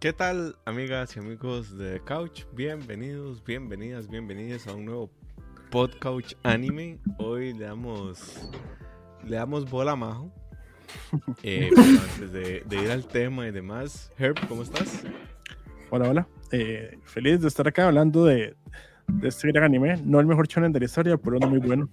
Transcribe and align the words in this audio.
¿Qué 0.00 0.14
tal, 0.14 0.56
amigas 0.64 1.14
y 1.14 1.18
amigos 1.18 1.76
de 1.76 2.00
Couch? 2.00 2.46
Bienvenidos, 2.54 3.44
bienvenidas, 3.44 4.08
bienvenidas 4.08 4.66
a 4.66 4.72
un 4.72 4.86
nuevo 4.86 5.10
Podcouch 5.70 6.36
Anime. 6.42 6.98
Hoy 7.18 7.52
le 7.52 7.66
damos, 7.66 8.50
le 9.26 9.36
damos 9.36 9.70
bola 9.70 9.92
a 9.92 9.96
Majo. 9.96 10.32
Eh, 11.42 11.68
pero 11.76 11.82
antes 11.82 12.32
de, 12.32 12.62
de 12.66 12.82
ir 12.82 12.90
al 12.90 13.06
tema 13.06 13.46
y 13.46 13.50
demás, 13.50 14.10
Herb, 14.16 14.36
¿cómo 14.48 14.62
estás? 14.62 15.02
Hola, 15.90 16.08
hola. 16.08 16.28
Eh, 16.50 16.98
feliz 17.04 17.42
de 17.42 17.48
estar 17.48 17.68
acá 17.68 17.86
hablando 17.86 18.24
de, 18.24 18.56
de 19.06 19.28
este 19.28 19.48
gran 19.48 19.64
anime. 19.64 20.00
No 20.02 20.18
el 20.18 20.26
mejor 20.26 20.48
shonen 20.48 20.72
de 20.72 20.78
la 20.80 20.86
historia, 20.86 21.18
pero 21.18 21.36
uno 21.36 21.46
muy 21.46 21.58
bueno. 21.58 21.90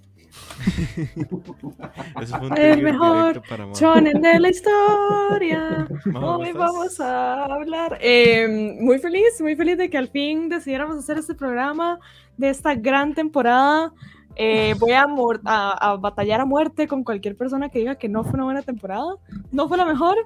Eso 2.22 2.38
fue 2.38 2.48
un 2.48 2.58
El 2.58 2.82
mejor 2.82 3.42
para. 3.48 3.66
Shonen 3.74 4.22
de 4.22 4.40
la 4.40 4.50
historia. 4.50 5.88
Majo, 6.06 6.26
¿cómo 6.26 6.38
Hoy 6.38 6.54
vamos 6.54 7.00
a 7.00 7.46
hablar. 7.46 7.98
Eh, 8.02 8.78
muy 8.80 9.00
feliz, 9.00 9.40
muy 9.40 9.56
feliz 9.56 9.78
de 9.78 9.90
que 9.90 9.98
al 9.98 10.08
fin 10.10 10.50
decidiéramos 10.50 10.98
hacer 10.98 11.18
este 11.18 11.36
programa 11.36 12.00
de 12.38 12.50
esta 12.50 12.76
gran 12.76 13.14
temporada. 13.14 13.94
Eh, 14.36 14.76
voy 14.80 14.92
a, 14.92 15.08
a, 15.46 15.92
a 15.92 15.96
batallar 15.98 16.42
a 16.42 16.46
muerte 16.46 16.88
con 16.88 17.04
cualquier 17.04 17.36
persona 17.36 17.70
que 17.70 17.80
diga 17.80 17.96
que 17.96 18.08
no 18.08 18.24
fue 18.24 18.34
una 18.34 18.44
buena 18.44 18.62
temporada. 18.62 19.16
No 19.52 19.68
fue 19.68 19.78
la 19.78 19.86
mejor. 19.86 20.18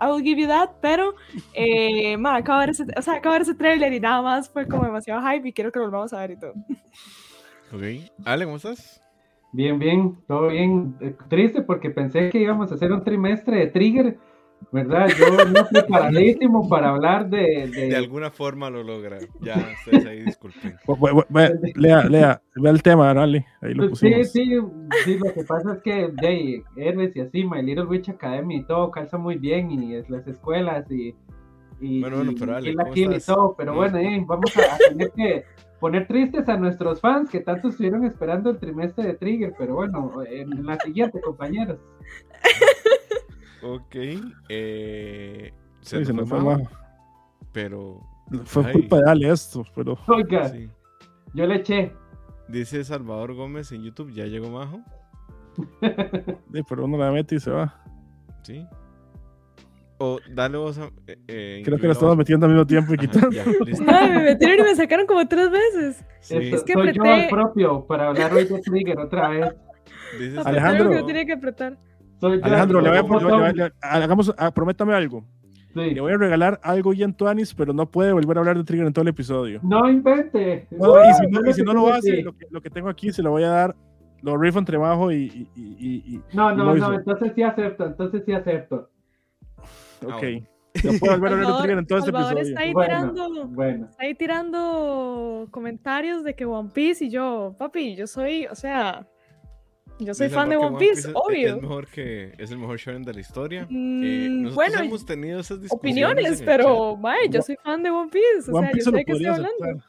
I 0.00 0.06
will 0.08 0.22
give 0.22 0.40
you 0.40 0.48
that, 0.48 0.70
pero 0.80 1.14
eh, 1.54 2.16
ma, 2.16 2.36
acabo 2.36 2.60
de 2.60 2.66
ver 2.66 2.70
ese, 2.70 2.84
o 2.96 3.02
sea, 3.02 3.14
acabo 3.14 3.32
de 3.34 3.38
ver 3.38 3.42
ese 3.42 3.54
trailer 3.54 3.92
y 3.92 4.00
nada 4.00 4.22
más 4.22 4.50
fue 4.50 4.66
como 4.66 4.84
demasiado 4.84 5.22
hype 5.22 5.48
y 5.48 5.52
quiero 5.52 5.70
que 5.70 5.78
lo 5.78 5.84
volvamos 5.86 6.12
a 6.12 6.18
ver 6.18 6.32
y 6.32 6.36
todo. 6.36 6.52
Ok. 7.72 8.10
Ale, 8.24 8.44
¿cómo 8.44 8.56
estás? 8.56 9.03
Bien, 9.54 9.78
bien, 9.78 10.16
todo 10.26 10.48
bien. 10.48 10.96
Eh, 11.00 11.14
Triste 11.28 11.62
porque 11.62 11.90
pensé 11.90 12.28
que 12.30 12.40
íbamos 12.40 12.70
a 12.72 12.74
hacer 12.74 12.92
un 12.92 13.04
trimestre 13.04 13.58
de 13.58 13.66
Trigger, 13.68 14.18
¿verdad? 14.72 15.08
Yo 15.16 15.44
no 15.44 15.68
preparadísimo 15.68 16.68
para 16.68 16.88
hablar 16.90 17.30
de... 17.30 17.70
de- 17.72 17.88
De 17.88 17.96
alguna 17.96 18.30
forma 18.32 18.68
lo 18.68 18.82
logra. 18.82 19.18
Ya, 19.42 19.54
ustedes 19.78 20.06
ahí 20.06 20.22
disculpen. 20.24 20.74
Lea, 21.76 22.02
Lea, 22.08 22.42
ve 22.56 22.70
el 22.70 22.82
tema, 22.82 23.14
dale. 23.14 23.46
Ahí 23.60 23.74
lo 23.74 23.88
Pues 23.88 24.00
sí, 24.00 24.08
pusimos. 24.10 24.30
sí, 24.32 24.44
sí, 25.04 25.18
lo 25.18 25.32
que 25.32 25.44
pasa 25.44 25.74
es 25.74 25.82
que 25.82 26.08
de 26.12 26.26
ahí, 26.26 26.62
Héroes 26.76 27.14
y 27.14 27.20
así, 27.20 27.44
My 27.44 27.62
Little 27.62 27.84
Witch 27.86 28.08
Academy 28.08 28.56
y 28.56 28.64
todo 28.64 28.90
calza 28.90 29.18
muy 29.18 29.36
bien 29.36 29.70
y 29.70 29.94
es 29.94 30.10
las 30.10 30.26
escuelas 30.26 30.90
y... 30.90 31.14
y 31.80 32.00
Bueno, 32.00 32.16
bueno, 32.16 32.32
y 32.32 32.34
pero 32.34 32.56
Ale, 32.56 32.64
Kill 32.70 32.76
la 32.76 32.82
¿cómo 32.82 32.94
Kill 32.94 33.12
y 33.12 33.16
estás? 33.16 33.36
todo, 33.36 33.54
pero 33.56 33.72
Mm. 33.72 33.76
bueno, 33.76 33.98
eh, 33.98 34.24
vamos 34.26 34.56
a, 34.56 34.74
a 34.74 34.78
tener 34.78 35.12
que 35.12 35.44
poner 35.84 36.06
tristes 36.06 36.48
a 36.48 36.56
nuestros 36.56 36.98
fans 37.02 37.28
que 37.28 37.40
tanto 37.40 37.68
estuvieron 37.68 38.06
esperando 38.06 38.48
el 38.48 38.58
trimestre 38.58 39.04
de 39.06 39.14
Trigger, 39.16 39.52
pero 39.58 39.74
bueno, 39.74 40.12
en 40.26 40.64
la 40.64 40.78
siguiente, 40.80 41.20
compañeros. 41.20 41.78
Ok. 43.62 43.94
Eh, 44.48 45.52
se 45.82 45.90
Sí, 45.90 45.96
nos 45.98 46.06
se 46.06 46.12
nos 46.14 46.28
fue 46.30 46.38
Majo, 46.40 46.50
Majo. 46.62 46.70
pero 47.52 48.00
Fue 48.46 48.64
Ay. 48.64 48.72
culpa 48.72 48.96
de 48.96 49.10
Ale 49.10 49.28
esto, 49.28 49.62
pero 49.74 49.98
Oiga, 50.08 50.48
sí. 50.48 50.70
yo 51.34 51.46
le 51.46 51.56
eché. 51.56 51.92
Dice 52.48 52.82
Salvador 52.82 53.34
Gómez 53.34 53.70
en 53.72 53.82
YouTube, 53.82 54.10
ya 54.10 54.24
llegó 54.24 54.48
Majo. 54.48 54.80
sí, 56.50 56.62
pero 56.66 56.86
uno 56.86 56.96
la 56.96 57.12
mete 57.12 57.34
y 57.34 57.40
se 57.40 57.50
va. 57.50 57.78
Sí. 58.42 58.66
O 59.98 60.18
dale 60.32 60.58
vos 60.58 60.76
a. 60.78 60.86
eh, 61.06 61.18
eh, 61.28 61.62
Creo 61.64 61.78
que 61.78 61.78
incluir 61.78 61.82
la 61.84 61.88
a 61.88 61.92
estamos 61.92 62.10
vos. 62.12 62.18
metiendo 62.18 62.46
al 62.46 62.52
mismo 62.52 62.66
tiempo 62.66 62.92
y 62.92 62.96
Ajá, 62.96 63.06
quitando. 63.06 63.30
ya, 63.30 63.44
listo. 63.64 63.84
Ay, 63.86 64.10
me 64.10 64.22
metieron 64.24 64.58
y 64.58 64.62
me 64.70 64.74
sacaron 64.74 65.06
como 65.06 65.26
tres 65.28 65.50
veces. 65.50 66.04
Sí. 66.20 66.36
Es 66.36 66.62
que 66.64 66.72
soy 66.72 66.92
yo 66.92 67.02
apreté- 67.02 67.22
al 67.24 67.28
propio 67.28 67.86
para 67.86 68.08
hablar 68.08 68.32
hoy 68.34 68.44
de 68.44 68.60
Trigger 68.60 68.98
otra 68.98 69.28
vez. 69.28 69.54
Dice 70.18 70.38
Apretaron 70.40 70.46
Alejandro. 70.46 70.90
que 70.90 71.00
lo 71.00 71.06
tenía 71.06 71.24
que 71.26 71.32
apretar. 71.32 71.78
Soy 72.20 72.38
yo 72.38 72.44
Alejandro, 72.44 72.78
al 72.78 72.84
le 72.84 72.90
voy 72.90 72.98
a, 72.98 73.02
le 73.02 73.08
voy 73.08 73.18
a- 73.18 73.36
botón. 73.36 73.56
le- 73.56 73.72
hagamos, 73.82 74.34
prométame 74.54 74.94
algo. 74.94 75.24
Sí. 75.74 75.90
Le 75.90 76.00
voy 76.00 76.12
a 76.12 76.16
regalar 76.16 76.60
algo 76.62 76.90
bien 76.90 77.14
Tuanis, 77.14 77.52
pero 77.54 77.72
no 77.72 77.86
puede 77.90 78.12
volver 78.12 78.36
a 78.36 78.40
hablar 78.40 78.56
de 78.56 78.64
Trigger 78.64 78.86
en 78.86 78.92
todo 78.92 79.02
el 79.02 79.08
episodio. 79.08 79.60
No 79.62 79.88
invente. 79.90 80.66
No, 80.70 81.02
y 81.04 81.12
si 81.14 81.26
no, 81.28 81.50
y 81.50 81.52
si 81.52 81.62
no 81.62 81.72
lo 81.72 81.92
hace, 81.92 82.22
lo 82.22 82.32
que, 82.36 82.46
lo 82.50 82.60
que 82.60 82.70
tengo 82.70 82.88
aquí 82.88 83.12
se 83.12 83.22
lo 83.22 83.30
voy 83.30 83.42
a 83.44 83.48
dar. 83.48 83.76
Lo 84.22 84.38
rifo 84.38 84.58
entre 84.58 84.78
Majo 84.78 85.12
y. 85.12 85.16
y, 85.16 85.48
y, 85.54 85.62
y- 85.78 86.14
y- 86.16 86.20
No, 86.32 86.52
y 86.52 86.56
no, 86.56 86.64
lo 86.64 86.74
no, 86.76 86.94
entonces 86.94 87.32
sí 87.34 87.42
acepto, 87.42 87.86
entonces 87.86 88.22
sí 88.24 88.32
acepto. 88.32 88.88
Ah, 90.10 90.16
Ok. 90.16 90.22
bueno. 90.22 90.46
No 90.82 90.98
puedo 90.98 91.12
volver 91.18 91.32
a 91.32 91.36
Salvador- 91.36 91.58
Trigger 91.62 91.78
en 91.78 91.86
todo 91.86 91.98
este 91.98 92.10
Salvador 92.10 92.32
episodio. 92.32 92.48
está 92.50 92.60
ahí 92.62 92.72
Bueno, 92.72 93.12
tirando, 93.12 93.46
bueno. 93.48 93.86
está 93.90 94.02
ahí 94.02 94.14
tirando 94.14 95.48
comentarios 95.50 96.24
de 96.24 96.34
que 96.34 96.44
One 96.44 96.70
Piece 96.74 97.04
y 97.04 97.10
yo, 97.10 97.54
papi, 97.58 97.94
yo 97.94 98.06
soy, 98.08 98.46
o 98.46 98.54
sea, 98.56 99.06
yo 100.00 100.14
soy 100.14 100.26
Dice 100.26 100.34
fan 100.36 100.48
de 100.48 100.56
One 100.56 100.76
que 100.78 100.84
Piece, 100.86 101.00
es- 101.00 101.06
Es, 101.06 101.12
obvio. 101.14 101.60
mejor 101.60 101.86
que 101.86 102.32
es 102.38 102.50
el 102.50 102.58
mejor 102.58 102.78
shonen 102.78 103.02
de 103.04 103.14
la 103.14 103.20
historia. 103.20 103.62
Eh, 103.62 103.66
Mm, 103.70 104.42
nosotros 104.42 104.54
bueno, 104.56 104.84
hemos 104.84 105.06
tenido 105.06 105.40
esas 105.40 105.62
discusiones. 105.62 106.12
opiniones, 106.14 106.42
pero, 106.44 106.96
mae, 106.96 107.28
yo 107.30 107.40
soy 107.42 107.56
fan 107.62 107.82
de 107.82 107.90
One 107.90 108.10
Piece, 108.10 108.50
o 108.50 108.54
One 108.56 108.66
sea, 108.66 108.72
Piece 108.72 108.84
yo 108.86 108.90
sé 108.90 108.96
de 108.96 109.04
qué 109.04 109.12
estoy 109.12 109.26
hablando. 109.26 109.82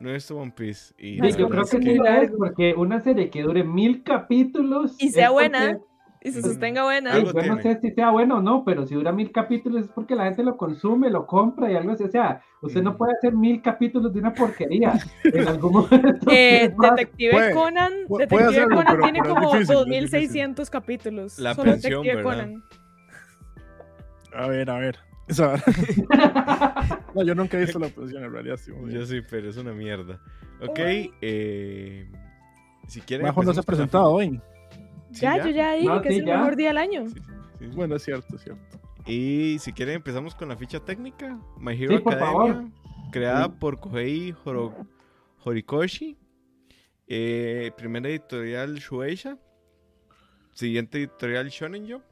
No 0.00 0.12
visto 0.12 0.36
One 0.36 0.52
Piece. 0.56 0.94
Y 0.98 1.20
Sí, 1.20 1.38
yo 1.38 1.48
creo 1.48 1.62
es 1.62 1.70
que 1.70 1.92
es, 1.92 1.98
largo. 1.98 2.36
porque 2.38 2.74
una 2.76 3.00
serie 3.00 3.30
que 3.30 3.42
dure 3.42 3.64
mil 3.64 4.02
capítulos. 4.02 4.94
Y 4.98 5.08
sea 5.10 5.26
es 5.26 5.30
porque- 5.32 5.48
buena, 5.50 5.78
y 6.22 6.32
se 6.32 6.42
sostenga 6.42 6.82
buena. 6.84 7.12
Algo 7.12 7.32
yo 7.32 7.54
no 7.54 7.62
sé 7.62 7.78
si 7.80 7.90
sea 7.92 8.10
bueno 8.10 8.38
o 8.38 8.42
no, 8.42 8.64
pero 8.64 8.86
si 8.86 8.94
dura 8.94 9.12
mil 9.12 9.30
capítulos 9.32 9.84
es 9.84 9.88
porque 9.90 10.14
la 10.14 10.24
gente 10.24 10.42
lo 10.42 10.56
consume, 10.56 11.08
lo 11.10 11.26
compra 11.26 11.70
y 11.70 11.76
algo 11.76 11.92
así. 11.92 12.04
O 12.04 12.08
sea, 12.10 12.42
usted 12.62 12.82
no 12.82 12.90
Ujú. 12.90 12.98
puede 12.98 13.12
hacer 13.14 13.34
mil 13.34 13.62
capítulos 13.62 14.12
de 14.12 14.20
una 14.20 14.34
porquería. 14.34 14.94
En 15.24 15.46
algún 15.48 15.72
momento. 15.72 16.30
Eh, 16.30 16.74
Detective 16.80 17.32
Puede- 17.32 17.54
Conan, 17.54 17.92
puede 18.08 18.24
Detective 18.26 18.48
hacerlo, 18.50 18.76
Conan 18.76 18.92
pero- 18.92 19.02
tiene 19.04 19.18
pero 19.22 19.34
como 19.34 19.52
difícil, 19.52 19.60
es 19.62 19.68
2600 19.80 20.70
capítulos. 20.70 21.38
La 21.38 21.54
solo 21.54 21.72
pensión, 21.72 22.02
Detective 22.02 22.22
¿verdad? 22.24 22.44
Conan. 22.44 22.64
A 24.34 24.48
ver, 24.48 24.70
a 24.70 24.78
ver. 24.78 24.98
No, 27.14 27.22
yo 27.22 27.34
nunca 27.34 27.56
he 27.56 27.60
visto 27.60 27.78
la 27.78 27.88
posición 27.88 28.24
en 28.24 28.32
realidad. 28.32 28.56
Sí. 28.58 28.72
Yo 28.88 29.06
sí, 29.06 29.20
pero 29.30 29.48
es 29.48 29.56
una 29.56 29.72
mierda. 29.72 30.20
Ok, 30.60 30.78
eh, 31.22 32.10
si 32.86 33.00
quieren. 33.00 33.26
Majo 33.26 33.42
no 33.42 33.54
se 33.54 33.60
ha 33.60 33.62
presentado 33.62 34.10
hoy. 34.10 34.38
Sí, 35.16 35.22
ya, 35.22 35.38
yo 35.44 35.50
ya 35.50 35.72
dije 35.72 35.86
No, 35.88 36.02
que 36.02 36.08
sí, 36.10 36.14
es 36.16 36.20
el 36.20 36.26
ya. 36.26 36.38
mejor 36.38 36.56
día 36.56 36.68
del 36.68 36.78
año. 36.78 37.08
Sí, 37.08 37.14
sí, 37.14 37.32
sí. 37.58 37.66
Bueno, 37.74 37.96
es 37.96 38.02
cierto, 38.04 38.36
es 38.36 38.42
cierto. 38.42 38.80
Y 39.06 39.58
si 39.60 39.72
quieren 39.72 39.96
empezamos 39.96 40.34
con 40.34 40.48
la 40.48 40.56
ficha 40.56 40.80
técnica. 40.80 41.38
My 41.58 41.72
Hero 41.80 42.02
por 42.02 42.14
Academia, 42.14 42.54
favor. 42.54 42.64
creada 43.12 43.44
Sí. 43.46 43.52
por 43.58 43.80
Kohei 43.80 44.34
Horo- 44.44 44.86
Horikoshi. 45.44 46.16
Eh, 47.08 47.70
primera 47.76 48.08
editorial 48.08 48.74
Shueisha. 48.76 49.38
Siguiente 50.52 50.98
editorial 50.98 51.48
Shonen 51.48 51.88
Jump. 51.90 52.04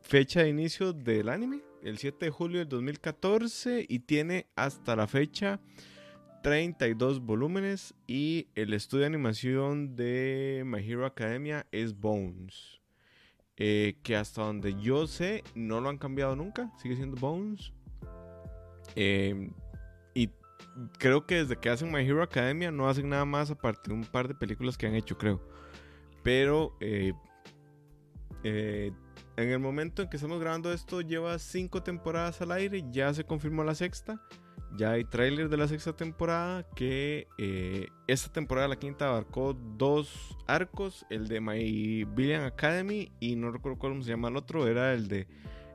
Fecha 0.00 0.42
de 0.42 0.48
inicio 0.48 0.92
del 0.92 1.28
anime, 1.28 1.60
el 1.82 1.98
7 1.98 2.24
de 2.26 2.30
julio 2.30 2.58
del 2.60 2.68
2014. 2.68 3.84
Y 3.88 4.00
tiene 4.00 4.46
hasta 4.56 4.96
la 4.96 5.06
fecha 5.06 5.60
32 6.48 7.20
volúmenes. 7.20 7.94
Y 8.06 8.48
el 8.54 8.72
estudio 8.72 9.02
de 9.02 9.08
animación 9.08 9.96
de 9.96 10.62
My 10.64 10.78
Hero 10.78 11.04
Academia 11.04 11.66
es 11.72 11.98
Bones. 11.98 12.80
Eh, 13.58 13.98
que 14.02 14.16
hasta 14.16 14.42
donde 14.42 14.80
yo 14.80 15.06
sé, 15.06 15.44
no 15.54 15.82
lo 15.82 15.90
han 15.90 15.98
cambiado 15.98 16.34
nunca. 16.36 16.72
Sigue 16.80 16.96
siendo 16.96 17.20
Bones. 17.20 17.74
Eh, 18.96 19.50
y 20.14 20.30
creo 20.98 21.26
que 21.26 21.34
desde 21.34 21.56
que 21.56 21.68
hacen 21.68 21.92
My 21.92 22.00
Hero 22.00 22.22
Academia 22.22 22.70
no 22.70 22.88
hacen 22.88 23.10
nada 23.10 23.26
más 23.26 23.50
aparte 23.50 23.90
de 23.90 23.94
un 23.94 24.04
par 24.04 24.26
de 24.26 24.34
películas 24.34 24.78
que 24.78 24.86
han 24.86 24.94
hecho, 24.94 25.18
creo. 25.18 25.46
Pero 26.22 26.78
eh, 26.80 27.12
eh, 28.42 28.90
en 29.36 29.50
el 29.50 29.58
momento 29.58 30.00
en 30.00 30.08
que 30.08 30.16
estamos 30.16 30.40
grabando 30.40 30.72
esto, 30.72 31.02
lleva 31.02 31.38
cinco 31.38 31.82
temporadas 31.82 32.40
al 32.40 32.52
aire. 32.52 32.84
Ya 32.90 33.12
se 33.12 33.24
confirmó 33.24 33.64
la 33.64 33.74
sexta. 33.74 34.22
Ya 34.76 34.92
hay 34.92 35.04
tráiler 35.04 35.48
de 35.48 35.56
la 35.56 35.66
sexta 35.66 35.94
temporada. 35.94 36.64
Que 36.76 37.26
eh, 37.38 37.88
esta 38.06 38.30
temporada, 38.32 38.68
la 38.68 38.76
quinta, 38.76 39.08
abarcó 39.08 39.54
dos 39.54 40.36
arcos: 40.46 41.06
el 41.10 41.26
de 41.28 41.40
My 41.40 42.04
Villain 42.04 42.42
Academy 42.42 43.10
y 43.20 43.36
no 43.36 43.50
recuerdo 43.50 43.78
cómo 43.78 44.02
se 44.02 44.10
llama 44.10 44.28
el 44.28 44.36
otro. 44.36 44.66
Era 44.68 44.92
el 44.92 45.08
de, 45.08 45.26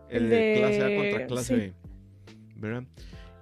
el 0.09 0.29
de 0.29 0.35
de- 0.35 0.55
clase 0.57 0.83
A 0.83 0.97
contra 0.97 1.27
clase 1.27 1.55
sí. 1.55 1.59
B. 1.61 1.73
¿Verdad? 2.55 2.83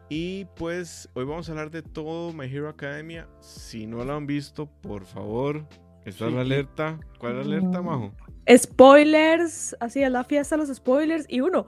Y 0.09 0.45
pues 0.57 1.09
hoy 1.13 1.25
vamos 1.25 1.47
a 1.47 1.51
hablar 1.53 1.71
de 1.71 1.81
todo 1.83 2.33
My 2.33 2.45
Hero 2.45 2.67
Academia. 2.69 3.27
Si 3.39 3.87
no 3.87 4.03
lo 4.03 4.13
han 4.15 4.27
visto, 4.27 4.65
por 4.81 5.05
favor, 5.05 5.67
está 6.05 6.27
Sí. 6.27 6.33
la 6.33 6.41
alerta. 6.41 6.99
¿Cuál 7.17 7.39
es 7.39 7.47
la 7.47 7.57
alerta, 7.57 7.81
Majo? 7.81 8.13
Spoilers, 8.57 9.75
así 9.79 10.01
es 10.03 10.11
la 10.11 10.23
fiesta 10.23 10.57
los 10.57 10.69
spoilers. 10.73 11.25
Y 11.29 11.41
uno. 11.41 11.65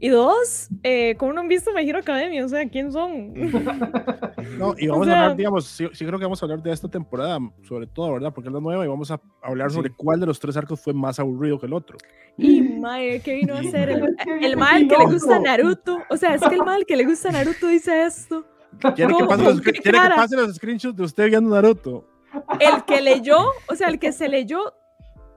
Y 0.00 0.08
dos, 0.08 0.68
eh, 0.82 1.14
¿cómo 1.18 1.32
no 1.32 1.40
han 1.40 1.48
visto 1.48 1.70
My 1.74 1.88
Hero 1.88 1.98
Academia? 1.98 2.44
O 2.44 2.48
sea, 2.48 2.68
¿quién 2.68 2.92
son? 2.92 3.32
No, 4.58 4.74
y 4.78 4.88
O 4.88 4.92
vamos 4.92 5.06
sea- 5.06 5.16
a 5.16 5.22
hablar, 5.22 5.36
digamos, 5.36 5.64
sí, 5.64 5.88
sí 5.92 6.04
creo 6.04 6.18
que 6.18 6.24
vamos 6.26 6.42
a 6.42 6.46
hablar 6.46 6.62
de 6.62 6.70
esta 6.70 6.88
temporada, 6.88 7.38
sobre 7.62 7.86
todo, 7.86 8.12
¿verdad? 8.12 8.32
Porque 8.34 8.48
es 8.48 8.54
la 8.54 8.60
nueva 8.60 8.84
y 8.84 8.88
vamos 8.88 9.10
a 9.10 9.20
hablar 9.42 9.70
sobre 9.70 9.88
Sí. 9.88 9.94
cuál 9.96 10.20
de 10.20 10.26
los 10.26 10.38
tres 10.38 10.56
arcos 10.56 10.80
fue 10.80 10.92
más 10.92 11.18
aburrido 11.18 11.58
que 11.58 11.66
el 11.66 11.72
otro. 11.72 11.96
Y 12.36 12.60
mae, 12.60 13.20
¿qué 13.20 13.34
vino 13.36 13.54
a 13.54 13.60
hacer? 13.60 13.88
El, 13.90 14.16
el 14.42 14.56
mal 14.56 14.86
que 14.86 14.96
le 14.98 15.04
gusta. 15.06 15.38
Naruto. 15.38 15.98
O 16.10 16.16
sea, 16.16 16.34
es 16.34 16.42
que 16.42 16.54
el 16.54 16.62
mal 16.62 16.84
que 16.86 16.96
le 16.96 17.04
gusta 17.04 17.30
a 17.30 17.32
Naruto 17.32 17.66
dice 17.68 18.02
esto. 18.04 18.44
¿Quiere 18.94 19.12
que 19.12 19.12
¿Cómo? 19.14 19.28
pase 19.28 19.44
los, 19.44 19.54
¿Con 19.54 19.62
qué 19.62 19.72
quiere 19.72 19.98
que 19.98 20.08
pase 20.14 20.36
los 20.36 20.54
screenshots 20.56 20.96
de 20.96 21.02
usted 21.04 21.26
viendo 21.28 21.50
Naruto? 21.54 22.06
El 22.60 22.84
que 22.84 23.00
leyó, 23.00 23.38
o 23.68 23.74
sea, 23.76 23.88
el 23.88 23.98
que 23.98 24.12
se 24.12 24.28
leyó 24.28 24.74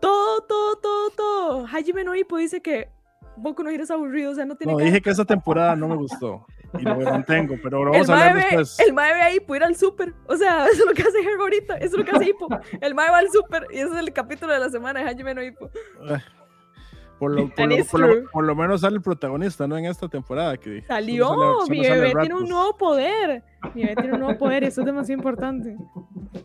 todo, 0.01 0.41
todo, 0.47 0.75
todo, 0.77 1.09
todo. 1.15 1.65
Hajime 1.67 2.03
no 2.03 2.15
Ippo 2.15 2.37
dice 2.37 2.61
que 2.61 2.89
Boku 3.37 3.63
no 3.63 3.69
Hero 3.69 3.83
es 3.83 3.91
aburrido, 3.91 4.31
o 4.31 4.35
sea, 4.35 4.45
no 4.45 4.55
tiene 4.55 4.73
No, 4.73 4.77
cara. 4.79 4.89
dije 4.89 5.01
que 5.01 5.09
esa 5.09 5.25
temporada 5.25 5.75
no 5.75 5.87
me 5.87 5.95
gustó. 5.95 6.45
y 6.77 6.81
lo 6.83 6.95
mantengo, 6.99 7.55
pero 7.63 7.85
lo 7.85 7.93
El 7.93 8.01
vamos 8.01 8.09
a 8.09 8.13
hablar 8.13 8.33
mae, 8.35 8.43
después. 8.45 8.79
el 8.79 8.93
mae 8.93 9.13
ve 9.13 9.21
ahí 9.21 9.39
por 9.39 9.55
ir 9.57 9.63
al 9.63 9.75
súper. 9.75 10.13
O 10.27 10.35
sea, 10.35 10.65
eso 10.71 10.81
es 10.83 10.85
lo 10.85 10.93
que 10.93 11.01
hace 11.03 11.19
Herb 11.19 11.39
ahorita. 11.41 11.75
Eso 11.77 11.85
es 11.85 11.93
lo 11.99 12.03
que 12.05 12.11
hace 12.11 12.29
Hippo. 12.29 12.47
El 12.81 12.93
mae 12.95 13.09
va 13.09 13.19
al 13.19 13.29
súper 13.31 13.67
y 13.71 13.77
ese 13.77 13.91
es 13.93 13.97
el 13.97 14.11
capítulo 14.13 14.51
de 14.53 14.59
la 14.59 14.69
semana 14.69 14.99
de 15.01 15.09
Hajime 15.09 15.33
no 15.33 15.41
Hippo. 15.43 15.69
Por 17.19 17.31
lo, 17.31 17.49
por, 17.49 17.67
lo, 17.67 17.85
por, 17.85 17.99
lo, 17.99 18.29
por 18.29 18.43
lo 18.43 18.55
menos 18.55 18.81
sale 18.81 18.97
el 18.97 19.01
protagonista, 19.01 19.67
¿no? 19.67 19.75
En 19.75 19.85
esta 19.85 20.07
temporada. 20.07 20.55
Que 20.57 20.83
Salió, 20.83 21.25
solo 21.29 21.65
sale- 21.65 21.71
mi 21.79 21.83
solo 21.83 21.95
bebé 21.99 22.11
tiene 22.11 22.35
un 22.35 22.41
Ratmus. 22.41 22.49
nuevo 22.49 22.77
poder. 22.77 23.43
Mi 23.73 23.81
bebé 23.83 23.95
tiene 23.95 24.13
un 24.13 24.19
nuevo 24.19 24.37
poder 24.37 24.63
eso 24.65 24.81
es 24.81 24.85
demasiado 24.85 25.17
importante. 25.17 25.75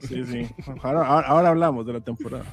Sí, 0.01 0.25
sí. 0.25 0.49
Ahora, 0.83 1.03
ahora 1.27 1.49
hablamos 1.51 1.85
de 1.85 1.93
la 1.93 2.01
temporada. 2.01 2.45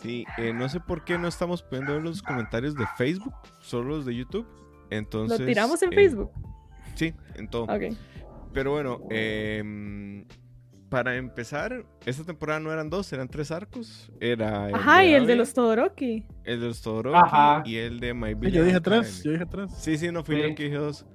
Sí, 0.00 0.24
eh, 0.38 0.52
no 0.52 0.68
sé 0.68 0.80
por 0.80 1.04
qué 1.04 1.18
no 1.18 1.28
estamos 1.28 1.62
pudiendo 1.62 1.92
ver 1.94 2.02
los 2.02 2.22
comentarios 2.22 2.74
de 2.74 2.86
Facebook, 2.96 3.34
solo 3.60 3.96
los 3.96 4.06
de 4.06 4.14
YouTube. 4.14 4.46
Entonces, 4.90 5.38
Lo 5.40 5.46
tiramos 5.46 5.82
en 5.82 5.92
eh, 5.92 5.96
Facebook. 5.96 6.30
Sí, 6.94 7.14
en 7.36 7.48
todo. 7.48 7.64
Ok. 7.64 7.94
Pero 8.52 8.72
bueno, 8.72 8.98
em, 9.10 10.24
para 10.88 11.14
empezar, 11.16 11.84
esta 12.04 12.24
temporada 12.24 12.58
no 12.60 12.72
eran 12.72 12.90
dos, 12.90 13.12
eran 13.12 13.28
tres 13.28 13.50
arcos. 13.52 14.10
Era 14.20 14.68
el 14.68 14.74
Ajá, 14.74 15.04
y 15.04 15.12
el 15.14 15.26
de 15.26 15.36
los 15.36 15.52
Todoroki. 15.54 16.26
el 16.44 16.60
de 16.60 16.66
los 16.66 16.82
Todoroki 16.82 17.18
Ajá. 17.22 17.62
y 17.64 17.76
el 17.76 18.00
de 18.00 18.12
My 18.14 18.34
Village 18.34 18.56
yo 18.56 18.64
dije 18.64 18.80
tres, 18.80 19.22
yo 19.22 19.32
dije 19.32 19.46
tres. 19.46 19.70
Sí, 19.78 19.96
sí, 19.98 20.10
no 20.10 20.24
fui 20.24 20.36
yo 20.36 20.42
Sí. 20.44 20.48
el 20.48 20.54
que 20.56 20.64
dije 20.64 20.76
dos. 20.76 21.06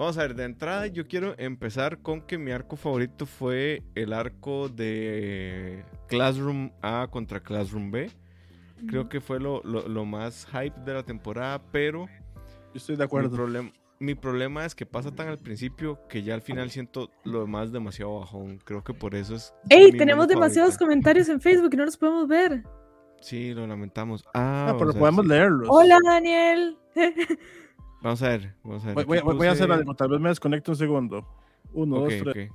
Vamos 0.00 0.16
a 0.16 0.22
ver, 0.22 0.34
de 0.34 0.44
entrada 0.44 0.86
yo 0.86 1.06
quiero 1.06 1.34
empezar 1.36 1.98
con 2.00 2.22
que 2.22 2.38
mi 2.38 2.52
arco 2.52 2.76
favorito 2.76 3.26
fue 3.26 3.82
el 3.94 4.14
arco 4.14 4.70
de 4.70 5.84
Classroom 6.08 6.70
A 6.80 7.06
contra 7.10 7.40
Classroom 7.40 7.90
B. 7.90 8.10
Creo 8.88 9.10
que 9.10 9.20
fue 9.20 9.38
lo, 9.38 9.60
lo- 9.62 9.86
lo 9.86 10.06
más 10.06 10.46
hype 10.46 10.80
de 10.86 10.94
la 10.94 11.02
temporada, 11.02 11.60
pero 11.70 12.06
Yo 12.06 12.76
estoy 12.76 12.96
de 12.96 13.00
mi, 13.00 13.04
acuerdo. 13.04 13.36
problem- 13.36 13.74
mi 13.98 14.14
problema 14.14 14.64
es 14.64 14.74
que 14.74 14.86
pasa 14.86 15.10
tan 15.14 15.28
al 15.28 15.36
principio 15.36 16.00
que 16.08 16.22
ya 16.22 16.32
al 16.32 16.40
final 16.40 16.70
siento 16.70 17.10
lo 17.24 17.42
demás 17.42 17.70
demasiado 17.70 18.20
bajón. 18.20 18.56
Creo 18.64 18.82
que 18.82 18.94
por 18.94 19.14
eso 19.14 19.34
es... 19.34 19.52
ey, 19.68 19.92
tenemos 19.92 20.28
demasiados 20.28 20.78
comentarios 20.78 21.28
en 21.28 21.42
Facebook 21.42 21.74
y 21.74 21.76
no 21.76 21.84
los 21.84 21.98
podemos 21.98 22.26
ver. 22.26 22.64
Sí, 23.20 23.52
lo 23.52 23.66
lamentamos. 23.66 24.24
Ah, 24.32 24.68
Ah, 24.70 24.76
pero 24.78 24.94
podemos 24.94 25.26
sí. 25.26 25.28
leerlos. 25.30 25.68
Hola, 25.70 25.98
Daniel. 26.02 26.78
Vamos 28.02 28.22
a 28.22 28.28
ver, 28.28 28.54
vamos 28.64 28.82
a 28.84 28.86
ver. 28.88 28.94
Voy, 28.94 29.04
voy- 29.04 29.18
aquí 29.18 29.36
voy 29.36 29.46
a 29.46 29.52
hacer 29.52 29.70
algo, 29.70 29.94
tal 29.94 30.08
vez 30.08 30.20
me 30.20 30.28
desconecto 30.30 30.72
un 30.72 30.76
segundo. 30.76 31.26
Uno, 31.72 31.96
Ok, 31.96 32.10
dos, 32.10 32.32
tres. 32.32 32.50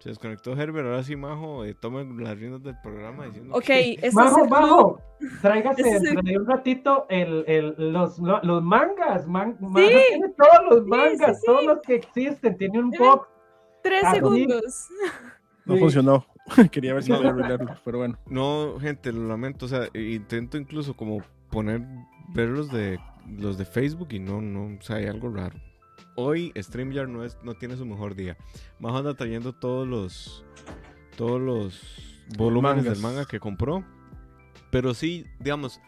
Se 0.00 0.10
desconectó 0.10 0.52
Herbert, 0.56 0.86
ahora 0.86 1.02
sí, 1.02 1.16
Majo, 1.16 1.64
eh, 1.64 1.74
tomen 1.74 2.22
las 2.22 2.38
riendas 2.38 2.62
del 2.62 2.76
programa 2.82 3.26
diciendo 3.26 3.52
Ok, 3.56 3.64
que- 3.64 3.98
es 4.00 4.14
Bajo, 4.14 4.44
el 4.44 4.48
bajo. 4.48 5.00
Tráigase 5.42 5.80
Ese 5.82 5.90
es 5.90 5.96
el- 5.96 6.02
dentro 6.14 6.22
de 6.22 6.38
un 6.38 6.46
ratito 6.46 7.06
el, 7.10 7.44
el, 7.48 7.92
los, 7.92 8.18
lo- 8.20 8.40
los 8.44 8.62
mangas. 8.62 9.26
Man, 9.26 9.56
Majo 9.60 9.78
Sí. 9.78 9.94
tiene 10.08 10.28
todos 10.36 10.70
los 10.70 10.84
Sí, 10.84 10.88
mangas, 10.90 11.40
sí, 11.40 11.46
todos 11.46 11.64
los 11.64 11.78
que 11.82 11.94
existen. 11.96 12.56
Tiene 12.56 12.78
un 12.78 12.90
box. 12.92 13.28
tres 13.82 14.02
Ah, 14.04 14.14
segundos. 14.14 14.88
No 15.64 15.74
Sí. 15.74 15.80
funcionó. 15.80 16.24
Quería 16.72 16.94
ver 16.94 17.02
si 17.02 17.12
podía 17.12 17.30
arreglarlo, 17.30 17.74
pero 17.84 17.98
bueno. 17.98 18.16
No, 18.26 18.76
gente, 18.80 19.12
lo 19.12 19.26
lamento. 19.26 19.66
O 19.66 19.68
sea, 19.68 19.88
intento 19.94 20.56
incluso 20.58 20.94
como 20.94 21.22
poner, 21.50 21.82
ver 22.32 22.48
los 22.50 22.70
de, 22.70 22.98
los 23.36 23.58
de 23.58 23.64
Facebook 23.64 24.08
y 24.12 24.18
no, 24.18 24.40
no, 24.40 24.76
o 24.78 24.82
sea, 24.82 24.96
hay 24.96 25.06
algo 25.06 25.30
raro. 25.30 25.58
Hoy 26.14 26.52
StreamYard 26.56 27.08
no, 27.08 27.24
es, 27.24 27.38
no 27.42 27.54
tiene 27.54 27.76
su 27.76 27.86
mejor 27.86 28.14
día. 28.14 28.36
Majo 28.78 28.98
anda 28.98 29.14
trayendo 29.14 29.52
todos 29.52 29.86
los, 29.86 30.44
todos 31.16 31.40
los 31.40 32.24
volúmenes 32.36 32.84
Mangas. 32.84 32.94
del 32.94 33.02
manga 33.02 33.24
que 33.24 33.40
compró. 33.40 33.84
Pero 34.70 34.94
sí, 34.94 35.24
digamos, 35.38 35.80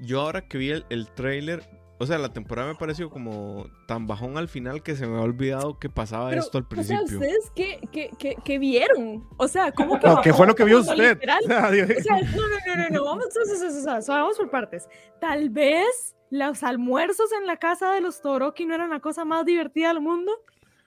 yo 0.00 0.20
ahora 0.20 0.46
que 0.46 0.58
vi 0.58 0.70
el, 0.70 0.84
el 0.90 1.08
trailer, 1.08 1.62
o 2.00 2.06
sea, 2.06 2.16
la 2.16 2.32
temporada 2.32 2.66
me 2.66 2.74
pareció 2.74 3.10
como 3.10 3.66
tan 3.86 4.06
bajón 4.06 4.38
al 4.38 4.48
final 4.48 4.82
que 4.82 4.96
se 4.96 5.06
me 5.06 5.18
ha 5.18 5.20
olvidado 5.20 5.78
que 5.78 5.90
pasaba 5.90 6.30
Pero, 6.30 6.40
esto 6.40 6.56
al 6.56 6.64
O 6.64 6.82
sea, 6.82 6.98
principio. 6.98 7.18
¿ustedes 7.18 7.52
qué, 7.54 7.78
qué, 7.92 8.10
qué, 8.18 8.36
qué 8.42 8.58
vieron? 8.58 9.28
O 9.36 9.46
sea, 9.46 9.70
¿cómo 9.70 10.00
que 10.00 10.06
No, 10.06 10.22
¿qué 10.22 10.32
fue 10.32 10.46
lo 10.46 10.54
que 10.54 10.64
vio 10.64 10.80
usted? 10.80 11.20
O 11.44 11.46
sea, 11.46 11.70
no, 11.70 12.48
no, 12.48 12.56
no, 12.66 12.76
no, 12.76 12.88
no, 12.88 13.04
vamos, 13.04 13.26
o 13.26 14.00
sea, 14.00 14.00
vamos 14.16 14.38
por 14.38 14.50
partes. 14.50 14.88
Tal 15.20 15.50
vez 15.50 16.16
los 16.30 16.62
almuerzos 16.62 17.30
en 17.32 17.46
la 17.46 17.58
casa 17.58 17.92
de 17.92 18.00
los 18.00 18.22
Toroki 18.22 18.64
no 18.64 18.74
eran 18.74 18.88
la 18.88 19.00
cosa 19.00 19.26
más 19.26 19.44
divertida 19.44 19.88
del 19.88 20.00
mundo. 20.00 20.32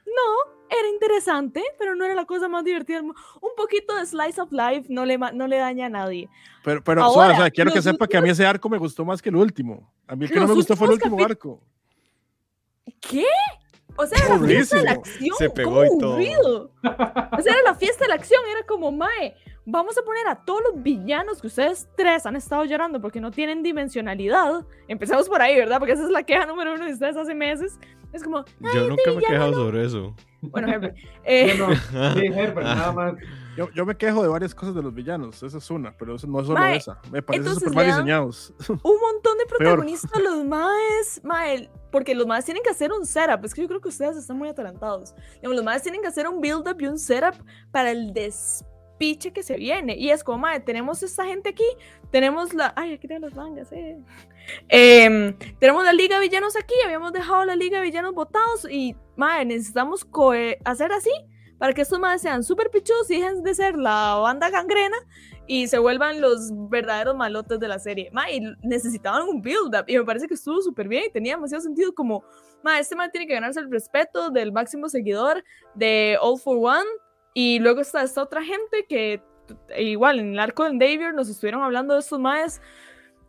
No, 0.07 0.52
era 0.79 0.89
interesante, 0.89 1.63
pero 1.77 1.95
no 1.95 2.05
era 2.05 2.15
la 2.15 2.25
cosa 2.25 2.47
más 2.47 2.63
divertida. 2.63 3.01
Un 3.01 3.55
poquito 3.55 3.95
de 3.95 4.05
slice 4.05 4.41
of 4.41 4.51
life 4.51 4.85
no 4.89 5.05
le, 5.05 5.17
no 5.17 5.47
le 5.47 5.57
daña 5.57 5.87
a 5.87 5.89
nadie. 5.89 6.29
Pero, 6.63 6.83
pero 6.83 7.03
Ahora, 7.03 7.13
suave, 7.13 7.33
o 7.33 7.37
sea, 7.37 7.51
quiero 7.51 7.71
que 7.71 7.81
sepa 7.81 8.07
que 8.07 8.17
a 8.17 8.21
mí 8.21 8.29
ese 8.29 8.45
arco 8.45 8.69
me 8.69 8.77
gustó 8.77 9.05
más 9.05 9.21
que 9.21 9.29
el 9.29 9.35
último. 9.35 9.91
A 10.07 10.15
mí 10.15 10.25
el 10.25 10.31
que 10.31 10.39
no 10.39 10.47
me 10.47 10.53
gustó 10.53 10.75
fue 10.75 10.87
el 10.87 10.93
últimos 10.93 11.19
último 11.19 11.25
arco. 11.25 11.61
¿Qué? 12.99 13.25
O 13.95 14.05
sea, 14.05 14.17
era 14.25 14.37
la 14.37 14.47
fiesta 14.47 14.77
de 14.77 14.83
la 14.83 14.91
acción. 14.91 15.37
Se 15.37 15.49
pegó 15.49 15.71
¿cómo 15.75 15.85
y 15.85 15.99
todo. 15.99 16.71
O 16.83 17.41
sea, 17.41 17.53
era 17.53 17.61
la 17.63 17.75
fiesta 17.75 18.05
de 18.05 18.09
la 18.09 18.15
acción. 18.15 18.41
Era 18.49 18.65
como, 18.65 18.91
Mae, 18.91 19.35
vamos 19.65 19.97
a 19.97 20.01
poner 20.01 20.27
a 20.27 20.43
todos 20.43 20.61
los 20.63 20.83
villanos 20.83 21.41
que 21.41 21.47
ustedes 21.47 21.87
tres 21.95 22.25
han 22.25 22.35
estado 22.35 22.65
llorando 22.65 22.99
porque 22.99 23.21
no 23.21 23.31
tienen 23.31 23.61
dimensionalidad. 23.61 24.65
Empezamos 24.87 25.29
por 25.29 25.41
ahí, 25.41 25.55
¿verdad? 25.57 25.79
Porque 25.79 25.93
esa 25.93 26.03
es 26.03 26.09
la 26.09 26.23
queja 26.23 26.45
número 26.45 26.73
uno 26.73 26.85
de 26.85 26.93
ustedes 26.93 27.15
hace 27.15 27.33
meses. 27.35 27.77
Es 28.11 28.23
como, 28.23 28.43
Yo 28.73 28.87
nunca 28.87 29.11
me 29.11 29.21
he 29.21 29.25
quejado 29.25 29.53
sobre 29.53 29.85
eso. 29.85 30.15
Bueno, 30.49 30.67
Herbert. 30.67 30.97
eh, 31.23 31.55
No, 31.57 31.67
no, 31.67 32.13
sí, 32.13 32.25
Herbert, 32.33 32.65
nada 32.65 32.91
más. 32.91 33.13
Yo, 33.55 33.69
yo 33.71 33.85
me 33.85 33.95
quejo 33.95 34.23
de 34.23 34.29
varias 34.29 34.55
cosas 34.55 34.73
de 34.73 34.81
los 34.81 34.93
villanos, 34.93 35.43
esa 35.43 35.59
es 35.59 35.69
una, 35.69 35.95
pero 35.95 36.15
eso 36.15 36.25
no 36.25 36.39
es 36.39 36.47
solo 36.47 36.59
Mae, 36.59 36.77
esa. 36.77 36.99
Me 37.11 37.21
parecen 37.21 37.53
súper 37.53 37.73
mal 37.73 37.85
diseñados. 37.85 38.53
un 38.69 38.77
montón 38.77 39.37
de 39.37 39.45
protagonistas 39.45 40.21
los 40.21 40.43
maes, 40.43 41.21
mae, 41.23 41.69
porque 41.91 42.15
los 42.15 42.25
maes 42.25 42.45
tienen 42.45 42.63
que 42.63 42.71
hacer 42.71 42.91
un 42.91 43.05
setup, 43.05 43.45
es 43.45 43.53
que 43.53 43.61
yo 43.61 43.67
creo 43.67 43.79
que 43.79 43.89
ustedes 43.89 44.17
están 44.17 44.37
muy 44.37 44.49
atalantados. 44.49 45.13
Los 45.43 45.63
maes 45.63 45.83
tienen 45.83 46.01
que 46.01 46.07
hacer 46.07 46.27
un 46.27 46.41
build 46.41 46.67
up 46.67 46.81
y 46.81 46.87
un 46.87 46.97
setup 46.97 47.35
para 47.71 47.91
el 47.91 48.11
despiche 48.11 49.31
que 49.31 49.43
se 49.43 49.57
viene. 49.57 49.95
Y 49.97 50.09
es 50.09 50.23
como, 50.23 50.39
mae, 50.39 50.59
tenemos 50.59 51.03
esta 51.03 51.23
gente 51.25 51.49
aquí, 51.49 51.67
tenemos 52.09 52.55
la, 52.55 52.73
ay, 52.75 52.93
aquí 52.93 53.07
tengo 53.07 53.27
las 53.27 53.35
mangas, 53.35 53.71
eh. 53.71 53.99
Em, 54.69 55.37
tenemos 55.59 55.83
la 55.83 55.93
Liga 55.93 56.19
de 56.19 56.27
Villanos 56.27 56.55
aquí, 56.55 56.73
habíamos 56.83 57.13
dejado 57.13 57.45
la 57.45 57.55
Liga 57.55 57.77
de 57.77 57.83
Villanos 57.83 58.13
votados 58.13 58.67
y, 58.69 58.95
mae, 59.15 59.45
necesitamos 59.45 60.07
hacer 60.65 60.91
así 60.91 61.11
para 61.57 61.73
que 61.73 61.81
estos 61.81 61.99
maes 61.99 62.21
sean 62.21 62.43
súper 62.43 62.69
pichudos 62.69 63.09
y 63.09 63.19
dejen 63.19 63.43
de 63.43 63.55
ser 63.55 63.77
la 63.77 64.15
banda 64.15 64.49
gangrena 64.49 64.97
y 65.47 65.67
se 65.67 65.77
vuelvan 65.77 66.21
los 66.21 66.51
verdaderos 66.69 67.15
malotes 67.15 67.59
de 67.59 67.67
la 67.67 67.79
serie. 67.79 68.09
Ma, 68.11 68.29
y 68.29 68.41
necesitaban 68.63 69.27
un 69.27 69.41
build-up 69.41 69.85
y 69.87 69.97
me 69.97 70.03
parece 70.03 70.27
que 70.27 70.33
estuvo 70.33 70.61
súper 70.61 70.87
bien 70.87 71.05
y 71.07 71.11
tenía 71.11 71.35
demasiado 71.35 71.61
sentido 71.61 71.93
como, 71.93 72.23
ma, 72.63 72.79
este 72.79 72.95
man 72.95 73.11
tiene 73.11 73.27
que 73.27 73.33
ganarse 73.33 73.59
el 73.59 73.71
respeto 73.71 74.29
del 74.29 74.51
máximo 74.51 74.89
seguidor 74.89 75.43
de 75.75 76.17
All 76.21 76.39
for 76.39 76.57
One 76.57 76.89
y 77.33 77.59
luego 77.59 77.81
está 77.81 78.03
esta 78.03 78.23
otra 78.23 78.43
gente 78.43 78.85
que 78.87 79.21
igual 79.77 80.19
en 80.19 80.33
el 80.33 80.39
arco 80.39 80.63
de 80.63 80.71
David 80.71 81.13
nos 81.13 81.29
estuvieron 81.29 81.63
hablando 81.63 81.93
de 81.93 81.99
estos 81.99 82.19
maes 82.19 82.61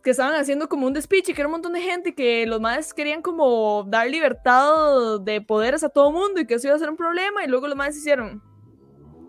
que 0.05 0.11
estaban 0.11 0.35
haciendo 0.35 0.69
como 0.69 0.85
un 0.85 0.93
despiche, 0.93 1.33
que 1.33 1.41
era 1.41 1.47
un 1.47 1.53
montón 1.53 1.73
de 1.73 1.81
gente, 1.81 2.13
que 2.13 2.45
los 2.45 2.61
maes 2.61 2.93
querían 2.93 3.23
como 3.23 3.83
dar 3.87 4.07
libertad 4.07 5.19
de 5.19 5.41
poderes 5.41 5.83
a 5.83 5.89
todo 5.89 6.11
mundo 6.11 6.39
y 6.39 6.45
que 6.45 6.53
eso 6.53 6.67
iba 6.67 6.75
a 6.75 6.79
ser 6.79 6.91
un 6.91 6.95
problema 6.95 7.43
y 7.43 7.47
luego 7.47 7.67
los 7.67 7.75
maes 7.75 7.97
hicieron. 7.97 8.39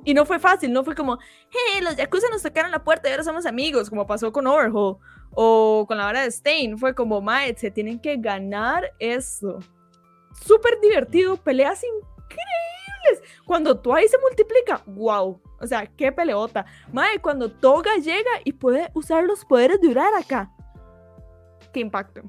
Y 0.05 0.13
no 0.13 0.27
fue 0.27 0.39
fácil, 0.39 0.75
no 0.75 0.85
fue 0.85 0.95
como, 0.95 1.19
hey, 1.49 1.81
los 1.81 1.97
Yakuza 1.97 2.27
nos 2.31 2.43
tocaron 2.43 2.71
la 2.71 2.85
puerta 2.85 3.09
y 3.09 3.13
ahora 3.13 3.25
somos 3.25 3.47
amigos, 3.47 3.89
como 3.89 4.07
pasó 4.07 4.31
con 4.31 4.47
Overhaul 4.47 4.99
o 5.31 5.87
con 5.89 5.97
la 5.97 6.05
vara 6.05 6.21
de 6.21 6.31
Stain. 6.31 6.77
Fue 6.77 6.95
como, 6.95 7.23
mae, 7.23 7.57
se 7.57 7.71
tienen 7.71 7.99
que 7.99 8.19
ganar 8.19 8.93
eso. 8.99 9.59
Súper 10.45 10.79
divertido, 10.83 11.39
peleas 11.39 11.83
increíbles. 11.83 13.33
Cuando 13.47 13.81
Twice 13.81 14.09
se 14.09 14.19
multiplica, 14.19 14.83
wow. 14.85 15.41
O 15.59 15.67
sea, 15.67 15.87
qué 15.87 16.13
peleota. 16.13 16.67
Mae, 16.93 17.19
cuando 17.19 17.51
Toga 17.51 17.97
llega 17.97 18.31
y 18.45 18.53
puede 18.53 18.91
usar 18.93 19.25
los 19.25 19.43
poderes 19.47 19.81
de 19.81 19.89
Uraraka. 19.89 20.53
Impacto. 21.81 22.23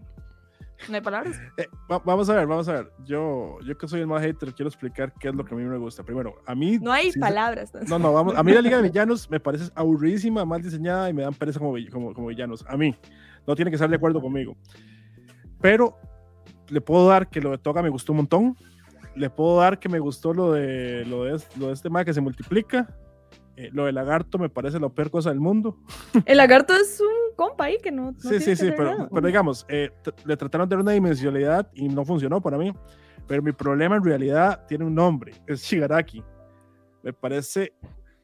No 0.89 0.95
hay 0.95 1.01
palabras. 1.01 1.39
Eh, 1.57 1.67
va- 1.91 1.99
vamos 2.05 2.29
a 2.29 2.35
ver, 2.35 2.45
vamos 2.45 2.67
a 2.69 2.73
ver. 2.73 2.91
Yo, 3.05 3.57
yo 3.65 3.77
que 3.77 3.87
soy 3.87 4.01
el 4.01 4.07
más 4.07 4.21
hater, 4.21 4.53
quiero 4.53 4.69
explicar 4.69 5.11
qué 5.19 5.29
es 5.29 5.35
lo 5.35 5.43
que 5.43 5.55
a 5.55 5.57
mí 5.57 5.63
me 5.63 5.77
gusta. 5.77 6.03
Primero, 6.03 6.35
a 6.45 6.53
mí. 6.53 6.77
No 6.79 6.91
hay 6.91 7.11
sí- 7.11 7.19
palabras. 7.19 7.71
No, 7.87 7.97
no, 7.97 8.13
vamos. 8.13 8.35
A 8.35 8.43
mí 8.43 8.51
la 8.51 8.61
Liga 8.61 8.77
de 8.77 8.83
Villanos 8.83 9.29
me 9.29 9.39
parece 9.39 9.71
aburridísima, 9.75 10.45
mal 10.45 10.61
diseñada 10.61 11.09
y 11.09 11.13
me 11.13 11.23
dan 11.23 11.33
pereza 11.33 11.59
como, 11.59 11.75
como, 11.91 12.13
como 12.13 12.27
villanos. 12.27 12.63
A 12.67 12.77
mí. 12.77 12.95
No 13.47 13.55
tiene 13.55 13.71
que 13.71 13.75
estar 13.75 13.89
de 13.89 13.95
acuerdo 13.95 14.21
conmigo. 14.21 14.55
Pero 15.61 15.97
le 16.69 16.81
puedo 16.81 17.07
dar 17.07 17.27
que 17.29 17.41
lo 17.41 17.51
de 17.51 17.57
Toga 17.57 17.81
me 17.81 17.89
gustó 17.89 18.11
un 18.13 18.17
montón. 18.17 18.55
Le 19.15 19.29
puedo 19.31 19.57
dar 19.59 19.79
que 19.79 19.89
me 19.89 19.97
gustó 19.99 20.31
lo 20.33 20.51
de, 20.51 21.03
lo 21.05 21.23
de, 21.23 21.41
lo 21.57 21.67
de 21.67 21.73
este 21.73 21.89
más 21.89 22.05
que 22.05 22.13
se 22.13 22.21
multiplica. 22.21 22.87
Eh, 23.57 23.71
lo 23.73 23.85
de 23.85 23.91
Lagarto 23.91 24.37
me 24.37 24.49
parece 24.49 24.79
la 24.79 24.87
peor 24.89 25.09
cosa 25.09 25.29
del 25.29 25.39
mundo. 25.39 25.79
El 26.25 26.37
lagarto 26.37 26.75
es 26.75 27.01
un 27.01 27.35
compa 27.35 27.65
ahí 27.65 27.79
que 27.81 27.91
no. 27.91 28.11
no 28.11 28.19
sí, 28.19 28.39
sí, 28.39 28.55
sí, 28.55 28.71
pero, 28.77 29.09
pero 29.11 29.25
digamos, 29.25 29.65
eh, 29.67 29.89
le 30.25 30.37
trataron 30.37 30.69
de 30.69 30.75
dar 30.75 30.83
una 30.83 30.91
dimensionalidad 30.91 31.67
y 31.73 31.89
no 31.89 32.05
funcionó 32.05 32.39
para 32.39 32.59
mí. 32.59 32.71
Pero 33.27 33.41
mi 33.41 33.51
problema 33.51 33.95
en 33.95 34.03
realidad 34.03 34.63
tiene 34.67 34.85
un 34.85 34.93
nombre, 34.93 35.33
es 35.47 35.63
Shigaraki. 35.63 36.23
Me 37.01 37.11
parece 37.13 37.73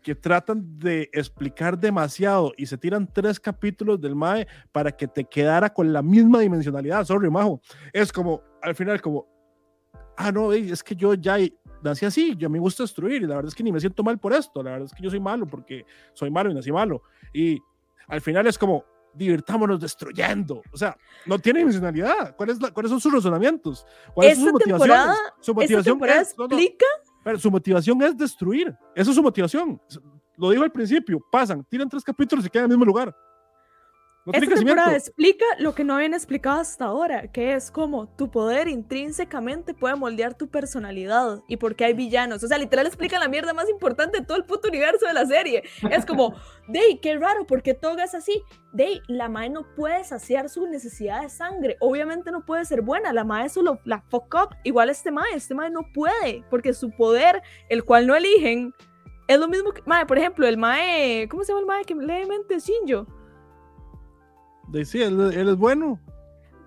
que 0.04 0.14
tratan 0.14 0.78
de 0.78 1.10
explicar 1.12 1.80
demasiado 1.80 2.54
y 2.56 2.68
se 2.68 2.78
tiran 2.78 3.12
tres 3.12 3.40
capítulos 3.40 4.00
del 4.00 4.16
MAE 4.16 4.48
para 4.72 4.92
que 4.92 5.08
te 5.08 5.24
quedara 5.24 5.74
con 5.74 5.92
la 5.92 6.04
misma 6.04 6.42
dimensionalidad. 6.42 7.06
Sorry, 7.06 7.32
Majo. 7.32 7.60
Es 7.92 8.12
como, 8.12 8.44
al 8.62 8.76
final, 8.76 9.02
como, 9.02 9.26
ah, 10.16 10.32
no, 10.32 10.54
es 10.54 10.84
que 10.84 10.96
yo 10.96 11.16
ya 11.16 11.38
nací 11.84 12.06
así, 12.06 12.36
yo 12.38 12.50
me 12.50 12.60
gusta 12.60 12.84
destruir 12.84 13.22
y 13.22 13.28
la 13.28 13.36
verdad 13.36 13.50
es 13.50 13.56
que 13.56 13.64
ni 13.64 13.72
me 13.72 13.80
siento 13.80 14.04
mal 14.04 14.18
por 14.20 14.34
esto, 14.34 14.64
la 14.64 14.72
verdad 14.72 14.86
es 14.86 14.94
que 14.94 15.04
yo 15.04 15.10
soy 15.10 15.20
malo 15.20 15.46
porque 15.46 15.86
soy 16.14 16.30
malo 16.32 16.50
y 16.52 16.54
nací 16.54 16.72
malo. 16.72 17.04
Y 17.34 17.60
al 18.08 18.22
final 18.22 18.48
es 18.48 18.58
como, 18.58 18.84
divirtámonos 19.14 19.80
destruyendo. 19.80 20.62
O 20.72 20.78
sea, 20.78 20.98
no 21.26 21.38
tiene 21.38 21.62
emocionalidad. 21.62 22.36
¿Cuál 22.36 22.50
es 22.50 22.62
la- 22.62 22.72
¿Cuáles 22.72 22.90
son 22.90 23.00
sus 23.00 23.14
razonamientos? 23.14 23.86
¿Cuáles 24.14 24.38
son 24.38 24.46
sus 24.46 24.54
motivaciones? 24.54 25.18
Su 25.40 25.54
motivación 25.54 25.84
temporada 26.00 26.22
es, 26.22 26.38
no, 26.38 26.48
no, 26.48 26.56
explica 26.58 26.86
pero 27.24 27.40
su 27.40 27.50
motivación 27.52 28.02
es 28.02 28.18
destruir. 28.18 28.76
Esa 28.96 29.12
es 29.12 29.16
su 29.16 29.24
motivación. 29.24 29.80
Lo 30.36 30.50
digo 30.50 30.64
al 30.64 30.72
principio. 30.72 31.24
Pasan, 31.32 31.64
tiran 31.70 31.88
tres 31.88 32.04
capítulos 32.04 32.46
y 32.46 32.50
quedan 32.50 32.66
en 32.66 32.72
el 32.72 32.78
mismo 32.78 32.86
lugar. 32.86 33.16
No 34.26 34.32
Esta 34.32 34.56
temporada 34.56 34.96
explica 34.96 35.44
lo 35.60 35.76
que 35.76 35.84
no 35.84 35.96
habían 35.96 36.14
explicado 36.14 36.62
hasta 36.62 36.86
ahora, 36.86 37.30
que 37.30 37.56
es 37.56 37.70
como 37.70 38.08
tu 38.16 38.32
poder 38.32 38.70
intrínsecamente 38.70 39.74
puede 39.74 39.98
moldear 39.98 40.34
tu 40.34 40.48
personalidad 40.48 41.42
y 41.50 41.58
por 41.58 41.76
qué 41.76 41.86
hay 41.86 41.94
villanos. 41.94 42.42
O 42.42 42.48
sea, 42.48 42.58
literal 42.58 42.88
explica 42.88 43.20
la 43.20 43.28
mierda 43.28 43.54
más 43.54 43.70
importante 43.70 44.22
de 44.22 44.26
todo 44.26 44.38
el 44.38 44.46
puto 44.46 44.70
universo 44.70 45.06
de 45.06 45.14
la 45.14 45.26
serie. 45.26 45.64
Es 45.92 46.06
como, 46.06 46.36
Dey, 46.70 47.00
qué 47.02 47.18
raro, 47.18 47.46
¿por 47.46 47.62
qué 47.62 47.74
Toga 47.74 48.06
es 48.06 48.16
así? 48.16 48.42
Dey, 48.72 49.02
la 49.10 49.28
mae 49.28 49.50
no 49.50 49.66
puede 49.76 50.06
saciar 50.06 50.48
su 50.48 50.68
necesidad 50.68 51.24
de 51.24 51.30
sangre. 51.30 51.76
Obviamente 51.82 52.32
no 52.32 52.46
puede 52.46 52.64
ser 52.64 52.82
buena, 52.82 53.12
la 53.12 53.26
mae 53.26 53.50
solo 53.50 53.80
la 53.84 54.00
fuck 54.10 54.34
up. 54.36 54.56
Igual 54.64 54.90
este 54.90 55.12
mae, 55.12 55.34
este 55.36 55.54
mae 55.54 55.70
no 55.70 55.92
puede, 55.94 56.46
porque 56.50 56.74
su 56.74 56.92
poder, 56.92 57.42
el 57.68 57.84
cual 57.84 58.08
no 58.08 58.16
eligen, 58.16 58.74
es 59.28 59.38
lo 59.38 59.50
mismo 59.50 59.74
que, 59.74 59.82
mae, 59.86 60.06
por 60.06 60.18
ejemplo, 60.18 60.48
el 60.48 60.58
mae, 60.58 61.28
¿cómo 61.30 61.44
se 61.44 61.52
llama 61.52 61.60
el 61.60 61.66
mae 61.66 61.84
que 61.84 61.96
lee 61.96 62.26
mente? 62.26 62.60
Shinjo. 62.60 63.06
De, 64.74 64.86
sí, 64.86 65.02
él, 65.04 65.20
es 65.32 65.56
bueno. 65.56 66.00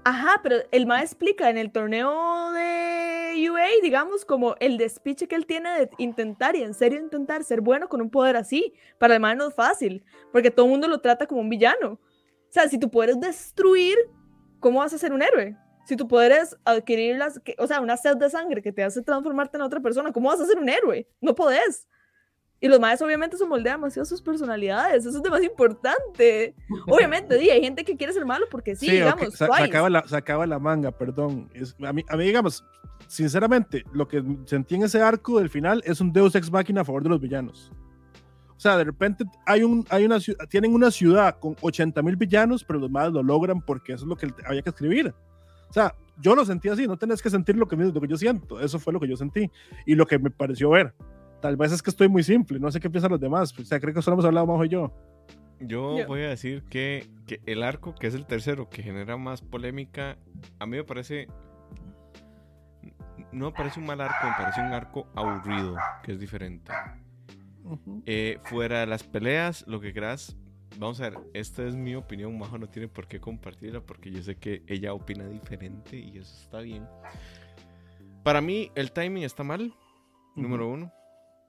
Ajá, 0.05 0.39
pero 0.43 0.59
el 0.71 0.87
MAE 0.87 1.03
explica 1.03 1.51
en 1.51 1.59
el 1.59 1.73
torneo 1.73 2.53
de 2.53 3.51
UA, 3.51 3.67
digamos, 3.83 4.25
como 4.25 4.55
el 4.61 4.79
despiche 4.79 5.27
que 5.27 5.35
él 5.35 5.45
tiene 5.45 5.69
de 5.77 5.91
intentar 5.99 6.55
y 6.55 6.63
en 6.63 6.73
serio 6.75 7.01
intentar 7.01 7.43
ser 7.43 7.61
bueno 7.61 7.89
con 7.89 8.01
un 8.01 8.09
poder 8.09 8.37
así. 8.37 8.73
Para 8.99 9.15
el 9.15 9.21
MAE 9.21 9.35
no 9.35 9.49
es 9.49 9.55
fácil, 9.55 10.05
porque 10.31 10.53
todo 10.53 10.67
el 10.67 10.71
mundo 10.71 10.87
lo 10.87 11.01
trata 11.01 11.27
como 11.27 11.41
un 11.41 11.49
villano. 11.49 11.95
O 11.95 12.53
sea, 12.53 12.69
si 12.69 12.79
tu 12.79 12.89
poder 12.89 13.11
es 13.11 13.21
destruir, 13.21 13.97
¿cómo 14.61 14.79
vas 14.79 14.95
a 14.95 14.99
ser 14.99 15.13
un 15.13 15.23
héroe? 15.23 15.57
Si 15.85 15.97
tu 15.97 16.07
poder 16.07 16.31
es 16.31 16.57
adquirir 16.65 17.17
las, 17.17 17.41
que- 17.41 17.57
o 17.59 17.67
sea, 17.67 17.81
una 17.81 17.97
sed 17.97 18.17
de 18.17 18.31
sangre 18.31 18.63
que 18.63 18.73
te 18.73 18.85
hace 18.85 19.03
transformarte 19.03 19.57
en 19.57 19.63
otra 19.63 19.81
persona, 19.81 20.13
¿cómo 20.13 20.29
vas 20.29 20.41
a 20.41 20.47
ser 20.47 20.59
un 20.59 20.69
héroe? 20.69 21.09
No 21.21 21.35
podés. 21.35 21.89
Y 22.59 22.69
los 22.69 22.81
maes 22.81 23.03
obviamente 23.03 23.37
se 23.37 23.45
moldean 23.45 23.79
demasiado 23.81 24.07
sus 24.07 24.23
personalidades, 24.23 25.05
eso 25.05 25.19
es 25.19 25.23
demasiado 25.23 25.53
importante. 25.53 26.55
Obviamente, 26.87 27.37
di, 27.37 27.51
hay 27.51 27.61
gente 27.61 27.85
que 27.85 27.97
quiere 27.97 28.13
ser 28.13 28.25
malo 28.25 28.47
porque 28.51 28.75
sí, 28.75 28.87
ok, 28.87 28.93
digamos, 28.93 29.35
Twice. 29.35 29.47
sacaba, 29.47 29.91
la, 29.91 30.09
sacaba 30.09 30.47
la 30.47 30.59
manga, 30.59 30.91
perdón. 30.91 31.51
Es, 31.53 31.77
a, 31.85 31.93
mí, 31.93 32.03
a 32.09 32.17
mí, 32.17 32.25
digamos, 32.25 32.65
sinceramente, 33.09 33.85
lo 33.93 34.09
que 34.09 34.25
sentí 34.47 34.75
en 34.75 34.85
ese 34.85 35.03
arco 35.03 35.39
del 35.39 35.51
final 35.51 35.83
es 35.85 36.01
un 36.01 36.13
Deus 36.13 36.35
Ex 36.35 36.51
Machina 36.51 36.81
a 36.81 36.85
favor 36.85 37.03
de 37.03 37.11
los 37.11 37.21
villanos. 37.21 37.71
O 38.57 38.61
sea, 38.61 38.79
de 38.79 38.85
repente 38.85 39.25
hay 39.45 39.63
un, 39.63 39.85
hay 39.91 40.07
una, 40.07 40.19
tienen 40.49 40.73
una 40.73 40.91
ciudad 40.91 41.39
con 41.39 41.57
80 41.61 42.01
mil 42.03 42.17
villanos, 42.17 42.65
pero 42.65 42.79
los 42.79 42.91
más 42.91 43.13
lo 43.13 43.23
logran 43.23 43.61
porque 43.61 43.93
eso 43.93 44.05
es 44.05 44.09
lo 44.09 44.17
que 44.17 44.33
había 44.47 44.63
que 44.63 44.71
escribir. 44.71 45.15
O 45.69 45.73
sea, 45.73 45.95
yo 46.19 46.35
lo 46.35 46.45
sentí 46.45 46.71
así, 46.71 46.87
no 46.87 46.97
tenés 46.97 47.21
que 47.21 47.29
sentir 47.29 47.57
lo 47.57 47.69
que, 47.69 47.77
lo 47.77 48.01
que 48.01 48.09
yo 48.09 48.17
siento. 48.17 48.59
Eso 48.61 48.79
fue 48.79 48.95
lo 48.95 49.01
que 49.01 49.09
yo 49.09 49.17
sentí 49.17 49.51
y 49.85 49.95
lo 49.95 50.07
que 50.07 50.19
me 50.19 50.31
pareció 50.31 50.71
ver. 50.71 50.95
Tal 51.47 51.57
vez 51.57 51.71
es 51.71 51.81
que 51.81 51.91
estoy 51.91 52.09
muy 52.09 52.25
simple, 52.25 52.59
no 52.59 52.73
sé 52.73 52.81
qué 52.81 52.91
piensan 52.91 53.12
los 53.12 53.21
demás. 53.21 53.57
O 53.57 53.65
sea, 53.65 53.79
creo 53.79 53.95
que 53.95 54.03
solo 54.03 54.15
hemos 54.15 54.25
hablado 54.25 54.49
Majo 54.49 54.65
y 54.65 54.69
yo. 54.69 54.93
Yo 55.61 56.05
voy 56.09 56.23
a 56.23 56.31
decir 56.31 56.65
que, 56.65 57.09
que 57.25 57.41
el 57.47 57.62
arco, 57.62 57.95
que 57.95 58.09
es 58.09 58.17
el 58.17 58.26
tercero, 58.26 58.69
que 58.69 58.83
genera 58.83 59.17
más 59.17 59.43
polémica, 59.43 60.19
a 60.59 60.67
mí 60.67 60.76
me 60.76 60.83
parece. 60.83 61.29
No 63.31 63.47
me 63.47 63.53
parece 63.53 63.79
un 63.79 63.87
mal 63.87 64.00
arco, 64.00 64.26
me 64.26 64.33
parece 64.37 64.61
un 64.61 64.73
arco 64.73 65.07
aburrido, 65.15 65.76
que 66.03 66.15
es 66.15 66.19
diferente. 66.19 66.73
Ujú. 67.62 68.03
Eh, 68.07 68.41
fuera 68.43 68.81
de 68.81 68.87
las 68.87 69.05
peleas, 69.05 69.65
lo 69.69 69.81
que 69.81 69.93
creas. 69.93 70.37
Vamos 70.81 71.00
a 71.00 71.11
ver, 71.11 71.21
esta 71.33 71.62
es 71.62 71.76
mi 71.76 71.95
opinión. 71.95 72.37
Majo 72.37 72.59
no 72.59 72.69
tiene 72.69 72.88
por 72.88 73.07
qué 73.07 73.21
compartirla 73.21 73.81
porque 73.83 74.11
yo 74.11 74.21
sé 74.21 74.35
que 74.35 74.65
ella 74.67 74.93
opina 74.93 75.29
diferente 75.29 75.97
y 75.97 76.19
eso 76.19 76.37
está 76.43 76.59
bien. 76.59 76.88
Para 78.25 78.41
mí, 78.41 78.73
el 78.75 78.91
timing 78.91 79.23
está 79.23 79.45
mal, 79.45 79.73
número 80.35 80.69
uno. 80.69 80.93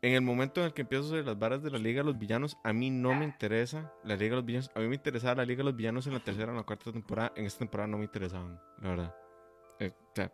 En 0.02 0.14
el 0.14 0.22
momento 0.22 0.62
en 0.62 0.68
el 0.68 0.74
que 0.74 0.84
empiezo 0.84 1.06
sobre 1.06 1.24
las 1.24 1.38
varas 1.40 1.64
de 1.64 1.72
la 1.72 1.80
Liga 1.80 2.02
de 2.02 2.06
los 2.06 2.20
Villanos, 2.20 2.58
a 2.64 2.72
mí 2.72 2.90
no 2.92 3.16
me 3.16 3.26
interesa 3.26 3.92
la 4.04 4.16
Liga 4.16 4.32
de 4.32 4.36
los 4.38 4.46
Villanos. 4.46 4.72
A 4.76 4.80
mí 4.80 4.88
me 4.88 4.96
interesaba 4.96 5.36
la 5.36 5.46
Liga 5.46 5.60
de 5.60 5.64
los 5.66 5.76
Villanos 5.76 6.06
en 6.08 6.14
la 6.14 6.20
tercera 6.20 6.48
o 6.48 6.52
en 6.52 6.58
la 6.58 6.64
cuarta 6.64 6.92
temporada. 6.92 7.34
En 7.36 7.46
esta 7.46 7.60
temporada 7.60 7.88
no 7.88 7.98
me 7.98 8.04
interesaban, 8.04 8.60
la 8.82 8.90
verdad. 8.90 9.16
Eh, 9.80 9.92
o 9.96 10.16
sea, 10.16 10.32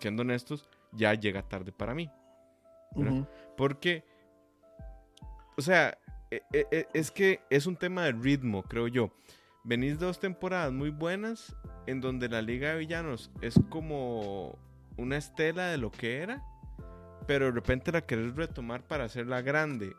siendo 0.00 0.22
honestos, 0.22 0.66
ya 0.92 1.12
llega 1.14 1.42
tarde 1.42 1.72
para 1.72 1.94
mí. 1.94 2.10
Porque, 3.56 4.04
o 5.58 5.60
sea, 5.62 5.98
e- 6.30 6.42
e- 6.52 6.66
e- 6.70 6.88
es 6.94 7.10
que 7.10 7.40
es 7.50 7.66
un 7.66 7.76
tema 7.76 8.04
de 8.04 8.12
ritmo, 8.12 8.62
creo 8.62 8.88
yo. 8.88 9.10
Venís 9.64 9.98
dos 9.98 10.18
temporadas 10.20 10.72
muy 10.72 10.90
buenas 10.90 11.54
en 11.86 12.00
donde 12.00 12.28
la 12.28 12.40
Liga 12.40 12.70
de 12.70 12.78
Villanos 12.78 13.30
es 13.42 13.60
como 13.68 14.58
una 14.96 15.18
estela 15.18 15.66
de 15.66 15.76
lo 15.76 15.90
que 15.90 16.22
era, 16.22 16.42
pero 17.26 17.46
de 17.46 17.52
repente 17.52 17.92
la 17.92 18.00
querés 18.02 18.34
retomar 18.36 18.82
para 18.82 19.04
hacerla 19.04 19.42
grande. 19.42 19.94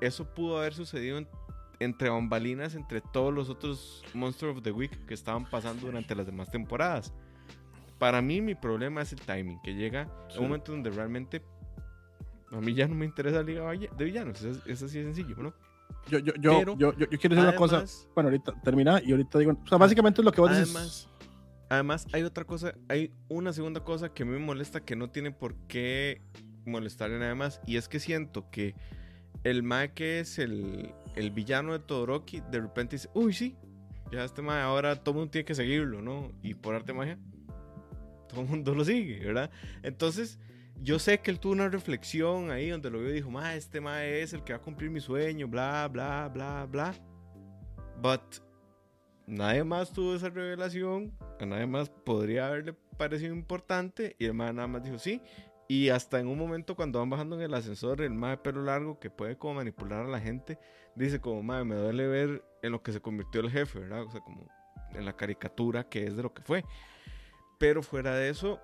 Eso 0.00 0.24
pudo 0.34 0.58
haber 0.58 0.74
sucedido 0.74 1.18
en- 1.18 1.28
entre 1.80 2.08
bambalinas 2.10 2.74
entre 2.74 3.00
todos 3.00 3.32
los 3.34 3.48
otros 3.48 4.04
Monster 4.14 4.50
of 4.50 4.62
the 4.62 4.70
Week 4.72 5.04
que 5.06 5.14
estaban 5.14 5.44
pasando 5.48 5.86
durante 5.86 6.14
las 6.14 6.26
demás 6.26 6.50
temporadas. 6.50 7.12
Para 7.98 8.20
mí 8.22 8.40
mi 8.40 8.54
problema 8.54 9.02
es 9.02 9.12
el 9.12 9.20
timing, 9.20 9.60
que 9.62 9.74
llega 9.74 10.08
Sí. 10.28 10.38
un 10.38 10.44
momento 10.44 10.72
donde 10.72 10.90
realmente 10.90 11.42
a 12.50 12.60
mí 12.60 12.74
ya 12.74 12.86
no 12.86 12.94
me 12.94 13.06
interesa 13.06 13.36
la 13.38 13.42
Liga 13.42 13.70
de 13.70 14.04
Villanos, 14.04 14.42
es, 14.42 14.58
es 14.66 14.82
así 14.82 14.98
de 14.98 15.04
sencillo, 15.12 15.36
¿no? 15.42 15.54
Yo, 16.08 16.18
yo, 16.18 16.32
yo, 16.40 16.58
Pero, 16.58 16.76
yo, 16.78 16.92
yo, 16.94 17.06
quiero 17.08 17.34
decir 17.36 17.48
una 17.48 17.54
cosa. 17.56 17.76
Además- 17.76 18.08
Bueno, 18.14 18.28
ahorita 18.30 18.52
termina 18.62 19.00
y 19.02 19.12
ahorita 19.12 19.38
digo. 19.38 19.52
O 19.64 19.68
sea, 19.68 19.78
básicamente 19.78 20.20
es 20.20 20.24
lo 20.24 20.32
que 20.32 20.40
vos 20.40 20.50
dices. 20.50 20.74
Además, 20.74 21.08
además, 21.68 22.06
hay 22.12 22.22
otra 22.22 22.44
cosa, 22.44 22.74
hay 22.88 23.12
una 23.28 23.52
segunda 23.52 23.84
cosa 23.84 24.08
que 24.12 24.24
me 24.24 24.38
molesta 24.38 24.80
que 24.84 24.96
no 24.96 25.10
tiene 25.10 25.30
por 25.30 25.54
qué 25.68 26.20
molestarle 26.64 27.18
nada 27.18 27.34
más. 27.34 27.60
Y 27.66 27.76
es 27.76 27.88
que 27.88 28.00
siento 28.00 28.50
que 28.50 28.74
el 29.44 29.62
Mae 29.62 29.92
que 29.92 30.20
es 30.20 30.38
el, 30.38 30.94
el 31.16 31.30
villano 31.30 31.72
de 31.72 31.80
Todoroki, 31.80 32.40
de 32.50 32.60
repente 32.60 32.96
dice, 32.96 33.08
uy, 33.14 33.32
sí, 33.32 33.56
ya 34.10 34.24
este 34.24 34.42
Mae 34.42 34.62
ahora 34.62 34.96
todo 34.96 35.12
el 35.12 35.16
mundo 35.18 35.30
tiene 35.30 35.44
que 35.44 35.54
seguirlo, 35.54 36.02
¿no? 36.02 36.32
Y 36.42 36.54
por 36.54 36.74
arte 36.74 36.92
de 36.92 36.98
magia, 36.98 37.18
todo 38.28 38.42
el 38.42 38.48
mundo 38.48 38.74
lo 38.74 38.84
sigue, 38.84 39.24
¿verdad? 39.24 39.50
Entonces, 39.82 40.38
yo 40.80 40.98
sé 40.98 41.20
que 41.20 41.30
él 41.30 41.40
tuvo 41.40 41.52
una 41.52 41.68
reflexión 41.68 42.50
ahí 42.50 42.68
donde 42.70 42.90
lo 42.90 43.00
vio 43.00 43.10
y 43.10 43.14
dijo, 43.14 43.30
Mae, 43.30 43.56
este 43.56 43.80
Mae 43.80 44.22
es 44.22 44.32
el 44.32 44.44
que 44.44 44.52
va 44.52 44.58
a 44.58 44.62
cumplir 44.62 44.90
mi 44.90 45.00
sueño, 45.00 45.48
bla, 45.48 45.88
bla, 45.88 46.28
bla, 46.32 46.66
bla. 46.66 46.94
But 48.00 48.42
nadie 49.26 49.64
más 49.64 49.92
tuvo 49.92 50.14
esa 50.14 50.28
revelación, 50.28 51.12
a 51.40 51.46
nadie 51.46 51.66
más 51.66 51.88
podría 51.88 52.48
haberle 52.48 52.74
parecido 52.96 53.34
importante 53.34 54.16
y 54.18 54.26
el 54.26 54.34
mae 54.34 54.52
nada 54.52 54.68
más 54.68 54.82
dijo 54.82 54.98
sí. 54.98 55.22
Y 55.68 55.88
hasta 55.88 56.20
en 56.20 56.26
un 56.26 56.38
momento 56.38 56.76
cuando 56.76 56.98
van 56.98 57.10
bajando 57.10 57.36
en 57.36 57.42
el 57.42 57.54
ascensor, 57.54 58.02
el 58.02 58.12
mae 58.12 58.32
de 58.32 58.36
pelo 58.38 58.62
largo 58.62 58.98
que 58.98 59.10
puede 59.10 59.38
como 59.38 59.54
manipular 59.54 60.04
a 60.04 60.08
la 60.08 60.20
gente, 60.20 60.58
dice 60.94 61.20
como, 61.20 61.42
mae, 61.42 61.64
me 61.64 61.76
duele 61.76 62.06
ver 62.06 62.44
en 62.62 62.72
lo 62.72 62.82
que 62.82 62.92
se 62.92 63.00
convirtió 63.00 63.40
el 63.40 63.50
jefe, 63.50 63.80
¿verdad? 63.80 64.02
O 64.02 64.10
sea, 64.10 64.20
como 64.20 64.46
en 64.94 65.04
la 65.04 65.16
caricatura 65.16 65.84
que 65.84 66.06
es 66.06 66.16
de 66.16 66.22
lo 66.22 66.34
que 66.34 66.42
fue. 66.42 66.64
Pero 67.58 67.82
fuera 67.82 68.14
de 68.14 68.28
eso, 68.28 68.60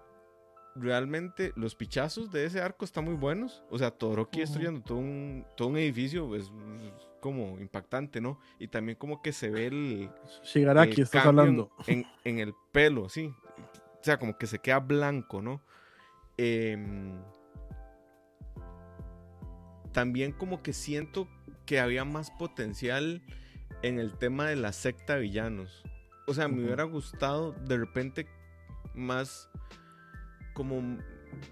realmente 0.74 1.52
los 1.56 1.74
pichazos 1.74 2.30
de 2.30 2.44
ese 2.44 2.60
arco 2.60 2.84
están 2.84 3.04
muy 3.04 3.14
buenos. 3.14 3.62
O 3.70 3.78
sea, 3.78 3.90
Todoroki 3.90 4.38
Ujú. 4.38 4.46
destruyendo 4.46 4.80
todo 4.82 4.98
un, 4.98 5.46
todo 5.56 5.68
un 5.68 5.76
edificio 5.78 6.34
es, 6.34 6.44
es 6.44 7.08
como 7.20 7.58
impactante, 7.58 8.20
¿no? 8.20 8.38
Y 8.58 8.68
también 8.68 8.98
como 8.98 9.22
que 9.22 9.32
se 9.32 9.50
ve 9.50 9.66
el, 9.66 10.10
Shigaraki, 10.42 10.92
el 10.92 11.02
estás 11.02 11.26
hablando. 11.26 11.70
En, 11.86 12.04
en 12.24 12.38
el 12.38 12.54
pelo, 12.72 13.08
sí. 13.08 13.32
O 14.00 14.04
sea, 14.04 14.18
como 14.18 14.36
que 14.38 14.46
se 14.46 14.58
queda 14.58 14.78
blanco, 14.78 15.42
¿no? 15.42 15.62
Em, 16.38 17.20
también 19.92 20.32
como 20.32 20.62
que 20.62 20.72
siento 20.72 21.28
que 21.66 21.80
había 21.80 22.04
más 22.04 22.30
potencial 22.30 23.22
en 23.82 23.98
el 23.98 24.16
tema 24.16 24.46
de 24.48 24.56
la 24.56 24.72
secta 24.72 25.16
de 25.16 25.22
villanos. 25.22 25.82
O 26.26 26.34
sea, 26.34 26.48
me 26.48 26.64
hubiera 26.64 26.84
gustado 26.84 27.52
de 27.52 27.76
repente 27.76 28.28
más 28.94 29.48
como, 30.54 30.98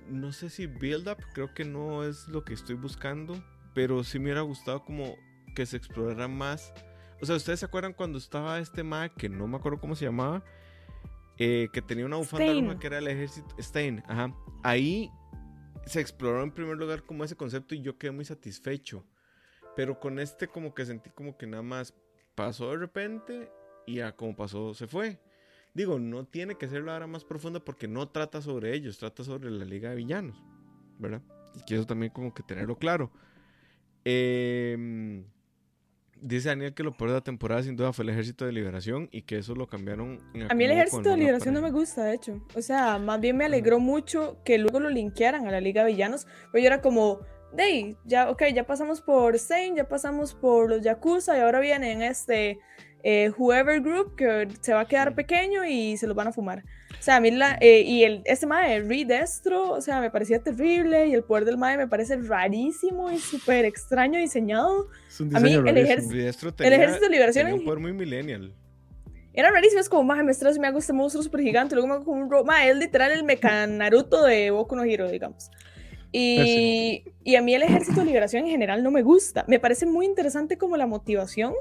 no 0.08 0.32
sé 0.32 0.50
si 0.50 0.66
build 0.66 1.08
up, 1.08 1.18
creo 1.34 1.52
que 1.54 1.64
no 1.64 2.04
es 2.04 2.28
lo 2.28 2.44
que 2.44 2.54
estoy 2.54 2.76
buscando, 2.76 3.34
pero 3.74 4.04
sí 4.04 4.18
me 4.18 4.26
hubiera 4.26 4.40
gustado 4.42 4.84
como 4.84 5.16
que 5.54 5.66
se 5.66 5.76
explorara 5.76 6.28
más. 6.28 6.72
O 7.20 7.26
sea, 7.26 7.36
¿ustedes 7.36 7.60
se 7.60 7.66
acuerdan 7.66 7.94
cuando 7.94 8.18
estaba 8.18 8.58
este 8.58 8.82
Mac, 8.82 9.14
que 9.16 9.28
no 9.28 9.46
me 9.46 9.56
acuerdo 9.56 9.80
cómo 9.80 9.96
se 9.96 10.04
llamaba? 10.04 10.44
Eh, 11.38 11.68
que 11.72 11.82
tenía 11.82 12.06
una 12.06 12.16
bufanda 12.16 12.46
Stein. 12.46 12.66
roja 12.66 12.78
que 12.78 12.86
era 12.86 12.98
el 12.98 13.08
ejército. 13.08 13.54
Stein, 13.60 14.02
ajá. 14.06 14.34
Ahí 14.62 15.10
se 15.84 16.00
exploró 16.00 16.42
en 16.42 16.50
primer 16.50 16.76
lugar 16.76 17.04
como 17.04 17.24
ese 17.24 17.36
concepto 17.36 17.74
y 17.74 17.82
yo 17.82 17.98
quedé 17.98 18.10
muy 18.10 18.24
satisfecho. 18.24 19.04
Pero 19.74 20.00
con 20.00 20.18
este 20.18 20.48
como 20.48 20.74
que 20.74 20.86
sentí 20.86 21.10
como 21.10 21.36
que 21.36 21.46
nada 21.46 21.62
más 21.62 21.94
pasó 22.34 22.70
de 22.70 22.78
repente 22.78 23.50
y 23.86 23.96
ya 23.96 24.12
como 24.16 24.34
pasó 24.34 24.72
se 24.74 24.86
fue. 24.86 25.20
Digo, 25.74 25.98
no 25.98 26.24
tiene 26.24 26.54
que 26.56 26.68
ser 26.68 26.84
la 26.84 26.96
hora 26.96 27.06
más 27.06 27.24
profunda 27.24 27.60
porque 27.60 27.86
no 27.86 28.08
trata 28.08 28.40
sobre 28.40 28.74
ellos, 28.74 28.96
trata 28.96 29.22
sobre 29.22 29.50
la 29.50 29.66
Liga 29.66 29.90
de 29.90 29.96
Villanos, 29.96 30.42
¿verdad? 30.98 31.20
Y 31.54 31.60
quiero 31.60 31.84
también 31.84 32.12
como 32.12 32.32
que 32.32 32.42
tenerlo 32.42 32.78
claro. 32.78 33.12
Eh, 34.02 35.22
dice 36.26 36.48
Daniel 36.48 36.74
que 36.74 36.82
lo 36.82 36.96
peor 36.96 37.10
de 37.10 37.16
la 37.16 37.20
temporada 37.22 37.62
sin 37.62 37.76
duda 37.76 37.92
fue 37.92 38.04
el 38.04 38.10
Ejército 38.10 38.44
de 38.44 38.52
Liberación 38.52 39.08
y 39.12 39.22
que 39.22 39.38
eso 39.38 39.54
lo 39.54 39.66
cambiaron. 39.66 40.20
a 40.48 40.54
mí 40.54 40.64
el 40.64 40.72
Ejército 40.72 41.10
de 41.10 41.16
Liberación 41.16 41.54
no 41.54 41.62
me 41.62 41.70
gusta, 41.70 42.04
de 42.04 42.14
hecho. 42.14 42.40
O 42.54 42.62
sea, 42.62 42.98
más 42.98 43.20
bien 43.20 43.36
me 43.36 43.44
alegró 43.44 43.78
mucho 43.78 44.38
que 44.44 44.58
luego 44.58 44.80
lo 44.80 44.90
linkearan 44.90 45.46
a 45.46 45.50
la 45.50 45.60
Liga 45.60 45.84
de 45.84 45.92
Villanos, 45.92 46.26
pero 46.52 46.62
yo 46.62 46.66
era 46.66 46.80
como, 46.80 47.20
hey, 47.56 47.96
ya, 48.04 48.30
ok, 48.30 48.44
ya 48.54 48.66
pasamos 48.66 49.00
por 49.00 49.38
Zane, 49.38 49.74
ya 49.76 49.88
pasamos 49.88 50.34
por 50.34 50.68
los 50.68 50.82
Yakuza 50.82 51.36
y 51.36 51.40
ahora 51.40 51.60
vienen 51.60 52.02
este 52.02 52.58
eh, 53.02 53.30
Whoever 53.36 53.80
Group 53.80 54.16
que 54.16 54.48
se 54.60 54.74
va 54.74 54.80
a 54.80 54.88
quedar 54.88 55.14
pequeño 55.14 55.64
y 55.64 55.96
se 55.96 56.06
los 56.06 56.16
van 56.16 56.28
a 56.28 56.32
fumar. 56.32 56.64
O 56.98 57.02
sea, 57.06 57.16
a 57.16 57.20
mí 57.20 57.30
la, 57.30 57.56
eh, 57.60 57.82
y 57.82 58.04
el, 58.04 58.22
este 58.24 58.46
mae, 58.46 58.80
Redestro, 58.80 59.70
o 59.70 59.80
sea, 59.80 60.00
me 60.00 60.10
parecía 60.10 60.40
terrible 60.42 61.06
y 61.06 61.14
el 61.14 61.22
poder 61.22 61.44
del 61.44 61.56
mae 61.56 61.76
me 61.76 61.86
parece 61.86 62.16
rarísimo 62.16 63.10
y 63.10 63.18
súper 63.18 63.64
extraño 63.64 64.18
diseñado. 64.18 64.88
a 65.32 65.40
mí 65.40 65.54
el, 65.54 65.78
ejército, 65.78 66.64
el 66.64 66.72
ejército 66.72 67.04
de 67.04 67.10
liberación 67.10 67.46
tenía 67.46 67.60
un 67.60 67.64
poder 67.64 67.80
muy 67.80 67.92
millennial. 67.92 68.52
Era 69.32 69.50
rarísimo, 69.50 69.80
es 69.80 69.88
como, 69.88 70.02
mae, 70.02 70.22
me 70.22 70.32
estreso, 70.32 70.58
me 70.58 70.66
hago 70.66 70.78
este 70.78 70.94
monstruo 70.94 71.22
súper 71.22 71.42
gigante, 71.42 71.74
luego 71.74 71.88
me 71.88 71.94
hago 71.94 72.04
como 72.04 72.22
un... 72.22 72.46
Mae, 72.46 72.70
es 72.70 72.76
literal 72.76 73.12
el 73.12 73.22
Mecha 73.22 73.66
Naruto 73.66 74.24
de 74.24 74.50
Boku 74.50 74.74
no 74.74 74.82
Hero, 74.82 75.10
digamos. 75.10 75.50
Y, 76.10 77.04
y, 77.22 77.36
a 77.36 77.42
mí 77.42 77.54
el 77.54 77.62
ejército 77.62 78.00
de 78.00 78.06
liberación 78.06 78.44
en 78.44 78.50
general 78.50 78.82
no 78.82 78.90
me 78.90 79.02
gusta. 79.02 79.44
Me 79.48 79.60
parece 79.60 79.84
muy 79.84 80.06
interesante 80.06 80.56
como 80.56 80.78
la 80.78 80.86
motivación. 80.86 81.52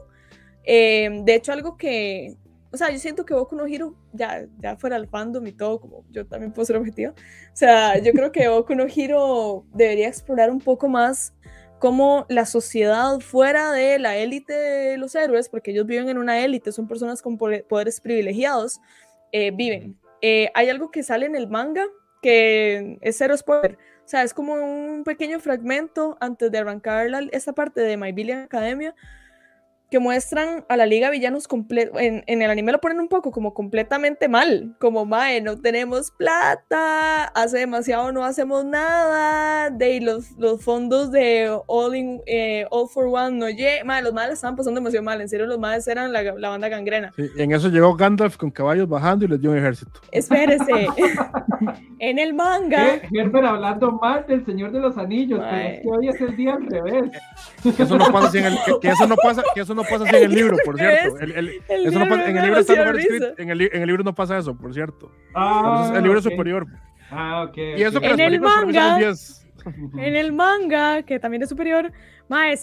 Eh, 0.64 1.22
de 1.24 1.36
hecho, 1.36 1.52
algo 1.52 1.76
que, 1.76 2.38
o 2.76 2.78
sea, 2.78 2.92
yo 2.92 3.00
siento 3.00 3.26
que 3.26 3.34
Boku 3.34 3.56
no 3.56 3.66
Hero, 3.66 3.96
ya, 4.14 4.46
ya 4.60 4.76
fuera 4.76 4.98
el 4.98 5.08
fandom 5.08 5.48
y 5.48 5.54
todo, 5.54 5.80
como 5.80 6.06
yo 6.12 6.26
también 6.28 6.52
puedo 6.52 6.66
ser 6.66 6.78
objetivo, 6.78 7.14
o 7.14 7.56
sea, 7.56 7.98
yo 7.98 8.12
creo 8.12 8.32
que 8.32 8.48
Boku 8.48 8.76
no 8.76 8.86
Hero 8.86 9.66
debería 9.74 10.08
explorar 10.08 10.52
un 10.52 10.60
poco 10.60 10.88
más 10.88 11.34
cómo 11.80 12.26
la 12.30 12.46
sociedad 12.46 13.20
fuera 13.20 13.72
de 13.72 13.98
la 14.00 14.18
élite 14.18 14.54
de 14.54 14.98
los 14.98 15.16
héroes, 15.16 15.50
porque 15.50 15.72
ellos 15.72 15.86
viven 15.86 16.10
en 16.10 16.18
una 16.18 16.40
élite, 16.44 16.72
son 16.72 16.88
personas 16.88 17.22
con 17.22 17.38
poderes 17.38 18.02
privilegiados, 18.02 18.80
eh, 19.32 19.52
viven. 19.52 20.00
Eh, 20.22 20.50
hay 20.54 20.70
algo 20.70 20.92
que 20.92 21.04
sale 21.04 21.26
en 21.26 21.36
el 21.36 21.48
manga 21.48 21.86
que 22.22 22.98
es 23.02 23.18
cero 23.18 23.38
spoiler, 23.38 23.78
o 24.06 24.08
sea, 24.08 24.24
es 24.24 24.34
como 24.34 24.54
un 24.54 25.04
pequeño 25.04 25.40
fragmento 25.40 26.18
antes 26.20 26.52
de 26.52 26.58
arrancar 26.58 27.10
la, 27.10 27.20
esta 27.32 27.54
parte 27.54 27.82
de 27.82 27.98
My 27.98 28.12
Billion 28.12 28.40
Academia, 28.40 28.96
que 29.90 30.00
muestran 30.00 30.66
a 30.70 30.78
la 30.78 30.86
Liga 30.86 31.10
Villanos 31.10 31.48
completo. 31.48 32.00
En, 32.00 32.24
en, 32.28 32.42
el 32.42 32.50
anime 32.50 32.72
lo 32.72 32.80
ponen 32.80 33.00
un 33.00 33.08
poco 33.08 33.32
como 33.32 33.54
completamente 33.54 34.28
mal. 34.28 34.76
Como, 34.80 35.06
mae, 35.06 35.42
no 35.42 35.60
tenemos 35.60 36.12
plata, 36.12 37.26
hace 37.26 37.60
demasiado 37.60 38.12
no 38.12 38.24
hacemos 38.24 38.66
nada. 38.66 39.70
De 39.70 40.02
los, 40.02 40.32
los 40.38 40.64
fondos 40.64 41.12
de 41.12 41.56
All, 41.68 41.96
in, 41.96 42.22
eh, 42.26 42.66
All 42.72 42.88
for 42.90 43.06
One 43.06 43.38
no 43.38 43.50
llegan. 43.50 43.88
Mae, 43.88 44.02
los 44.02 44.14
males 44.14 44.36
estaban 44.36 44.56
pasando 44.56 44.80
demasiado 44.80 45.04
mal. 45.04 45.22
En 45.22 45.30
serio, 45.30 45.46
los 45.46 45.60
males 45.60 45.88
eran 45.88 46.12
la, 46.12 46.24
la 46.24 46.50
banda 46.50 46.70
gangrena. 46.70 47.14
Sí, 47.16 47.30
en 47.38 47.52
eso 47.52 47.70
llegó 47.70 47.96
Gandalf 47.96 48.38
con 48.38 48.52
caballos 48.52 48.88
bajando 48.88 49.26
y 49.26 49.28
les 49.28 49.42
dio 49.42 49.52
un 49.52 49.58
ejército. 49.58 50.02
Espérese. 50.12 50.88
en 52.00 52.20
el 52.20 52.34
manga. 52.34 53.00
Gerber 53.10 53.46
hablando 53.46 53.92
mal 53.92 54.26
del 54.28 54.46
Señor 54.46 54.72
de 54.72 54.80
los 54.80 54.98
Anillos, 54.98 55.40
pero 55.40 55.58
es 55.58 55.82
que 55.82 55.90
hoy 55.90 56.08
es 56.10 56.22
el 56.22 56.36
día 56.36 56.56
al 56.56 56.66
revés. 56.66 57.12
Que 57.76 57.84
eso 57.84 57.98
no 57.98 58.12
pasa, 58.12 58.38
en 58.38 58.46
el, 58.46 58.58
que, 58.82 58.88
eso 58.90 59.08
no 59.08 59.16
pasa, 59.16 59.44
que 59.54 59.62
eso 59.62 59.75
no 59.76 59.84
pasa 59.84 60.04
así 60.06 60.16
en 60.16 60.24
el 60.24 60.32
libro, 60.32 60.58
por 60.66 60.78
cierto. 60.80 61.20
El, 61.20 61.32
el, 61.32 61.50
eso 61.70 62.00
no 62.00 62.08
pasa, 62.08 62.30
en, 62.30 62.38
el 62.38 62.44
libro 62.46 62.60
está 62.60 62.74
escrito, 62.92 63.34
en, 63.38 63.50
el, 63.50 63.62
en 63.62 63.82
el 63.82 63.88
libro 63.88 64.04
no 64.04 64.16
pasa 64.16 64.38
eso, 64.38 64.56
por 64.58 64.74
cierto. 64.74 65.12
Ah, 65.34 65.94
el 65.96 66.04
libro 66.04 66.20
es 66.20 66.24
superior. 66.24 66.68
Ah, 67.12 67.44
ok. 67.48 67.58
Y 67.78 67.84
eso 67.84 68.00
que 68.00 68.08
en 68.08 68.20
el 68.20 68.40
manga, 68.40 68.98
en 68.98 70.16
el 70.16 70.34
manga, 70.34 71.04
que 71.04 71.20
también 71.20 71.44
es 71.44 71.50
superior, 71.50 71.92
más 72.28 72.62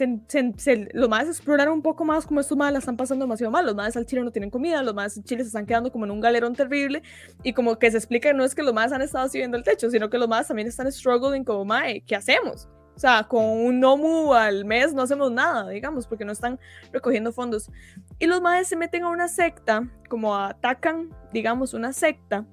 los 0.92 1.08
más 1.08 1.28
exploraron 1.28 1.74
un 1.74 1.82
poco 1.82 2.04
más 2.04 2.26
como 2.26 2.40
estos 2.40 2.58
más 2.58 2.72
la 2.72 2.80
están 2.80 2.96
pasando 2.96 3.24
demasiado 3.24 3.50
mal. 3.50 3.64
Los 3.64 3.74
más 3.74 3.96
al 3.96 4.06
chile 4.06 4.22
no 4.22 4.32
tienen 4.32 4.50
comida, 4.50 4.82
los 4.82 4.94
más 4.94 5.16
en 5.16 5.24
Chile 5.24 5.42
se 5.42 5.48
están 5.48 5.66
quedando 5.66 5.92
como 5.92 6.04
en 6.04 6.10
un 6.10 6.20
galerón 6.20 6.54
terrible. 6.54 7.02
Y 7.42 7.52
como 7.52 7.78
que 7.78 7.90
se 7.90 7.96
explica 7.96 8.32
no 8.32 8.44
es 8.44 8.54
que 8.54 8.62
los 8.62 8.74
más 8.74 8.92
han 8.92 9.02
estado 9.02 9.28
subiendo 9.28 9.56
el 9.56 9.62
techo, 9.62 9.90
sino 9.90 10.10
que 10.10 10.18
los 10.18 10.28
más 10.28 10.48
también 10.48 10.68
están 10.68 10.90
struggling 10.90 11.44
como, 11.44 11.64
mae, 11.64 12.02
¿qué 12.02 12.16
hacemos? 12.16 12.68
O 12.94 12.98
sea, 12.98 13.24
con 13.24 13.44
un 13.44 13.80
NOMU 13.80 14.34
al 14.34 14.64
mes 14.64 14.92
no 14.92 15.02
hacemos 15.02 15.32
nada, 15.32 15.68
digamos, 15.68 16.06
porque 16.06 16.24
no 16.24 16.32
están 16.32 16.60
recogiendo 16.92 17.32
fondos. 17.32 17.70
Y 18.18 18.26
los 18.26 18.40
madres 18.40 18.68
se 18.68 18.76
meten 18.76 19.04
a 19.04 19.08
una 19.08 19.28
secta, 19.28 19.88
como 20.08 20.36
atacan, 20.36 21.10
digamos, 21.32 21.74
una 21.74 21.92
secta, 21.92 22.46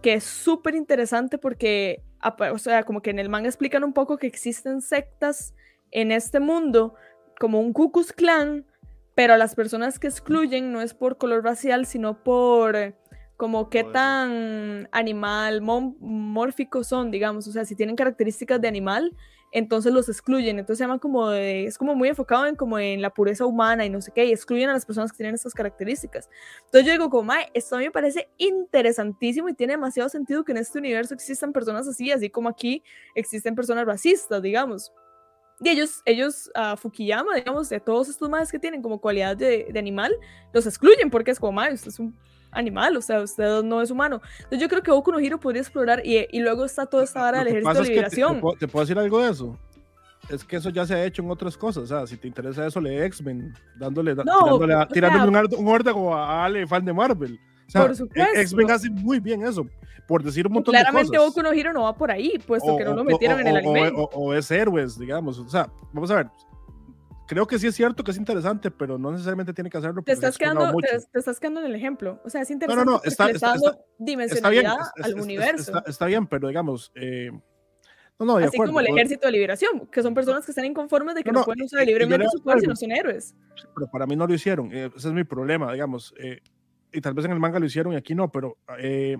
que 0.00 0.14
es 0.14 0.24
súper 0.24 0.74
interesante 0.74 1.38
porque, 1.38 2.02
o 2.52 2.58
sea, 2.58 2.84
como 2.84 3.02
que 3.02 3.10
en 3.10 3.18
el 3.18 3.28
manga 3.28 3.48
explican 3.48 3.84
un 3.84 3.92
poco 3.92 4.16
que 4.16 4.26
existen 4.26 4.80
sectas 4.80 5.54
en 5.90 6.10
este 6.10 6.40
mundo, 6.40 6.94
como 7.38 7.60
un 7.60 7.72
Cucus 7.72 8.12
Clan, 8.12 8.66
pero 9.14 9.34
a 9.34 9.38
las 9.38 9.54
personas 9.54 9.98
que 9.98 10.08
excluyen 10.08 10.72
no 10.72 10.80
es 10.80 10.94
por 10.94 11.18
color 11.18 11.44
racial, 11.44 11.86
sino 11.86 12.22
por 12.22 12.94
como 13.36 13.70
qué 13.70 13.82
tan 13.84 14.88
animal 14.92 15.60
mórficos 15.60 16.86
son, 16.86 17.10
digamos, 17.10 17.46
o 17.48 17.52
sea, 17.52 17.64
si 17.64 17.74
tienen 17.74 17.96
características 17.96 18.60
de 18.60 18.68
animal, 18.68 19.16
entonces 19.52 19.92
los 19.92 20.08
excluyen, 20.08 20.58
entonces 20.58 20.78
se 20.78 20.84
llama 20.84 20.98
como 20.98 21.28
de, 21.28 21.66
es 21.66 21.76
como 21.76 21.94
muy 21.94 22.08
enfocado 22.08 22.46
en 22.46 22.56
como 22.56 22.78
en 22.78 23.02
la 23.02 23.10
pureza 23.10 23.44
humana 23.44 23.84
y 23.84 23.90
no 23.90 24.00
sé 24.00 24.10
qué, 24.14 24.24
y 24.24 24.32
excluyen 24.32 24.70
a 24.70 24.72
las 24.72 24.86
personas 24.86 25.12
que 25.12 25.18
tienen 25.18 25.34
estas 25.34 25.52
características. 25.52 26.30
Entonces 26.64 26.86
yo 26.86 26.92
digo 26.92 27.10
como, 27.10 27.24
Mae, 27.24 27.50
esto 27.52 27.76
a 27.76 27.78
mí 27.78 27.84
me 27.84 27.90
parece 27.90 28.30
interesantísimo 28.38 29.50
y 29.50 29.54
tiene 29.54 29.74
demasiado 29.74 30.08
sentido 30.08 30.42
que 30.42 30.52
en 30.52 30.58
este 30.58 30.78
universo 30.78 31.12
existan 31.12 31.52
personas 31.52 31.86
así, 31.86 32.10
así 32.10 32.30
como 32.30 32.48
aquí 32.48 32.82
existen 33.14 33.54
personas 33.54 33.84
racistas, 33.84 34.40
digamos. 34.40 34.90
Y 35.60 35.68
ellos, 35.68 36.02
ellos 36.06 36.50
uh, 36.56 36.76
Fukuyama, 36.76 37.36
digamos, 37.36 37.68
de 37.68 37.78
todos 37.78 38.08
estos 38.08 38.28
madres 38.28 38.50
que 38.50 38.58
tienen 38.58 38.82
como 38.82 39.00
cualidad 39.00 39.36
de, 39.36 39.68
de 39.70 39.78
animal, 39.78 40.12
los 40.52 40.66
excluyen 40.66 41.10
porque 41.10 41.30
es 41.30 41.38
como, 41.38 41.52
Mae, 41.52 41.74
usted 41.74 41.88
es 41.88 41.98
un 41.98 42.16
animal, 42.52 42.96
o 42.96 43.02
sea, 43.02 43.20
usted 43.20 43.62
no 43.62 43.82
es 43.82 43.90
humano. 43.90 44.20
Entonces 44.36 44.60
yo 44.60 44.68
creo 44.68 44.82
que 44.82 44.90
Boku 44.90 45.10
no 45.10 45.18
Hero 45.18 45.40
podría 45.40 45.62
explorar 45.62 46.02
y, 46.04 46.26
y 46.30 46.40
luego 46.40 46.64
está 46.64 46.86
toda 46.86 47.04
esta 47.04 47.20
vara 47.20 47.38
del 47.38 47.48
ejército 47.48 47.82
de 47.82 47.88
liberación. 47.88 48.40
te, 48.40 48.58
te, 48.58 48.68
puedo, 48.68 48.84
decir 48.84 48.98
algo 48.98 49.20
de 49.20 49.30
eso? 49.30 49.58
Es 50.28 50.44
que 50.44 50.56
eso 50.56 50.70
ya 50.70 50.86
se 50.86 50.94
ha 50.94 51.04
hecho 51.04 51.22
en 51.22 51.30
otras 51.30 51.56
cosas, 51.56 51.84
o 51.84 51.86
sea, 51.86 52.06
si 52.06 52.16
te 52.16 52.28
interesa 52.28 52.66
eso, 52.66 52.80
lee 52.80 52.96
X-Men, 53.02 53.52
dándole, 53.76 54.14
no, 54.14 54.22
tirándole, 54.22 54.86
tirándole 54.92 55.56
un, 55.56 55.68
órdago 55.68 56.14
a 56.14 56.44
Ale, 56.44 56.66
fan 56.66 56.84
de 56.84 56.92
Marvel. 56.92 57.40
O 57.66 57.70
sea, 57.70 57.86
por 57.86 57.96
supuesto. 57.96 58.40
X-Men 58.40 58.70
hace 58.70 58.88
muy 58.88 59.18
bien 59.18 59.42
eso, 59.44 59.66
por 60.06 60.22
decir 60.22 60.46
un 60.46 60.52
montón 60.54 60.72
de 60.72 60.78
cosas. 60.78 60.92
Claramente 60.92 61.18
Boku 61.18 61.42
no 61.42 61.52
Hero 61.52 61.72
no 61.72 61.82
va 61.82 61.94
por 61.94 62.10
ahí, 62.10 62.38
puesto 62.46 62.76
que 62.76 62.84
no 62.84 62.94
lo 62.94 63.04
metieron 63.04 63.40
en 63.40 63.48
el 63.48 63.56
anime. 63.56 63.92
O, 63.96 64.08
o, 64.14 64.34
es 64.34 64.50
héroes, 64.50 64.96
digamos, 64.98 65.38
o 65.38 65.48
sea, 65.48 65.68
vamos 65.92 66.10
a 66.10 66.16
ver, 66.16 66.26
creo 67.34 67.46
que 67.46 67.58
sí 67.58 67.66
es 67.66 67.74
cierto 67.74 68.04
que 68.04 68.10
es 68.10 68.16
interesante, 68.16 68.70
pero 68.70 68.98
no 68.98 69.10
necesariamente 69.10 69.52
tiene 69.52 69.70
que 69.70 69.78
hacerlo. 69.78 70.02
Te 70.02 70.12
estás, 70.12 70.36
quedando, 70.36 70.70
te, 70.76 71.18
estás 71.18 71.40
quedando 71.40 71.60
en 71.60 71.66
el 71.66 71.74
ejemplo. 71.74 72.20
O 72.24 72.30
sea, 72.30 72.42
es 72.42 72.50
interesante. 72.50 72.84
No, 72.84 72.92
no, 72.92 72.98
no. 72.98 73.04
Está, 73.04 73.30
está, 73.30 73.54
está, 73.54 73.78
dimensionalidad 73.98 74.78
al 75.02 75.20
universo. 75.20 75.82
Está, 75.86 76.06
bien, 76.06 76.26
pero 76.26 76.48
digamos. 76.48 76.92
Eh, 76.94 77.30
no, 78.18 78.26
no, 78.26 78.36
de 78.36 78.44
Así 78.44 78.56
acuerdo, 78.56 78.72
como 78.72 78.80
el 78.80 78.88
ejército 78.88 79.26
de 79.26 79.32
liberación, 79.32 79.86
que 79.90 80.02
son 80.02 80.14
personas 80.14 80.44
que 80.44 80.52
están 80.52 80.64
inconformes 80.64 81.14
de 81.14 81.24
que 81.24 81.32
no, 81.32 81.42
pueden 81.44 81.62
usar 81.64 81.84
libremente 81.86 82.26
su 82.30 82.42
poder 82.42 82.60
si 82.60 82.66
no 82.66 82.76
son 82.76 82.92
héroes. 82.92 83.34
Pero 83.74 83.90
para 83.90 84.06
mí 84.06 84.14
no 84.14 84.26
lo 84.26 84.34
hicieron. 84.34 84.72
Eh, 84.72 84.90
ese 84.94 85.08
es 85.08 85.14
mi 85.14 85.24
problema, 85.24 85.72
digamos. 85.72 86.14
Eh, 86.18 86.40
y 86.92 87.00
tal 87.00 87.14
vez 87.14 87.24
en 87.24 87.32
el 87.32 87.40
manga 87.40 87.58
lo 87.58 87.66
hicieron 87.66 87.94
y 87.94 87.96
aquí 87.96 88.14
no, 88.14 88.30
pero 88.30 88.58
eh, 88.78 89.16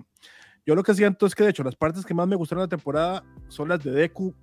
yo 0.65 0.75
lo 0.75 0.83
que 0.83 0.93
siento 0.93 1.25
es 1.25 1.35
que, 1.35 1.43
de 1.43 1.49
hecho, 1.49 1.63
las 1.63 1.75
partes 1.75 2.05
que 2.05 2.13
más 2.13 2.27
me 2.27 2.35
gustaron 2.35 2.61
de 2.61 2.65
la 2.65 2.77
temporada 2.77 3.23
son 3.49 3.67
las 3.67 3.83
de 3.83 3.91
Deku, 3.91 4.33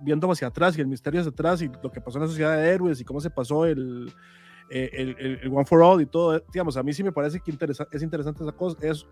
viendo 0.00 0.30
hacia 0.30 0.48
atrás 0.48 0.76
y 0.78 0.80
el 0.80 0.86
misterio 0.86 1.20
hacia 1.20 1.30
atrás 1.30 1.60
y 1.60 1.70
lo 1.82 1.90
que 1.90 2.00
pasó 2.00 2.18
en 2.18 2.22
la 2.22 2.28
sociedad 2.28 2.56
de 2.56 2.68
héroes 2.68 3.00
y 3.00 3.04
cómo 3.04 3.20
se 3.20 3.28
pasó 3.28 3.66
el, 3.66 4.10
eh, 4.70 4.90
el, 4.92 5.38
el, 5.42 5.52
One 5.52 5.66
for 5.66 5.82
All 5.82 6.00
y 6.00 6.06
todo. 6.06 6.42
Digamos, 6.52 6.78
a 6.78 6.82
mí 6.82 6.94
sí 6.94 7.02
me 7.02 7.12
parece 7.12 7.40
que 7.40 7.50
interesa, 7.50 7.86
es 7.90 8.02
interesante 8.02 8.42
esa 8.42 8.52
cosa, 8.52 8.78
es 8.80 9.06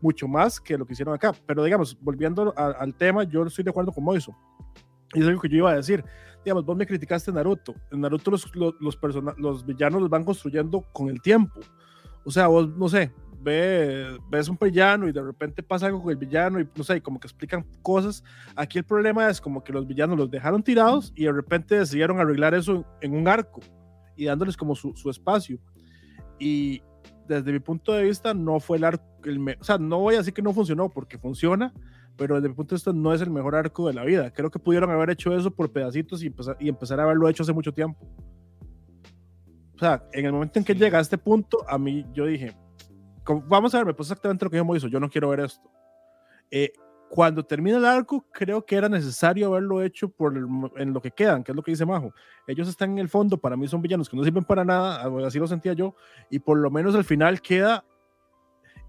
mucho 0.00 0.26
más 0.26 0.58
que 0.58 0.78
lo 0.78 0.86
que 0.86 0.94
hicieron 0.94 1.14
acá. 1.14 1.34
Pero, 1.46 1.64
digamos, 1.64 1.98
volviendo 2.00 2.54
al 2.56 2.94
tema, 2.94 3.24
yo 3.24 3.44
estoy 3.44 3.64
de 3.64 3.70
acuerdo 3.70 3.92
con 3.92 4.04
Moiso. 4.04 4.34
Y 5.14 5.20
es 5.20 5.26
algo 5.26 5.40
que 5.40 5.48
yo 5.48 5.58
iba 5.58 5.70
a 5.70 5.76
decir. 5.76 6.02
Digamos, 6.44 6.64
vos 6.64 6.76
me 6.76 6.86
criticaste 6.86 7.32
Naruto. 7.32 7.74
En 7.90 8.00
Naruto 8.00 8.30
los, 8.30 8.54
los, 8.54 8.74
los, 8.80 8.98
los 9.36 9.66
villanos 9.66 10.00
los 10.00 10.10
van 10.10 10.24
construyendo 10.24 10.84
con 10.92 11.08
el 11.08 11.20
tiempo. 11.20 11.60
O 12.24 12.30
sea, 12.30 12.46
vos, 12.46 12.68
no 12.68 12.88
sé, 12.88 13.12
ves 13.46 14.48
un 14.48 14.58
villano 14.60 15.08
y 15.08 15.12
de 15.12 15.22
repente 15.22 15.62
pasa 15.62 15.86
algo 15.86 16.02
con 16.02 16.10
el 16.10 16.16
villano 16.16 16.60
y 16.60 16.68
no 16.74 16.82
sé, 16.82 17.00
como 17.00 17.20
que 17.20 17.28
explican 17.28 17.64
cosas. 17.82 18.24
Aquí 18.56 18.78
el 18.78 18.84
problema 18.84 19.28
es 19.30 19.40
como 19.40 19.62
que 19.62 19.72
los 19.72 19.86
villanos 19.86 20.18
los 20.18 20.30
dejaron 20.30 20.62
tirados 20.62 21.12
y 21.14 21.24
de 21.24 21.32
repente 21.32 21.78
decidieron 21.78 22.18
arreglar 22.18 22.54
eso 22.54 22.84
en 23.00 23.14
un 23.14 23.28
arco 23.28 23.60
y 24.16 24.24
dándoles 24.24 24.56
como 24.56 24.74
su, 24.74 24.96
su 24.96 25.10
espacio. 25.10 25.58
Y 26.38 26.82
desde 27.28 27.52
mi 27.52 27.60
punto 27.60 27.92
de 27.92 28.04
vista 28.04 28.34
no 28.34 28.58
fue 28.58 28.78
el 28.78 28.84
arco, 28.84 29.04
el 29.24 29.56
o 29.60 29.64
sea, 29.64 29.78
no 29.78 30.00
voy 30.00 30.14
a 30.14 30.18
decir 30.18 30.34
que 30.34 30.42
no 30.42 30.52
funcionó 30.52 30.90
porque 30.90 31.18
funciona, 31.18 31.72
pero 32.16 32.34
desde 32.36 32.48
mi 32.48 32.54
punto 32.54 32.74
de 32.74 32.76
vista 32.76 32.92
no 32.92 33.14
es 33.14 33.20
el 33.20 33.30
mejor 33.30 33.54
arco 33.54 33.86
de 33.86 33.94
la 33.94 34.04
vida. 34.04 34.32
Creo 34.32 34.50
que 34.50 34.58
pudieron 34.58 34.90
haber 34.90 35.10
hecho 35.10 35.36
eso 35.36 35.52
por 35.52 35.70
pedacitos 35.70 36.22
y 36.22 36.26
empezar, 36.26 36.56
y 36.58 36.68
empezar 36.68 36.98
a 36.98 37.04
haberlo 37.04 37.28
hecho 37.28 37.44
hace 37.44 37.52
mucho 37.52 37.72
tiempo. 37.72 38.04
O 39.76 39.78
sea, 39.78 40.02
en 40.12 40.24
el 40.24 40.32
momento 40.32 40.58
en 40.58 40.64
que 40.64 40.74
llega 40.74 40.98
a 40.98 41.02
este 41.02 41.18
punto, 41.18 41.58
a 41.68 41.78
mí 41.78 42.04
yo 42.12 42.24
dije, 42.24 42.56
vamos 43.46 43.74
a 43.74 43.78
ver, 43.78 43.86
me 43.86 43.92
exactamente 43.92 44.44
lo 44.44 44.50
que 44.50 44.56
yo 44.56 44.76
hizo. 44.76 44.88
Yo 44.88 45.00
no 45.00 45.08
quiero 45.08 45.28
ver 45.30 45.40
esto. 45.40 45.70
Eh, 46.50 46.72
cuando 47.08 47.44
termina 47.44 47.76
el 47.78 47.84
arco, 47.84 48.26
creo 48.32 48.64
que 48.64 48.76
era 48.76 48.88
necesario 48.88 49.48
haberlo 49.48 49.82
hecho 49.82 50.08
por 50.08 50.36
el 50.36 50.46
en 50.76 50.92
lo 50.92 51.00
que 51.00 51.10
quedan, 51.10 51.44
que 51.44 51.52
es 51.52 51.56
lo 51.56 51.62
que 51.62 51.70
dice 51.70 51.86
Majo. 51.86 52.12
Ellos 52.46 52.68
están 52.68 52.92
en 52.92 52.98
el 52.98 53.08
fondo, 53.08 53.38
para 53.38 53.56
mí 53.56 53.68
son 53.68 53.80
villanos 53.80 54.08
que 54.08 54.16
no 54.16 54.24
sirven 54.24 54.44
para 54.44 54.64
nada, 54.64 55.08
así 55.24 55.38
lo 55.38 55.46
sentía 55.46 55.72
yo, 55.72 55.94
y 56.30 56.40
por 56.40 56.58
lo 56.58 56.70
menos 56.70 56.94
al 56.94 57.04
final 57.04 57.40
queda 57.40 57.84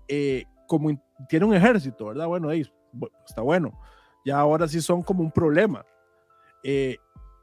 eh, 0.08 0.46
como 0.68 1.02
tiene 1.30 1.46
un 1.46 1.54
ejército, 1.54 2.08
¿verdad? 2.08 2.28
Bueno, 2.28 2.50
ahí 2.50 2.66
está 3.26 3.42
bueno. 3.42 3.72
Ya 4.26 4.40
ahora 4.40 4.68
sí 4.68 4.82
son 4.82 5.04
como 5.04 5.24
un 5.24 5.32
problema. 5.32 5.86
Eh, 6.64 6.98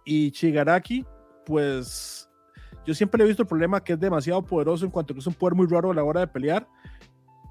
y 0.05 0.31
Shigaraki, 0.31 1.05
pues 1.47 2.29
yo 2.85 2.95
siempre 2.95 3.23
he 3.23 3.27
visto 3.27 3.43
el 3.43 3.49
problema 3.49 3.83
que 3.83 3.95
es 3.95 4.01
demasiado 4.01 4.43
poderoso 4.43 4.85
en 4.85 4.91
cuanto 4.91 5.15
que 5.15 5.21
es 5.21 5.27
un 5.27 5.35
poder 5.35 5.55
muy 5.55 5.67
raro 5.67 5.91
a 5.91 5.95
la 5.95 6.05
hora 6.05 6.21
de 6.21 6.27
pelear 6.27 6.67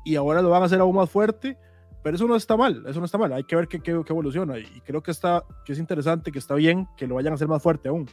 y 0.04 0.16
ahora 0.16 0.42
lo 0.42 0.50
van 0.50 0.62
a 0.63 0.66
hacer 0.66 0.80
aún 0.80 0.96
más 0.96 1.10
fuerte, 1.10 1.58
pero 2.02 2.16
eso 2.16 2.28
no 2.28 2.36
está 2.36 2.58
mal, 2.58 2.84
eso 2.88 3.00
no 3.00 3.06
está 3.06 3.18
mal, 3.18 3.32
hay 3.34 3.44
que 3.44 3.56
ver 3.56 3.68
qué, 3.68 3.80
qué- 3.80 4.02
qué 4.06 4.13
evoluciona 4.13 4.58
y 4.60 4.66
creo 4.86 5.02
que, 5.02 5.12
está, 5.12 5.44
que 5.66 5.74
es 5.74 5.80
interesante, 5.80 6.32
que 6.32 6.39
está 6.39 6.56
bien 6.56 6.88
que 6.98 7.08
lo 7.08 7.16
vayan 7.16 7.32
a 7.32 7.36
hacer 7.36 7.48
más 7.48 7.62
fuerte 7.63 7.88
aún, 7.89 8.10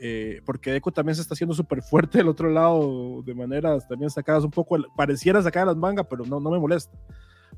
eh, 0.00 0.40
porque 0.44 0.70
Deku 0.72 0.90
también 0.92 1.14
se 1.16 1.22
está 1.22 1.34
haciendo 1.34 1.54
súper 1.54 1.82
fuerte 1.82 2.18
del 2.18 2.28
otro 2.28 2.48
lado 2.50 3.22
de 3.22 3.34
maneras 3.34 3.86
también 3.88 4.10
sacadas 4.10 4.44
un 4.44 4.50
poco, 4.50 4.76
pareciera 4.96 5.42
sacadas 5.42 5.68
las 5.68 5.76
mangas, 5.76 6.06
pero 6.08 6.24
no, 6.24 6.38
no 6.40 6.50
me 6.50 6.58
molesta, 6.58 6.96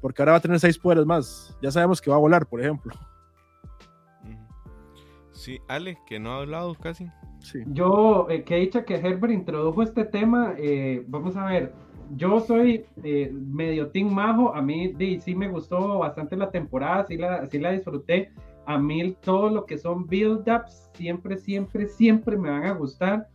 porque 0.01 0.23
ahora 0.23 0.33
va 0.33 0.39
a 0.39 0.43
tener 0.43 0.59
seis 0.61 0.79
poderes 0.79 1.05
más, 1.07 1.57
ya 1.63 1.71
sabemos 1.71 2.01
que 2.01 2.11
va 2.11 2.17
a 2.17 2.21
volar, 2.21 2.47
por 2.47 2.61
ejemplo. 2.61 2.95
Sí, 5.33 5.61
Ale, 5.69 5.99
que 6.07 6.19
no 6.19 6.33
ha 6.33 6.39
hablado 6.39 6.75
casi. 6.75 7.07
Sí. 7.41 7.61
Yo, 7.67 8.27
eh, 8.31 8.43
que 8.43 8.57
he 8.57 8.61
dicho 8.61 8.85
que 8.85 8.95
Herbert 8.97 9.33
introdujo 9.33 9.83
este 9.83 10.05
tema, 10.05 10.55
eh, 10.57 11.05
vamos 11.07 11.37
a 11.37 11.45
ver, 11.45 11.75
yo 12.15 12.41
soy 12.41 12.85
eh, 13.03 13.33
medio 13.33 13.91
team 13.91 14.13
majo, 14.13 14.55
a 14.55 14.63
mí 14.63 14.89
di, 14.89 15.21
sí 15.21 15.35
me 15.35 15.49
gustó 15.49 15.99
bastante 15.99 16.37
la 16.37 16.51
temporada, 16.51 17.05
sí 17.07 17.17
la, 17.17 17.47
sí 17.47 17.59
la 17.59 17.73
disfruté, 17.73 18.31
a 18.67 18.79
mí 18.79 19.17
todo 19.21 19.51
lo 19.51 19.65
que 19.65 19.79
son 19.79 20.07
build-ups 20.07 20.91
siempre, 20.95 21.37
siempre, 21.37 21.87
siempre 21.87 22.37
me 22.37 22.51
van 22.51 22.65
a 22.65 22.73
gustar. 22.73 23.29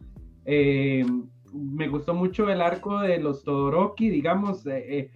Eh, 0.45 1.05
me 1.53 1.87
gustó 1.87 2.13
mucho 2.13 2.49
el 2.49 2.61
arco 2.61 2.99
de 2.99 3.19
los 3.19 3.43
Todoroki, 3.43 4.09
digamos, 4.09 4.65
eh, 4.65 4.99
eh, 4.99 5.11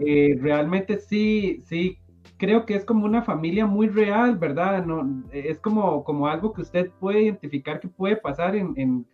eh, 0.00 0.38
realmente 0.40 0.98
sí, 0.98 1.60
sí, 1.64 1.98
creo 2.36 2.66
que 2.66 2.74
es 2.74 2.84
como 2.84 3.04
una 3.06 3.22
familia 3.22 3.66
muy 3.66 3.88
real, 3.88 4.36
¿verdad? 4.36 4.84
No, 4.84 5.24
es 5.32 5.58
como, 5.60 6.04
como 6.04 6.28
algo 6.28 6.52
que 6.52 6.62
usted 6.62 6.90
puede 7.00 7.22
identificar 7.22 7.80
que 7.80 7.88
puede 7.88 8.16
pasar 8.16 8.54
en, 8.54 8.74
en, 8.76 9.06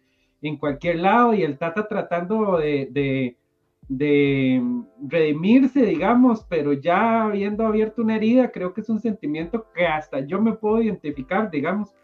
en 0.43 0.57
cualquier 0.57 0.97
lado 0.97 1.35
y 1.35 1.43
el 1.43 1.59
Tata 1.59 1.87
tratando 1.87 2.59
de, 2.59 2.89
de, 2.91 3.37
de 3.89 4.63
redimirse, 5.07 5.83
digamos, 5.83 6.45
pero 6.49 6.73
ya 6.73 7.25
habiendo 7.25 7.67
abierto 7.67 8.03
una 8.03 8.17
herida, 8.17 8.51
creo 8.51 8.73
que 8.73 8.81
es 8.81 8.89
un 8.89 9.01
sentimiento 9.01 9.67
que 9.75 9.87
hasta 9.87 10.21
yo 10.21 10.41
me 10.41 10.53
puedo 10.53 10.81
identificar, 10.81 11.51
digamos. 11.51 11.95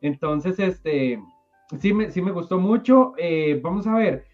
Entonces, 0.00 0.58
este, 0.58 1.20
sí 1.78 1.92
me, 1.92 2.10
sí 2.10 2.22
me 2.22 2.32
gustó 2.32 2.58
mucho. 2.58 3.14
Eh, 3.18 3.60
vamos 3.62 3.86
a 3.86 3.94
ver, 3.94 4.24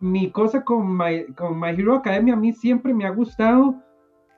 mi 0.00 0.30
cosa 0.30 0.64
con 0.64 0.96
My, 0.96 1.26
con 1.34 1.58
My 1.58 1.70
Hero 1.70 1.94
Academia 1.94 2.34
a 2.34 2.38
mí 2.38 2.52
siempre 2.52 2.94
me 2.94 3.06
ha 3.06 3.10
gustado 3.10 3.76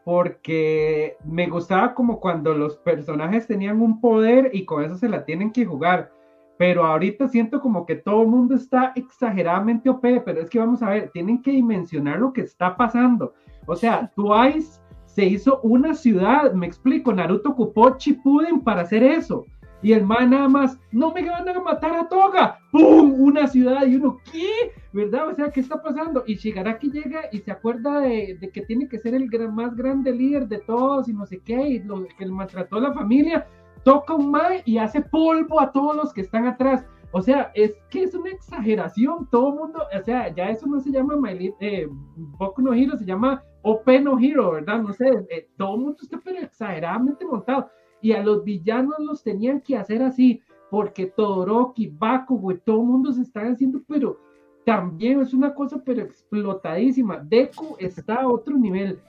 porque 0.04 1.16
me 1.24 1.46
gustaba 1.48 1.94
como 1.94 2.20
cuando 2.20 2.54
los 2.54 2.76
personajes 2.78 3.46
tenían 3.46 3.82
un 3.82 4.00
poder 4.00 4.50
y 4.52 4.64
con 4.64 4.82
eso 4.82 4.96
se 4.96 5.08
la 5.08 5.24
tienen 5.24 5.52
que 5.52 5.66
jugar. 5.66 6.12
Pero 6.61 6.85
ahorita 6.85 7.27
siento 7.27 7.59
como 7.62 7.87
que 7.87 7.94
todo 7.94 8.20
el 8.20 8.29
mundo 8.29 8.55
está 8.55 8.92
exageradamente 8.94 9.88
OP, 9.88 10.03
pero 10.27 10.42
es 10.42 10.51
que 10.51 10.59
vamos 10.59 10.83
a 10.83 10.90
ver, 10.90 11.09
tienen 11.11 11.40
que 11.40 11.53
dimensionar 11.53 12.18
lo 12.18 12.35
que 12.35 12.42
está 12.42 12.77
pasando. 12.77 13.33
O 13.64 13.75
sea, 13.75 14.12
Twice 14.14 14.79
se 15.07 15.25
hizo 15.25 15.61
una 15.62 15.94
ciudad, 15.94 16.53
me 16.53 16.66
explico, 16.66 17.14
Naruto 17.14 17.49
ocupó 17.53 17.96
Shippuden 17.96 18.61
para 18.61 18.83
hacer 18.83 19.03
eso. 19.03 19.46
Y 19.83 19.94
el 19.94 20.05
man 20.05 20.29
nada 20.29 20.51
más, 20.51 20.79
no 20.92 21.14
me 21.14 21.27
van 21.27 21.49
a 21.49 21.61
matar 21.61 21.96
a 21.96 22.07
Toga, 22.07 22.59
¡pum! 22.70 23.14
Una 23.18 23.46
ciudad 23.46 23.87
y 23.87 23.96
uno, 23.96 24.18
¿qué? 24.31 24.73
¿Verdad? 24.92 25.29
O 25.29 25.35
sea, 25.35 25.51
¿qué 25.51 25.61
está 25.61 25.81
pasando? 25.81 26.25
Y 26.27 26.35
Shigaraki 26.35 26.90
llega 26.90 27.23
y 27.33 27.38
se 27.38 27.51
acuerda 27.53 28.01
de, 28.01 28.37
de 28.38 28.51
que 28.51 28.61
tiene 28.61 28.87
que 28.87 28.99
ser 28.99 29.14
el 29.14 29.31
gran- 29.31 29.55
más 29.55 29.75
grande 29.75 30.12
líder 30.12 30.46
de 30.46 30.59
todos 30.59 31.09
y 31.09 31.14
no 31.14 31.25
sé 31.25 31.38
qué, 31.38 31.59
y 31.66 31.79
lo 31.79 32.05
que 32.18 32.27
maltrató 32.27 32.77
a 32.77 32.81
la 32.81 32.92
familia, 32.92 33.46
toca 33.85 34.14
un 34.14 34.31
mae 34.31 34.62
y 34.64 34.79
hace 34.79 35.01
polvo 35.01 35.61
a 35.61 35.73
todos 35.73 35.97
los 35.97 36.12
que 36.12 36.21
están 36.21 36.47
atrás. 36.47 36.85
O 37.12 37.21
sea, 37.21 37.51
es 37.55 37.77
que 37.90 38.05
es 38.05 38.14
una 38.14 38.31
exageración. 38.31 39.29
Todo 39.31 39.53
mundo, 39.53 39.83
o 39.95 40.03
sea, 40.03 40.33
ya 40.35 40.51
eso 40.51 40.66
no 40.66 40.81
se 40.81 40.90
llama 40.90 41.16
My 41.16 41.53
eh, 41.61 41.88
Boku 42.16 42.62
no 42.62 42.73
Hero, 42.73 42.97
se 42.97 43.05
llama 43.05 43.43
OP 43.62 43.88
no 44.01 44.19
Hero, 44.19 44.53
¿verdad? 44.53 44.81
No 44.81 44.93
sé, 44.93 45.09
eh, 45.29 45.49
todo 45.57 45.75
el 45.75 45.81
mundo 45.81 45.97
está 46.01 46.21
exageradamente 46.31 47.25
montado. 47.25 47.69
Y 48.01 48.12
a 48.12 48.23
los 48.23 48.45
villanos 48.45 48.97
los 49.01 49.23
tenían 49.23 49.61
que 49.61 49.77
hacer 49.77 50.03
así, 50.03 50.40
porque 50.71 51.07
Todoroki, 51.07 51.88
Bakugo 51.88 52.57
todo 52.59 52.83
mundo 52.83 53.12
se 53.12 53.23
están 53.23 53.53
haciendo, 53.53 53.81
pero 53.87 54.19
también 54.64 55.21
es 55.21 55.35
una 55.35 55.53
cosa 55.53 55.83
pero 55.85 56.03
explotadísima. 56.03 57.19
Deku 57.19 57.77
está 57.79 58.23
a 58.23 58.29
otro 58.29 58.57
nivel. 58.57 59.01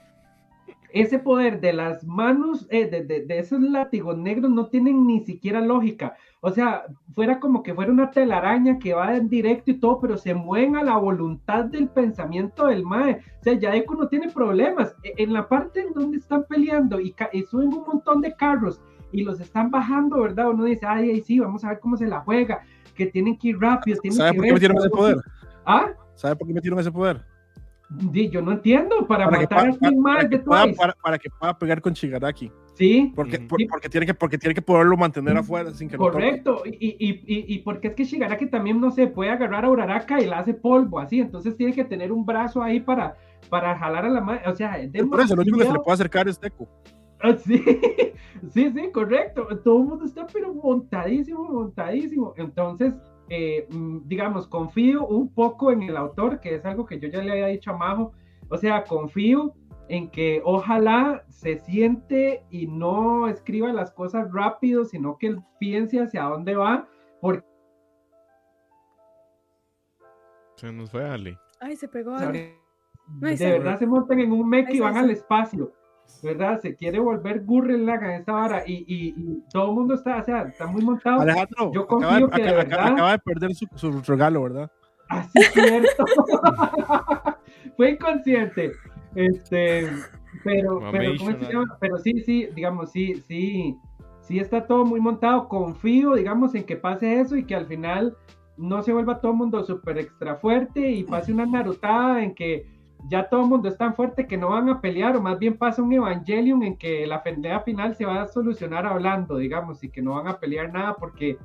Ese 0.94 1.18
poder 1.18 1.60
de 1.60 1.72
las 1.72 2.04
manos, 2.04 2.66
eh, 2.70 2.86
de, 2.88 3.02
de- 3.04 3.24
de 3.24 3.38
esos 3.38 3.60
látigos 3.60 4.16
negros 4.18 4.50
no 4.50 4.66
tienen 4.66 5.06
ni 5.06 5.20
siquiera 5.24 5.60
lógica. 5.60 6.14
O 6.40 6.50
sea, 6.50 6.84
fuera 7.14 7.40
como 7.40 7.62
que 7.62 7.74
fuera 7.74 7.90
una 7.92 8.10
telaraña 8.10 8.78
que 8.78 8.94
va 8.94 9.16
en 9.16 9.28
directo 9.28 9.70
y 9.70 9.78
todo, 9.80 10.00
pero 10.00 10.16
se 10.16 10.34
mueven 10.34 10.76
a 10.76 10.82
la 10.84 10.96
voluntad 10.96 11.64
del 11.66 11.88
pensamiento 11.88 12.66
del 12.66 12.84
Mae. 12.84 13.20
O 13.40 13.42
sea, 13.42 13.54
ya 13.54 13.70
Deku 13.70 13.94
no 13.94 14.08
tiene 14.08 14.28
problemas. 14.30 14.94
E- 15.02 15.14
En 15.22 15.32
la 15.32 15.48
parte 15.48 15.80
en 15.80 15.92
donde 15.92 16.18
están 16.18 16.44
peleando 16.48 17.00
y, 17.00 17.14
y 17.32 17.42
suben 17.44 17.68
un 17.68 17.84
montón 17.86 18.20
de 18.20 18.34
carros 18.34 18.80
y 19.12 19.22
los 19.22 19.40
están 19.40 19.70
bajando, 19.70 20.20
¿verdad? 20.22 20.50
Uno 20.50 20.64
dice, 20.64 20.86
ay, 20.86 21.10
ay, 21.10 21.20
sí, 21.22 21.38
vamos 21.38 21.64
a 21.64 21.68
ver 21.68 21.80
cómo 21.80 21.96
se 21.96 22.06
la 22.06 22.20
juega, 22.20 22.62
que 22.94 23.06
tienen 23.06 23.36
que 23.38 23.48
ir 23.48 23.58
rápido. 23.60 23.98
Tienen 24.00 24.16
¿Sabe 24.18 24.30
que 24.32 24.36
por 24.38 24.46
qué 24.46 24.52
metieron 24.54 24.78
ese 24.78 24.90
poder? 24.90 25.16
Ah, 25.64 25.86
¿Sabe 26.14 26.36
por 26.36 26.46
qué 26.48 26.54
metieron 26.54 26.78
ese 26.80 26.90
poder? 26.92 27.22
Yo 28.30 28.42
no 28.42 28.52
entiendo, 28.52 29.06
para, 29.06 29.24
Para 29.26 29.38
que, 29.38 29.42
matar 29.44 29.58
pueda- 29.58 29.70
a 29.70 29.78
100 29.78 30.02
para 30.02 30.14
más 30.14 30.24
que 30.24 30.28
de 30.36 30.38
pueda- 30.44 30.72
para- 30.76 30.92
para 30.94 31.18
que 31.18 31.30
pueda 31.30 31.58
pegar 31.58 31.80
con 31.80 31.92
Shigaraki. 31.92 32.50
Sí, 32.74 33.12
Porque, 33.14 33.38
por- 33.38 33.58
porque, 33.68 33.88
tiene 33.88 34.06
que, 34.06 34.14
porque 34.14 34.38
tiene 34.38 34.54
que 34.54 34.62
poderlo 34.62 34.96
mantener 34.96 35.36
afuera 35.36 35.72
sin 35.74 35.88
que 35.88 35.96
lo. 35.96 36.04
Correcto, 36.04 36.62
y, 36.64 36.70
y, 36.70 37.10
y, 37.26 37.54
y 37.54 37.58
porque 37.58 37.88
es 37.88 37.94
que 37.94 38.04
Shigaraki 38.04 38.46
también 38.46 38.80
no 38.80 38.90
se 38.90 39.06
puede 39.08 39.30
agarrar 39.30 39.64
a 39.66 39.70
Uraraka 39.70 40.20
y 40.20 40.26
la 40.26 40.38
hace 40.38 40.54
polvo 40.54 40.98
así, 40.98 41.20
entonces 41.20 41.56
tiene 41.56 41.72
que 41.74 41.84
tener 41.84 42.10
un 42.12 42.24
brazo 42.24 42.62
ahí 42.62 42.80
para, 42.80 43.16
para 43.50 43.78
jalar 43.78 44.06
a 44.06 44.08
la 44.08 44.20
mano, 44.22 44.40
o 44.46 44.54
sea, 44.56 44.78
es 44.80 44.90
Por 45.04 45.20
eso, 45.20 45.36
lo 45.36 45.42
único 45.42 45.58
que 45.58 45.66
se 45.66 45.72
le 45.72 45.78
puede 45.80 45.94
acercar 45.94 46.28
es 46.28 46.40
Deku. 46.40 46.66
Ah, 47.20 47.36
Sí, 47.36 47.62
sí, 48.52 48.72
sí, 48.74 48.90
correcto. 48.92 49.46
Todo 49.62 49.78
el 49.78 49.84
mundo 49.84 50.04
está 50.06 50.26
pero 50.32 50.52
montadísimo, 50.54 51.44
montadísimo. 51.44 52.34
Entonces, 52.36 52.94
eh, 53.34 53.66
mm, 53.70 54.00
digamos, 54.04 54.46
confío 54.46 55.06
un 55.06 55.32
poco 55.32 55.72
en 55.72 55.82
el 55.82 55.96
autor, 55.96 56.38
que 56.40 56.54
es 56.54 56.66
algo 56.66 56.84
que 56.84 57.00
yo 57.00 57.08
ya 57.08 57.22
le 57.22 57.32
había 57.32 57.46
dicho 57.46 57.70
a 57.70 57.76
Majo. 57.78 58.12
O 58.50 58.58
sea, 58.58 58.84
confío 58.84 59.54
en 59.88 60.10
que 60.10 60.42
ojalá 60.44 61.24
se 61.28 61.58
siente 61.58 62.44
y 62.50 62.66
no 62.66 63.28
escriba 63.28 63.72
las 63.72 63.90
cosas 63.90 64.30
rápido, 64.32 64.84
sino 64.84 65.16
que 65.16 65.28
él 65.28 65.40
piense 65.58 66.00
hacia 66.00 66.24
dónde 66.24 66.54
va, 66.54 66.86
porque 67.22 67.46
Se 70.56 70.70
nos 70.70 70.90
fue 70.90 71.08
Ale. 71.08 71.38
Ay, 71.58 71.76
se 71.76 71.88
pegó. 71.88 72.18
de 72.18 72.26
Ale. 72.26 72.58
Verdad 73.20 73.78
se 73.78 73.86
montan 73.86 74.20
en 74.20 74.30
un 74.30 74.46
mech 74.46 74.68
y 74.70 74.80
van 74.80 74.96
al 74.96 75.10
espacio. 75.10 75.72
¿Verdad? 76.22 76.60
Se 76.60 76.76
quiere 76.76 77.00
volver 77.00 77.42
Gurren 77.44 77.84
Lagann 77.84 78.12
esta 78.12 78.32
vara 78.32 78.62
y, 78.66 78.84
y- 78.86 79.14
y 79.16 79.42
todo 79.52 79.70
el 79.70 79.74
mundo 79.74 79.94
está, 79.94 80.18
o 80.18 80.24
sea, 80.24 80.42
está 80.42 80.66
muy 80.68 80.82
montado. 80.84 81.20
Alejandro, 81.20 81.72
yo 81.72 81.82
acaba, 81.82 82.00
confío 82.20 82.26
de, 82.28 82.32
que 82.36 82.42
de 82.42 82.48
acaba- 82.48 82.62
verdad- 82.64 82.92
acaba 82.92 83.12
de 83.12 83.18
perder 83.18 83.54
su, 83.56 83.66
su 83.74 84.02
regalo, 84.06 84.42
¿verdad? 84.44 84.70
Así 85.08 85.38
es 85.40 85.52
cierto. 85.52 86.04
Fue 87.76 87.90
inconsciente. 87.90 88.72
Este, 89.14 89.88
pero, 90.44 90.80
pero, 90.90 91.12
¿cómo 91.18 91.32
se 91.32 91.52
llama? 91.52 91.76
pero 91.80 91.98
sí, 91.98 92.20
sí, 92.24 92.48
digamos, 92.54 92.90
sí, 92.92 93.16
sí, 93.26 93.76
sí 94.20 94.38
está 94.38 94.66
todo 94.66 94.84
muy 94.84 95.00
montado. 95.00 95.48
Confío, 95.48 96.14
digamos, 96.14 96.54
en 96.54 96.64
que 96.64 96.76
pase 96.76 97.20
eso 97.20 97.36
y 97.36 97.44
que 97.44 97.54
al 97.54 97.66
final 97.66 98.16
no 98.56 98.82
se 98.82 98.92
vuelva 98.92 99.20
todo 99.20 99.32
el 99.32 99.38
mundo 99.38 99.64
súper 99.64 99.98
extra 99.98 100.36
fuerte 100.36 100.88
y 100.90 101.04
pase 101.04 101.32
una 101.32 101.46
narutada 101.46 102.22
en 102.22 102.34
que 102.34 102.66
ya 103.08 103.28
todo 103.28 103.42
el 103.42 103.48
mundo 103.48 103.68
es 103.68 103.76
tan 103.76 103.94
fuerte 103.94 104.26
que 104.26 104.36
no 104.36 104.50
van 104.50 104.68
a 104.68 104.80
pelear, 104.80 105.16
o 105.16 105.20
más 105.22 105.38
bien 105.38 105.56
pasa 105.56 105.82
un 105.82 105.92
Evangelion 105.92 106.62
en 106.62 106.76
que 106.76 107.06
la 107.06 107.22
pelea 107.22 107.60
final 107.60 107.94
se 107.96 108.04
va 108.04 108.22
a 108.22 108.28
solucionar 108.28 108.86
hablando, 108.86 109.36
digamos, 109.36 109.82
y 109.82 109.88
que 109.90 110.02
no 110.02 110.12
van 110.14 110.28
a 110.28 110.38
pelear 110.38 110.72
nada 110.72 110.94
porque 110.94 111.36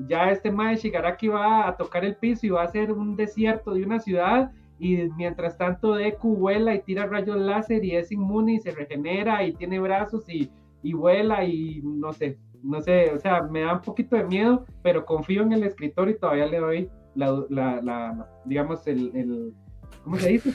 ya 0.00 0.30
este 0.30 0.50
Mae 0.50 0.74
Shigaraki 0.76 1.28
va 1.28 1.68
a 1.68 1.76
tocar 1.76 2.04
el 2.04 2.16
piso 2.16 2.46
y 2.46 2.50
va 2.50 2.62
a 2.64 2.68
ser 2.68 2.90
un 2.92 3.14
desierto 3.14 3.74
de 3.74 3.84
una 3.84 4.00
ciudad 4.00 4.50
y 4.78 4.96
mientras 5.16 5.56
tanto 5.56 5.94
Deku 5.94 6.36
vuela 6.36 6.74
y 6.74 6.82
tira 6.82 7.06
rayos 7.06 7.36
láser 7.38 7.84
y 7.84 7.94
es 7.94 8.10
inmune 8.10 8.54
y 8.54 8.58
se 8.60 8.72
regenera 8.72 9.44
y 9.44 9.52
tiene 9.52 9.78
brazos 9.78 10.28
y, 10.28 10.50
y 10.82 10.94
vuela 10.94 11.44
y 11.44 11.80
no 11.84 12.12
sé, 12.12 12.38
no 12.64 12.80
sé, 12.80 13.12
o 13.14 13.18
sea, 13.20 13.42
me 13.42 13.60
da 13.60 13.74
un 13.74 13.82
poquito 13.82 14.16
de 14.16 14.24
miedo, 14.24 14.64
pero 14.82 15.04
confío 15.06 15.42
en 15.42 15.52
el 15.52 15.62
escritor 15.62 16.08
y 16.08 16.18
todavía 16.18 16.46
le 16.46 16.58
doy 16.58 16.90
la, 17.14 17.44
la, 17.48 17.80
la- 17.80 18.28
digamos, 18.46 18.84
el, 18.88 19.14
el, 19.14 19.54
¿cómo 20.02 20.16
se 20.16 20.28
dice? 20.30 20.50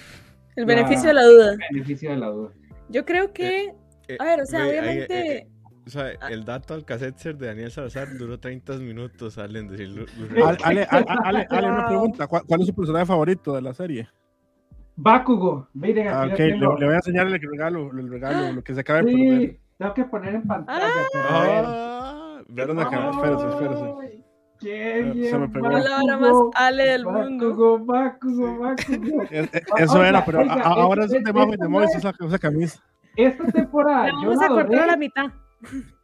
El 0.55 0.65
beneficio 0.65 1.07
de 1.09 1.13
la 1.13 1.23
duda. 1.25 1.55
Beneficio 1.71 2.09
de 2.11 2.17
la 2.17 2.27
duda. 2.27 2.51
Yo 2.89 3.05
creo 3.05 3.31
que, 3.33 3.73
Eh, 4.07 4.17
a 4.19 4.23
ver, 4.25 4.41
o 4.41 4.45
sea, 4.45 4.63
ahí, 4.63 4.69
obviamente... 4.71 5.13
eh, 5.19 5.37
eh, 5.37 5.47
o 5.85 5.89
sea, 5.89 6.11
Ah. 6.21 6.27
el 6.31 6.43
dato 6.45 6.73
al 6.73 6.83
cassette 6.85 7.35
de 7.37 7.47
Daniel 7.47 7.71
Salazar 7.71 8.07
duró 8.17 8.39
30 8.39 8.73
minutos, 8.77 9.35
salen 9.35 9.67
de 9.67 9.77
decirlo. 9.77 10.05
Ale, 10.63 10.85
Ale, 10.89 11.05
Ale, 11.07 11.19
Ale, 11.23 11.47
Ale, 11.49 11.67
una 11.67 11.87
pregunta. 11.87 12.27
¿Cuál, 12.27 12.43
cuál 12.47 12.61
es 12.61 12.67
su 12.67 12.75
personaje 12.75 13.05
favorito 13.05 13.53
de 13.55 13.61
la 13.61 13.73
serie? 13.73 14.07
Bakugo, 14.95 15.69
miren, 15.73 16.09
Ah, 16.09 16.25
le, 16.25 16.35
tengo. 16.35 16.75
le 16.77 16.85
voy 16.85 16.93
a 16.93 16.97
enseñar 16.97 17.27
el 17.27 17.39
regalo, 17.39 17.89
el 17.91 18.09
regalo, 18.09 18.51
lo 18.51 18.63
que 18.63 18.73
se 18.73 18.81
acaba 18.81 19.01
de. 19.01 19.11
Sí, 19.13 19.59
tengo 19.77 19.93
que 19.93 20.03
poner 20.05 20.35
en 20.35 20.43
pantalla. 20.47 20.85
ver. 20.85 21.05
Ah, 21.15 22.41
Perdón, 22.53 22.77
¿verdad? 22.77 22.89
Qué 24.59 25.27
Se 25.29 25.37
me 25.37 25.47
pegó. 25.49 25.77
es 25.77 25.85
la 25.89 25.97
hora 26.03 26.17
más 26.17 26.31
Ale 26.55 26.83
del 26.91 27.05
mundo. 27.05 27.47
Bakugo, 27.49 27.79
Bakugo, 27.85 28.59
Bakugo. 28.59 29.23
Es- 29.31 29.53
es- 29.53 29.63
Eso 29.77 30.03
era, 30.03 30.25
pero 30.25 30.39
oiga, 30.39 30.53
a- 30.53 30.57
a- 30.57 30.73
ahora 30.81 31.05
es- 31.05 31.11
es 31.13 31.17
es- 31.19 31.23
de 31.59 31.67
Mois 31.67 31.95
esa, 31.95 32.13
esa 32.19 32.39
camisa. 32.39 32.81
Esta 33.15 33.45
temporada 33.51 34.05
La 34.07 34.11
yo 34.21 34.29
vamos 34.29 34.37
la 34.39 34.45
a 34.45 34.49
cortar 34.49 34.69
la 34.71 34.83
adoré. 34.83 34.97
mitad. 34.97 35.25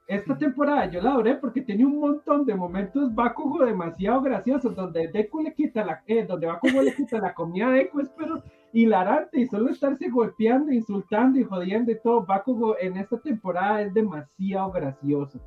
Esta 0.08 0.38
temporada 0.38 0.86
yo 0.91 1.02
la 1.02 1.12
adoré 1.12 1.36
porque 1.36 1.62
tenía 1.62 1.86
un 1.88 2.00
montón 2.00 2.46
de 2.46 2.54
momentos 2.54 3.13
Bakugo 3.15 3.65
demasiado 3.65 4.22
graciosos 4.22 4.76
donde 4.76 5.08
Deku 5.08 5.41
le 5.41 5.54
quita 5.54 5.84
la 5.84 6.04
eh, 6.06 6.26
donde 6.28 6.46
Bakugo 6.48 6.82
le 6.82 6.94
quita 6.94 7.18
la 7.20 7.34
comida 7.34 7.68
a 7.68 7.72
Deku 7.72 8.02
es 8.02 8.10
pero 8.15 8.44
hilarante 8.72 9.39
y 9.39 9.48
solo 9.48 9.70
estarse 9.70 10.10
golpeando, 10.10 10.72
insultando 10.72 11.39
y 11.39 11.44
jodiendo 11.44 11.91
y 11.91 12.00
todo. 12.02 12.24
Bakugo 12.26 12.78
en 12.80 12.98
esta 12.98 13.18
temporada 13.20 13.82
es 13.82 13.94
demasiado 13.94 14.72
gracioso. 14.72 15.39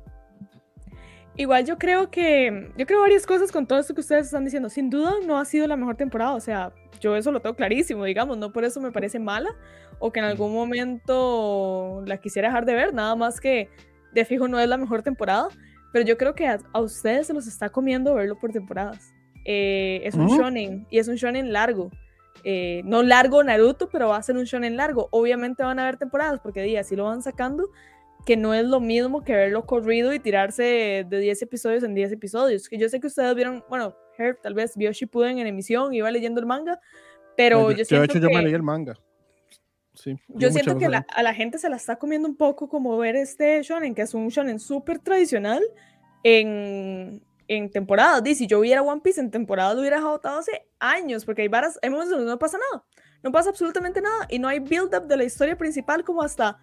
Igual 1.39 1.65
yo 1.65 1.77
creo 1.77 2.11
que, 2.11 2.69
yo 2.75 2.85
creo 2.85 2.99
varias 2.99 3.25
cosas 3.25 3.49
con 3.49 3.65
todo 3.65 3.79
esto 3.79 3.93
que 3.93 4.01
ustedes 4.01 4.25
están 4.25 4.43
diciendo. 4.43 4.67
Sin 4.67 4.89
duda 4.89 5.13
no 5.25 5.39
ha 5.39 5.45
sido 5.45 5.67
la 5.67 5.77
mejor 5.77 5.95
temporada, 5.95 6.33
o 6.33 6.41
sea, 6.41 6.73
yo 6.99 7.15
eso 7.15 7.31
lo 7.31 7.39
tengo 7.39 7.55
clarísimo, 7.55 8.03
digamos, 8.03 8.37
no 8.37 8.51
por 8.51 8.65
eso 8.65 8.81
me 8.81 8.91
parece 8.91 9.19
mala 9.19 9.49
o 9.99 10.11
que 10.11 10.19
en 10.19 10.25
algún 10.25 10.53
momento 10.53 12.03
la 12.05 12.17
quisiera 12.17 12.49
dejar 12.49 12.65
de 12.65 12.73
ver, 12.73 12.93
nada 12.93 13.15
más 13.15 13.39
que 13.39 13.69
de 14.11 14.25
fijo 14.25 14.49
no 14.49 14.59
es 14.59 14.67
la 14.67 14.75
mejor 14.75 15.01
temporada, 15.01 15.47
pero 15.93 16.05
yo 16.05 16.17
creo 16.17 16.35
que 16.35 16.45
a, 16.45 16.59
a 16.73 16.81
ustedes 16.81 17.27
se 17.27 17.33
los 17.33 17.47
está 17.47 17.69
comiendo 17.69 18.15
verlo 18.15 18.37
por 18.37 18.51
temporadas. 18.51 19.13
Eh, 19.45 20.01
es 20.03 20.15
un 20.15 20.25
Ujú. 20.25 20.41
shonen 20.41 20.87
y 20.89 20.99
es 20.99 21.07
un 21.07 21.15
shonen 21.15 21.53
largo. 21.53 21.89
Eh, 22.43 22.81
no 22.83 23.01
largo 23.01 23.41
Naruto, 23.45 23.87
pero 23.87 24.09
va 24.09 24.17
a 24.17 24.23
ser 24.23 24.35
un 24.35 24.43
shonen 24.43 24.75
largo. 24.75 25.07
Obviamente 25.11 25.63
van 25.63 25.79
a 25.79 25.83
haber 25.83 25.95
temporadas 25.95 26.41
porque 26.41 26.63
días 26.63 26.85
si 26.85 26.97
lo 26.97 27.05
van 27.05 27.21
sacando, 27.21 27.69
que 28.25 28.37
no 28.37 28.53
es 28.53 28.65
lo 28.65 28.79
mismo 28.79 29.23
que 29.23 29.33
verlo 29.33 29.65
corrido 29.65 30.13
y 30.13 30.19
tirarse 30.19 31.05
de 31.07 31.19
10 31.19 31.41
episodios 31.41 31.83
en 31.83 31.93
10 31.95 32.11
episodios. 32.11 32.69
Que 32.69 32.77
yo 32.77 32.89
sé 32.89 32.99
que 32.99 33.07
ustedes 33.07 33.33
vieron, 33.35 33.63
bueno, 33.69 33.95
Herb 34.17 34.39
tal 34.41 34.53
vez 34.53 34.75
vio 34.75 34.91
Shippuden 34.91 35.39
en 35.39 35.47
emisión, 35.47 35.93
iba 35.93 36.11
leyendo 36.11 36.39
el 36.39 36.45
manga, 36.45 36.79
pero 37.37 37.61
No, 37.61 37.71
yo, 37.71 37.77
de 37.77 37.85
siento 37.85 38.03
hecho, 38.05 38.19
yo 38.19 38.27
que, 38.27 38.35
me 38.35 38.43
leí 38.43 38.53
el 38.53 38.63
manga. 38.63 38.97
Sí, 39.93 40.15
yo 40.29 40.49
siento 40.51 40.77
que 40.77 40.87
la- 40.87 41.05
a 41.13 41.23
la 41.23 41.33
gente 41.33 41.57
se 41.57 41.69
la 41.69 41.75
está 41.75 41.97
comiendo 41.97 42.27
un 42.27 42.37
poco 42.37 42.69
como 42.69 42.97
ver 42.97 43.15
este 43.17 43.61
shonen, 43.63 43.93
que 43.95 44.03
es 44.03 44.13
un 44.13 44.29
shonen 44.29 44.59
súper 44.59 44.99
tradicional 44.99 45.61
en, 46.23 47.21
en 47.47 47.69
temporadas. 47.71 48.23
Dice, 48.23 48.39
si 48.39 48.47
yo 48.47 48.59
viera 48.61 48.81
One 48.81 49.01
Piece 49.01 49.19
en 49.19 49.31
temporada 49.31 49.73
lo 49.73 49.81
hubiera 49.81 49.97
agotado 49.97 50.39
hace 50.39 50.67
años, 50.79 51.25
porque 51.25 51.41
hay 51.41 51.47
varas, 51.47 51.79
hay 51.81 51.89
momentos 51.89 52.11
donde 52.15 52.31
no 52.31 52.39
pasa 52.39 52.57
nada, 52.71 52.85
no 53.23 53.31
pasa 53.31 53.49
absolutamente 53.49 54.01
nada 54.01 54.25
y 54.29 54.39
no 54.39 54.47
hay 54.47 54.59
build-up 54.59 55.07
de 55.07 55.17
la 55.17 55.23
historia 55.25 55.57
principal 55.57 56.03
como 56.03 56.21
hasta 56.21 56.57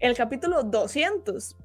el 0.00 0.16
capítulo 0.16 0.62
200. 0.62 1.56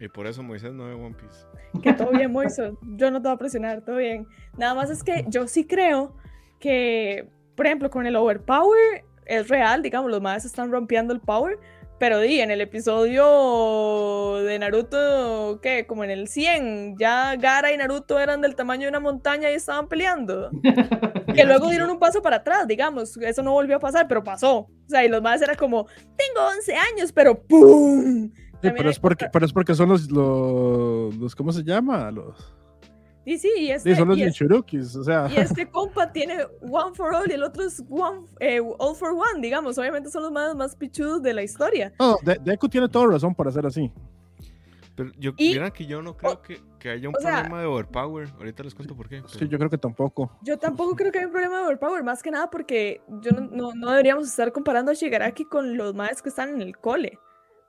Y 0.00 0.08
por 0.08 0.26
eso 0.26 0.42
Moisés 0.42 0.72
no 0.72 0.86
ve 0.86 0.94
One 0.94 1.14
Piece. 1.14 1.46
Que 1.82 1.92
todo 1.92 2.10
bien, 2.10 2.30
Moiso. 2.32 2.78
Yo 2.82 3.10
no 3.10 3.20
te 3.20 3.28
voy 3.28 3.34
a 3.34 3.38
presionar, 3.38 3.82
todo 3.82 3.96
bien. 3.96 4.26
Nada 4.56 4.74
más 4.74 4.90
es 4.90 5.02
que 5.02 5.24
yo 5.28 5.48
sí 5.48 5.66
creo 5.66 6.14
que, 6.60 7.28
por 7.56 7.66
ejemplo, 7.66 7.90
con 7.90 8.06
el 8.06 8.16
overpower 8.16 9.04
es 9.26 9.48
real, 9.48 9.82
digamos, 9.82 10.10
los 10.10 10.20
madres 10.20 10.44
están 10.44 10.70
rompiendo 10.70 11.14
el 11.14 11.20
power, 11.20 11.58
pero 11.98 12.20
di, 12.20 12.40
en 12.40 12.50
el 12.50 12.60
episodio 12.60 14.42
de 14.42 14.58
Naruto, 14.58 15.60
¿qué? 15.62 15.86
Como 15.86 16.04
en 16.04 16.10
el 16.10 16.28
100, 16.28 16.96
ya 16.98 17.36
Gara 17.36 17.72
y 17.72 17.76
Naruto 17.76 18.18
eran 18.18 18.40
del 18.40 18.56
tamaño 18.56 18.82
de 18.82 18.88
una 18.88 19.00
montaña 19.00 19.50
y 19.50 19.54
estaban 19.54 19.88
peleando. 19.88 20.50
Que 21.34 21.44
luego 21.44 21.68
dieron 21.68 21.90
un 21.90 21.98
paso 21.98 22.22
para 22.22 22.36
atrás, 22.36 22.68
digamos, 22.68 23.16
eso 23.16 23.42
no 23.42 23.50
volvió 23.50 23.74
a 23.74 23.80
pasar, 23.80 24.06
pero 24.06 24.22
pasó. 24.22 24.58
O 24.58 24.70
sea, 24.86 25.04
y 25.04 25.08
los 25.08 25.20
madres 25.20 25.42
era 25.42 25.56
como, 25.56 25.86
tengo 25.86 26.48
11 26.58 26.76
años, 26.76 27.12
pero 27.12 27.42
¡pum! 27.42 28.30
Sí, 28.62 28.70
pero 28.76 28.88
es 28.88 29.00
porque, 29.00 29.26
pero 29.32 29.44
es 29.44 29.52
porque 29.52 29.74
son 29.74 29.88
los, 29.88 30.08
los, 30.12 31.16
los 31.16 31.34
¿cómo 31.34 31.50
se 31.50 31.64
llama? 31.64 32.12
Los, 32.12 32.53
Y 33.26 33.38
sí, 33.38 33.50
y 33.56 33.70
este, 33.70 33.96
son 33.96 34.08
los 34.08 34.18
y 34.18 34.22
es- 34.22 34.36
Jinchurukis, 34.36 34.96
o 34.96 35.04
sea, 35.04 35.28
Y 35.30 35.36
este 35.38 35.66
compa 35.70 36.12
tiene 36.12 36.44
One 36.60 36.94
for 36.94 37.14
All 37.14 37.30
y 37.30 37.34
el 37.34 37.42
otro 37.42 37.64
es 37.64 37.82
one, 37.88 38.26
eh, 38.40 38.60
All 38.60 38.94
for 38.94 39.12
One, 39.12 39.40
digamos. 39.40 39.78
Obviamente 39.78 40.10
son 40.10 40.22
los 40.24 40.32
más, 40.32 40.54
más 40.54 40.76
pichudos 40.76 41.22
de 41.22 41.32
la 41.34 41.42
historia. 41.42 41.92
no, 41.98 42.16
De- 42.22 42.38
Deku 42.42 42.68
tiene 42.68 42.88
toda 42.88 43.06
razón 43.06 43.34
para 43.34 43.50
hacer 43.50 43.64
así. 43.66 43.90
Pero 44.96 45.10
yo, 45.18 45.32
Y- 45.38 45.54
mira 45.54 45.72
que 45.72 45.86
yo 45.86 46.00
no 46.02 46.16
creo 46.16 46.40
que, 46.40 46.60
que 46.78 46.88
haya 46.90 47.08
un 47.08 47.16
o 47.16 47.20
sea- 47.20 47.32
problema 47.40 47.60
de 47.62 47.66
overpower. 47.66 48.28
Ahorita 48.38 48.62
les 48.62 48.74
cuento 48.76 48.94
por 48.94 49.08
qué. 49.08 49.22
Sí, 49.26 49.36
pero- 49.40 49.46
yo 49.50 49.58
creo 49.58 49.70
que 49.70 49.78
tampoco. 49.78 50.30
Yo 50.42 50.56
tampoco 50.56 50.94
creo 50.94 51.10
que 51.10 51.18
haya 51.18 51.26
un 51.26 51.32
problema 51.32 51.58
de 51.58 51.64
overpower, 51.64 52.04
más 52.04 52.22
que 52.22 52.30
nada 52.30 52.48
porque 52.48 53.00
yo 53.20 53.32
no, 53.32 53.40
no, 53.50 53.74
no 53.74 53.90
deberíamos 53.90 54.28
estar 54.28 54.52
comparando 54.52 54.92
a 54.92 54.94
Shigaraki 54.94 55.46
con 55.46 55.76
los 55.76 55.94
maes 55.94 56.22
que 56.22 56.28
están 56.28 56.50
en 56.50 56.62
el 56.62 56.76
cole. 56.76 57.18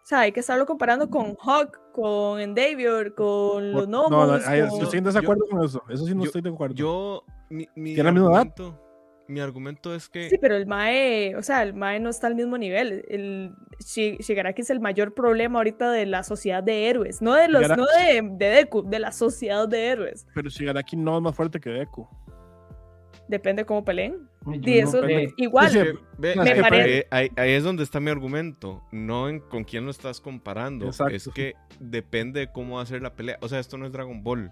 O 0.06 0.08
sea, 0.08 0.20
hay 0.20 0.32
que 0.32 0.42
estarlo 0.42 0.68
comparando 0.68 1.10
con 1.10 1.36
Hawk, 1.44 1.80
con 1.92 2.40
Endeavor, 2.40 3.16
con 3.16 3.72
los 3.72 3.88
no, 3.88 4.04
Nomos. 4.08 4.40
no, 4.40 4.46
con- 4.46 4.78
yo 4.78 4.84
estoy 4.84 5.00
en 5.00 5.04
desacuerdo 5.04 5.46
con 5.50 5.66
eso. 5.66 5.82
Eso 5.90 6.06
sí 6.06 6.14
no 6.14 6.24
estoy 6.26 6.44
de 6.44 6.50
acuerdo. 6.52 6.76
Yo, 6.76 7.24
mi, 7.50 7.68
mi 7.76 7.96
¿Tiene 7.96 8.04
la 8.04 8.12
misma 8.12 8.28
edad? 8.30 8.38
argumento, 8.42 8.82
mi 9.28 9.40
argumento 9.40 9.96
es 9.96 10.08
que 10.08 10.30
Sí, 10.30 10.38
pero 10.40 10.56
el 10.58 10.68
Mae, 10.68 11.36
o 11.36 11.42
sea, 11.42 11.64
el 11.64 11.74
Mae 11.74 12.00
no 12.00 12.12
está 12.12 12.28
al 12.28 12.36
mismo 12.36 12.56
nivel. 12.56 13.04
El 13.08 13.56
Shi- 13.80 14.20
Shigaraki 14.20 14.62
es 14.62 14.70
el 14.70 14.80
mayor 14.80 15.16
problema 15.16 15.58
ahorita 15.58 15.92
de 15.92 16.06
la 16.06 16.22
sociedad 16.22 16.62
de 16.62 16.88
héroes. 16.88 17.24
No 17.24 17.34
de 17.34 17.48
los, 17.48 17.68
no 17.68 17.88
de, 17.88 18.22
de 18.34 18.46
Deku, 18.46 18.88
de 18.88 19.00
la 19.00 19.12
sociedad 19.12 19.68
de 19.68 19.88
héroes. 19.88 20.28
Pero 20.36 20.50
Shigaraki 20.52 20.98
no 20.98 21.16
es 21.18 21.24
más 21.24 21.36
fuerte 21.36 21.60
que 21.60 21.72
Deku. 21.72 22.08
Depende 23.28 23.64
de 23.64 23.66
cómo 23.66 23.84
peleen. 23.84 24.30
Y 24.52 24.58
no 24.60 24.64
eso, 24.68 25.02
igual, 25.38 25.72
Sí, 25.72 25.80
que- 25.80 25.98
ve, 26.20 26.36
Me 26.36 26.52
ahí- 26.52 26.62
parece- 26.62 27.08
ahí, 27.10 27.30
ahí 27.36 27.52
es 27.54 27.64
donde 27.64 27.82
está 27.84 28.00
mi 28.00 28.12
argumento, 28.12 28.84
no 28.92 29.28
en 29.30 29.40
con 29.40 29.64
quién 29.64 29.86
lo 29.86 29.92
estás 29.92 30.22
comparando. 30.22 30.86
Exacto. 30.86 31.16
Es 31.16 31.28
que 31.34 31.56
depende 31.80 32.42
de 32.42 32.52
cómo 32.52 32.76
va 32.76 32.84
a 32.84 32.86
ser 32.86 33.02
la 33.02 33.16
pelea. 33.16 33.38
O 33.42 33.48
sea, 33.50 33.60
esto 33.60 33.78
no 33.78 33.86
es 33.88 33.92
Dragon 33.92 34.22
Ball, 34.24 34.52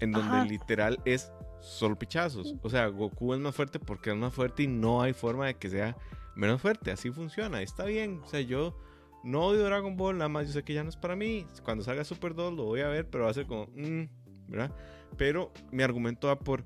en 0.00 0.12
donde 0.12 0.28
Ajá. 0.36 0.44
literal 0.46 0.98
es 1.04 1.30
solo 1.60 1.96
pichazos. 1.98 2.54
O 2.62 2.70
sea, 2.70 2.86
Goku 2.88 3.34
es 3.34 3.40
más 3.40 3.54
fuerte 3.54 3.78
porque 3.78 4.10
es 4.10 4.16
más 4.16 4.32
fuerte 4.32 4.62
y 4.62 4.66
no 4.66 5.02
hay 5.02 5.12
forma 5.12 5.46
de 5.46 5.54
que 5.54 5.68
sea 5.68 5.96
menos 6.34 6.60
fuerte. 6.62 6.90
Así 6.90 7.10
funciona, 7.10 7.60
está 7.60 7.84
bien. 7.84 8.20
O 8.24 8.26
sea, 8.26 8.40
yo 8.40 8.74
no 9.22 9.42
odio 9.44 9.64
Dragon 9.64 9.96
Ball, 9.96 10.16
nada 10.16 10.28
más 10.30 10.46
yo 10.46 10.52
sé 10.54 10.62
que 10.62 10.72
ya 10.74 10.82
no 10.82 10.88
es 10.88 10.96
para 10.96 11.16
mí. 11.16 11.46
Cuando 11.62 11.84
salga 11.84 12.04
Super 12.04 12.34
2 12.34 12.54
lo 12.54 12.64
voy 12.64 12.80
a 12.80 12.88
ver, 12.88 13.06
pero 13.10 13.24
va 13.24 13.30
a 13.30 13.34
ser 13.34 13.46
como, 13.46 13.66
mm, 13.74 14.04
¿verdad? 14.48 14.70
Pero 15.18 15.52
mi 15.70 15.82
argumento 15.82 16.28
va 16.28 16.38
por 16.38 16.64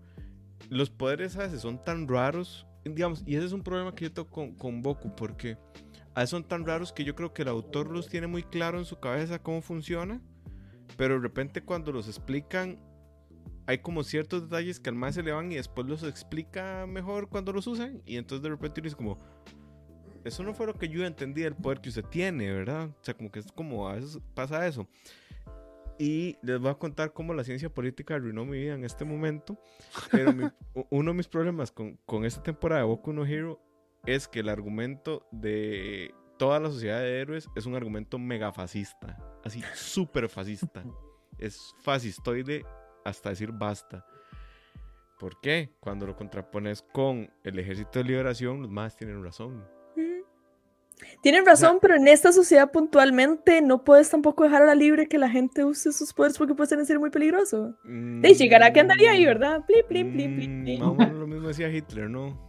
los 0.71 0.91
poderes 0.91 1.37
a 1.37 1.41
veces 1.41 1.61
son 1.61 1.83
tan 1.83 2.09
raros, 2.09 2.67
digamos, 2.85 3.23
y 3.27 3.37
ese 3.37 3.47
es 3.47 3.53
un 3.53 3.63
problema 3.63 3.95
que 3.95 4.05
yo 4.05 4.13
tengo 4.13 4.29
con, 4.29 4.55
con 4.55 4.83
Goku, 4.83 5.15
porque 5.15 5.57
a 6.15 6.21
veces 6.21 6.31
son 6.31 6.45
tan 6.45 6.67
raros 6.67 6.93
que 6.93 7.05
yo 7.05 7.15
creo 7.15 7.33
que 7.33 7.43
el 7.43 7.49
autor 7.49 7.91
los 7.91 8.09
tiene 8.09 8.27
muy 8.27 8.43
claro 8.43 8.79
en 8.79 8.85
su 8.85 8.99
cabeza 8.99 9.43
cómo 9.43 9.63
funciona, 9.63 10.21
pero 10.97 11.15
de 11.15 11.21
repente 11.21 11.63
cuando 11.63 11.93
los 11.93 12.09
explican, 12.09 12.79
hay 13.67 13.79
como 13.79 14.03
ciertos 14.03 14.43
detalles 14.43 14.81
que 14.81 14.91
al 14.91 14.97
más 14.97 15.15
se 15.15 15.23
le 15.23 15.33
van 15.33 15.53
y 15.53 15.57
después 15.57 15.87
los 15.87 16.03
explica 16.03 16.87
mejor 16.87 17.29
cuando 17.29 17.53
los 17.53 17.67
usan, 17.67 18.03
y 18.07 18.17
entonces 18.17 18.43
de 18.43 18.49
repente 18.51 18.81
uno 18.81 18.87
dice 18.87 18.97
como, 18.97 19.19
eso 20.25 20.43
no 20.43 20.55
fue 20.55 20.67
lo 20.67 20.75
que 20.75 20.89
yo 20.89 21.05
entendí 21.05 21.43
del 21.43 21.55
poder 21.55 21.81
que 21.81 21.89
usted 21.89 22.05
tiene, 22.05 22.53
¿verdad? 22.53 22.89
O 22.89 23.05
sea, 23.05 23.15
como 23.15 23.31
que 23.31 23.41
es 23.41 23.53
como 23.53 23.89
a 23.89 23.95
veces 23.95 24.19
pasa 24.35 24.67
eso. 24.67 24.87
Y 25.99 26.37
les 26.43 26.61
voy 26.61 26.71
a 26.71 26.75
contar 26.75 27.13
cómo 27.13 27.35
la 27.35 27.43
ciencia 27.45 27.69
política 27.69 28.15
arruinó 28.15 28.45
mi 28.45 28.59
vida 28.59 28.75
en 28.75 28.85
este 28.85 29.05
momento. 29.05 29.59
Pero 30.13 30.33
mi- 30.33 30.49
uno 30.91 31.11
de 31.11 31.17
mis 31.17 31.27
problemas 31.29 31.73
con, 31.73 31.97
con 32.07 32.25
esta 32.25 32.43
temporada 32.43 32.83
de 32.83 32.87
Boku 32.87 33.13
no 33.13 33.27
Hero 33.27 33.61
es 34.07 34.29
que 34.29 34.41
el 34.41 34.49
argumento 34.49 35.27
de 35.33 36.15
toda 36.39 36.61
la 36.61 36.71
sociedad 36.71 37.01
de 37.01 37.21
héroes 37.21 37.49
es 37.57 37.67
un 37.67 37.75
argumento 37.75 38.19
mega 38.19 38.53
fascista. 38.53 39.19
Así, 39.45 39.61
súper 39.75 40.29
fascista. 40.29 40.85
Es 41.37 41.75
fascistoide 41.83 42.65
hasta 43.05 43.31
decir 43.31 43.51
basta. 43.53 44.07
¿Por 45.19 45.41
qué? 45.41 45.75
Cuando 45.81 46.07
lo 46.07 46.15
contrapones 46.15 46.83
con 46.93 47.29
el 47.43 47.59
ejército 47.59 47.99
de 47.99 48.05
liberación, 48.05 48.63
los 48.63 48.71
más 48.71 48.97
tienen 48.97 49.23
razón. 49.25 49.65
Tienen 51.23 51.45
razón, 51.47 51.79
pero 51.81 51.97
en 51.97 52.09
esta 52.09 52.33
sociedad 52.33 52.71
puntualmente 52.71 53.61
no 53.63 53.85
puedes 53.85 54.11
tampoco 54.11 54.45
dejar 54.45 54.63
a 54.63 54.67
la 54.67 54.75
libre 54.75 55.09
que 55.09 55.19
la 55.19 55.29
gente 55.31 55.65
use 55.65 55.93
sus 55.93 56.13
poderes 56.13 56.39
porque 56.39 56.55
puede 56.55 56.85
ser 56.85 56.99
muy 56.99 57.11
peligroso. 57.11 57.75
De 57.85 58.35
Shigaraki 58.35 58.81
andaría 58.81 59.13
ahí, 59.13 59.25
¿verdad? 59.25 59.65
Pli, 59.67 59.83
pli, 59.89 60.05
pli, 60.05 60.29
pli, 60.29 60.49
Mm. 60.49 60.81
Más 60.81 60.89
o 60.89 60.95
menos 60.95 61.15
lo 61.19 61.27
mismo 61.27 61.49
decía 61.49 61.69
Hitler, 61.71 62.09
¿no? 62.11 62.47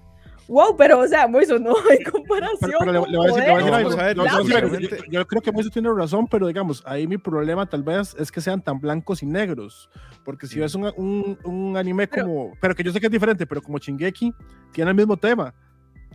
Wow, 0.47 0.75
pero 0.75 0.99
o 1.01 1.07
sea, 1.07 1.27
Moiso, 1.27 1.59
no 1.59 1.75
hay 1.91 2.03
comparación. 2.03 2.71
Pero, 2.79 2.79
pero 2.79 3.05
le, 3.05 3.12
le 3.12 3.17
voy 3.17 3.27
a 3.29 3.33
decir, 3.35 4.17
No, 4.17 4.23
ver, 4.45 5.09
Yo- 5.12 5.27
creo 5.27 5.41
que 5.43 5.51
Moisés 5.51 5.71
tiene 5.71 5.93
razón, 5.93 6.27
pero 6.27 6.47
digamos, 6.47 6.81
ahí 6.88 7.05
mi 7.05 7.19
problema 7.19 7.67
tal 7.67 7.83
vez 7.83 8.15
es 8.17 8.31
que 8.31 8.41
sean 8.41 8.59
tan 8.63 8.79
blancos 8.79 9.21
y 9.21 9.27
negros. 9.27 9.91
Porque 10.25 10.47
si 10.47 10.57
Mm. 10.57 10.62
ves 10.62 10.73
un, 10.75 10.91
un, 10.97 11.38
un 11.43 11.77
anime 11.77 12.07
Pero- 12.07 12.25
como, 12.25 12.53
pero 12.59 12.73
que 12.73 12.83
yo 12.83 12.91
sé 12.91 12.99
que 12.99 13.05
es 13.05 13.12
diferente, 13.12 13.45
pero 13.45 13.62
como 13.62 13.77
Shingeki, 13.77 14.33
tiene 14.71 14.89
el 14.89 14.97
mismo 14.97 15.17
tema. 15.17 15.53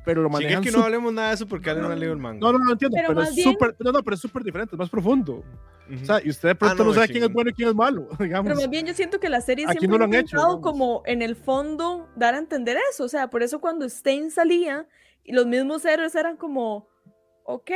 Pero 0.05 0.23
lo 0.23 0.29
manejan 0.29 0.63
que 0.63 0.71
sup- 0.71 0.77
no 0.79 0.85
hablemos 0.85 1.13
nada 1.13 1.29
de 1.29 1.35
eso 1.35 1.47
porque 1.47 1.71
Ale 1.71 1.81
no 1.81 1.89
ha 1.89 1.97
leído 1.97 2.13
el 2.13 2.19
manga. 2.19 2.39
No, 2.41 2.53
no, 2.53 2.59
no 2.59 2.73
entiendo, 2.73 2.95
Pero 2.97 3.09
pero, 3.09 3.21
más 3.21 3.31
es 3.31 3.37
bien- 3.37 3.53
súper, 3.53 3.77
no, 3.79 3.93
no, 3.93 4.03
pero 4.03 4.15
es 4.15 4.21
súper 4.21 4.43
diferente, 4.43 4.75
es 4.75 4.79
más 4.79 4.91
profundo. 4.91 5.43
Ujú. 5.91 6.03
O 6.03 6.05
sea, 6.05 6.21
y 6.25 6.31
usted 6.31 6.49
de 6.51 6.55
pronto 6.55 6.83
no, 6.83 6.91
no, 6.91 6.95
sabe 6.95 7.07
sí. 7.09 7.13
quién 7.13 7.25
es 7.25 7.33
bueno 7.33 7.51
y 7.51 7.53
quién 7.53 7.69
es 7.69 7.75
malo, 7.75 8.09
digamos. 8.19 8.45
Pero 8.51 8.61
más 8.61 8.71
bien 8.71 8.87
yo 8.87 8.95
siento 8.95 9.21
que 9.21 9.29
la 9.29 9.41
serie 9.41 9.67
Aquí 9.67 9.79
siempre 9.79 9.99
no 9.99 9.99
lo 9.99 10.05
ha 10.05 10.07
han 10.07 10.15
hecho, 10.25 10.61
como 10.63 11.03
en 11.07 11.21
el 11.23 11.37
fondo 11.37 12.09
dar 12.17 12.35
a 12.35 12.39
entender 12.39 12.77
eso. 12.91 13.05
O 13.05 13.09
sea, 13.09 13.29
por 13.31 13.43
eso 13.43 13.61
cuando 13.61 13.89
Stein 13.89 14.31
salía 14.31 14.87
y 15.25 15.33
los 15.33 15.47
mismos 15.47 15.85
héroes 15.85 16.15
eran 16.15 16.37
como, 16.37 16.89
ok, 17.45 17.71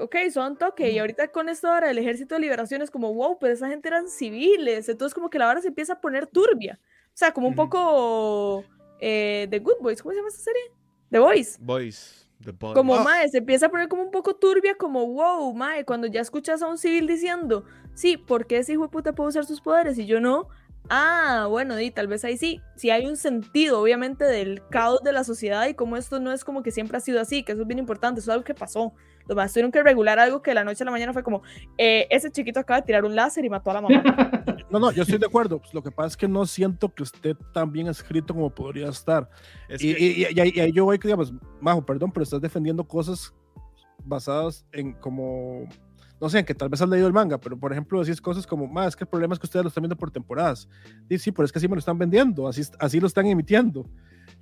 ok, 0.00 0.16
son 0.32 0.56
toque. 0.58 0.90
Y 0.90 0.98
ahorita 0.98 1.28
con 1.28 1.48
esto 1.48 1.68
ahora 1.68 1.90
el 1.90 1.98
Ejército 1.98 2.34
de 2.34 2.40
Liberación 2.42 2.82
es 2.82 2.90
como, 2.90 3.12
wow, 3.14 3.38
pero 3.38 3.54
esa 3.54 3.68
gente 3.68 3.88
eran 3.88 4.08
civiles. 4.08 4.88
Entonces 4.90 5.14
como 5.14 5.30
que 5.30 5.38
la 5.38 5.48
hora 5.48 5.60
se 5.62 5.68
empieza 5.68 5.94
a 5.94 6.00
poner 6.00 6.26
turbia. 6.26 6.78
O 7.08 7.18
sea, 7.18 7.32
como 7.32 7.48
un 7.48 7.54
poco 7.54 8.64
eh, 9.00 9.46
The 9.50 9.58
Good 9.60 9.76
Boys. 9.80 10.02
¿Cómo 10.02 10.12
se 10.12 10.16
llama 10.18 10.28
esta 10.28 10.42
serie? 10.42 10.60
The 11.10 11.18
Boys. 11.18 11.58
Boys. 11.60 12.28
The. 12.44 12.52
Como, 12.74 12.96
Ah. 12.96 13.02
mae, 13.02 13.28
se 13.28 13.38
empieza 13.38 13.66
a 13.66 13.68
poner 13.70 13.88
como 13.88 14.02
un 14.02 14.10
poco 14.10 14.36
turbia, 14.36 14.74
como, 14.76 15.06
wow, 15.06 15.54
mae, 15.54 15.84
cuando 15.84 16.06
ya 16.06 16.20
escuchas 16.20 16.60
a 16.62 16.66
un 16.68 16.76
civil 16.78 17.06
diciendo, 17.06 17.64
sí, 17.94 18.16
¿por 18.18 18.46
qué 18.46 18.58
ese 18.58 18.72
hijo 18.74 18.82
de 18.82 18.88
puta 18.90 19.14
puede 19.14 19.30
usar 19.30 19.46
sus 19.46 19.60
poderes 19.60 19.98
y 19.98 20.06
yo 20.06 20.20
no? 20.20 20.48
Ah, 20.88 21.46
bueno, 21.48 21.80
y 21.80 21.90
tal 21.90 22.06
vez 22.06 22.24
ahí 22.24 22.36
sí, 22.36 22.60
sí 22.76 22.90
hay 22.90 23.06
un 23.06 23.16
sentido, 23.16 23.80
obviamente, 23.80 24.24
del 24.24 24.62
caos 24.70 25.00
de 25.02 25.12
la 25.12 25.24
sociedad 25.24 25.66
y 25.66 25.74
como 25.74 25.96
esto 25.96 26.20
no 26.20 26.30
es 26.32 26.44
como 26.44 26.62
que 26.62 26.70
siempre 26.70 26.96
ha 26.98 27.00
sido 27.00 27.20
así, 27.20 27.42
que 27.42 27.52
eso 27.52 27.62
es 27.62 27.66
bien 27.66 27.78
importante, 27.80 28.20
eso 28.20 28.30
es 28.30 28.34
algo 28.34 28.44
que 28.44 28.54
pasó. 28.54 28.92
Los 29.28 29.36
más 29.36 29.52
tuvieron 29.52 29.72
que 29.72 29.82
regular 29.82 30.18
algo 30.18 30.40
que 30.42 30.50
de 30.52 30.54
la 30.56 30.64
noche 30.64 30.84
a 30.84 30.86
la 30.86 30.90
mañana 30.92 31.12
fue 31.12 31.22
como, 31.22 31.42
eh, 31.78 32.06
ese 32.10 32.30
chiquito 32.30 32.60
acaba 32.60 32.80
de 32.80 32.86
tirar 32.86 33.04
un 33.04 33.14
láser 33.16 33.44
y 33.44 33.50
mató 33.50 33.70
a 33.70 33.74
la 33.74 33.80
mamá. 33.82 34.02
No, 34.68 34.80
no, 34.80 34.90
yo 34.90 35.02
estoy 35.02 35.18
de 35.18 35.26
acuerdo. 35.26 35.60
Pues 35.60 35.72
lo 35.74 35.80
que 35.82 35.92
pasa 35.92 36.08
es 36.08 36.16
que 36.16 36.26
no 36.26 36.44
siento 36.44 36.92
que 36.92 37.04
esté 37.04 37.36
tan 37.54 37.70
bien 37.70 37.86
escrito 37.86 38.34
como 38.34 38.50
podría 38.52 38.88
estar. 38.88 39.30
Es 39.68 39.80
y, 39.82 39.94
que- 39.94 40.00
y- 40.00 40.06
y- 40.24 40.26
y 40.34 40.40
ahí- 40.40 40.52
y 40.56 40.60
ahí 40.60 40.72
yo 40.72 40.84
voy, 40.84 40.98
que, 40.98 41.06
digamos, 41.06 41.32
Majo, 41.60 41.86
perdón, 41.86 42.10
pero 42.10 42.24
estás 42.24 42.40
defendiendo 42.40 42.82
cosas 42.82 43.32
basadas 44.04 44.66
en 44.72 44.92
como, 44.94 45.68
no 46.20 46.28
sé, 46.28 46.40
en 46.40 46.44
que 46.44 46.54
tal 46.54 46.68
vez 46.68 46.80
has 46.82 46.88
leído 46.88 47.06
el 47.06 47.12
manga, 47.12 47.38
pero 47.38 47.56
por 47.58 47.70
ejemplo 47.72 48.00
decís 48.02 48.20
cosas 48.20 48.46
como, 48.46 48.66
más 48.66 48.88
es 48.88 48.96
que 48.96 49.04
el 49.04 49.08
problema 49.08 49.34
es 49.34 49.38
que 49.40 49.46
ustedes 49.46 49.64
lo 49.64 49.68
están 49.68 49.82
viendo 49.82 49.96
por 49.96 50.10
temporadas. 50.10 50.68
Sí, 51.08 51.18
sí, 51.18 51.32
pero 51.32 51.44
es 51.46 51.52
que 51.52 51.58
así 51.58 51.68
me 51.68 51.76
lo 51.76 51.80
están 51.80 51.98
vendiendo, 51.98 52.48
así, 52.48 52.62
así 52.78 52.98
lo 53.00 53.06
están 53.06 53.26
emitiendo. 53.26 53.88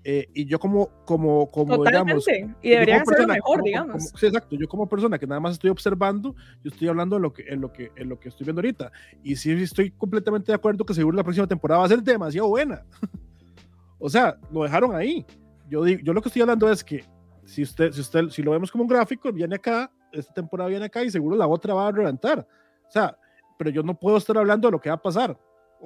Eh, 0.07 0.29
y 0.35 0.45
yo 0.45 0.59
como, 0.59 0.91
como, 1.07 1.51
como 1.51 1.83
digamos, 1.83 2.25
Totalmente. 2.25 2.57
Y 2.63 2.69
yo 2.71 2.75
deberían 2.75 3.01
como 3.01 3.11
hacerlo 3.11 3.17
persona- 3.17 3.35
mejor, 3.35 3.57
como- 3.57 3.65
digamos. 3.65 3.93
como- 3.93 4.19
sí, 4.19 4.27
exacto. 4.27 4.57
Yo 4.57 4.69
como 4.69 4.89
persona 4.89 5.19
que 5.19 5.27
nada 5.27 5.41
más 5.41 5.53
estoy 5.55 5.71
observando, 5.71 6.35
yo 6.63 6.71
estoy 6.71 6.89
hablando 6.89 7.17
en 7.17 7.23
lo 7.23 7.33
que, 7.33 7.45
en 7.49 7.61
lo 7.63 7.73
que, 7.73 7.91
en 7.97 8.09
lo 8.11 8.21
que 8.21 8.29
estoy 8.29 8.45
viendo 8.45 8.61
ahorita. 8.61 8.93
Y 9.23 9.35
sí 9.37 9.51
estoy 9.53 9.91
completamente 9.91 10.53
de 10.53 10.57
acuerdo 10.57 10.85
que 10.85 10.93
seguro 10.93 11.17
la 11.17 11.23
próxima 11.25 11.47
temporada 11.47 11.81
va 11.81 11.87
a 11.87 11.89
ser 11.89 12.03
demasiado 12.03 12.49
buena. 12.49 12.85
o 13.99 14.09
sea, 14.11 14.37
lo 14.53 14.63
dejaron 14.65 14.95
ahí. 14.95 15.25
Yo, 15.69 15.83
digo, 15.83 16.01
yo 16.05 16.13
lo 16.13 16.21
que 16.21 16.29
estoy 16.29 16.43
hablando 16.43 16.71
es 16.71 16.85
que 16.85 17.03
si 17.47 17.63
usted, 17.63 17.91
si 17.93 18.01
usted, 18.03 18.29
si 18.29 18.43
lo 18.43 18.51
vemos 18.51 18.71
como 18.71 18.83
un 18.85 18.89
gráfico, 18.89 19.33
viene 19.33 19.57
acá, 19.57 19.91
esta 20.13 20.35
temporada 20.35 20.69
viene 20.69 20.85
acá 20.85 21.03
y 21.03 21.11
seguro 21.11 21.35
la 21.37 21.47
otra 21.47 21.73
va 21.75 21.89
a 21.89 21.93
reventar. 21.93 22.47
O 22.87 22.91
sea, 22.91 23.17
pero 23.59 23.71
yo 23.71 23.83
no 23.83 23.99
puedo 23.99 24.19
estar 24.19 24.37
hablando 24.37 24.69
de 24.69 24.73
lo 24.73 24.81
que 24.81 24.91
va 24.91 24.97
a 24.97 25.03
pasar. 25.03 25.39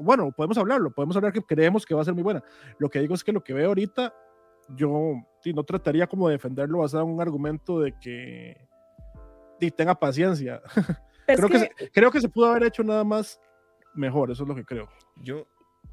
Bueno, 0.02 0.30
podemos 0.32 0.56
hablarlo, 0.58 0.90
podemos 0.90 1.16
hablar 1.16 1.32
que 1.32 1.42
creemos 1.42 1.84
que 1.86 1.94
va 1.94 2.02
a 2.02 2.04
ser 2.04 2.14
muy 2.14 2.22
buena. 2.22 2.42
Lo 2.78 2.88
que 2.88 3.00
digo 3.00 3.14
es 3.14 3.22
que 3.24 3.32
lo 3.32 3.42
que 3.42 3.52
veo 3.52 3.68
ahorita 3.68 4.14
yo 4.76 5.14
sí, 5.40 5.52
no 5.52 5.62
trataría 5.64 6.06
como 6.06 6.28
de 6.28 6.34
defenderlo 6.34 6.78
basado 6.78 7.04
en 7.04 7.10
un 7.10 7.20
argumento 7.20 7.80
de 7.80 7.94
que 7.98 8.68
sí, 9.60 9.70
tenga 9.70 9.94
paciencia. 9.98 10.60
Creo, 11.26 11.48
que... 11.48 11.52
que- 11.52 11.58
se, 11.84 11.90
creo 11.90 12.10
que 12.10 12.20
se 12.22 12.28
pudo 12.28 12.46
haber 12.46 12.64
hecho 12.64 12.82
nada 12.82 13.04
más 13.04 13.38
mejor, 13.94 14.30
eso 14.30 14.42
es 14.44 14.48
lo 14.48 14.54
que 14.54 14.64
creo. 14.64 14.88
Yo, 15.16 15.46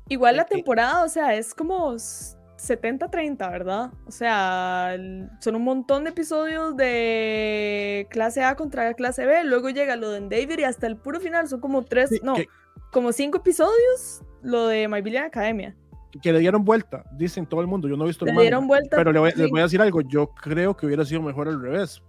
Igual 0.07 0.35
la 0.37 0.43
Eh, 0.43 0.45
eh. 0.49 0.55
temporada, 0.55 1.03
o 1.03 1.09
sea, 1.09 1.33
es 1.35 1.53
como 1.53 1.93
s- 1.95 2.37
70-30, 2.57 3.37
¿verdad? 3.51 3.91
O 4.07 4.11
sea, 4.11 4.95
son 5.41 5.55
un 5.57 5.63
montón 5.63 6.03
de 6.05 6.11
episodios 6.11 6.77
de 6.77 8.07
clase 8.11 8.43
A 8.43 8.55
contra 8.55 8.93
clase 8.93 9.25
B, 9.25 9.43
luego 9.43 9.69
llega 9.69 9.95
lo 9.97 10.09
de 10.09 10.21
David 10.21 10.59
y 10.59 10.63
hasta 10.63 10.87
el 10.87 10.95
puro 10.95 11.19
final 11.19 11.47
son 11.49 11.59
como 11.59 11.83
tres, 11.83 12.09
Sí, 12.11 12.19
no, 12.23 12.35
que, 12.35 12.47
como 12.95 13.11
cinco 13.11 13.39
episodios, 13.39 14.23
lo 14.41 14.67
de 14.67 14.87
My 14.87 15.01
Villain 15.01 15.25
Academia. 15.25 15.75
que 16.21 16.31
le 16.31 16.39
dieron 16.39 16.63
vuelta, 16.63 17.03
dicen 17.11 17.45
todo 17.45 17.59
el 17.59 17.67
mundo, 17.67 17.89
yo 17.89 17.97
no 17.97 18.05
he 18.05 18.07
visto 18.07 18.23
el 18.23 18.27
Le 18.27 18.33
manga, 18.35 18.41
dieron 18.43 18.67
vuelta. 18.67 18.95
pero 18.95 19.11
le 19.11 19.19
voy- 19.19 19.31
sí. 19.31 19.37
les 19.39 19.49
voy 19.49 19.59
a 19.59 19.63
decir 19.63 19.81
algo, 19.81 19.99
yo 19.99 20.27
creo 20.33 20.73
que 20.77 20.85
hubiera 20.85 21.03
sido 21.03 21.21
mejor 21.21 21.49
al 21.49 21.61
revés. 21.61 22.01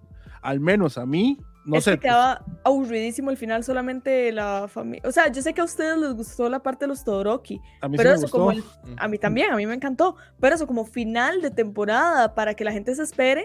Al 0.42 0.60
menos 0.60 0.96
a 0.96 1.04
mí, 1.04 1.38
no 1.64 1.76
es 1.78 1.82
sé. 1.84 1.90
que 1.94 1.98
quedaba 2.02 2.44
aburridísimo 2.62 3.32
el 3.32 3.36
final, 3.36 3.64
solamente 3.64 4.30
la 4.30 4.68
familia. 4.68 5.02
O 5.08 5.10
sea, 5.10 5.26
yo 5.32 5.42
sé 5.42 5.52
que 5.54 5.60
a 5.60 5.64
ustedes 5.64 5.98
les 5.98 6.12
gustó 6.14 6.48
la 6.48 6.60
parte 6.62 6.84
de 6.84 6.88
los 6.88 7.02
Todoroki, 7.02 7.60
a 7.80 7.88
mí 7.88 7.96
sí 7.96 7.98
pero 7.98 8.10
me 8.10 8.14
eso 8.14 8.22
gustó. 8.26 8.38
como 8.38 8.52
el 8.52 8.62
A 8.96 9.08
mí 9.08 9.18
también, 9.18 9.50
a 9.52 9.56
mí 9.56 9.66
me 9.66 9.74
encantó. 9.74 10.14
Pero 10.38 10.54
eso 10.54 10.68
como 10.68 10.84
final 10.84 11.42
de 11.42 11.50
temporada 11.50 12.32
para 12.36 12.54
que 12.54 12.62
la 12.62 12.70
gente 12.70 12.94
se 12.94 13.02
espere, 13.02 13.44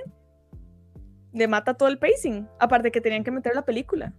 le 1.34 1.48
mata 1.48 1.74
todo 1.74 1.90
el 1.90 1.98
pacing. 1.98 2.48
Aparte 2.60 2.92
que 2.92 3.02
tenían 3.02 3.24
que 3.24 3.32
meter 3.32 3.56
la 3.56 3.64
película. 3.66 4.14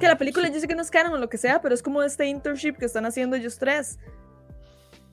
Que 0.00 0.06
la 0.06 0.16
película 0.18 0.48
yo 0.48 0.60
sé 0.60 0.68
que 0.68 0.74
no 0.74 0.82
es 0.82 0.90
canon 0.90 1.12
o 1.12 1.16
lo 1.18 1.28
que 1.28 1.38
sea, 1.38 1.60
pero 1.60 1.74
es 1.74 1.82
como 1.82 2.02
este 2.02 2.26
internship 2.26 2.74
que 2.76 2.84
están 2.86 3.04
haciendo 3.06 3.36
ellos 3.36 3.58
tres. 3.58 3.98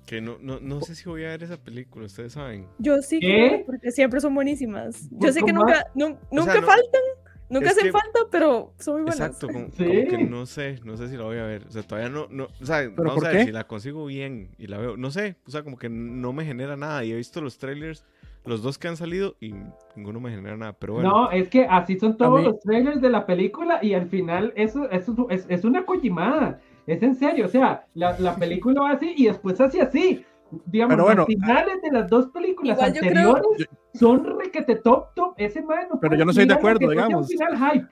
que 0.06 0.22
no, 0.22 0.38
no, 0.40 0.60
no 0.60 0.82
sé 0.82 0.94
si 0.94 1.06
voy 1.10 1.24
a 1.26 1.30
ver 1.30 1.42
esa 1.44 1.58
película, 1.58 2.06
ustedes 2.06 2.34
saben. 2.34 2.68
Yo 2.78 3.02
sí 3.02 3.20
porque 3.66 3.92
siempre 3.92 4.20
son 4.22 4.36
buenísimas. 4.36 5.08
Yo 5.12 5.32
sé 5.34 5.42
que 5.42 5.52
nunca, 5.52 5.88
nu- 5.96 6.18
nunca 6.32 6.62
no- 6.62 6.68
faltan, 6.68 7.02
nunca 7.50 7.66
es 7.68 7.72
hacen 7.72 7.86
que- 7.86 7.92
falta, 7.92 8.20
pero 8.32 8.74
son 8.78 8.94
muy 8.96 9.02
buenas. 9.06 9.20
Exacto, 9.20 9.48
como, 9.48 9.66
Sí. 9.72 9.84
como 9.84 10.08
que 10.10 10.18
no 10.30 10.46
sé, 10.46 10.80
no 10.84 10.96
sé 10.96 11.10
si 11.10 11.18
la 11.18 11.24
voy 11.24 11.38
a 11.40 11.46
ver. 11.46 11.66
O 11.68 11.72
sea, 11.72 11.82
todavía 11.82 12.10
no, 12.12 12.28
no 12.30 12.48
o 12.62 12.66
sea, 12.68 12.88
vamos 12.96 13.16
por 13.16 13.26
a 13.26 13.30
ver 13.30 13.38
qué? 13.40 13.46
si 13.46 13.52
la 13.52 13.66
consigo 13.66 14.06
bien 14.06 14.52
y 14.60 14.68
la 14.68 14.78
veo. 14.78 14.96
No 14.96 15.10
sé, 15.10 15.38
o 15.48 15.50
sea, 15.50 15.64
como 15.64 15.76
que 15.76 15.90
no 15.90 16.34
me 16.34 16.46
genera 16.46 16.78
nada. 16.78 17.04
Y 17.04 17.12
he 17.12 17.16
visto 17.16 17.42
los 17.42 17.58
trailers, 17.58 18.06
los 18.46 18.62
dos 18.62 18.78
que 18.78 18.88
han 18.88 18.96
salido 18.98 19.36
y 19.40 19.54
ninguno 19.96 20.20
me 20.20 20.30
genera 20.32 20.56
nada. 20.58 20.74
Pero 20.74 20.94
bueno, 20.94 21.10
No, 21.10 21.32
es 21.32 21.50
que 21.50 21.66
así 21.66 21.98
son 22.00 22.16
todos 22.18 22.40
mí- 22.42 22.46
los 22.46 22.60
trailers 22.60 23.02
de 23.02 23.10
la 23.10 23.26
película 23.26 23.80
y 23.82 23.94
al 23.94 24.08
final 24.08 24.54
eso, 24.56 24.90
eso 24.92 25.28
es, 25.30 25.46
es 25.50 25.64
una 25.66 25.86
kojimada. 25.86 26.60
Es 26.88 27.02
en 27.02 27.16
serio, 27.16 27.46
o 27.46 27.50
sea, 27.50 27.88
la, 27.96 28.18
la 28.20 28.36
película 28.36 28.82
va 28.82 28.92
así 28.92 29.14
y 29.18 29.26
después 29.26 29.60
hace 29.60 29.82
así. 29.82 30.24
Digamos, 30.68 30.94
Pero 30.94 31.04
bueno, 31.06 31.22
los 31.22 31.28
finales 31.28 31.82
de 31.82 31.92
las 31.92 32.08
dos 32.10 32.28
películas 32.28 32.78
Igual 32.78 32.94
yo 32.94 33.02
creo- 33.02 33.36
anteriores 33.38 33.70
son 33.96 34.38
requete 34.40 34.76
top 34.76 35.14
top. 35.16 35.34
Ese 35.38 35.64
man 35.64 35.88
no 35.92 36.00
Pero 36.00 36.16
yo 36.16 36.24
no 36.26 36.32
estoy 36.32 36.46
de 36.48 36.54
acuerdo, 36.54 36.88
digamos. 36.88 37.22
Un 37.24 37.28
final 37.28 37.58
hype. 37.74 37.88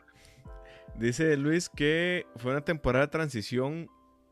dice 1.00 1.36
Luis 1.38 1.70
que 1.70 2.26
fue 2.36 2.52
una 2.52 2.62
temporada 2.62 3.06
de 3.06 3.12
transición. 3.12 3.88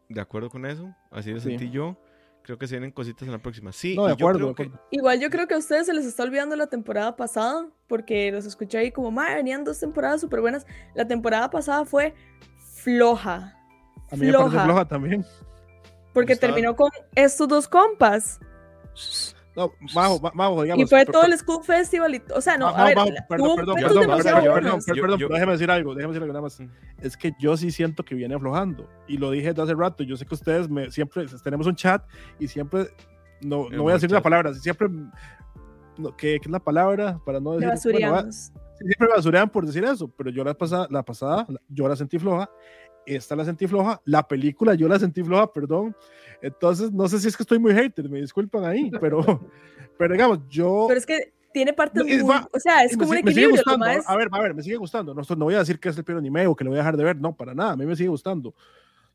De 0.09 0.19
acuerdo 0.19 0.49
con 0.49 0.65
eso, 0.65 0.93
así 1.09 1.31
lo 1.31 1.39
Sí. 1.39 1.49
sentí 1.49 1.69
yo. 1.71 1.97
Creo 2.43 2.57
que 2.57 2.67
se 2.67 2.75
vienen 2.75 2.91
cositas 2.91 3.27
en 3.27 3.31
la 3.31 3.39
próxima. 3.39 3.71
Sí, 3.71 3.95
No, 3.95 4.05
de 4.05 4.09
yo 4.09 4.13
acuerdo, 4.15 4.39
creo 4.39 4.47
de 4.47 4.51
acuerdo. 4.53 4.87
Igual 4.91 5.19
yo 5.19 5.29
creo 5.29 5.47
que 5.47 5.53
a 5.53 5.57
ustedes 5.57 5.85
se 5.85 5.93
les 5.93 6.05
está 6.05 6.23
olvidando 6.23 6.55
la 6.55 6.67
temporada 6.67 7.15
pasada, 7.15 7.67
porque 7.87 8.31
los 8.31 8.45
escuché 8.45 8.79
ahí 8.79 8.91
como, 8.91 9.11
madre, 9.11 9.35
venían 9.35 9.63
dos 9.63 9.79
temporadas 9.79 10.21
súper 10.21 10.41
buenas. 10.41 10.65
La 10.95 11.07
temporada 11.07 11.49
pasada 11.49 11.85
fue 11.85 12.15
floja. 12.73 13.57
A 14.09 14.15
mí 14.15 14.25
me 14.25 14.33
parece 14.33 14.49
floja. 14.49 14.65
floja 14.65 14.85
también. 14.85 15.25
Porque 16.13 16.35
terminó 16.35 16.75
con 16.75 16.91
estos 17.15 17.47
dos 17.47 17.67
compas. 17.67 18.39
No, 19.55 19.71
Majo, 19.93 20.19
Ma- 20.21 20.31
Majo, 20.33 20.63
digamos. 20.63 20.85
y 20.85 20.87
fue 20.87 21.05
todo 21.05 21.23
el 21.23 21.37
School 21.37 21.63
Festival 21.63 22.15
y 22.15 22.21
O 22.33 22.39
sea, 22.39 22.57
no, 22.57 22.67
Majo, 22.67 22.77
a 22.79 22.85
ver, 22.85 22.95
perdón, 22.95 23.55
perdón, 23.57 23.75
perdón, 23.75 23.75
perdón, 23.75 25.19
déjeme 25.29 25.51
decir 25.51 25.69
algo, 25.71 25.93
déjeme 25.93 26.13
decir 26.13 26.21
algo 26.23 26.33
nada 26.33 26.41
más. 26.43 26.59
Mm. 26.59 26.67
Es 27.01 27.17
que 27.17 27.33
yo 27.39 27.57
sí 27.57 27.69
siento 27.71 28.03
que 28.03 28.15
viene 28.15 28.33
aflojando. 28.35 28.87
Y 29.07 29.17
lo 29.17 29.29
dije 29.31 29.49
desde 29.49 29.63
hace 29.63 29.73
rato. 29.73 30.03
Yo 30.03 30.15
sé 30.15 30.25
que 30.25 30.35
ustedes 30.35 30.69
me, 30.69 30.89
siempre 30.89 31.25
tenemos 31.43 31.67
un 31.67 31.75
chat 31.75 32.01
y 32.39 32.47
siempre, 32.47 32.87
no, 33.41 33.69
no 33.69 33.83
voy 33.83 33.91
a 33.91 33.95
decir 33.95 34.09
la 34.11 34.21
palabra, 34.21 34.53
siempre, 34.53 34.87
no, 35.97 36.15
¿qué, 36.15 36.39
qué 36.39 36.45
es 36.45 36.49
la 36.51 36.59
palabra? 36.59 37.19
Para 37.25 37.39
no 37.39 37.51
decir, 37.57 37.67
bueno, 37.91 38.07
va- 38.09 38.21
basureamos. 38.21 38.35
siempre 38.77 39.07
me 39.07 39.07
basurean 39.15 39.49
por 39.49 39.65
decir 39.65 39.83
eso, 39.83 40.07
pero 40.07 40.29
yo 40.29 40.43
la 40.45 40.53
pasada, 40.53 40.87
la 40.89 41.03
pasada, 41.03 41.45
yo 41.67 41.87
la 41.89 41.95
sentí 41.97 42.17
floja, 42.17 42.49
esta 43.05 43.35
la 43.35 43.45
sentí 43.45 43.67
floja, 43.67 44.01
la 44.05 44.27
película 44.27 44.73
yo 44.75 44.87
la 44.87 44.99
sentí 44.99 45.23
floja, 45.23 45.51
perdón. 45.51 45.95
Entonces, 46.41 46.91
no 46.91 47.07
sé 47.07 47.19
si 47.19 47.27
es 47.27 47.37
que 47.37 47.43
estoy 47.43 47.59
muy 47.59 47.73
hater, 47.73 48.09
me 48.09 48.19
disculpan 48.21 48.65
ahí, 48.65 48.91
pero, 48.99 49.19
pero 49.97 50.13
digamos, 50.13 50.39
yo... 50.49 50.85
Pero 50.87 50.99
es 50.99 51.05
que 51.05 51.33
tiene 51.53 51.73
partes 51.73 52.03
es 52.07 52.23
muy. 52.23 52.31
va- 52.31 52.47
O 52.53 52.59
sea, 52.59 52.83
es 52.83 52.95
como 52.95 53.09
un 53.11 53.17
equilibrio. 53.17 53.49
Gustando, 53.51 53.85
más 53.85 54.07
A 54.09 54.15
ver, 54.15 54.29
a 54.31 54.39
ver, 54.39 54.53
me 54.53 54.63
sigue 54.63 54.77
gustando. 54.77 55.13
No, 55.13 55.21
no 55.35 55.45
voy 55.45 55.55
a 55.55 55.59
decir 55.59 55.79
que 55.79 55.89
es 55.89 55.97
el 55.97 56.03
peor 56.05 56.19
anime 56.19 56.47
o 56.47 56.55
que 56.55 56.63
lo 56.63 56.69
voy 56.69 56.77
a 56.79 56.81
dejar 56.81 56.95
de 56.95 57.03
ver, 57.03 57.17
no, 57.17 57.35
para 57.35 57.53
nada. 57.53 57.71
A 57.73 57.75
mí 57.75 57.85
me 57.85 57.95
sigue 57.95 58.07
gustando. 58.09 58.55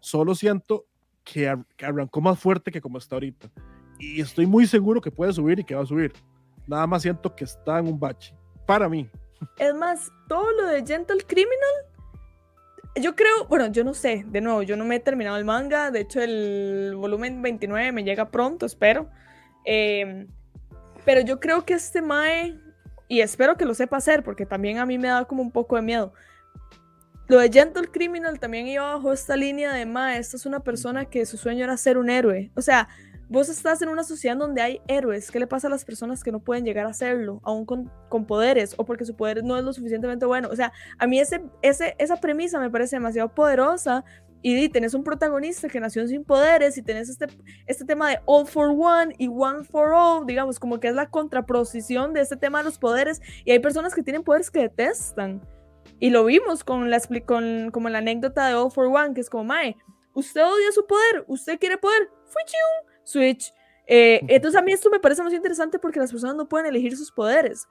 Solo 0.01 0.35
siento 0.35 0.85
que, 1.25 1.49
ar- 1.49 1.65
que 1.77 1.87
arrancó 1.87 2.21
más 2.21 2.39
fuerte 2.39 2.71
que 2.71 2.81
como 2.83 2.99
está 2.99 3.17
ahorita. 3.17 3.51
Y 3.99 4.21
estoy 4.21 4.45
muy 4.45 4.67
seguro 4.67 5.01
que 5.01 5.11
puede 5.11 5.33
subir 5.33 5.59
y 5.61 5.65
que 5.65 5.75
va 5.75 5.83
a 5.83 5.87
subir. 5.87 6.13
Nada 6.67 6.87
más 6.87 7.01
siento 7.01 7.35
que 7.35 7.45
está 7.45 7.79
en 7.79 7.87
un 7.89 7.99
bache. 7.99 8.35
Para 8.67 8.87
mí. 8.87 9.09
Es 9.57 9.75
más, 9.75 10.13
todo 10.29 10.53
lo 10.53 10.67
de 10.67 10.85
Gentle 10.87 11.25
Criminal, 11.27 11.75
yo 13.01 13.15
creo, 13.15 13.47
bueno, 13.49 13.67
yo 13.69 13.85
no 13.85 13.95
sé, 13.95 14.25
de 14.27 14.41
nuevo, 14.41 14.63
yo 14.63 14.77
no 14.77 14.85
me 14.85 14.97
he 14.97 15.01
terminado 15.01 15.37
el 15.37 15.45
manga, 15.45 15.91
de 15.91 16.01
hecho 16.01 16.21
el 16.21 16.95
volumen 16.97 17.43
29 17.43 17.93
me 17.93 18.05
llega 18.05 18.31
pronto, 18.31 18.67
espero. 18.67 19.09
Eh, 19.65 20.27
pero 21.05 21.21
yo 21.21 21.39
creo 21.41 21.65
que 21.65 21.75
este 21.75 22.03
Mae, 22.03 22.59
y 23.09 23.21
espero 23.21 23.57
que 23.57 23.65
lo 23.65 23.75
sepa 23.75 23.99
hacer, 23.99 24.25
porque 24.25 24.47
también 24.47 24.79
a 24.79 24.87
mí 24.87 24.99
me 24.99 25.09
da 25.09 25.25
como 25.25 25.43
un 25.43 25.53
poco 25.53 25.77
de 25.77 25.83
miedo. 25.83 26.13
Lo 27.29 27.39
de 27.39 27.51
Gentle 27.51 27.89
Criminal 27.89 28.39
también 28.39 28.67
iba 28.69 28.95
bajo 28.95 29.13
esta 29.13 29.37
línea 29.37 29.73
de 29.73 29.87
Mae, 29.87 30.19
esta 30.19 30.37
es 30.37 30.47
una 30.47 30.61
persona 30.61 31.05
que 31.05 31.27
su 31.27 31.37
sueño 31.37 31.65
era 31.65 31.77
ser 31.77 31.99
un 31.99 32.11
héroe. 32.11 32.51
O 32.55 32.63
sea, 32.63 32.89
vos 33.29 33.49
estás 33.49 33.83
en 33.83 33.89
una 33.89 34.05
sociedad 34.05 34.37
donde 34.37 34.63
hay 34.63 34.81
héroes. 34.87 35.31
¿Qué 35.31 35.39
le 35.39 35.47
pasa 35.47 35.67
a 35.67 35.71
las 35.71 35.85
personas 35.85 36.23
que 36.23 36.33
no 36.33 36.41
pueden 36.41 36.65
llegar 36.65 36.87
a 36.87 36.91
hacerlo, 36.91 37.41
aún 37.43 37.67
con, 37.67 37.91
con 38.09 38.27
poderes 38.27 38.75
o 38.77 38.85
porque 38.85 39.05
su 39.05 39.17
poder 39.17 39.43
no 39.45 39.57
es 39.57 39.65
lo 39.65 39.73
suficientemente 39.73 40.27
bueno? 40.27 40.49
O 40.51 40.57
sea, 40.57 40.73
a 40.99 41.07
mí 41.07 41.19
ese, 41.19 41.43
ese, 41.63 41.95
esa 41.99 42.17
premisa 42.17 42.61
me 42.61 42.71
parece 42.71 42.97
demasiado 42.97 43.35
poderosa 43.35 44.05
y 44.43 44.69
tenés 44.69 44.95
un 44.95 45.03
protagonista 45.03 45.69
que 45.69 45.81
nació 45.81 46.07
sin 46.07 46.25
poderes 46.25 46.79
y 46.79 46.83
tenés 46.83 47.09
este, 47.09 47.27
este 47.67 47.85
tema 47.85 48.11
de 48.11 48.21
all 48.27 48.47
for 48.47 48.69
one 48.69 49.13
y 49.19 49.29
one 49.29 49.65
for 49.65 49.93
all, 49.93 50.25
digamos, 50.25 50.61
como 50.61 50.79
que 50.79 50.89
es 50.89 50.95
la 50.95 51.11
contraposición 51.11 52.13
de 52.13 52.21
este 52.21 52.37
tema 52.37 52.59
de 52.59 52.65
los 52.65 52.79
poderes 52.79 53.21
y 53.45 53.51
hay 53.51 53.59
personas 53.59 53.93
que 53.93 54.05
tienen 54.05 54.23
poderes 54.23 54.51
que 54.51 54.61
detestan. 54.61 55.43
Y 55.99 56.11
lo 56.11 56.25
vimos 56.25 56.63
con 56.63 56.91
la, 56.91 57.01
con, 57.27 57.71
como 57.73 57.89
la 57.89 57.99
anécdota 57.99 58.47
de 58.47 58.55
all 58.55 58.71
for 58.71 58.87
one, 58.87 59.15
que 59.15 59.21
es 59.21 59.31
como, 59.31 59.45
Mae, 59.45 59.77
usted 60.13 60.43
odia 60.43 60.71
su 60.73 60.87
poder, 60.87 61.25
usted 61.27 61.59
quiere 61.59 61.79
poder, 61.79 62.03
un 62.03 62.96
switch. 63.07 63.55
Eh, 63.87 64.21
entonces 64.29 64.59
a 64.61 64.63
mí 64.63 64.73
esto 64.73 64.91
me 64.91 65.01
parece 65.01 65.23
más 65.23 65.33
interesante 65.33 65.79
porque 65.79 66.01
las 66.01 66.11
personas 66.11 66.37
no 66.37 66.49
pueden 66.49 66.67
elegir 66.67 66.97
sus 66.97 67.11
poderes. 67.11 67.67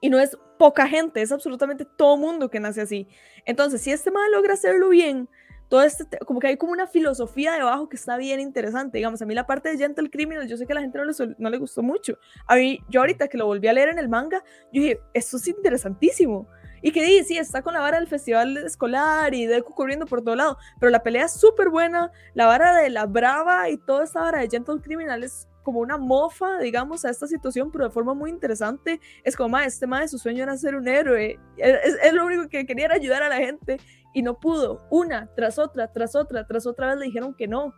Y 0.00 0.08
no 0.08 0.18
es 0.18 0.38
poca 0.58 0.88
gente, 0.88 1.20
es 1.20 1.30
absolutamente 1.30 1.84
todo 1.84 2.16
mundo 2.16 2.48
que 2.48 2.58
nace 2.58 2.80
así. 2.80 3.06
Entonces, 3.44 3.82
si 3.82 3.90
este 3.90 4.10
mal 4.10 4.32
logra 4.32 4.54
hacerlo 4.54 4.88
bien, 4.88 5.28
todo 5.68 5.82
este, 5.82 6.18
como 6.26 6.40
que 6.40 6.46
hay 6.46 6.56
como 6.56 6.72
una 6.72 6.86
filosofía 6.86 7.52
debajo 7.52 7.88
que 7.88 7.96
está 7.96 8.16
bien 8.16 8.40
interesante. 8.40 8.96
Digamos, 8.96 9.20
a 9.20 9.26
mí 9.26 9.34
la 9.34 9.46
parte 9.46 9.68
de 9.68 9.76
Gentle 9.76 10.08
Criminal, 10.08 10.48
yo 10.48 10.56
sé 10.56 10.66
que 10.66 10.72
a 10.72 10.76
la 10.76 10.80
gente 10.80 10.98
no 10.98 11.04
le, 11.04 11.12
no 11.36 11.50
le 11.50 11.58
gustó 11.58 11.82
mucho. 11.82 12.18
A 12.46 12.56
mí, 12.56 12.80
yo 12.88 13.00
ahorita 13.00 13.28
que 13.28 13.36
lo 13.36 13.46
volví 13.46 13.68
a 13.68 13.72
leer 13.74 13.90
en 13.90 13.98
el 13.98 14.08
manga, 14.08 14.42
yo 14.72 14.80
dije, 14.82 15.00
esto 15.12 15.36
es 15.36 15.48
interesantísimo. 15.48 16.48
Y 16.82 16.92
que 16.92 17.04
dice, 17.04 17.24
sí, 17.24 17.38
está 17.38 17.62
con 17.62 17.74
la 17.74 17.80
vara 17.80 17.98
del 17.98 18.08
festival 18.08 18.56
escolar 18.58 19.34
y 19.34 19.46
Deku 19.46 19.74
corriendo 19.74 20.06
por 20.06 20.22
todo 20.22 20.36
lado, 20.36 20.58
pero 20.78 20.90
la 20.90 21.02
pelea 21.02 21.26
es 21.26 21.32
súper 21.32 21.68
buena, 21.68 22.10
la 22.34 22.46
vara 22.46 22.74
de 22.76 22.90
la 22.90 23.06
brava 23.06 23.68
y 23.68 23.76
toda 23.76 24.04
esta 24.04 24.20
vara 24.20 24.40
de 24.40 24.48
Gentle 24.48 24.80
Criminal 24.80 25.22
es 25.22 25.46
como 25.62 25.80
una 25.80 25.98
mofa, 25.98 26.58
digamos, 26.58 27.04
a 27.04 27.10
esta 27.10 27.26
situación, 27.26 27.70
pero 27.70 27.84
de 27.84 27.90
forma 27.90 28.14
muy 28.14 28.30
interesante. 28.30 29.00
Es 29.24 29.36
como, 29.36 29.50
ma, 29.50 29.64
este 29.64 29.86
ma 29.86 30.00
de 30.00 30.08
su 30.08 30.18
sueño 30.18 30.42
era 30.42 30.56
ser 30.56 30.74
un 30.74 30.88
héroe, 30.88 31.38
es, 31.56 32.12
lo 32.12 32.24
único 32.24 32.48
que 32.48 32.66
quería 32.66 32.86
era 32.86 32.94
ayudar 32.94 33.22
a 33.22 33.28
la 33.28 33.36
gente 33.36 33.78
y 34.14 34.22
no 34.22 34.38
pudo. 34.38 34.86
Una 34.90 35.28
tras 35.34 35.58
otra, 35.58 35.92
tras 35.92 36.14
otra, 36.14 36.46
tras 36.46 36.66
otra 36.66 36.88
vez 36.88 36.98
le 36.98 37.06
dijeron 37.06 37.34
que 37.34 37.46
no. 37.46 37.74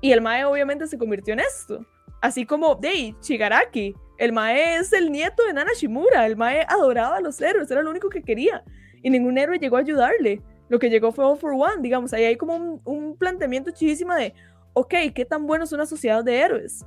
Y 0.00 0.12
el 0.12 0.22
Mae 0.22 0.44
obviamente 0.44 0.86
se 0.86 0.98
convirtió 0.98 1.34
en 1.34 1.40
esto. 1.40 1.84
Así 2.22 2.46
como, 2.46 2.74
Dei, 2.74 3.14
Shigaraki. 3.20 3.94
El 4.20 4.32
Mae 4.32 4.76
es 4.76 4.92
el 4.92 5.10
nieto 5.10 5.42
de 5.46 5.54
Nana 5.54 5.70
Shimura. 5.74 6.26
El 6.26 6.36
Mae 6.36 6.66
adoraba 6.68 7.16
a 7.16 7.20
los 7.22 7.40
héroes, 7.40 7.70
era 7.70 7.80
lo 7.80 7.88
único 7.88 8.10
que 8.10 8.22
quería. 8.22 8.62
Y 9.02 9.08
ningún 9.08 9.38
héroe 9.38 9.58
llegó 9.58 9.78
a 9.78 9.80
ayudarle. 9.80 10.42
Lo 10.68 10.78
que 10.78 10.90
llegó 10.90 11.10
fue 11.10 11.24
All 11.24 11.38
for 11.38 11.52
One, 11.52 11.80
digamos. 11.80 12.12
Ahí 12.12 12.24
hay 12.24 12.36
como 12.36 12.82
un, 12.84 13.16
planteamiento 13.16 13.70
chivísimo 13.70 14.14
de, 14.14 14.34
ok, 14.74 14.94
¿qué 15.14 15.24
tan 15.24 15.46
bueno 15.46 15.64
es 15.64 15.72
una 15.72 15.86
sociedad 15.86 16.22
de 16.22 16.38
héroes? 16.38 16.84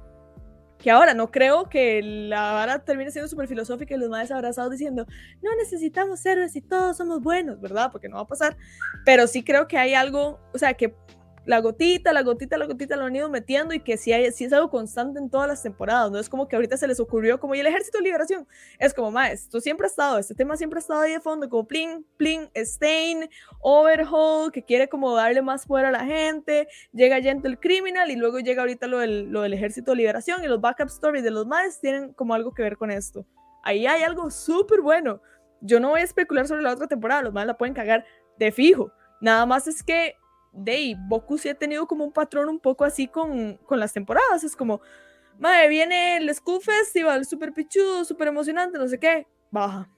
que 0.78 0.92
ahora 0.92 1.14
no 1.14 1.32
creo 1.32 1.70
que 1.70 2.02
la 2.04 2.52
vara 2.52 2.84
termine 2.84 3.10
siendo 3.10 3.30
súper 3.30 3.48
filosófica 3.48 3.96
y 3.96 3.98
los 3.98 4.10
más 4.10 4.30
abrazados 4.32 4.70
diciendo, 4.70 5.06
no 5.42 5.56
necesitamos 5.56 6.26
héroes 6.26 6.58
y 6.58 6.62
todos 6.62 6.98
somos 6.98 7.22
buenos, 7.22 7.62
¿verdad? 7.62 7.90
Porque 7.90 8.10
no 8.10 8.18
va 8.18 8.24
a 8.24 8.28
pasar. 8.28 8.58
Pero 9.06 9.26
sí 9.28 9.46
creo 9.46 9.66
que 9.66 9.78
hay 9.78 9.94
algo, 9.94 10.42
o 10.54 10.58
sea, 10.58 10.74
que 10.74 10.94
la 11.46 11.60
gotita, 11.60 12.14
la 12.14 12.22
gotita, 12.22 12.58
la 12.58 12.66
gotita 12.66 12.96
lo 12.96 13.06
han 13.06 13.16
ido 13.16 13.30
metiendo 13.30 13.74
y 13.74 13.80
que 13.82 13.98
sí, 13.98 14.14
hay, 14.14 14.32
sí 14.32 14.46
es 14.46 14.54
algo 14.54 14.70
constante 14.70 15.20
en 15.20 15.30
todas 15.30 15.48
las 15.48 15.62
temporadas, 15.62 16.12
no 16.12 16.20
es 16.20 16.30
como 16.30 16.48
que 16.48 16.56
ahorita 16.56 16.78
se 16.78 16.88
les 16.88 17.00
ocurrió 17.00 17.40
como 17.40 17.56
y 17.56 17.60
el 17.60 17.68
ejército 17.68 17.98
de 17.98 18.06
liberación, 18.06 18.48
es 18.80 18.94
como 18.94 19.12
más, 19.12 19.32
esto 19.32 19.60
siempre 19.60 19.86
ha 19.88 19.90
estado, 19.90 20.18
este 20.20 20.36
tema 20.36 20.56
siempre 20.56 20.78
ha 20.78 20.82
estado 20.82 21.02
ahí 21.02 21.12
de 21.12 21.20
fondo, 21.20 21.50
como 21.50 21.68
Plin, 21.68 22.06
Plin, 22.18 22.50
Stain, 22.56 23.30
Overhaul, 23.60 24.52
que 24.52 24.64
quiere 24.64 24.88
como 24.88 25.16
darle 25.16 25.42
más 25.42 25.66
poder 25.66 25.86
a 25.86 25.92
la 25.92 26.06
gente, 26.06 26.68
llega 26.94 27.22
Gentle 27.22 27.58
Criminal 27.60 28.10
y 28.10 28.16
luego 28.16 28.40
llega 28.40 28.62
ahorita 28.62 28.88
lo 28.88 29.00
del, 29.00 29.30
lo 29.30 29.42
del 29.42 29.54
ejército 29.54 29.92
de 29.92 29.98
liberación 29.98 30.44
y 30.44 30.48
los 30.48 30.62
backup 30.62 30.88
stories 30.88 31.24
de 31.24 31.32
los 31.32 31.46
más 31.46 31.82
tienen 31.82 32.14
como 32.14 32.34
algo 32.34 32.54
que 32.54 32.64
ver 32.64 32.78
con 32.78 32.90
esto. 32.92 33.26
Ahí 33.64 33.88
hay 33.88 34.04
algo 34.04 34.30
súper 34.30 34.82
bueno. 34.82 35.22
Yo 35.62 35.80
no 35.80 35.90
voy 35.90 36.02
a 36.02 36.04
especular 36.04 36.48
sobre 36.48 36.62
la 36.62 36.74
otra 36.74 36.88
temporada, 36.88 37.22
los 37.22 37.34
más 37.34 37.46
la 37.46 37.58
pueden 37.58 37.74
cagar 37.74 38.06
de 38.38 38.52
fijo. 38.52 38.92
Nada 39.22 39.46
más 39.46 39.68
es 39.68 39.82
que 39.82 40.16
de 40.54 40.96
Boku 41.08 41.38
sí 41.38 41.50
ha 41.50 41.56
tenido 41.56 41.88
como 41.88 42.06
un 42.06 42.14
patrón 42.14 42.48
un 42.48 42.60
poco 42.60 42.86
así 42.86 43.08
con, 43.08 43.58
con 43.66 43.80
las 43.80 43.92
temporadas. 43.92 44.44
Es 44.44 44.56
como, 44.56 44.82
madre, 45.40 45.68
viene 45.68 46.18
el 46.18 46.34
School 46.34 46.62
Festival, 46.62 47.26
súper 47.26 47.54
pichudo, 47.54 48.06
súper 48.06 48.30
emocionante, 48.30 48.78
no 48.78 48.88
sé 48.88 49.00
qué, 49.00 49.28
baja. 49.52 49.90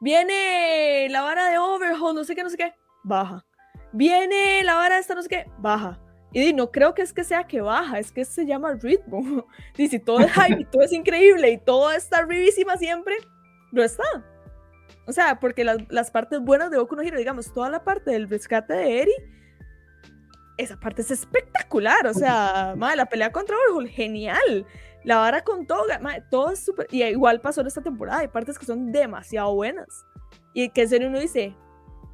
Viene 0.00 1.08
la 1.10 1.22
vara 1.22 1.48
de 1.48 1.58
Overhaul, 1.58 2.14
no 2.14 2.24
sé 2.24 2.36
qué, 2.36 2.44
no 2.44 2.50
sé 2.50 2.56
qué, 2.56 2.74
baja. 3.02 3.44
Viene 3.92 4.62
la 4.62 4.74
vara 4.74 4.96
de 4.96 5.00
esta, 5.00 5.14
no 5.14 5.22
sé 5.22 5.28
qué, 5.28 5.46
baja. 5.58 5.98
Y 6.32 6.52
no 6.52 6.70
creo 6.70 6.94
que 6.94 7.02
es 7.02 7.12
que 7.14 7.24
sea 7.24 7.44
que 7.44 7.62
baja, 7.62 7.98
es 7.98 8.12
que 8.12 8.24
se 8.24 8.44
llama 8.44 8.74
ritmo. 8.74 9.46
Y 9.76 9.88
si 9.88 9.98
todo 9.98 10.20
es 10.20 10.32
hype 10.32 10.60
y 10.60 10.64
todo 10.66 10.82
es 10.82 10.92
increíble 10.92 11.50
y 11.50 11.58
todo 11.58 11.90
está 11.90 12.18
arribísima 12.18 12.76
siempre, 12.76 13.16
no 13.72 13.82
está. 13.82 14.04
O 15.06 15.12
sea, 15.12 15.40
porque 15.40 15.64
las, 15.64 15.78
las 15.90 16.10
partes 16.10 16.40
buenas 16.40 16.70
de 16.70 16.78
Boku 16.78 16.94
no 16.94 17.02
Hero, 17.02 17.16
digamos, 17.16 17.52
toda 17.52 17.70
la 17.70 17.82
parte 17.82 18.10
del 18.10 18.28
rescate 18.28 18.74
de 18.74 19.02
Eri, 19.02 19.12
esa 20.58 20.78
parte 20.78 21.02
es 21.02 21.10
espectacular. 21.10 22.06
O 22.06 22.12
sea, 22.12 22.74
madre, 22.76 22.96
la 22.96 23.06
pelea 23.06 23.32
contra 23.32 23.56
Overhaul, 23.56 23.88
genial. 23.88 24.66
La 25.04 25.18
vara 25.18 25.42
con 25.42 25.66
Toga, 25.66 25.98
madre, 26.00 26.24
todo 26.30 26.50
es 26.50 26.64
súper. 26.64 26.88
Y 26.90 27.02
igual 27.04 27.40
pasó 27.40 27.62
en 27.62 27.68
esta 27.68 27.80
temporada. 27.80 28.20
Hay 28.20 28.28
partes 28.28 28.58
que 28.58 28.66
son 28.66 28.92
demasiado 28.92 29.54
buenas. 29.54 30.04
Y 30.52 30.68
que 30.70 30.82
en 30.82 30.88
serio 30.88 31.08
uno 31.08 31.20
dice, 31.20 31.56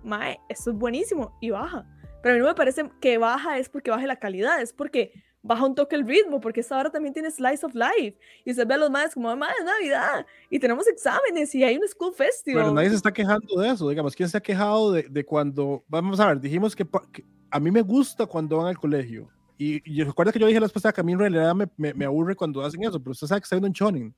madre, 0.05 0.39
esto 0.49 0.71
es 0.71 0.77
buenísimo. 0.77 1.37
Y 1.41 1.51
baja. 1.51 1.87
Pero 2.23 2.35
a 2.35 2.37
mí 2.37 2.43
no 2.43 2.49
me 2.49 2.55
parece 2.55 2.89
que 3.01 3.19
baja 3.19 3.59
es 3.59 3.69
porque 3.69 3.91
baje 3.91 4.07
la 4.07 4.17
calidad, 4.17 4.61
es 4.61 4.73
porque 4.73 5.13
baja 5.43 5.67
un 5.67 5.75
toque 5.75 5.95
el 5.95 6.07
ritmo, 6.07 6.41
porque 6.41 6.61
esta 6.61 6.79
hora 6.79 6.91
también 6.91 7.13
tiene 7.13 7.31
Slice 7.31 7.67
of 7.67 7.75
Life. 7.75 8.19
Y 8.45 8.51
usted 8.51 8.67
ve 8.67 8.75
a 8.75 8.79
los 8.79 8.91
madres 8.91 9.15
como, 9.15 9.35
madre, 9.37 9.55
es 9.59 9.65
Navidad. 9.65 10.27
Y 10.51 10.59
tenemos 10.59 10.87
exámenes 10.87 11.55
y 11.55 11.65
hay 11.65 11.77
un 11.77 11.87
School 11.89 12.15
Festival. 12.15 12.65
Pero 12.65 12.75
nadie 12.75 12.91
se 12.91 12.97
está 12.97 13.13
quejando 13.13 13.61
de 13.61 13.71
eso, 13.71 13.89
digamos. 13.89 14.15
¿Quién 14.15 14.29
se 14.29 14.37
ha 14.37 14.41
quejado 14.41 14.93
de, 14.93 15.03
de 15.03 15.25
cuando, 15.25 15.85
vamos 15.89 16.21
a 16.21 16.29
ver, 16.29 16.41
dijimos 16.41 16.75
que, 16.75 16.87
que 17.13 17.25
a 17.55 17.61
mí 17.61 17.71
me 17.71 17.83
gusta 17.83 18.27
cuando 18.27 18.57
van 18.57 18.67
al 18.67 18.79
colegio. 18.79 19.29
Y, 19.57 19.81
y 19.89 20.03
recuerda 20.03 20.33
que 20.33 20.41
yo 20.41 20.49
dije 20.49 20.59
la 20.59 20.67
pasada 20.67 20.93
que 20.93 21.01
a 21.01 21.05
mí 21.05 21.13
en 21.13 21.21
realidad 21.21 21.55
me, 21.55 21.69
me, 21.77 21.95
me, 21.95 22.05
aburre 22.05 22.35
cuando 22.35 22.61
hacen 22.61 22.83
eso, 22.83 22.99
pero 22.99 23.13
usted 23.13 23.29
sabe 23.29 23.41
que 23.41 23.45
está 23.45 23.55
viendo 23.55 23.69
en 23.69 23.73
Shonen. 23.73 24.15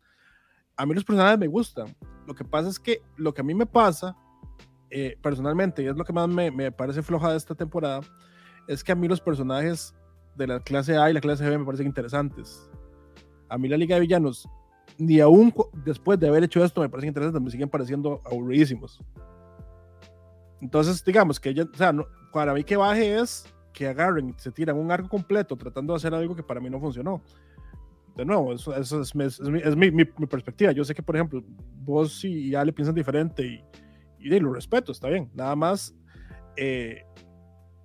A 0.74 0.86
mí 0.86 0.94
los 0.94 1.04
personajes 1.04 1.38
me 1.38 1.46
gustan. 1.46 1.94
Lo 2.26 2.34
que 2.34 2.44
pasa 2.44 2.70
es 2.70 2.80
que 2.80 3.02
lo 3.18 3.34
que 3.34 3.42
a 3.42 3.44
mí 3.44 3.54
me 3.54 3.66
pasa, 3.66 4.16
eh, 4.88 5.18
personalmente, 5.22 5.82
y 5.82 5.86
es 5.86 5.94
lo 5.94 6.02
que 6.02 6.14
más 6.14 6.26
me, 6.28 6.50
me, 6.50 6.72
parece 6.72 7.02
floja 7.02 7.30
de 7.30 7.36
esta 7.36 7.54
temporada, 7.54 8.00
es 8.68 8.82
que 8.82 8.92
a 8.92 8.94
mí 8.94 9.06
los 9.06 9.20
personajes 9.20 9.94
de 10.34 10.46
la 10.46 10.60
clase 10.60 10.96
A 10.96 11.10
y 11.10 11.12
la 11.12 11.20
clase 11.20 11.46
B 11.46 11.58
me 11.58 11.66
parecen 11.66 11.88
interesantes. 11.88 12.70
A 13.50 13.58
mí 13.58 13.68
la 13.68 13.76
Liga 13.76 13.96
de 13.96 14.00
Villanos, 14.00 14.48
ni 14.96 15.20
aún 15.20 15.52
después 15.84 16.18
de 16.18 16.26
haber 16.26 16.42
hecho 16.42 16.64
esto, 16.64 16.80
me 16.80 16.88
parecen 16.88 17.08
interesantes, 17.08 17.42
me 17.42 17.50
siguen 17.50 17.68
pareciendo 17.68 18.22
aburridísimos. 18.24 18.98
Entonces, 20.62 21.04
digamos 21.04 21.38
que, 21.38 21.52
ya, 21.52 21.64
o 21.64 21.76
sea, 21.76 21.92
no, 21.92 22.06
para 22.36 22.52
mí 22.52 22.64
que 22.64 22.76
baje 22.76 23.18
es 23.18 23.50
que 23.72 23.88
agarren, 23.88 24.34
se 24.36 24.52
tiran 24.52 24.76
un 24.76 24.92
arco 24.92 25.08
completo 25.08 25.56
tratando 25.56 25.94
de 25.94 25.96
hacer 25.96 26.12
algo 26.12 26.36
que 26.36 26.42
para 26.42 26.60
mí 26.60 26.68
no 26.68 26.78
funcionó. 26.78 27.22
De 28.14 28.26
nuevo, 28.26 28.52
eso, 28.52 28.76
eso 28.76 29.00
es, 29.00 29.14
es, 29.14 29.40
es, 29.40 29.48
mi, 29.48 29.58
es 29.60 29.74
mi, 29.74 29.90
mi, 29.90 30.04
mi, 30.18 30.26
perspectiva. 30.26 30.70
Yo 30.72 30.84
sé 30.84 30.94
que, 30.94 31.02
por 31.02 31.16
ejemplo, 31.16 31.42
vos 31.82 32.22
y 32.26 32.54
Ale 32.54 32.74
piensan 32.74 32.94
diferente 32.94 33.42
y, 33.42 33.64
y, 34.18 34.34
y 34.34 34.38
lo 34.38 34.52
respeto, 34.52 34.92
está 34.92 35.08
bien. 35.08 35.30
Nada 35.32 35.56
más, 35.56 35.94
eh, 36.56 37.06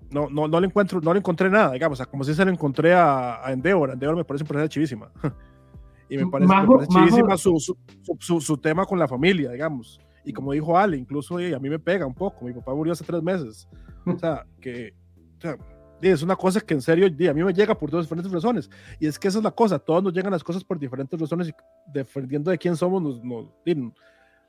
no, 0.10 0.30
no, 0.30 0.50
no, 0.50 0.60
le 0.60 0.68
encuentro, 0.68 1.00
no 1.00 1.14
le 1.14 1.20
encontré 1.20 1.50
nada, 1.50 1.72
digamos, 1.72 1.98
o 1.98 2.04
sea, 2.04 2.12
como 2.12 2.26
si 2.26 2.34
se 2.34 2.44
le 2.44 2.52
encontré 2.52 2.94
a, 2.94 3.46
a 3.46 3.54
Endeavor. 3.54 3.92
Endeavor 3.92 4.18
me 4.18 4.26
parece 4.26 4.44
un 4.44 4.48
personaje 4.50 4.68
chivísima. 4.68 5.14
y 6.10 6.18
me 6.18 6.28
parece, 6.28 6.54
Majo, 6.54 6.78
me 6.78 6.88
parece 6.88 6.94
chivísima 6.94 7.38
su, 7.38 7.58
su, 7.58 7.78
su, 8.20 8.42
su, 8.42 8.58
tema 8.58 8.86
con 8.86 9.00
la 9.00 9.08
familia, 9.08 9.52
digamos. 9.52 10.02
Y 10.24 10.34
como 10.34 10.54
dijo 10.54 10.78
Ale, 10.78 10.98
incluso 10.98 11.38
a 11.38 11.60
mí 11.60 11.70
me 11.70 11.80
pega 11.80 12.06
un 12.06 12.14
poco. 12.14 12.46
Mi 12.46 12.54
papá 12.54 12.74
murió 12.74 12.94
hace 12.94 13.04
tres 13.04 13.22
meses. 13.24 13.68
O 14.06 14.18
sea, 14.18 14.46
que 14.62 14.94
o 15.38 15.42
sea, 15.42 15.58
es 16.02 16.24
una 16.24 16.36
cosa 16.36 16.62
que 16.62 16.74
en 16.74 16.82
serio 16.82 17.08
a 17.08 17.34
mí 17.34 17.44
me 17.44 17.54
llega 17.54 17.76
por 17.78 17.90
dos 17.90 18.06
diferentes 18.06 18.32
razones. 18.32 18.70
Y 19.00 19.08
es 19.08 19.20
que 19.20 19.28
esa 19.28 19.38
es 19.38 19.44
la 19.44 19.52
cosa, 19.52 19.80
todos 19.80 20.04
nos 20.04 20.14
llegan 20.14 20.32
las 20.32 20.44
cosas 20.44 20.64
por 20.64 20.80
diferentes 20.80 21.20
razones 21.20 21.50
y 21.50 21.54
defendiendo 21.92 22.52
de 22.52 22.58
quién 22.58 22.76
somos 22.76 23.02
nos, 23.02 23.24
nos, 23.24 23.48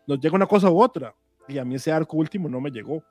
nos 0.06 0.20
llega 0.20 0.36
una 0.36 0.46
cosa 0.46 0.70
u 0.70 0.80
otra. 0.80 1.14
Y 1.48 1.58
a 1.58 1.64
mí 1.64 1.74
ese 1.74 1.92
arco 1.92 2.16
último 2.16 2.48
no 2.48 2.60
me 2.60 2.70
llegó. 2.70 3.02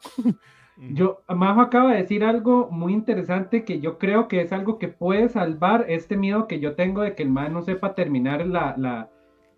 Yo, 0.78 1.22
Majo 1.28 1.62
acaba 1.62 1.92
de 1.92 1.98
decir 1.98 2.24
algo 2.24 2.70
muy 2.72 2.94
interesante 2.94 3.66
que 3.66 3.80
yo 3.82 4.00
creo 4.00 4.28
que 4.28 4.42
es 4.42 4.52
algo 4.52 4.80
que 4.80 4.88
puede 4.88 5.30
salvar 5.30 5.86
este 5.90 6.18
miedo 6.18 6.48
que 6.48 6.60
yo 6.60 6.76
tengo 6.76 7.02
de 7.02 7.14
que 7.14 7.24
el 7.24 7.30
man 7.30 7.54
no 7.54 7.62
sepa 7.62 7.94
terminar 7.94 8.48
la, 8.48 8.74
la, 8.78 9.10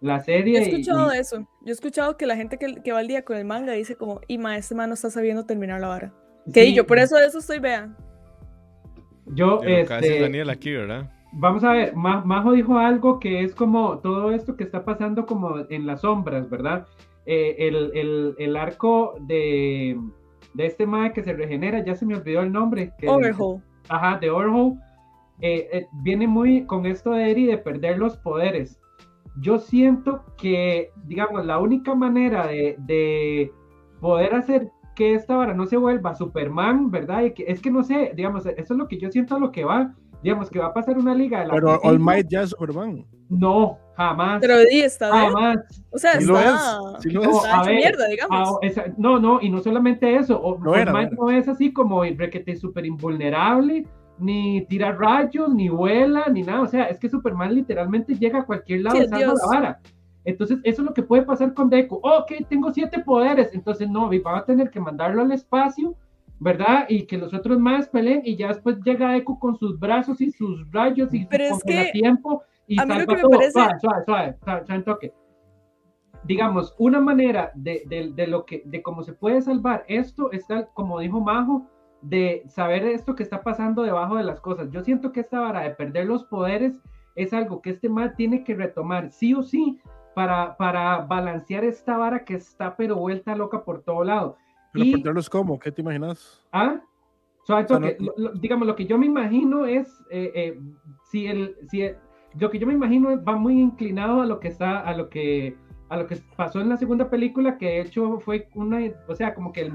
la 0.03 0.19
serie. 0.19 0.53
Yo 0.53 0.59
he 0.59 0.63
escuchado 0.63 1.15
y, 1.15 1.17
eso. 1.17 1.39
Yo 1.61 1.69
he 1.69 1.71
escuchado 1.71 2.17
que 2.17 2.25
la 2.25 2.35
gente 2.35 2.57
que, 2.57 2.75
que, 2.83 2.91
va 2.91 2.99
al 2.99 3.07
día 3.07 3.23
con 3.23 3.37
el 3.37 3.45
manga 3.45 3.71
dice 3.71 3.95
como, 3.95 4.19
y 4.27 4.37
ma, 4.37 4.57
este 4.57 4.75
man 4.75 4.89
no 4.89 4.95
está 4.95 5.09
sabiendo 5.09 5.45
terminar 5.45 5.79
la 5.79 5.87
vara. 5.87 6.13
Que 6.53 6.65
sí. 6.65 6.75
yo 6.75 6.85
por 6.85 6.99
eso 6.99 7.15
de 7.15 7.25
eso 7.25 7.39
estoy, 7.39 7.59
vea. 7.59 7.95
Yo, 9.27 9.61
este, 9.63 10.19
Daniel 10.19 10.49
aquí, 10.49 10.73
¿verdad? 10.73 11.09
Vamos 11.31 11.63
a 11.63 11.71
ver, 11.71 11.95
Majo 11.95 12.51
dijo 12.51 12.77
algo 12.77 13.19
que 13.19 13.43
es 13.43 13.55
como 13.55 13.99
todo 13.99 14.31
esto 14.31 14.57
que 14.57 14.65
está 14.65 14.83
pasando 14.83 15.25
como 15.25 15.65
en 15.69 15.87
las 15.87 16.01
sombras, 16.01 16.49
¿verdad? 16.49 16.85
Eh, 17.25 17.55
el, 17.59 17.91
el, 17.95 18.35
el, 18.37 18.57
arco 18.57 19.15
de, 19.21 19.97
de 20.53 20.65
este 20.65 20.85
mae 20.85 21.13
que 21.13 21.23
se 21.23 21.31
regenera, 21.31 21.83
ya 21.83 21.95
se 21.95 22.05
me 22.05 22.15
olvidó 22.15 22.41
el 22.41 22.51
nombre. 22.51 22.91
Que, 22.99 23.07
Overhaul. 23.07 23.63
Ajá, 23.87 24.17
de 24.19 24.29
Overhaul. 24.29 24.77
eh, 25.39 25.69
eh, 25.71 25.87
viene 26.03 26.27
muy 26.27 26.65
con 26.65 26.85
esto 26.85 27.11
de 27.11 27.31
Eri 27.31 27.45
de 27.45 27.57
perder 27.57 27.97
los 27.97 28.17
poderes. 28.17 28.82
Yo 29.39 29.57
siento 29.59 30.23
que, 30.37 30.91
digamos, 31.05 31.45
la 31.45 31.59
única 31.59 31.95
manera 31.95 32.47
de, 32.47 32.75
de 32.79 33.51
poder 33.99 34.35
hacer 34.35 34.69
que 34.95 35.15
esta 35.15 35.35
vara 35.35 35.53
no 35.53 35.65
se 35.65 35.77
vuelva 35.77 36.13
Superman, 36.15 36.91
¿verdad? 36.91 37.23
Y 37.23 37.33
que, 37.33 37.45
es 37.47 37.59
que 37.61 37.71
no 37.71 37.83
sé, 37.83 38.11
digamos, 38.15 38.45
eso 38.45 38.73
es 38.73 38.77
lo 38.77 38.87
que 38.87 38.99
yo 38.99 39.09
siento 39.11 39.35
a 39.35 39.39
lo 39.39 39.51
que 39.51 39.63
va. 39.65 39.93
Digamos 40.21 40.49
que 40.49 40.59
va 40.59 40.67
a 40.67 40.73
pasar 40.73 40.97
una 40.97 41.13
liga 41.13 41.41
de 41.41 41.47
la 41.47 41.53
Pero. 41.53 41.79
All 41.83 41.99
Might 41.99 42.27
ya 42.29 42.43
es 42.43 42.51
Superman. 42.51 43.05
No, 43.27 43.77
jamás. 43.97 44.39
Pero 44.39 44.59
di, 44.59 44.79
está 44.81 45.09
jamás. 45.09 45.57
O 45.89 45.97
sea, 45.97 46.13
Sí 46.19 46.25
lo 46.25 46.37
está, 46.39 46.53
es, 46.95 47.01
sí 47.03 47.09
lo 47.09 47.23
No, 47.23 47.29
está 47.31 47.59
a 47.59 47.63
ver, 47.65 47.75
mierda, 47.75 48.05
Ah, 48.05 48.09
digamos. 48.09 48.57
esa- 48.61 48.85
no, 48.97 49.19
no, 49.19 49.41
y 49.41 49.49
no 49.49 49.59
solamente 49.59 50.15
eso, 50.15 50.39
o, 50.39 50.75
era, 50.77 50.91
All 50.93 50.97
Might 50.97 51.11
no 51.13 51.29
es 51.29 51.47
así 51.49 51.73
como 51.73 52.05
el 52.05 52.17
requete 52.17 52.55
súper 52.55 52.85
invulnerable, 52.85 53.85
ni 54.19 54.65
tira 54.67 54.91
rayos, 54.91 55.53
ni 55.53 55.69
vuela, 55.69 56.25
ni 56.31 56.43
nada, 56.43 56.61
o 56.61 56.67
sea, 56.67 56.85
es 56.85 56.99
que 56.99 57.09
Superman 57.09 57.53
literalmente 57.53 58.15
llega 58.15 58.39
a 58.39 58.45
cualquier 58.45 58.81
lado 58.81 58.97
Sí, 58.97 59.03
usando 59.05 59.33
la 59.33 59.45
vara. 59.47 59.79
Entonces, 60.25 60.59
eso 60.63 60.81
es 60.81 60.87
lo 60.87 60.93
que 60.93 61.03
puede 61.03 61.23
pasar 61.23 61.53
con 61.53 61.69
Deku. 61.69 61.99
Oh, 62.01 62.19
ok, 62.19 62.47
tengo 62.47 62.71
siete 62.71 62.99
poderes, 62.99 63.49
entonces 63.53 63.89
no, 63.89 64.09
van 64.09 64.35
a 64.35 64.45
tener 64.45 64.69
que 64.69 64.79
mandarlo 64.79 65.21
al 65.21 65.31
espacio, 65.31 65.95
¿verdad? 66.39 66.85
Y 66.87 67.05
que 67.05 67.17
los 67.17 67.33
otros 67.33 67.59
más 67.59 67.89
peleen, 67.89 68.21
y 68.23 68.35
ya 68.37 68.47
después 68.49 68.77
llega 68.85 69.11
Deku 69.11 69.37
con 69.39 69.57
sus 69.57 69.77
brazos 69.79 70.21
y 70.21 70.31
sus 70.31 70.69
rayos 70.71 71.13
y 71.13 71.25
Pero 71.25 71.49
su 71.49 71.55
es 71.55 71.63
que 71.63 71.89
tiempo 71.91 72.43
y 72.67 72.79
a 72.79 72.85
mí 72.85 72.95
lo 72.99 73.05
que 73.07 73.15
me 73.15 73.21
todo. 73.21 73.31
parece- 73.31 73.51
Suave, 73.51 73.73
suave, 73.81 74.03
suave, 74.05 74.37
suave, 74.43 74.65
suave, 74.65 74.83
toque 74.83 75.13
digamos, 76.25 76.73
una 76.77 76.99
manera 76.99 77.51
de, 77.55 77.83
de, 77.87 78.11
de, 78.13 78.27
lo 78.27 78.45
que, 78.45 78.61
de 78.65 78.81
cómo 78.81 79.03
se 79.03 79.13
puede 79.13 79.41
salvar 79.41 79.83
esto 79.87 80.31
está, 80.31 80.65
como 80.67 80.99
dijo 80.99 81.19
Majo, 81.19 81.67
de 82.03 82.43
saber 82.47 82.83
esto 82.85 83.15
que 83.15 83.23
está 83.23 83.41
pasando 83.43 83.81
debajo 83.83 84.15
de 84.17 84.23
las 84.23 84.39
cosas. 84.39 84.69
Yo 84.71 84.83
siento 84.83 85.11
que 85.11 85.21
esta 85.21 85.39
vara 85.39 85.61
de 85.61 85.71
perder 85.71 86.05
los 86.05 86.25
poderes 86.25 86.79
es 87.15 87.33
algo 87.33 87.61
que 87.61 87.69
este 87.71 87.89
mal 87.89 88.15
tiene 88.15 88.43
que 88.43 88.55
retomar 88.55 89.11
sí 89.11 89.33
o 89.33 89.41
sí 89.43 89.79
para, 90.15 90.57
para 90.57 90.97
balancear 91.05 91.63
esta 91.63 91.97
vara 91.97 92.23
que 92.25 92.35
está 92.35 92.75
pero 92.75 92.97
vuelta 92.97 93.35
loca 93.35 93.63
por 93.63 93.81
todo 93.83 94.03
lado. 94.03 94.37
Pero 94.71 94.85
Y- 94.85 94.91
perderlos 94.93 95.29
cómo, 95.29 95.57
¿qué 95.59 95.71
te 95.71 95.81
imaginas? 95.81 96.43
¿Ah? 96.51 96.81
Suave 97.43 97.63
O 97.65 97.67
sea, 97.67 97.77
toque. 97.79 97.97
no- 97.99 98.13
lo- 98.17 98.31
digamos, 98.33 98.67
lo 98.67 98.75
que 98.75 98.85
yo 98.85 98.97
me 98.97 99.05
imagino 99.05 99.65
es, 99.65 99.87
eh, 100.09 100.31
eh, 100.35 100.59
si 101.09 101.27
el, 101.27 101.55
si 101.69 101.81
el- 101.83 101.97
lo 102.39 102.49
que 102.49 102.57
yo 102.59 102.65
me 102.67 102.73
imagino 102.73 103.23
va 103.23 103.35
muy 103.35 103.59
inclinado 103.61 104.21
a 104.21 104.25
lo 104.25 104.39
que 104.39 104.47
está, 104.47 104.79
a 104.79 104.95
lo 104.95 105.09
que, 105.09 105.55
a 105.89 105.97
lo 105.97 106.07
que 106.07 106.17
pasó 106.35 106.59
en 106.61 106.69
la 106.69 106.77
segunda 106.77 107.09
película, 107.09 107.57
que 107.57 107.65
de 107.67 107.81
hecho 107.81 108.19
fue 108.19 108.49
una, 108.55 108.79
o 109.07 109.15
sea, 109.15 109.35
como 109.35 109.51
que 109.53 109.61
el, 109.61 109.71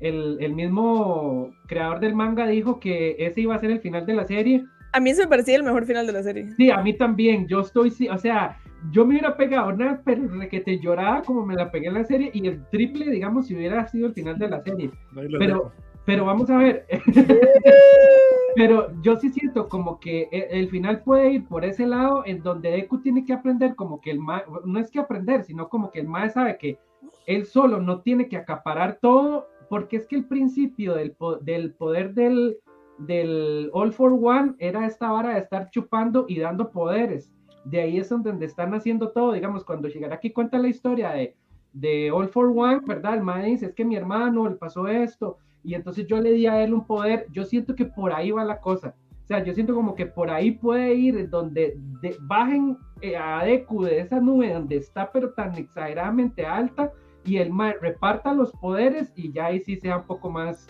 el, 0.00 0.38
el 0.40 0.54
mismo 0.54 1.50
creador 1.66 2.00
del 2.00 2.14
manga 2.14 2.46
dijo 2.46 2.80
que 2.80 3.16
ese 3.18 3.42
iba 3.42 3.54
a 3.54 3.60
ser 3.60 3.70
el 3.70 3.80
final 3.80 4.06
de 4.06 4.14
la 4.14 4.26
serie. 4.26 4.64
A 4.92 5.00
mí 5.00 5.14
se 5.14 5.22
me 5.22 5.28
parecía 5.28 5.56
el 5.56 5.62
mejor 5.62 5.86
final 5.86 6.06
de 6.06 6.12
la 6.12 6.22
serie. 6.22 6.50
Sí, 6.56 6.70
a 6.70 6.78
mí 6.78 6.94
también, 6.94 7.46
yo 7.46 7.60
estoy, 7.60 7.90
sí, 7.90 8.08
o 8.08 8.18
sea, 8.18 8.58
yo 8.90 9.04
me 9.04 9.12
hubiera 9.14 9.36
pegado 9.36 9.68
una 9.68 10.00
pero 10.04 10.22
que 10.50 10.60
te 10.60 10.78
lloraba 10.80 11.22
como 11.22 11.44
me 11.44 11.54
la 11.54 11.70
pegué 11.70 11.88
en 11.88 11.94
la 11.94 12.04
serie 12.04 12.30
y 12.32 12.46
el 12.46 12.66
triple, 12.70 13.10
digamos, 13.10 13.46
si 13.46 13.54
hubiera 13.54 13.86
sido 13.86 14.06
el 14.08 14.14
final 14.14 14.38
de 14.38 14.48
la 14.48 14.60
serie. 14.62 14.90
Pero, 15.14 15.38
dejo. 15.38 15.72
pero 16.06 16.24
vamos 16.24 16.50
a 16.50 16.56
ver. 16.56 16.86
pero 18.56 18.90
yo 19.02 19.16
sí 19.16 19.30
siento 19.30 19.68
como 19.68 20.00
que 20.00 20.28
e- 20.32 20.48
el 20.50 20.68
final 20.70 21.02
puede 21.02 21.32
ir 21.32 21.46
por 21.46 21.64
ese 21.64 21.86
lado 21.86 22.22
en 22.26 22.42
donde 22.42 22.70
Deku 22.70 23.00
tiene 23.00 23.24
que 23.24 23.32
aprender 23.32 23.74
como 23.74 24.00
que 24.00 24.10
el 24.10 24.18
ma 24.18 24.42
no 24.64 24.78
es 24.78 24.90
que 24.90 24.98
aprender, 24.98 25.44
sino 25.44 25.68
como 25.68 25.90
que 25.90 26.00
el 26.00 26.08
mae 26.08 26.30
sabe 26.30 26.56
que 26.58 26.78
él 27.26 27.46
solo 27.46 27.80
no 27.80 28.00
tiene 28.00 28.28
que 28.28 28.36
acaparar 28.36 28.98
todo, 29.00 29.46
porque 29.70 29.96
es 29.96 30.06
que 30.06 30.16
el 30.16 30.24
principio 30.26 30.94
del, 30.94 31.16
del 31.42 31.72
poder 31.74 32.12
del, 32.12 32.58
del 32.98 33.70
All 33.72 33.92
for 33.92 34.12
One 34.12 34.54
era 34.58 34.84
esta 34.84 35.10
vara 35.12 35.34
de 35.34 35.38
estar 35.40 35.70
chupando 35.70 36.26
y 36.28 36.40
dando 36.40 36.70
poderes. 36.72 37.32
De 37.64 37.80
ahí 37.80 37.98
es 37.98 38.08
donde 38.08 38.44
están 38.44 38.74
haciendo 38.74 39.10
todo, 39.12 39.32
digamos, 39.32 39.64
cuando 39.64 39.88
llegará 39.88 40.16
aquí 40.16 40.30
cuenta 40.30 40.58
la 40.58 40.68
historia 40.68 41.12
de, 41.12 41.36
de 41.72 42.10
All 42.10 42.28
for 42.28 42.46
One, 42.46 42.80
¿verdad? 42.84 43.14
El 43.14 43.22
mae 43.22 43.46
dice, 43.46 43.66
es 43.66 43.74
que 43.74 43.84
mi 43.84 43.94
hermano 43.94 44.48
le 44.48 44.56
pasó 44.56 44.88
esto, 44.88 45.38
y 45.62 45.74
entonces 45.74 46.06
yo 46.06 46.20
le 46.20 46.32
di 46.32 46.46
a 46.46 46.62
él 46.64 46.74
un 46.74 46.84
poder, 46.84 47.26
yo 47.30 47.44
siento 47.44 47.76
que 47.76 47.84
por 47.84 48.12
ahí 48.12 48.32
va 48.32 48.44
la 48.44 48.60
cosa. 48.60 48.94
O 49.22 49.26
sea, 49.26 49.44
yo 49.44 49.54
siento 49.54 49.74
como 49.74 49.94
que 49.94 50.06
por 50.06 50.30
ahí 50.30 50.50
puede 50.50 50.94
ir 50.94 51.28
donde 51.30 51.76
de- 52.02 52.16
bajen 52.22 52.76
eh, 53.02 53.16
a 53.16 53.44
Deku 53.44 53.84
de 53.84 54.00
esa 54.00 54.18
nube 54.18 54.52
donde 54.52 54.78
está 54.78 55.12
pero 55.12 55.32
tan 55.34 55.54
exageradamente 55.54 56.44
alta 56.44 56.90
y 57.24 57.36
el 57.38 57.50
mae 57.50 57.74
reparta 57.80 58.32
los 58.32 58.52
poderes 58.52 59.12
y 59.16 59.32
ya 59.32 59.46
ahí 59.46 59.60
sí 59.60 59.76
sea 59.76 59.98
un 59.98 60.04
poco 60.06 60.30
más, 60.30 60.66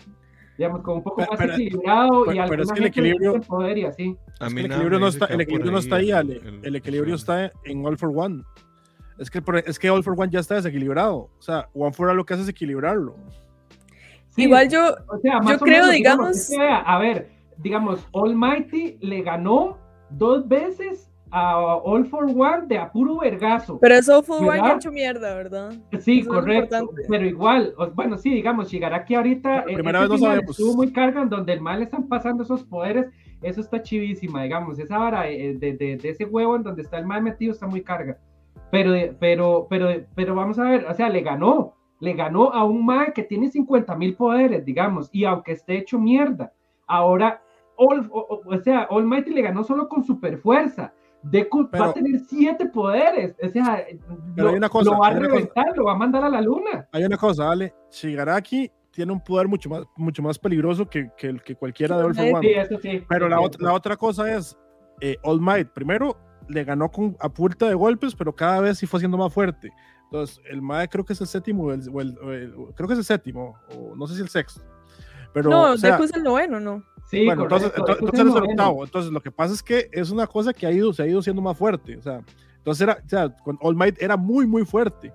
digamos, 0.57 0.81
como 0.81 0.97
un 0.97 1.03
poco 1.03 1.17
Pero- 1.17 1.31
más 1.31 1.39
pero- 1.39 1.53
equilibrado 1.53 2.23
pero- 2.25 2.45
y 2.45 2.49
pero 2.49 2.63
es 2.63 2.71
que 2.71 2.79
el 2.79 2.85
equilibrio- 2.85 3.35
el 3.35 3.41
poder 3.41 3.77
y 3.77 3.85
así. 3.85 4.17
A 4.39 4.47
Es 4.47 4.53
mí 4.53 4.61
que 4.61 4.65
el 4.67 4.71
equilibrio 4.71 4.99
no 4.99 5.07
está, 5.07 5.25
el 5.25 5.41
equilibrio 5.41 5.71
por 5.71 5.73
no 5.73 5.79
está 5.79 5.95
ahí, 5.97 6.09
el- 6.09 6.15
Ale. 6.15 6.35
el- 6.37 6.59
El 6.65 6.75
equilibrio 6.75 7.15
está 7.15 7.51
en 7.65 7.85
All 7.85 7.97
for 7.97 8.11
One. 8.13 8.43
Es 9.17 9.29
que, 9.29 9.41
es 9.65 9.77
que 9.77 9.89
All 9.89 10.03
for 10.03 10.15
One 10.17 10.31
ya 10.31 10.39
está 10.39 10.55
desequilibrado. 10.55 11.29
O 11.37 11.41
sea, 11.41 11.69
One 11.73 11.93
for 11.93 12.09
All 12.09 12.17
lo 12.17 12.25
que 12.25 12.33
hace 12.33 12.43
es 12.43 12.49
equilibrarlo. 12.49 13.15
Sí, 14.29 14.43
Igual 14.43 14.69
yo, 14.69 14.95
o 15.09 15.17
sea, 15.19 15.39
más 15.39 15.49
yo 15.51 15.55
o 15.57 15.59
creo, 15.59 15.79
menos, 15.81 15.91
digamos- 15.91 16.29
es 16.37 16.49
que 16.57 16.67
a 16.69 16.97
ver, 16.97 17.29
digamos, 17.57 18.07
Almighty 18.13 18.97
le 19.01 19.21
ganó 19.21 19.77
dos 20.09 20.47
veces 20.47 21.10
a 21.31 21.75
All 21.77 22.05
for 22.05 22.25
One 22.25 22.67
de 22.67 22.77
a 22.77 22.91
puro 22.91 23.17
vergazo. 23.19 23.79
pero 23.79 23.95
eso 23.95 24.21
fue 24.21 24.39
¿Verdad? 24.41 24.55
igual 24.55 24.71
que 24.71 24.75
hecho 24.77 24.91
mierda, 24.91 25.33
¿verdad? 25.35 25.71
Sí, 25.99 26.19
Eso 26.19 26.21
es 26.21 26.27
correcto. 26.27 26.91
Pero 27.09 27.25
igual, 27.25 27.73
bueno, 27.95 28.17
sí, 28.17 28.29
digamos, 28.33 28.69
Shigaraki 28.69 29.15
ahorita. 29.15 29.49
La 29.49 29.63
en 29.63 29.73
primera 29.75 30.01
vez 30.01 30.09
no 30.09 30.17
sabemos. 30.17 30.59
Estuvo 30.59 30.75
muy 30.75 30.91
carga 30.91 31.21
en 31.21 31.29
donde 31.29 31.53
el 31.53 31.61
mal 31.61 31.79
le 31.79 31.85
están 31.85 32.07
pasando 32.07 32.43
esos 32.43 32.63
poderes. 32.63 33.07
Eso 33.41 33.61
está 33.61 33.81
chivísima, 33.81 34.43
digamos. 34.43 34.77
Esa 34.77 34.97
vara 34.97 35.29
eh, 35.29 35.55
de, 35.57 35.73
de- 35.73 35.97
de 35.97 36.09
ese 36.09 36.25
huevo 36.25 36.55
en 36.55 36.63
donde 36.63 36.81
está 36.81 36.97
el 36.99 37.05
mal 37.05 37.23
metido 37.23 37.53
está 37.53 37.65
muy 37.65 37.81
carga. 37.81 38.17
Pero, 38.69 38.93
pero, 39.19 39.67
pero, 39.69 39.87
pero 40.15 40.35
vamos 40.35 40.59
a 40.59 40.63
ver, 40.63 40.85
o 40.85 40.93
sea, 40.93 41.09
le 41.09 41.21
ganó. 41.21 41.73
Le 41.99 42.13
ganó 42.13 42.51
a 42.51 42.63
un 42.63 42.85
mal 42.85 43.13
que 43.13 43.23
tiene 43.23 43.49
50 43.49 43.95
mil 43.95 44.15
poderes, 44.15 44.65
digamos, 44.65 45.09
y 45.11 45.23
aunque 45.25 45.51
esté 45.53 45.77
hecho 45.77 45.99
mierda. 45.99 46.51
Ahora, 46.87 47.41
All- 47.77 48.09
o, 48.11 48.41
o- 48.45 48.57
sea, 48.59 48.87
Almighty 48.89 49.31
le 49.31 49.41
ganó 49.41 49.63
solo 49.63 49.87
con 49.87 50.03
super 50.03 50.37
fuerza. 50.37 50.93
Deku 51.23 51.63
va 51.65 51.69
Pero- 51.71 51.83
a 51.85 51.93
tener 51.93 52.19
siete 52.27 52.65
poderes. 52.67 53.35
O 53.43 53.49
sea, 53.49 53.83
Pero 54.35 54.47
lo, 54.47 54.49
hay 54.49 54.55
una 54.57 54.69
cosa, 54.69 54.91
lo 54.91 54.97
va 54.99 55.07
a 55.07 55.11
una 55.11 55.19
cosa. 55.19 55.31
reventar, 55.31 55.77
lo 55.77 55.83
va 55.85 55.91
a 55.93 55.97
mandar 55.97 56.23
a 56.23 56.29
la 56.29 56.41
luna. 56.41 56.87
Hay 56.91 57.03
una 57.03 57.17
cosa, 57.17 57.51
Ale. 57.51 57.73
Shigaraki 57.91 58.71
tiene 58.91 59.11
un 59.13 59.23
poder 59.23 59.47
mucho 59.47 59.69
más, 59.69 59.83
mucho 59.95 60.21
más 60.21 60.37
peligroso 60.39 60.89
que, 60.89 61.09
que, 61.17 61.27
el 61.27 61.41
que 61.43 61.55
cualquiera 61.55 61.97
de 61.97 62.03
All 62.03 62.15
Sí, 62.15 62.31
One. 62.33 62.47
Sí, 62.47 62.53
eso 62.53 62.77
sí. 62.81 63.03
Pero 63.07 63.29
la, 63.29 63.39
otra 63.39 63.63
la 63.63 63.73
otra 63.73 63.95
cosa 63.97 64.33
es, 64.35 64.57
eh, 64.99 65.17
All 65.23 65.39
Might, 65.39 65.69
primero 65.69 66.17
le 66.49 66.63
ganó 66.63 66.89
con, 66.91 67.15
a 67.19 67.29
puerta 67.29 67.67
de 67.67 67.75
golpes, 67.75 68.15
pero 68.15 68.35
cada 68.35 68.59
vez 68.59 68.77
sí 68.79 68.87
fue 68.87 68.99
siendo 68.99 69.17
más 69.17 69.33
fuerte. 69.33 69.71
Entonces, 70.05 70.41
el 70.49 70.61
Mae 70.61 70.89
creo 70.89 71.05
que 71.05 71.13
es 71.13 71.21
el 71.21 71.27
séptimo, 71.27 71.63
o 71.67 71.71
el- 71.71 71.87
o 71.89 72.01
el- 72.01 72.17
o 72.19 72.31
el- 72.33 72.53
creo 72.75 72.87
que 72.87 72.93
es 72.93 72.99
el 72.99 73.05
séptimo, 73.05 73.55
o 73.77 73.95
no 73.95 74.07
sé 74.07 74.15
si 74.15 74.21
el 74.21 74.27
sexto. 74.27 74.61
Pero, 75.33 75.49
no, 75.49 75.71
o 75.71 75.77
sea, 75.77 75.91
Deku 75.91 76.03
es 76.03 76.13
el 76.13 76.23
noveno, 76.23 76.59
¿no? 76.59 76.83
Sí, 77.11 77.25
bueno, 77.25 77.43
entonces, 77.43 77.71
correcto, 77.71 78.05
entonces, 78.05 78.19
entonces 78.19 78.25
es 78.25 78.31
es 78.31 78.35
el 78.37 78.51
octavo. 78.51 78.83
Entonces, 78.85 79.11
lo 79.11 79.21
que 79.21 79.31
pasa 79.31 79.53
es 79.53 79.61
que 79.61 79.89
es 79.91 80.11
una 80.11 80.27
cosa 80.27 80.53
que 80.53 80.65
ha 80.65 80.71
ido, 80.71 80.93
se 80.93 81.03
ha 81.03 81.07
ido 81.07 81.21
siendo 81.21 81.41
más 81.41 81.57
fuerte. 81.57 81.97
O 81.97 82.01
sea, 82.01 82.23
entonces 82.55 82.81
era, 82.81 83.01
o 83.05 83.09
sea, 83.09 83.35
con 83.35 83.57
All 83.59 83.75
Might 83.75 84.01
era 84.01 84.15
muy, 84.15 84.47
muy 84.47 84.63
fuerte. 84.63 85.11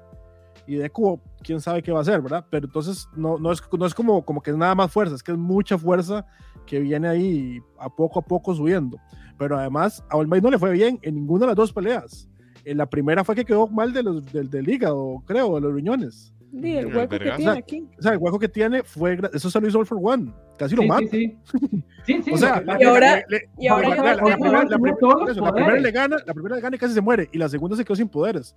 Y 0.66 0.74
Deku, 0.74 1.18
quién 1.42 1.59
sabe 1.59 1.82
qué 1.82 1.92
va 1.92 2.01
a 2.01 2.03
hacer, 2.03 2.20
¿verdad? 2.20 2.44
Pero 2.51 2.66
entonces 2.66 3.09
no, 3.16 3.38
no 3.38 3.51
es, 3.51 3.62
no 3.72 3.86
es 3.86 3.94
como, 3.94 4.22
como 4.26 4.42
que 4.42 4.51
es 4.51 4.59
nada 4.59 4.74
más 4.74 4.92
fuerza, 4.92 5.14
es 5.14 5.22
que 5.22 5.32
es 5.32 5.38
mucha 5.38 5.78
fuerza 5.78 6.26
que 6.66 6.80
viene 6.80 7.09
ahí 7.09 7.61
a 7.78 7.88
poco 7.88 8.18
a 8.18 8.22
poco 8.22 8.55
subiendo. 8.55 8.99
Pero 9.38 9.59
además, 9.59 10.05
a 10.11 10.18
All 10.18 10.28
Might 10.28 10.42
no 10.44 10.51
le 10.51 10.59
fue 10.59 10.72
bien 10.72 10.99
en 11.01 11.14
ninguna 11.14 11.47
de 11.47 11.47
las 11.47 11.57
dos 11.57 11.72
peleas. 11.72 12.28
En 12.66 12.76
la 12.76 12.84
primera 12.84 13.24
fue 13.24 13.34
que 13.34 13.47
quedó 13.47 13.68
mal 13.68 13.94
de 13.94 14.03
los, 14.03 14.22
del, 14.26 14.51
del 14.51 14.68
hígado, 14.68 15.22
creo, 15.24 15.55
de 15.55 15.62
los 15.62 15.72
riñones. 15.72 16.34
Sí, 16.61 16.76
el 16.76 16.86
hueco 16.96 17.09
que 17.18 17.30
tiene 17.36 17.50
aquí. 17.59 17.88
O 17.98 18.02
sea, 18.02 18.12
el 18.12 18.18
hueco 18.18 18.38
que 18.38 18.48
tiene 18.48 18.82
fue, 18.82 19.18
eso 19.34 19.50
se 19.50 19.61
lo 19.61 19.68
hizo 19.68 19.78
All 19.78 19.86
for 19.86 19.98
One. 20.00 20.32
Casi 20.59 20.74
lo 20.76 20.82
Sí, 20.82 20.88
mata. 20.88 21.07
sí, 21.11 21.38
sí. 21.50 21.84
Sí, 22.07 22.22
sí, 22.22 22.30
O 22.32 22.36
sea, 22.36 22.62
que 22.64 22.76
Y 22.82 22.84
ahora- 22.86 23.16
le- 23.16 23.24
le- 23.28 23.50
y 23.59 23.66
ahora 23.68 23.88
la- 23.88 23.94
primera- 23.94 24.14
la 24.14 24.22
Tiene 24.22 24.66
primera- 24.74 24.96
todos 24.98 25.20
los 25.20 25.30
eso, 25.30 25.44
la 25.44 25.52
primera 25.52 25.76
le 25.80 25.90
gana, 25.90 26.16
la 26.24 26.32
primera 26.34 26.54
le 26.57 26.61
gana 26.62 26.76
y 26.76 26.78
casi 26.78 26.94
se 26.94 27.00
muere, 27.00 27.28
y 27.32 27.38
la 27.38 27.48
segunda 27.48 27.76
se 27.76 27.84
quedó 27.84 27.96
sin 27.96 28.09
poderes. 28.09 28.54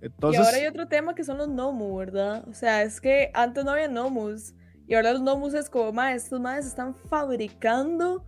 Entonces, 0.00 0.40
y 0.40 0.44
ahora 0.44 0.56
hay 0.58 0.66
otro 0.66 0.86
tema 0.88 1.14
que 1.14 1.24
son 1.24 1.38
los 1.38 1.48
Nomu, 1.48 1.96
¿verdad? 1.96 2.46
O 2.48 2.54
sea, 2.54 2.82
es 2.82 3.00
que 3.00 3.30
antes 3.34 3.64
no 3.64 3.70
había 3.72 3.88
Nomus. 3.88 4.54
Y 4.86 4.94
ahora 4.94 5.12
los 5.12 5.22
Nomus 5.22 5.54
es 5.54 5.68
como, 5.68 5.92
ma, 5.92 6.12
estos 6.14 6.40
madres 6.40 6.66
están 6.66 6.94
fabricando. 6.94 8.24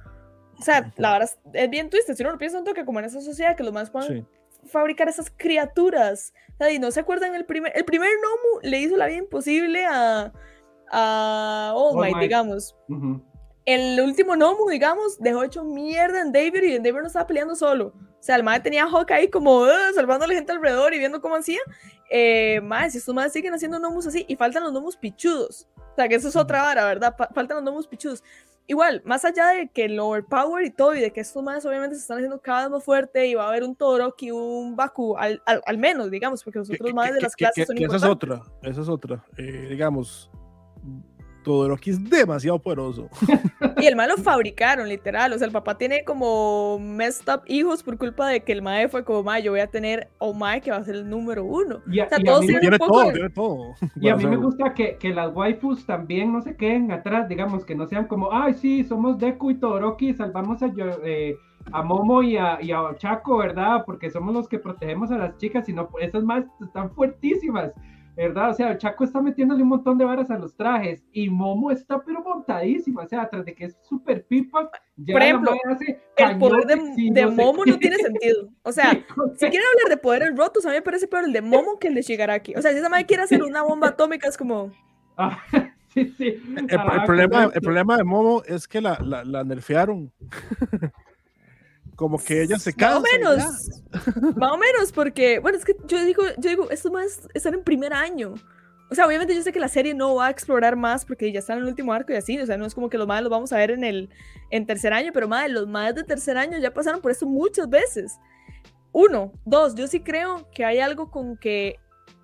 O 0.59 0.62
sea, 0.62 0.93
la 0.97 1.12
verdad 1.12 1.31
es, 1.33 1.55
es 1.62 1.71
bien 1.71 1.89
triste. 1.89 2.14
Si 2.14 2.23
uno 2.23 2.33
lo 2.33 2.39
piensa 2.39 2.59
un 2.59 2.64
toque 2.64 2.85
como 2.85 2.99
en 2.99 3.07
esa 3.07 3.21
sociedad, 3.21 3.57
que 3.57 3.62
los 3.62 3.73
más 3.73 3.91
puedan 3.91 4.09
sí. 4.09 4.25
fabricar 4.66 5.09
esas 5.09 5.31
criaturas. 5.37 6.35
O 6.61 6.63
sea, 6.65 6.71
y 6.73 6.79
no 6.79 6.91
se 6.91 7.01
acuerdan 7.01 7.35
el 7.35 7.47
primer. 7.47 7.73
El 7.75 7.87
primer 7.87 8.11
Nomu 8.23 8.61
le 8.63 8.79
hizo 8.81 8.97
la 8.97 9.07
vida 9.07 9.17
imposible 9.19 9.87
a. 9.87 10.31
a 10.93 11.73
All 11.75 11.95
All 11.97 12.01
Might, 12.01 12.13
Might. 12.17 12.23
digamos. 12.23 12.77
El 13.65 14.01
último 14.01 14.37
Nomu, 14.37 14.69
digamos, 14.69 15.19
dejó 15.19 15.43
hecho 15.45 15.65
mierda 15.65 16.21
en 16.21 16.33
David 16.33 16.63
y 16.65 16.75
en 16.77 16.83
David 16.83 17.01
no 17.01 17.07
estaba 17.07 17.27
peleando 17.27 17.55
solo. 17.55 17.95
O 17.97 18.23
sea, 18.23 18.37
el 18.37 18.43
madre 18.43 18.61
tenía 18.61 18.85
a 18.85 18.89
Hawk 18.91 19.11
ahí 19.13 19.29
como 19.29 19.61
"Ugh", 19.63 19.95
salvando 19.95 20.25
a 20.25 20.29
la 20.29 20.35
gente 20.35 20.53
alrededor 20.53 20.93
y 20.93 20.99
viendo 20.99 21.21
cómo 21.23 21.37
hacía. 21.37 21.61
Eh, 22.11 22.61
madre, 22.63 22.91
si 22.91 22.99
estos 22.99 23.15
madres 23.15 23.33
siguen 23.33 23.55
haciendo 23.55 23.79
Nomus 23.79 24.07
así 24.07 24.25
y 24.29 24.37
faltan 24.37 24.63
los 24.65 24.73
Nomus 24.73 24.97
pichudos. 24.97 25.67
O 25.77 25.95
sea, 25.95 26.09
que 26.09 26.17
eso 26.17 26.29
es 26.29 26.37
otra 26.37 26.63
vara, 26.63 26.85
¿verdad? 26.85 27.17
Pa- 27.17 27.31
faltan 27.35 27.57
los 27.57 27.65
Nomus 27.65 27.87
pichudos. 27.87 28.23
Igual, 28.71 29.03
más 29.05 29.25
allá 29.25 29.49
de 29.49 29.68
que 29.68 29.87
el 29.87 29.99
overpower 29.99 30.64
y 30.64 30.71
todo, 30.71 30.95
y 30.95 31.01
de 31.01 31.12
que 31.12 31.21
estos 31.21 31.43
más 31.43 31.66
obviamente 31.66 31.97
se 31.97 32.03
están 32.03 32.18
haciendo 32.18 32.41
cada 32.41 32.62
vez 32.62 32.71
más 32.71 32.85
fuerte 32.85 33.27
y 33.27 33.35
va 33.35 33.47
a 33.47 33.49
haber 33.49 33.64
un 33.64 33.75
Todoroki, 33.75 34.31
un 34.31 34.77
Baku, 34.77 35.16
al, 35.18 35.43
al, 35.45 35.61
al 35.66 35.77
menos, 35.77 36.09
digamos, 36.09 36.45
porque 36.45 36.61
los 36.61 36.71
otros 36.71 36.95
más 36.95 37.12
de 37.12 37.21
las 37.21 37.35
clases 37.35 37.66
son 37.66 37.77
esa 37.77 37.97
es 37.97 38.03
importantes. 38.05 38.39
otra, 38.39 38.71
esa 38.71 38.81
es 38.83 38.89
otra. 38.89 39.25
Eh, 39.37 39.66
digamos, 39.71 40.31
Todoroki 41.43 41.91
es 41.91 42.11
demasiado 42.11 42.59
poderoso. 42.59 43.09
Y 43.80 43.86
el 43.86 43.97
mae 43.97 44.09
lo 44.09 44.16
fabricaron, 44.16 44.88
literal. 44.88 45.32
O 45.32 45.38
sea, 45.38 45.47
el 45.47 45.53
papá 45.53 45.76
tiene 45.78 46.05
como 46.05 46.78
messed 46.80 47.32
up 47.32 47.43
hijos 47.47 47.82
por 47.82 47.97
culpa 47.99 48.28
de 48.28 48.41
que 48.41 48.53
el 48.53 48.62
mae 48.62 48.88
fue 48.88 49.05
como, 49.05 49.22
mae, 49.22 49.43
yo 49.43 49.53
voy 49.53 49.61
a 49.61 49.66
tener 49.66 50.09
a 50.20 50.32
mae 50.32 50.61
que 50.61 50.70
va 50.70 50.76
a 50.78 50.84
ser 50.84 50.97
el 50.97 51.09
número 51.09 51.45
uno. 51.45 51.80
Y 51.91 52.01
a- 52.01 52.07
o 52.07 52.09
sea, 52.09 52.18
y 52.18 52.22
a 52.22 52.24
todos 52.24 52.41
mí 52.43 52.47
tienen 52.49 52.61
tiene 52.61 52.74
un 52.76 52.78
poco 52.78 52.93
todo, 52.93 53.07
de- 53.07 53.12
tiene 53.12 53.30
todo. 53.30 53.74
Y 54.01 54.09
a 54.09 54.16
mí 54.16 54.26
me 54.26 54.36
gusta 54.36 54.74
que, 54.74 54.97
que 54.97 55.11
las 55.14 55.34
waifus 55.34 55.86
también 55.86 56.32
no 56.32 56.43
se 56.43 56.57
queden 56.57 56.93
atrás, 56.93 57.28
digamos, 57.28 57.64
que 57.64 57.74
no 57.74 57.86
sean 57.86 58.07
como, 58.07 58.32
ay, 58.32 58.55
sí, 58.55 58.84
somos 58.84 59.18
Deku 59.18 59.51
y 59.51 59.55
Todoroki, 59.55 60.12
salvamos 60.14 60.62
a, 60.62 60.66
Yo- 60.74 61.03
eh, 61.05 61.36
a 61.72 61.82
Momo 61.82 62.22
y 62.22 62.36
a, 62.36 62.59
y 62.61 62.72
a 62.72 62.80
Chaco, 62.97 63.38
¿verdad? 63.38 63.84
Porque 63.86 64.11
somos 64.11 64.34
los 64.34 64.49
que 64.49 64.59
protegemos 64.59 65.11
a 65.11 65.18
las 65.18 65.36
chicas, 65.38 65.66
sino 65.66 65.88
esas 66.01 66.24
más 66.24 66.45
están 66.64 66.91
fuertísimas, 66.91 67.72
¿verdad? 68.21 68.51
O 68.51 68.55
sea, 68.55 68.77
Chaco 68.77 69.05
está 69.05 69.23
metiéndole 69.23 69.62
un 69.62 69.71
montón 69.71 69.97
de 69.97 70.05
varas 70.05 70.31
a 70.31 70.39
los 70.39 70.55
trajes 70.55 71.03
y 71.11 71.31
Momo 71.31 71.71
está 71.71 72.03
pero 72.05 72.23
montadísima, 72.23 73.05
o 73.05 73.09
sea, 73.09 73.27
tras 73.31 73.47
de 73.47 73.55
que 73.55 73.64
es 73.64 73.79
súper 73.83 74.27
pipa, 74.27 74.71
ya 74.97 75.12
Por 75.12 75.21
la 75.23 75.27
ejemplo, 75.27 75.53
hace 75.71 76.01
El 76.16 76.39
poder 76.39 76.66
de, 76.66 76.77
no 77.25 77.31
Momo 77.31 77.64
no 77.64 77.79
tiene 77.79 77.97
sentido. 77.97 78.51
O 78.62 78.73
sea, 78.73 78.91
si 79.37 79.49
quieren 79.49 79.68
hablar 79.75 79.89
de 79.89 79.97
poderes 79.97 80.37
rotos, 80.37 80.66
a 80.66 80.68
mí 80.68 80.75
me 80.75 80.83
parece 80.83 81.09
peor 81.09 81.25
el 81.25 81.33
de 81.33 81.41
Momo 81.41 81.79
que 81.79 81.89
el 81.89 81.95
de 81.95 82.03
Shigaraki. 82.03 82.57
O 82.57 82.61
sea, 82.62 82.73
si 82.73 82.79
esa 82.79 82.91
madre 82.91 83.07
quiere 83.07 83.23
hacer 83.23 83.43
una 83.43 83.62
bomba 83.62 83.89
atómica, 83.89 84.29
es 84.29 84.37
como. 84.37 84.71
Ah, 85.23 85.39
sí, 85.93 86.14
sí. 86.16 86.43
El, 86.57 86.71
el 86.71 86.79
Ah, 86.79 87.03
problema, 87.05 87.51
el 87.53 87.61
problema 87.61 87.97
de 87.97 88.05
Momo 88.05 88.43
es 88.47 88.66
que 88.66 88.81
la, 88.81 88.99
la, 89.01 89.23
la 89.23 89.45
nerfearon. 89.45 90.11
Como 92.01 92.17
que 92.19 92.41
ella 92.41 92.59
se 92.59 92.71
Más 92.71 92.77
cansa. 92.79 92.99
o 92.99 93.03
y 93.03 93.37
ya. 93.37 93.45
menos. 93.45 93.71
Más 94.39 94.53
o 94.53 94.57
menos, 94.57 94.91
porque, 94.91 95.39
bueno, 95.39 95.59
es 95.59 95.67
que 95.67 95.77
yo 95.87 96.03
digo, 96.03 96.23
yo 96.39 96.49
digo, 96.49 96.71
estos 96.71 96.91
más 96.91 97.29
están 97.35 97.53
en 97.53 97.63
primer 97.63 97.93
año. 97.93 98.33
O 98.91 98.95
sea, 98.95 99.07
obviamente 99.07 99.35
yo 99.35 99.43
sé 99.43 99.53
que 99.53 99.61
la 99.61 99.69
serie 99.69 99.93
no 99.93 100.15
va 100.15 100.29
a 100.29 100.31
explorar 100.31 100.77
más 100.77 101.05
porque 101.05 101.31
ya 101.31 101.41
están 101.41 101.59
en 101.59 101.65
el 101.65 101.69
último 101.69 101.93
arco 101.93 102.15
y 102.15 102.17
así. 102.17 102.39
O 102.41 102.47
sea, 102.47 102.57
no 102.57 102.65
es 102.65 102.75
como 102.75 102.89
que 102.89 102.97
los 102.97 103.07
madres 103.07 103.25
los 103.25 103.31
vamos 103.31 103.53
a 103.53 103.59
ver 103.59 103.73
en 103.73 103.85
el 103.85 104.09
en 104.51 104.65
tercer 104.65 104.95
año, 104.95 105.11
pero 105.13 105.29
madre, 105.29 105.51
los 105.51 105.69
madres 105.69 105.97
de 105.97 106.05
tercer 106.05 106.39
año 106.39 106.57
ya 106.59 106.73
pasaron 106.73 107.03
por 107.03 107.11
eso 107.11 107.27
muchas 107.27 107.69
veces. 107.69 108.19
Uno, 108.93 109.31
dos, 109.45 109.75
yo 109.75 109.87
sí 109.87 110.01
creo 110.01 110.51
que 110.55 110.65
hay 110.65 110.79
algo 110.79 111.11
con 111.11 111.37
que 111.37 111.77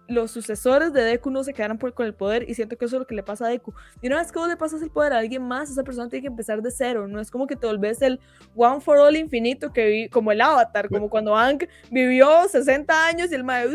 los 0.09 0.31
sucesores 0.31 0.93
de 0.93 1.03
Deku 1.03 1.31
no 1.31 1.43
se 1.45 1.53
quedaron 1.53 1.79
por, 1.79 1.93
con 1.95 2.07
el 2.07 2.15
poder 2.15 2.49
y 2.49 2.55
siento 2.55 2.77
que 2.77 2.85
eso 2.85 2.97
es 2.97 3.01
lo 3.01 3.07
que 3.07 3.15
le 3.15 3.23
pasa 3.23 3.47
a 3.47 3.49
Deku. 3.49 3.73
Y 4.01 4.07
una 4.07 4.17
vez 4.19 4.31
que 4.31 4.39
vos 4.39 4.49
le 4.49 4.57
pasas 4.57 4.81
el 4.83 4.91
poder 4.91 5.13
a 5.13 5.19
alguien 5.19 5.43
más, 5.43 5.71
esa 5.71 5.83
persona 5.83 6.09
tiene 6.09 6.23
que 6.23 6.29
empezar 6.29 6.63
de 6.63 6.71
cero. 6.71 7.09
No 7.09 7.21
es 7.21 7.31
como 7.31 7.47
que 7.47 7.57
te 7.57 7.67
volvés 7.67 8.01
el 8.03 8.21
One 8.55 8.81
for 8.81 8.99
All 8.99 9.17
infinito 9.17 9.73
que 9.73 9.87
vi, 9.89 10.09
como 10.09 10.33
el 10.33 10.41
Avatar, 10.41 10.89
como 10.89 11.11
cuando 11.11 11.37
Aang 11.37 11.67
vivió 11.91 12.47
60 12.49 13.07
años 13.07 13.31
y 13.33 13.35
el 13.35 13.45
mae. 13.45 13.67
"Uh, 13.67 13.71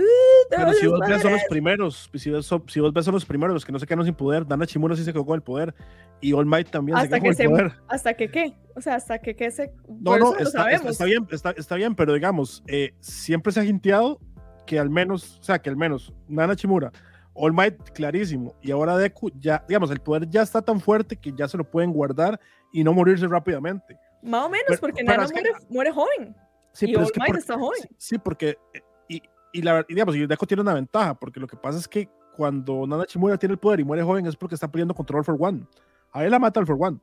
Pero 0.50 0.74
si 0.74 0.88
vos 0.88 1.00
ves 1.02 1.22
son 1.22 1.32
madre". 1.32 1.32
los 1.32 1.50
primeros, 1.50 2.10
si 2.16 2.32
vos, 2.32 2.50
si 2.68 2.80
vos 2.80 2.94
ves 2.94 3.06
son 3.06 3.14
los 3.14 3.26
primeros, 3.26 3.54
los 3.54 3.66
que 3.66 3.72
no 3.72 3.80
se 3.80 3.86
quedaron 3.86 4.06
sin 4.06 4.16
poder, 4.16 4.46
Dana 4.48 4.66
Shimura 4.66 4.96
sí 4.96 5.04
se 5.04 5.12
quedó 5.14 5.26
con 5.26 5.36
el 5.36 5.42
poder 5.42 5.74
y 6.22 6.34
All 6.34 6.46
Might 6.46 6.70
también 6.70 6.98
Hasta 6.98 7.16
se 7.18 7.22
que 7.22 7.28
quedó 7.30 7.34
se 7.34 7.46
con 7.46 7.54
el 7.60 7.66
poder. 7.68 7.82
¿Hasta 7.88 8.14
que 8.14 8.30
qué? 8.30 8.54
O 8.76 8.82
sea, 8.82 8.96
hasta 8.96 9.20
que 9.20 9.36
qué 9.36 9.52
se. 9.52 9.74
No, 9.88 10.18
no, 10.18 10.38
está, 10.38 10.72
está, 10.72 10.90
está 10.90 11.06
bien, 11.06 11.28
está, 11.32 11.52
está 11.52 11.76
bien, 11.76 11.94
pero 11.96 12.14
digamos, 12.14 12.64
eh, 12.68 12.94
siempre 13.02 13.52
se 13.52 13.60
ha 13.60 13.66
hinteado 13.66 14.20
que 14.66 14.80
al 14.80 14.90
menos, 14.90 15.40
o 15.40 15.44
sea, 15.44 15.60
que 15.60 15.70
al 15.70 15.78
menos 15.78 16.14
Nana 16.28 16.56
Chimura, 16.56 16.92
All 17.34 17.54
Might, 17.54 17.82
clarísimo, 17.94 18.56
y 18.62 18.72
ahora 18.72 18.98
Deku, 18.98 19.32
ya, 19.40 19.64
digamos, 19.68 19.90
el 19.92 20.00
poder 20.02 20.30
ya 20.30 20.42
está 20.42 20.62
tan 20.62 20.80
fuerte 20.82 21.16
que 21.16 21.32
ya 21.34 21.48
se 21.48 21.58
lo 21.58 21.64
pueden 21.64 21.92
guardar 21.94 22.40
y 22.74 22.84
no 22.84 22.94
morirse 22.94 23.28
rápidamente. 23.28 23.98
Más 24.22 24.46
o 24.46 24.50
menos, 24.50 24.66
Pero- 24.68 24.80
porque 24.82 25.04
pero 25.06 25.18
Nana 25.18 25.28
que- 25.28 25.34
muere, 25.34 25.50
muere 25.70 25.92
joven. 25.92 26.36
Sí, 26.74 26.86
Y 26.86 26.90
pero 26.90 27.00
All 27.00 27.06
es 27.06 27.12
que 27.12 27.20
Might 27.20 27.30
por- 27.32 27.38
está 27.40 27.54
joven. 27.58 27.80
sí, 27.82 27.88
sí, 27.98 28.18
porque, 28.18 28.58
eh, 28.74 28.82
y, 29.10 29.22
y 29.54 29.62
la, 29.62 29.86
y 29.88 29.94
digamos, 29.94 30.16
y 30.16 30.26
Deku 30.26 30.46
tiene 30.46 30.62
una 30.62 30.74
ventaja, 30.74 31.14
porque 31.16 31.40
lo 31.40 31.48
que 31.48 31.58
pasa 31.58 31.80
es 31.80 31.88
que 31.88 32.10
cuando 32.36 32.86
Nana 32.88 33.06
Chimura 33.06 33.38
tiene 33.38 33.54
el 33.54 33.60
poder 33.60 33.80
y 33.80 33.84
muere 33.84 34.04
joven 34.04 34.26
es 34.26 34.36
porque 34.36 34.56
está 34.56 34.70
peleando 34.72 34.94
contra 34.94 35.18
All 35.18 35.24
for 35.26 35.36
One. 35.40 35.66
A 36.14 36.24
él 36.26 36.32
la 36.32 36.40
mata 36.40 36.60
All 36.60 36.68
for 36.68 36.78
One, 36.80 37.00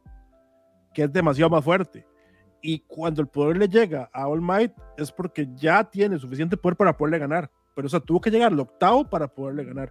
que 0.94 1.02
es 1.04 1.12
demasiado 1.12 1.50
más 1.50 1.64
fuerte. 1.64 2.06
Y 2.62 2.80
cuando 2.80 3.20
el 3.22 3.28
poder 3.28 3.56
le 3.56 3.68
llega 3.68 4.10
a 4.12 4.26
All 4.28 4.40
Might 4.40 4.72
es 4.96 5.12
porque 5.12 5.48
ya 5.54 5.84
tiene 5.84 6.18
suficiente 6.18 6.56
poder 6.56 6.76
para 6.76 6.96
poderle 6.96 7.18
ganar. 7.18 7.50
Pero 7.74 7.86
o 7.86 7.88
sea, 7.88 8.00
tuvo 8.00 8.20
que 8.20 8.30
llegar 8.30 8.52
al 8.52 8.58
octavo 8.60 9.08
para 9.08 9.28
poderle 9.28 9.64
ganar. 9.64 9.90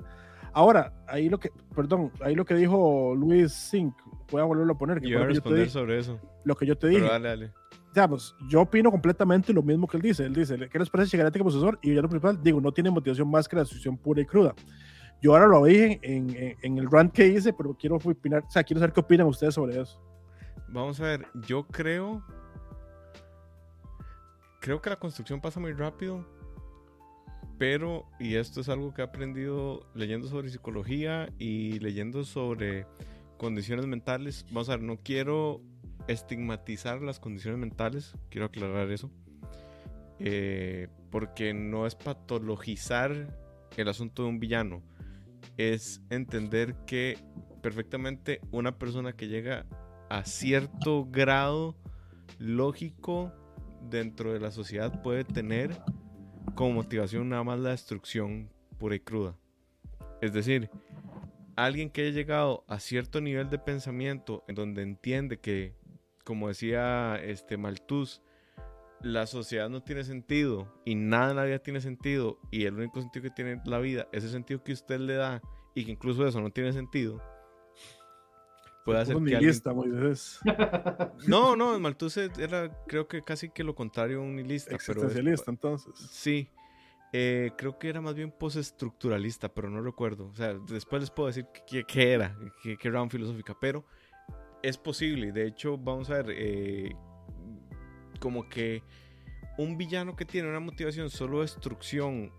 Ahora, 0.54 0.92
ahí 1.08 1.30
lo 1.30 1.40
que, 1.40 1.52
perdón, 1.76 2.12
ahí 2.22 2.34
lo 2.36 2.44
que 2.44 2.56
dijo 2.56 3.14
Luis 3.16 3.54
Zink, 3.70 3.94
voy 4.32 4.42
a 4.42 4.46
volverlo 4.46 4.74
a 4.74 4.78
poner, 4.78 5.00
que 5.00 5.08
Yo 5.10 5.18
voy 5.20 5.26
a 5.26 5.28
responder 5.30 5.60
dije- 5.62 5.72
sobre 5.72 6.00
eso. 6.00 6.20
lo 6.44 6.56
que 6.56 6.66
yo 6.66 6.78
te 6.78 6.88
dije 6.88 7.02
Pero 7.02 7.14
dale, 7.14 7.30
dale. 7.30 7.54
digamos, 7.94 8.36
yo 8.50 8.62
opino 8.62 8.90
completamente 8.92 9.54
lo 9.54 9.62
mismo 9.62 9.88
que 9.88 9.98
él 9.98 10.04
dice. 10.04 10.26
Él 10.26 10.34
dice, 10.34 10.58
¿qué 10.70 10.80
les 10.80 10.90
parece 10.90 11.12
Shigaraki 11.12 11.38
como 11.40 11.52
sucesor? 11.52 11.78
Y 11.84 11.94
yo 11.94 12.02
lo 12.02 12.10
principal, 12.10 12.42
digo, 12.42 12.60
no 12.60 12.72
tiene 12.72 12.90
motivación 12.92 13.30
más 13.30 13.48
que 13.48 13.56
la 13.56 13.62
decisión 13.64 13.98
pura 13.98 14.22
y 14.22 14.26
cruda. 14.26 14.54
Yo 15.22 15.34
ahora 15.34 15.48
lo 15.48 15.64
dije 15.66 16.00
en, 16.02 16.30
en, 16.36 16.56
en 16.62 16.78
el 16.80 16.90
rant 16.92 17.14
que 17.14 17.28
hice, 17.28 17.54
pero 17.54 17.76
quiero 17.80 17.96
opinar, 17.98 18.44
o 18.48 18.50
sea, 18.50 18.64
quiero 18.64 18.80
saber 18.80 18.94
qué 18.94 19.00
opinan 19.00 19.28
ustedes 19.28 19.54
sobre 19.54 19.80
eso. 19.80 20.02
Vamos 20.70 21.00
a 21.00 21.04
ver, 21.06 21.28
yo 21.48 21.64
creo. 21.68 22.24
Creo 24.68 24.82
que 24.82 24.90
la 24.90 25.00
construcción 25.00 25.40
pasa 25.40 25.62
muy 25.62 25.72
rápido. 25.72 26.28
Pero, 27.58 28.06
y 28.20 28.36
esto 28.36 28.60
es 28.60 28.68
algo 28.68 28.94
que 28.94 29.00
he 29.02 29.06
aprendido 29.06 29.90
leyendo 29.96 30.28
sobre 30.28 30.50
psicología 30.50 31.32
y 31.40 31.80
leyendo 31.80 32.26
sobre 32.26 32.86
condiciones 33.38 33.86
mentales. 33.86 34.46
Vamos 34.50 34.68
a 34.68 34.76
ver, 34.76 34.82
no 34.82 34.98
quiero 34.98 35.62
estigmatizar 36.10 37.02
las 37.02 37.22
condiciones 37.22 37.62
mentales, 37.62 38.14
quiero 38.30 38.48
aclarar 38.48 38.92
eso. 38.92 39.10
Eh, 40.20 40.90
porque 41.12 41.54
no 41.54 41.88
es 41.88 41.96
patologizar 41.96 43.40
el 43.78 43.88
asunto 43.88 44.24
de 44.24 44.28
un 44.28 44.40
villano, 44.42 44.84
es 45.56 46.02
entender 46.10 46.76
que 46.86 47.18
perfectamente 47.62 48.42
una 48.52 48.78
persona 48.78 49.14
que 49.14 49.30
llega 49.30 49.66
a 50.10 50.26
cierto 50.26 51.06
grado 51.10 51.78
lógico 52.38 53.32
dentro 53.82 54.34
de 54.34 54.40
la 54.40 54.52
sociedad 54.52 55.02
puede 55.02 55.24
tener 55.24 55.82
como 56.56 56.74
motivación 56.74 57.30
nada 57.30 57.44
más 57.44 57.60
la 57.60 57.70
destrucción 57.70 58.50
pura 58.78 58.96
y 58.96 59.00
cruda. 59.00 59.38
Es 60.22 60.34
decir, 60.34 60.70
alguien 61.56 61.90
que 61.90 62.02
haya 62.02 62.12
llegado 62.12 62.64
a 62.68 62.80
cierto 62.80 63.22
nivel 63.22 63.50
de 63.50 63.60
pensamiento 63.60 64.44
en 64.48 64.56
donde 64.56 64.82
entiende 64.82 65.40
que, 65.40 65.76
como 66.24 66.48
decía 66.48 67.16
este 67.18 67.58
Malthus, 67.58 68.22
la 69.02 69.28
sociedad 69.28 69.70
no 69.70 69.84
tiene 69.84 70.04
sentido 70.04 70.74
y 70.86 70.96
nada 70.96 71.32
en 71.32 71.36
la 71.38 71.44
vida 71.44 71.60
tiene 71.60 71.82
sentido 71.82 72.40
y 72.50 72.66
el 72.66 72.74
único 72.74 73.00
sentido 73.00 73.24
que 73.24 73.30
tiene 73.30 73.62
la 73.66 73.80
vida 73.80 74.08
es 74.12 74.24
el 74.24 74.32
sentido 74.32 74.64
que 74.64 74.74
usted 74.74 75.00
le 75.00 75.14
da 75.14 75.42
y 75.76 75.86
que 75.86 75.92
incluso 75.92 76.28
eso 76.28 76.42
no 76.42 76.50
tiene 76.50 76.74
sentido, 76.74 77.22
puede 78.88 79.00
hacer 79.02 79.16
Un 79.18 79.26
que 79.26 79.36
alguien 79.36 79.52
no, 81.28 81.56
no, 81.56 81.80
Malthus 81.80 82.18
era 82.18 82.72
creo 82.88 83.08
que 83.08 83.22
casi 83.22 83.50
que 83.50 83.64
lo 83.64 83.76
contrario 83.76 84.20
a 84.20 84.24
un 84.24 84.36
nihilista. 84.38 84.78
Pero 84.88 85.08
es- 85.10 85.48
entonces. 85.48 85.94
sí, 86.10 86.50
eh, 87.14 87.52
creo 87.58 87.78
que 87.78 87.90
era 87.90 88.02
más 88.02 88.16
bien 88.16 88.32
postestructuralista, 88.32 89.54
pero 89.54 89.70
no 89.70 89.82
recuerdo. 89.82 90.28
O 90.28 90.36
sea, 90.36 90.54
después 90.54 91.02
les 91.02 91.12
puedo 91.12 91.28
decir 91.28 91.46
qué, 91.70 91.84
qué 91.84 92.14
era, 92.14 92.36
qué, 92.64 92.78
qué 92.78 92.90
rama 92.90 93.10
filosófica, 93.10 93.56
pero 93.60 93.86
es 94.64 94.78
posible. 94.78 95.32
De 95.32 95.46
hecho, 95.48 95.78
vamos 95.78 96.10
a 96.10 96.22
ver, 96.22 96.28
eh, 96.32 96.96
como 98.20 98.48
que 98.50 98.84
un 99.58 99.78
villano 99.78 100.16
que 100.16 100.26
tiene 100.26 100.50
una 100.50 100.60
motivación 100.60 101.10
solo 101.10 101.42
destrucción 101.42 102.32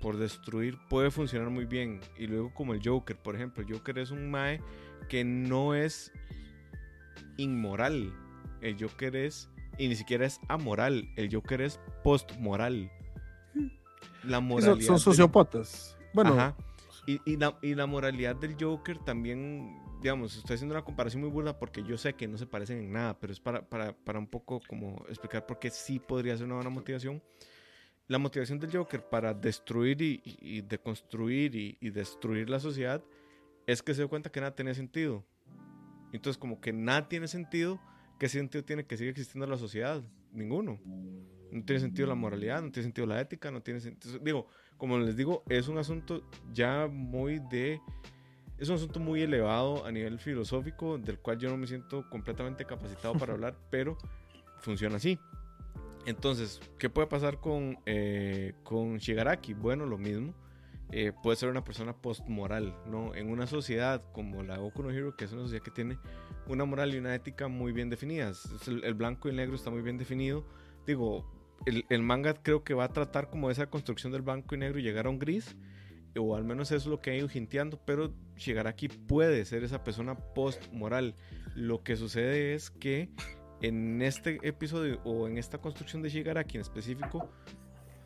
por 0.00 0.16
destruir 0.16 0.76
puede 0.88 1.10
funcionar 1.10 1.50
muy 1.50 1.64
bien. 1.64 2.00
Y 2.18 2.26
luego 2.26 2.52
como 2.54 2.74
el 2.74 2.80
Joker, 2.84 3.16
por 3.16 3.34
ejemplo, 3.34 3.64
el 3.66 3.72
Joker 3.72 3.98
es 3.98 4.10
un 4.10 4.30
Mae 4.30 4.60
que 5.08 5.24
no 5.24 5.74
es 5.74 6.12
inmoral. 7.36 8.12
El 8.60 8.76
Joker 8.82 9.14
es, 9.16 9.48
y 9.78 9.88
ni 9.88 9.96
siquiera 9.96 10.26
es 10.26 10.40
amoral, 10.48 11.08
el 11.16 11.32
Joker 11.32 11.60
es 11.60 11.78
postmoral. 12.02 12.90
La 14.24 14.38
Sí, 14.38 14.44
moralidad. 14.44 14.74
son, 14.74 14.80
son 14.80 14.92
del- 14.94 15.00
sociópatas. 15.00 15.96
Bueno, 16.12 16.32
Ajá. 16.34 16.56
Y, 17.06 17.20
y 17.24 17.36
la, 17.36 17.56
y 17.62 17.74
la 17.76 17.86
moralidad 17.86 18.34
del 18.34 18.56
Joker 18.58 18.98
también, 18.98 19.78
digamos, 20.02 20.36
estoy 20.36 20.54
haciendo 20.54 20.74
una 20.74 20.84
comparación 20.84 21.22
muy 21.22 21.30
burda 21.30 21.56
porque 21.56 21.84
yo 21.84 21.96
sé 21.96 22.14
que 22.14 22.26
no 22.26 22.36
se 22.36 22.46
parecen 22.46 22.78
en 22.78 22.92
nada, 22.92 23.16
pero 23.20 23.32
es 23.32 23.38
para, 23.38 23.68
para, 23.68 23.92
para 23.92 24.18
un 24.18 24.26
poco 24.26 24.60
como 24.66 25.04
explicar 25.08 25.46
por 25.46 25.60
qué 25.60 25.70
sí 25.70 26.00
podría 26.00 26.36
ser 26.36 26.46
una 26.46 26.56
buena 26.56 26.70
motivación. 26.70 27.22
La 28.08 28.18
motivación 28.18 28.58
del 28.58 28.72
Joker 28.76 29.08
para 29.08 29.34
destruir 29.34 30.02
y, 30.02 30.20
y- 30.24 30.56
y 30.56 30.60
deconstruir 30.62 31.54
y, 31.54 31.76
y 31.80 31.90
destruir 31.90 32.50
la 32.50 32.58
sociedad 32.58 33.00
es 33.66 33.82
que 33.82 33.94
se 33.94 34.02
dio 34.02 34.08
cuenta 34.08 34.30
que 34.30 34.40
nada 34.40 34.54
tenía 34.54 34.74
sentido. 34.74 35.24
Entonces, 36.12 36.38
como 36.38 36.60
que 36.60 36.72
nada 36.72 37.08
tiene 37.08 37.28
sentido, 37.28 37.80
¿qué 38.18 38.28
sentido 38.28 38.64
tiene 38.64 38.86
que 38.86 38.96
siga 38.96 39.10
existiendo 39.10 39.46
la 39.46 39.58
sociedad? 39.58 40.02
Ninguno. 40.32 40.80
No 41.50 41.64
tiene 41.64 41.80
sentido 41.80 42.08
la 42.08 42.14
moralidad, 42.14 42.62
no 42.62 42.70
tiene 42.70 42.84
sentido 42.84 43.06
la 43.06 43.20
ética, 43.20 43.50
no 43.50 43.62
tiene 43.62 43.80
sentido. 43.80 44.18
Digo, 44.18 44.48
como 44.76 44.98
les 44.98 45.16
digo, 45.16 45.42
es 45.48 45.68
un 45.68 45.78
asunto 45.78 46.22
ya 46.52 46.86
muy 46.86 47.40
de 47.50 47.80
es 48.58 48.70
un 48.70 48.76
asunto 48.76 49.00
muy 49.00 49.20
elevado 49.22 49.84
a 49.84 49.92
nivel 49.92 50.18
filosófico, 50.18 50.96
del 50.96 51.18
cual 51.18 51.38
yo 51.38 51.50
no 51.50 51.58
me 51.58 51.66
siento 51.66 52.08
completamente 52.08 52.64
capacitado 52.64 53.14
para 53.14 53.34
hablar, 53.34 53.56
pero 53.70 53.98
funciona 54.60 54.96
así. 54.96 55.18
Entonces, 56.06 56.60
¿qué 56.78 56.88
puede 56.88 57.08
pasar 57.08 57.40
con, 57.40 57.78
eh, 57.84 58.54
con 58.62 58.96
Shigaraki? 58.98 59.54
Bueno, 59.54 59.84
lo 59.84 59.98
mismo. 59.98 60.34
Eh, 60.92 61.12
puede 61.22 61.36
ser 61.36 61.48
una 61.48 61.64
persona 61.64 61.96
postmoral, 61.96 62.74
¿no? 62.86 63.14
En 63.14 63.30
una 63.30 63.46
sociedad 63.46 64.02
como 64.12 64.42
la 64.42 64.56
Goku 64.56 64.82
no 64.82 64.90
Hero, 64.90 65.16
que 65.16 65.24
es 65.24 65.32
una 65.32 65.42
sociedad 65.42 65.64
que 65.64 65.72
tiene 65.72 65.98
una 66.46 66.64
moral 66.64 66.94
y 66.94 66.98
una 66.98 67.14
ética 67.14 67.48
muy 67.48 67.72
bien 67.72 67.90
definidas. 67.90 68.48
El, 68.68 68.94
blanco 68.94 69.28
y 69.28 69.32
el 69.32 69.36
negro 69.36 69.56
está 69.56 69.70
muy 69.70 69.82
bien 69.82 69.98
definido. 69.98 70.44
Digo, 70.86 71.28
el, 71.66 71.84
el, 71.88 72.02
manga 72.02 72.34
creo 72.34 72.62
que 72.62 72.74
va 72.74 72.84
a 72.84 72.92
tratar 72.92 73.30
como 73.30 73.50
esa 73.50 73.68
construcción 73.68 74.12
del 74.12 74.22
blanco 74.22 74.54
y 74.54 74.58
negro 74.58 74.78
y 74.78 74.82
llegar 74.82 75.06
a 75.06 75.10
un 75.10 75.18
gris, 75.18 75.56
o 76.16 76.36
al 76.36 76.44
menos 76.44 76.70
eso 76.70 76.76
es 76.76 76.86
lo 76.86 77.00
que 77.00 77.10
ha 77.10 77.16
ido 77.16 77.28
hinteando, 77.32 77.80
pero 77.84 78.12
Shigaraki 78.36 78.88
puede 78.88 79.44
ser 79.44 79.64
esa 79.64 79.82
persona 79.82 80.14
post-moral. 80.14 81.16
Lo 81.56 81.82
que 81.82 81.96
sucede 81.96 82.54
es 82.54 82.70
que 82.70 83.10
en 83.60 84.02
este 84.02 84.38
episodio 84.42 85.00
o 85.04 85.26
en 85.26 85.38
esta 85.38 85.58
construcción 85.58 86.02
de 86.02 86.10
Shigaraki 86.10 86.56
en 86.56 86.60
específico, 86.60 87.28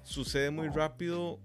sucede 0.02 0.50
muy 0.50 0.68
rápido 0.68 1.40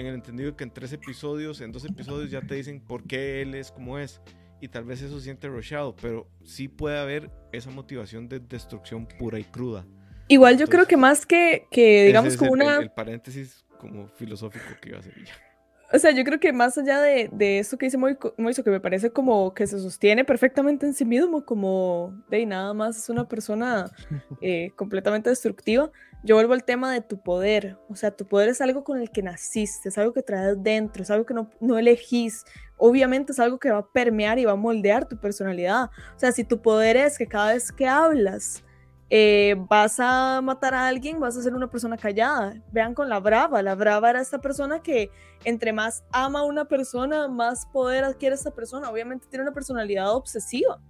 en 0.00 0.06
el 0.06 0.14
entendido 0.14 0.56
que 0.56 0.64
en 0.64 0.70
tres 0.70 0.92
episodios, 0.92 1.60
en 1.60 1.72
dos 1.72 1.84
episodios 1.84 2.30
ya 2.30 2.40
te 2.40 2.54
dicen 2.54 2.80
por 2.80 3.04
qué 3.04 3.42
él 3.42 3.54
es 3.54 3.70
como 3.70 3.98
es. 3.98 4.20
Y 4.62 4.68
tal 4.68 4.84
vez 4.84 5.00
eso 5.00 5.20
siente 5.20 5.48
rushado, 5.48 5.96
pero 5.96 6.28
sí 6.44 6.68
puede 6.68 6.98
haber 6.98 7.30
esa 7.52 7.70
motivación 7.70 8.28
de 8.28 8.40
destrucción 8.40 9.06
pura 9.06 9.38
y 9.38 9.44
cruda. 9.44 9.86
Igual 10.28 10.52
yo 10.54 10.64
Entonces, 10.64 10.74
creo 10.74 10.86
que 10.86 10.96
más 10.96 11.24
que, 11.24 11.66
que 11.70 12.04
digamos, 12.04 12.36
como 12.36 12.52
una... 12.52 12.76
El, 12.76 12.82
el, 12.84 12.90
paréntesis 12.90 13.64
como 13.78 14.08
filosófico 14.08 14.66
que 14.80 14.90
iba 14.90 14.98
a 14.98 15.02
ser 15.02 15.14
ya. 15.24 15.32
O 15.92 15.98
sea, 15.98 16.12
yo 16.12 16.22
creo 16.22 16.38
que 16.38 16.52
más 16.52 16.78
allá 16.78 17.00
de, 17.00 17.28
de 17.32 17.58
eso 17.58 17.76
que 17.76 17.86
dice 17.86 17.98
Moiso, 17.98 18.64
que 18.64 18.70
me 18.70 18.80
parece 18.80 19.10
como 19.10 19.54
que 19.54 19.66
se 19.66 19.78
sostiene 19.78 20.24
perfectamente 20.24 20.86
en 20.86 20.94
sí 20.94 21.04
mismo, 21.04 21.44
como 21.44 22.14
de 22.28 22.46
nada 22.46 22.72
más 22.74 22.96
es 22.96 23.08
una 23.08 23.26
persona 23.26 23.90
eh, 24.40 24.70
completamente 24.76 25.30
destructiva, 25.30 25.90
yo 26.22 26.36
vuelvo 26.36 26.52
al 26.52 26.64
tema 26.64 26.92
de 26.92 27.00
tu 27.00 27.20
poder. 27.20 27.76
O 27.88 27.96
sea, 27.96 28.10
tu 28.10 28.26
poder 28.26 28.50
es 28.50 28.60
algo 28.60 28.84
con 28.84 29.00
el 29.00 29.10
que 29.10 29.22
naciste, 29.22 29.88
es 29.88 29.98
algo 29.98 30.12
que 30.12 30.22
traes 30.22 30.62
dentro, 30.62 31.02
es 31.02 31.10
algo 31.10 31.26
que 31.26 31.34
no, 31.34 31.50
no 31.60 31.78
elegís. 31.78 32.44
Obviamente 32.76 33.32
es 33.32 33.40
algo 33.40 33.58
que 33.58 33.70
va 33.70 33.78
a 33.78 33.86
permear 33.86 34.38
y 34.38 34.44
va 34.44 34.52
a 34.52 34.56
moldear 34.56 35.08
tu 35.08 35.18
personalidad. 35.18 35.90
O 36.14 36.18
sea, 36.18 36.30
si 36.30 36.44
tu 36.44 36.62
poder 36.62 36.96
es 36.96 37.18
que 37.18 37.26
cada 37.26 37.54
vez 37.54 37.72
que 37.72 37.86
hablas, 37.86 38.62
eh, 39.12 39.56
vas 39.68 39.98
a 39.98 40.40
matar 40.40 40.72
a 40.72 40.86
alguien, 40.86 41.18
vas 41.18 41.36
a 41.36 41.42
ser 41.42 41.52
una 41.52 41.68
persona 41.68 41.96
callada. 41.96 42.54
Vean 42.70 42.94
con 42.94 43.08
la 43.08 43.18
brava, 43.18 43.60
la 43.60 43.74
brava 43.74 44.10
era 44.10 44.20
esta 44.20 44.40
persona 44.40 44.82
que 44.82 45.10
entre 45.44 45.72
más 45.72 46.04
ama 46.12 46.40
a 46.40 46.44
una 46.44 46.66
persona, 46.66 47.26
más 47.26 47.66
poder 47.66 48.04
adquiere 48.04 48.36
esta 48.36 48.52
persona. 48.52 48.88
Obviamente 48.88 49.26
tiene 49.28 49.42
una 49.42 49.52
personalidad 49.52 50.14
obsesiva. 50.14 50.80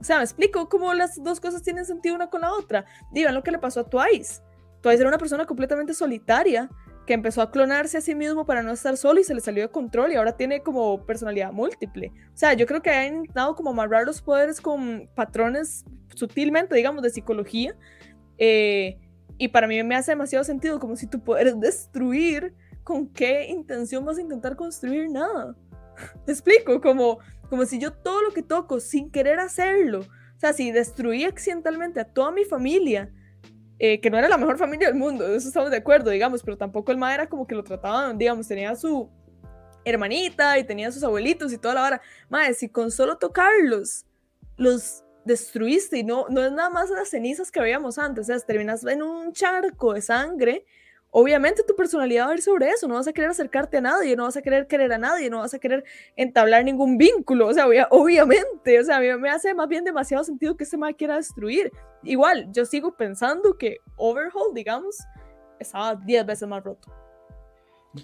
O 0.00 0.04
sea, 0.04 0.16
me 0.16 0.24
explico 0.24 0.68
cómo 0.68 0.92
las 0.94 1.22
dos 1.22 1.40
cosas 1.40 1.62
tienen 1.62 1.84
sentido 1.84 2.16
una 2.16 2.28
con 2.28 2.40
la 2.40 2.52
otra. 2.52 2.86
Digan 3.12 3.34
lo 3.34 3.42
que 3.42 3.52
le 3.52 3.58
pasó 3.58 3.80
a 3.80 3.84
Twice. 3.84 4.42
Twice 4.80 4.98
era 4.98 5.08
una 5.08 5.18
persona 5.18 5.46
completamente 5.46 5.94
solitaria 5.94 6.68
que 7.10 7.14
empezó 7.14 7.42
a 7.42 7.50
clonarse 7.50 7.98
a 7.98 8.00
sí 8.00 8.14
mismo 8.14 8.46
para 8.46 8.62
no 8.62 8.70
estar 8.70 8.96
solo 8.96 9.18
y 9.18 9.24
se 9.24 9.34
le 9.34 9.40
salió 9.40 9.64
de 9.64 9.68
control 9.68 10.12
y 10.12 10.14
ahora 10.14 10.36
tiene 10.36 10.62
como 10.62 11.04
personalidad 11.06 11.50
múltiple. 11.50 12.12
O 12.32 12.36
sea, 12.36 12.52
yo 12.54 12.66
creo 12.66 12.82
que 12.82 12.90
han 12.90 13.16
intentado 13.16 13.56
como 13.56 13.70
amarrar 13.70 14.06
los 14.06 14.22
poderes 14.22 14.60
con 14.60 15.10
patrones 15.16 15.84
sutilmente, 16.14 16.76
digamos, 16.76 17.02
de 17.02 17.10
psicología. 17.10 17.74
Eh, 18.38 18.96
y 19.38 19.48
para 19.48 19.66
mí 19.66 19.82
me 19.82 19.96
hace 19.96 20.12
demasiado 20.12 20.44
sentido, 20.44 20.78
como 20.78 20.94
si 20.94 21.08
tu 21.08 21.18
poder 21.18 21.48
es 21.48 21.58
destruir, 21.58 22.54
¿con 22.84 23.08
qué 23.08 23.48
intención 23.48 24.04
vas 24.04 24.18
a 24.18 24.20
intentar 24.20 24.54
construir 24.54 25.10
nada? 25.10 25.56
¿Te 26.26 26.30
explico? 26.30 26.80
Como, 26.80 27.18
como 27.48 27.64
si 27.64 27.80
yo 27.80 27.92
todo 27.92 28.22
lo 28.22 28.30
que 28.30 28.44
toco 28.44 28.78
sin 28.78 29.10
querer 29.10 29.40
hacerlo, 29.40 30.02
o 30.02 30.38
sea, 30.38 30.52
si 30.52 30.70
destruí 30.70 31.24
accidentalmente 31.24 31.98
a 31.98 32.04
toda 32.04 32.30
mi 32.30 32.44
familia, 32.44 33.10
eh, 33.82 33.98
que 33.98 34.10
no 34.10 34.18
era 34.18 34.28
la 34.28 34.36
mejor 34.36 34.58
familia 34.58 34.88
del 34.88 34.96
mundo, 34.96 35.26
de 35.26 35.36
eso 35.36 35.48
estamos 35.48 35.70
de 35.70 35.78
acuerdo, 35.78 36.10
digamos, 36.10 36.42
pero 36.42 36.58
tampoco 36.58 36.92
el 36.92 36.98
ma 36.98 37.14
era 37.14 37.30
como 37.30 37.46
que 37.46 37.54
lo 37.54 37.64
trataban, 37.64 38.18
digamos, 38.18 38.46
tenía 38.46 38.76
su 38.76 39.08
hermanita 39.86 40.58
y 40.58 40.64
tenía 40.64 40.92
sus 40.92 41.02
abuelitos 41.02 41.50
y 41.50 41.56
toda 41.56 41.72
la 41.72 41.80
vara. 41.80 42.02
Madre, 42.28 42.52
si 42.52 42.68
con 42.68 42.90
solo 42.90 43.16
tocarlos 43.16 44.04
los 44.58 45.02
destruiste 45.24 45.96
y 45.96 46.04
no, 46.04 46.26
no 46.28 46.44
es 46.44 46.52
nada 46.52 46.68
más 46.68 46.90
las 46.90 47.08
cenizas 47.08 47.50
que 47.50 47.58
veíamos 47.58 47.98
antes, 47.98 48.24
o 48.24 48.26
sea, 48.26 48.38
terminas 48.40 48.84
en 48.84 49.02
un 49.02 49.32
charco 49.32 49.94
de 49.94 50.02
sangre, 50.02 50.66
obviamente 51.10 51.62
tu 51.66 51.74
personalidad 51.74 52.26
va 52.26 52.32
a 52.32 52.34
ir 52.34 52.42
sobre 52.42 52.68
eso, 52.70 52.86
no 52.86 52.94
vas 52.94 53.08
a 53.08 53.12
querer 53.12 53.30
acercarte 53.30 53.78
a 53.78 53.80
nadie, 53.80 54.16
no 54.16 54.24
vas 54.24 54.36
a 54.36 54.42
querer 54.42 54.66
querer 54.66 54.92
a 54.92 54.98
nadie, 54.98 55.28
no 55.28 55.38
vas 55.38 55.54
a 55.54 55.58
querer 55.58 55.84
entablar 56.16 56.64
ningún 56.64 56.98
vínculo, 56.98 57.48
o 57.48 57.52
sea, 57.54 57.66
obviamente, 57.90 58.80
o 58.80 58.84
sea, 58.84 58.98
a 58.98 59.00
mí 59.00 59.06
me 59.18 59.30
hace 59.30 59.54
más 59.54 59.68
bien 59.68 59.84
demasiado 59.84 60.24
sentido 60.24 60.56
que 60.56 60.64
ese 60.64 60.76
mal 60.76 60.94
quiera 60.96 61.16
destruir. 61.16 61.72
Igual, 62.02 62.50
yo 62.52 62.64
sigo 62.64 62.96
pensando 62.96 63.56
que 63.58 63.78
Overhaul, 63.96 64.54
digamos, 64.54 64.96
estaba 65.58 65.96
10 65.96 66.26
veces 66.26 66.48
más 66.48 66.62
roto. 66.62 66.92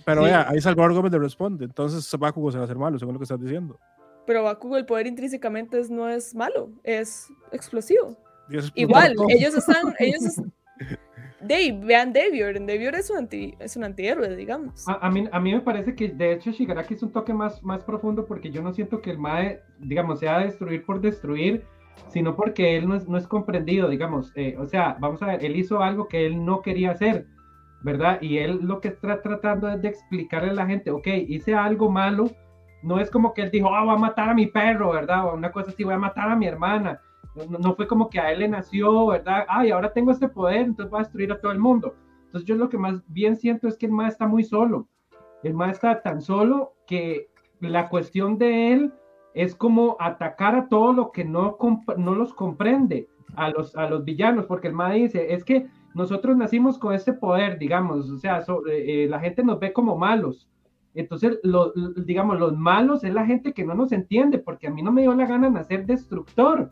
Pero 0.04 0.22
sí. 0.22 0.28
vea, 0.28 0.48
ahí 0.48 0.61
Salvador 0.61 0.94
Gómez 0.94 1.12
le 1.12 1.18
responde, 1.18 1.64
entonces 1.64 2.11
Bakugo 2.18 2.50
se 2.50 2.59
va 2.59 2.62
a 2.62 2.64
hacer 2.64 2.76
malo, 2.76 2.98
según 2.98 3.14
lo 3.14 3.20
que 3.20 3.24
estás 3.24 3.40
diciendo. 3.40 3.78
Pero 4.26 4.42
Bakugo, 4.42 4.76
el 4.76 4.84
poder 4.84 5.07
intrínsecamente 5.07 5.78
es, 5.78 5.88
no 5.88 6.09
es 6.09 6.34
malo, 6.34 6.70
es 6.82 7.28
explosivo. 7.52 8.16
Igual, 8.74 9.14
ellos 9.28 9.54
están, 9.54 9.94
ellos 9.98 10.22
están, 10.24 10.52
Dave, 11.41 11.80
vean 11.82 12.12
Davior, 12.12 12.57
en 12.57 12.66
Davior 12.66 12.95
es 12.95 13.11
un, 13.11 13.18
anti, 13.18 13.55
es 13.59 13.76
un 13.76 13.84
antihéroe, 13.84 14.34
digamos. 14.37 14.89
A, 14.89 15.07
a, 15.07 15.11
mí, 15.11 15.28
a 15.30 15.41
mí 15.41 15.53
me 15.53 15.61
parece 15.61 15.95
que 15.95 16.09
de 16.09 16.32
hecho 16.32 16.51
Shigaraki 16.51 16.95
es 16.95 17.03
un 17.03 17.12
toque 17.12 17.34
más, 17.34 17.62
más 17.62 17.84
profundo 17.84 18.26
porque 18.26 18.51
yo 18.51 18.62
no 18.62 18.72
siento 18.72 19.03
que 19.03 19.11
el 19.11 19.18
Mae, 19.18 19.61
digamos, 19.78 20.20
sea 20.20 20.39
destruir 20.39 20.84
por 20.84 21.01
destruir, 21.01 21.64
sino 22.09 22.37
porque 22.37 22.76
él 22.76 22.89
no 22.89 22.95
es, 22.95 23.07
no 23.09 23.18
es 23.18 23.26
comprendido, 23.26 23.89
digamos. 23.89 24.32
Eh, 24.34 24.57
o 24.59 24.66
sea, 24.66 24.97
vamos 24.99 25.22
a 25.22 25.26
ver, 25.26 25.45
él 25.45 25.57
hizo 25.57 25.82
algo 25.82 26.09
que 26.09 26.26
él 26.26 26.45
no 26.45 26.62
quería 26.62 26.93
hacer, 26.93 27.26
¿verdad? 27.82 28.20
Y 28.22 28.39
él 28.39 28.61
lo 28.62 28.80
que 28.80 28.89
está 28.89 29.20
tratando 29.20 29.68
es 29.68 29.82
de 29.82 29.89
explicarle 29.89 30.51
a 30.51 30.55
la 30.55 30.66
gente, 30.66 30.91
ok, 30.91 31.07
hice 31.28 31.55
algo 31.55 31.91
malo, 31.91 32.30
no 32.82 32.99
es 32.99 33.11
como 33.11 33.34
que 33.34 33.43
él 33.43 33.51
dijo, 33.51 33.74
ah, 33.74 33.82
oh, 33.82 33.87
voy 33.87 33.97
a 33.97 33.99
matar 33.99 34.30
a 34.30 34.34
mi 34.34 34.47
perro, 34.47 34.93
¿verdad? 34.93 35.26
O 35.26 35.34
una 35.34 35.53
cosa 35.53 35.70
así, 35.70 35.84
voy 35.84 35.95
a 35.95 35.99
matar 35.99 36.30
a 36.30 36.37
mi 36.37 36.47
hermana 36.47 37.01
no, 37.49 37.74
fue 37.74 37.87
como 37.87 38.09
que 38.09 38.20
a 38.20 38.32
él 38.32 38.41
le 38.41 38.49
nació, 38.49 39.07
¿verdad? 39.07 39.45
Ay, 39.49 39.70
ahora 39.70 39.93
tengo 39.93 40.11
este 40.11 40.28
poder, 40.28 40.62
entonces 40.62 40.91
voy 40.91 41.01
a 41.01 41.03
destruir 41.03 41.32
a 41.32 41.41
todo 41.41 41.53
el 41.53 41.59
mundo. 41.59 41.95
Entonces 42.26 42.47
yo 42.47 42.57
lo 42.57 42.68
que 42.68 42.78
más 42.78 43.03
bien 43.09 43.37
siento 43.37 43.68
es 43.68 43.76
que 43.76 43.87
el 43.87 43.93
MA 43.93 44.09
está 44.09 44.26
muy 44.26 44.45
solo. 44.45 44.89
El 45.43 45.55
MA 45.55 45.70
está 45.70 46.03
tan 46.03 46.22
solo 46.22 46.74
que 46.87 47.28
la 47.61 47.89
cuestión 47.89 48.39
de 48.39 48.72
él 48.72 48.93
es 49.34 49.55
como 49.55 49.97
atacar 50.01 50.55
a 50.55 50.68
todo 50.68 50.93
lo 50.93 51.12
que 51.12 51.24
no, 51.24 51.59
no 51.97 52.14
los 52.14 52.34
comprende, 52.34 53.09
a 53.34 53.51
los, 53.51 53.76
a 53.76 53.89
los 53.89 54.05
villanos, 54.05 54.47
porque 54.47 54.68
el 54.68 54.74
MA 54.74 54.93
dice, 54.93 55.34
es 55.34 55.45
que 55.45 55.66
nosotros 55.95 56.37
nacimos 56.37 56.78
con 56.78 56.95
este 56.95 57.12
poder, 57.12 57.59
digamos, 57.59 58.11
o 58.11 58.18
sea, 58.18 58.43
so, 58.43 58.66
eh, 58.66 59.07
la 59.09 59.20
gente 59.20 59.43
nos 59.43 59.59
ve 59.59 59.72
como 59.72 59.97
malos. 59.97 60.49
Entonces, 60.95 61.39
lo, 61.43 61.72
digamos, 61.72 62.39
los 62.39 62.57
malos 62.57 63.05
es 63.05 63.12
la 63.12 63.26
gente 63.26 63.53
que 63.53 63.64
no 63.64 63.74
nos 63.74 63.93
entiende, 63.93 64.39
porque 64.39 64.66
a 64.66 64.70
mí 64.70 64.82
no 64.82 64.93
me 64.93 65.03
dio 65.03 65.14
la 65.14 65.26
gana 65.26 65.51
nacer 65.51 65.84
destructor. 65.84 66.70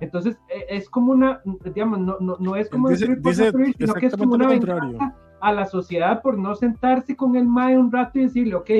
Entonces, 0.00 0.36
es 0.68 0.88
como 0.90 1.12
una, 1.12 1.40
digamos, 1.64 2.00
no, 2.00 2.16
no, 2.20 2.36
no 2.38 2.56
es 2.56 2.68
como 2.68 2.88
dice, 2.88 3.06
destruir 3.06 3.22
por 3.22 3.32
dice 3.32 3.44
destruir, 3.44 3.76
sino 3.78 3.94
que 3.94 4.06
es 4.06 4.16
como 4.16 4.34
una 4.34 4.48
venganza 4.48 5.14
a 5.40 5.52
la 5.52 5.66
sociedad 5.66 6.22
por 6.22 6.38
no 6.38 6.54
sentarse 6.54 7.16
con 7.16 7.36
el 7.36 7.46
MAE 7.46 7.76
un 7.76 7.90
rato 7.90 8.18
y 8.18 8.22
decirle, 8.22 8.54
ok, 8.54 8.70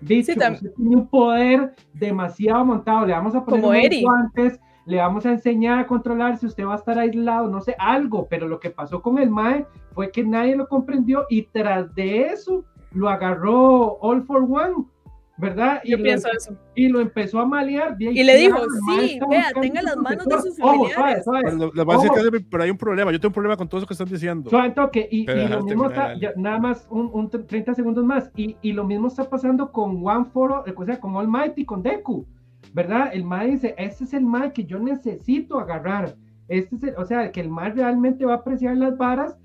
bicho, 0.00 0.32
sí, 0.32 0.38
usted 0.52 0.72
tiene 0.74 0.96
un 0.96 1.08
poder 1.08 1.74
demasiado 1.94 2.64
montado, 2.64 3.06
le 3.06 3.12
vamos 3.12 3.34
a 3.34 3.44
poner 3.44 3.60
como 3.60 3.78
unos 3.78 4.02
guantes, 4.02 4.60
le 4.86 4.98
vamos 4.98 5.26
a 5.26 5.32
enseñar 5.32 5.80
a 5.80 5.86
controlar 5.86 6.38
si 6.38 6.46
usted 6.46 6.64
va 6.64 6.74
a 6.74 6.76
estar 6.76 6.98
aislado, 6.98 7.48
no 7.48 7.60
sé, 7.60 7.74
algo, 7.78 8.26
pero 8.28 8.48
lo 8.48 8.60
que 8.60 8.70
pasó 8.70 9.02
con 9.02 9.18
el 9.18 9.30
MAE 9.30 9.66
fue 9.92 10.10
que 10.10 10.24
nadie 10.24 10.56
lo 10.56 10.68
comprendió 10.68 11.26
y 11.28 11.42
tras 11.42 11.94
de 11.94 12.26
eso 12.26 12.64
lo 12.92 13.08
agarró 13.08 13.98
All 14.00 14.22
for 14.22 14.42
One 14.42 14.86
¿verdad? 15.36 15.80
Yo 15.84 15.98
y 15.98 16.02
pienso 16.02 16.28
lo, 16.28 16.34
eso. 16.34 16.56
Y 16.74 16.88
lo 16.88 17.00
empezó 17.00 17.38
a 17.40 17.46
malear. 17.46 17.96
Y 17.98 18.24
le 18.24 18.36
dijo, 18.36 18.58
sí, 18.98 19.18
vea, 19.28 19.52
tenga 19.60 19.82
las 19.82 19.96
manos 19.96 20.26
de 20.26 20.40
sus 20.40 20.56
familiares. 20.56 21.26
Ojo. 21.26 21.70
Lo, 21.74 22.30
que, 22.30 22.40
pero 22.50 22.62
hay 22.62 22.70
un 22.70 22.78
problema, 22.78 23.12
yo 23.12 23.20
tengo 23.20 23.30
un 23.30 23.34
problema 23.34 23.56
con 23.56 23.68
todo 23.68 23.78
eso 23.78 23.86
que 23.86 23.94
están 23.94 24.08
diciendo. 24.08 24.48
Suave, 24.50 24.70
toque, 24.70 25.08
y, 25.10 25.30
y 25.30 25.48
lo 25.48 25.62
mismo 25.62 25.86
está, 25.86 26.18
ya, 26.18 26.32
nada 26.36 26.58
más 26.58 26.86
un, 26.90 27.10
un, 27.12 27.30
30 27.30 27.74
segundos 27.74 28.04
más, 28.04 28.30
y, 28.36 28.56
y, 28.62 28.72
lo 28.72 28.84
mismo 28.84 29.08
está 29.08 29.28
pasando 29.28 29.70
con 29.72 30.06
One 30.06 30.26
For, 30.32 30.64
o 30.74 30.84
sea, 30.84 30.98
con 30.98 31.16
Almighty, 31.16 31.64
con 31.64 31.82
Deku, 31.82 32.26
¿verdad? 32.72 33.10
El 33.12 33.24
Mae 33.24 33.50
dice, 33.50 33.74
este 33.78 34.04
es 34.04 34.14
el 34.14 34.24
Mae 34.24 34.52
que 34.52 34.64
yo 34.64 34.78
necesito 34.78 35.58
agarrar. 35.58 36.16
Este 36.48 36.76
es 36.76 36.82
el, 36.84 36.94
o 36.96 37.04
sea, 37.04 37.30
que 37.32 37.40
el 37.40 37.50
Mae 37.50 37.70
realmente 37.70 38.24
va 38.24 38.34
a 38.34 38.36
apreciar 38.36 38.76
las 38.76 38.96
varas 38.96 39.36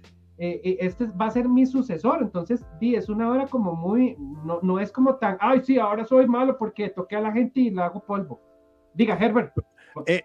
eh, 0.43 0.77
este 0.79 1.05
va 1.07 1.27
a 1.27 1.31
ser 1.31 1.47
mi 1.47 1.65
sucesor. 1.65 2.19
Entonces, 2.21 2.65
sí, 2.79 2.95
es 2.95 3.09
una 3.09 3.29
hora 3.29 3.45
como 3.47 3.75
muy, 3.75 4.15
no, 4.45 4.59
no, 4.61 4.79
es 4.79 4.91
como 4.91 5.15
tan, 5.15 5.37
ay, 5.39 5.61
sí, 5.61 5.77
ahora 5.77 6.03
soy 6.05 6.27
malo 6.27 6.57
porque 6.57 6.89
toqué 6.89 7.15
a 7.15 7.21
la 7.21 7.31
gente 7.31 7.59
y 7.59 7.69
le 7.69 7.81
hago 7.81 7.99
polvo. 8.03 8.41
Diga, 8.93 9.15
Herbert. 9.15 9.53
Eh, 10.07 10.23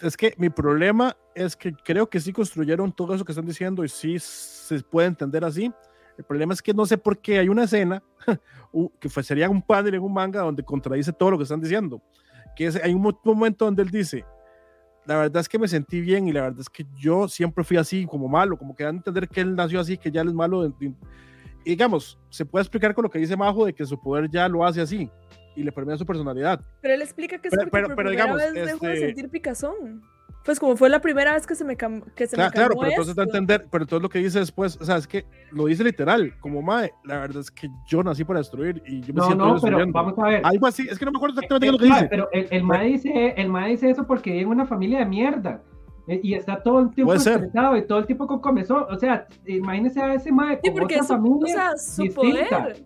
es 0.00 0.16
que 0.16 0.32
mi 0.38 0.48
problema 0.48 1.14
es 1.34 1.56
que 1.56 1.72
creo 1.72 2.08
que 2.08 2.20
sí 2.20 2.32
construyeron 2.32 2.92
todo 2.92 3.14
eso 3.14 3.24
que 3.24 3.32
están 3.32 3.46
diciendo 3.46 3.84
y 3.84 3.88
sí 3.88 4.18
se 4.18 4.80
puede 4.80 5.08
entender 5.08 5.44
así. 5.44 5.72
El 6.16 6.24
problema 6.24 6.52
es 6.52 6.62
que 6.62 6.72
no 6.74 6.84
sé 6.86 6.98
por 6.98 7.18
qué 7.18 7.38
hay 7.38 7.48
una 7.48 7.64
escena 7.64 8.02
que 9.00 9.08
fue, 9.08 9.22
sería 9.22 9.48
un 9.50 9.62
panel 9.62 9.94
en 9.94 10.02
un 10.02 10.12
manga 10.12 10.40
donde 10.40 10.64
contradice 10.64 11.12
todo 11.12 11.32
lo 11.32 11.36
que 11.36 11.44
están 11.44 11.60
diciendo. 11.60 12.00
que 12.56 12.66
es, 12.66 12.76
hay 12.82 12.92
un 12.94 13.02
mo- 13.02 13.20
momento 13.24 13.64
donde 13.64 13.82
él 13.82 13.90
dice, 13.90 14.24
la 15.08 15.16
verdad 15.16 15.40
es 15.40 15.48
que 15.48 15.58
me 15.58 15.66
sentí 15.66 16.00
bien 16.02 16.28
y 16.28 16.32
la 16.32 16.42
verdad 16.42 16.60
es 16.60 16.68
que 16.68 16.84
yo 16.94 17.26
siempre 17.28 17.64
fui 17.64 17.78
así, 17.78 18.04
como 18.06 18.28
malo, 18.28 18.58
como 18.58 18.76
que 18.76 18.84
dan 18.84 18.96
a 18.96 18.98
entender 18.98 19.26
que 19.28 19.40
él 19.40 19.56
nació 19.56 19.80
así, 19.80 19.96
que 19.96 20.10
ya 20.10 20.20
él 20.20 20.28
es 20.28 20.34
malo. 20.34 20.66
y 20.80 20.94
digamos, 21.64 22.18
se 22.28 22.44
puede 22.44 22.62
explicar 22.62 22.94
con 22.94 23.04
lo 23.04 23.10
que 23.10 23.18
dice 23.18 23.36
Majo 23.36 23.64
de 23.66 23.72
que 23.72 23.84
su 23.86 23.98
poder 24.00 24.28
ya 24.30 24.48
lo 24.48 24.64
hace 24.64 24.80
así 24.82 25.10
y 25.56 25.62
le 25.62 25.72
permite 25.72 25.98
su 25.98 26.06
personalidad. 26.06 26.60
Pero 26.82 26.94
él 26.94 27.02
explica 27.02 27.38
que 27.38 27.48
es 27.48 27.54
Pero- 27.54 27.62
porque 27.70 27.70
pero- 27.72 27.88
por 27.88 27.96
pero 27.96 28.08
primera 28.10 28.24
digamos, 28.34 28.54
vez 28.54 28.66
dejó 28.66 28.86
de 28.86 28.92
este- 28.94 29.06
sentir 29.06 29.28
picazón. 29.30 30.02
Pues 30.48 30.58
como 30.60 30.78
fue 30.78 30.88
la 30.88 31.02
primera 31.02 31.34
vez 31.34 31.46
que 31.46 31.54
se 31.54 31.62
me, 31.62 31.76
cam- 31.76 32.02
que 32.14 32.26
se 32.26 32.34
Claro, 32.36 32.48
me 32.48 32.54
claro, 32.54 32.74
pero 32.80 32.90
entonces 32.90 33.14
da 33.14 33.22
a 33.22 33.26
esto. 33.26 33.36
entender, 33.36 33.68
pero 33.70 33.84
entonces 33.84 34.02
lo 34.02 34.08
que 34.08 34.18
dice 34.20 34.38
después, 34.38 34.78
o 34.80 34.84
sea, 34.86 34.96
es 34.96 35.06
que 35.06 35.26
lo 35.50 35.66
dice 35.66 35.84
literal, 35.84 36.32
como 36.40 36.62
Mae, 36.62 36.90
la 37.04 37.18
verdad 37.18 37.40
es 37.42 37.50
que 37.50 37.68
yo 37.86 38.02
nací 38.02 38.24
para 38.24 38.38
destruir 38.38 38.82
y 38.86 39.02
yo 39.02 39.12
me 39.12 39.18
No, 39.20 39.26
siento 39.26 39.44
no, 39.44 39.50
pero 39.60 39.76
destruyendo". 39.76 39.92
vamos 39.92 40.18
a 40.18 40.22
ver. 40.26 40.40
Algo 40.46 40.66
así, 40.66 40.88
es 40.90 40.98
que 40.98 41.04
no 41.04 41.10
me 41.12 41.18
acuerdo 41.18 41.34
exactamente 41.38 41.66
qué 41.66 41.68
es 41.68 41.72
lo 41.72 41.78
que 41.78 41.84
Eh, 41.84 41.88
dice. 41.94 42.06
Pero 42.08 42.28
el, 42.32 42.48
el 42.50 42.62
ma 42.64 42.80
dice, 42.80 43.34
el 43.36 43.48
ma 43.50 43.66
dice 43.66 43.90
eso 43.90 44.06
porque 44.06 44.30
vive 44.30 44.44
en 44.44 44.48
una 44.48 44.64
familia 44.64 45.00
de 45.00 45.04
mierda. 45.04 45.62
eh, 46.06 46.18
Y 46.22 46.32
está 46.32 46.62
todo 46.62 46.80
el 46.80 46.94
tiempo 46.94 47.12
estresado 47.12 47.76
y 47.76 47.86
todo 47.86 47.98
el 47.98 48.06
tiempo 48.06 48.26
con 48.26 48.40
comezón. 48.40 48.86
O 48.90 48.96
sea, 48.98 49.26
imagínese 49.44 50.00
a 50.00 50.14
ese 50.14 50.32
mae 50.32 50.58
Sí, 50.64 50.70
con 50.70 50.78
porque 50.78 50.94
otra 50.94 51.04
o 51.04 51.08
familia. 51.08 51.52
sea, 51.52 51.76
su 51.76 52.02
distinta. 52.04 52.58
poder. 52.60 52.84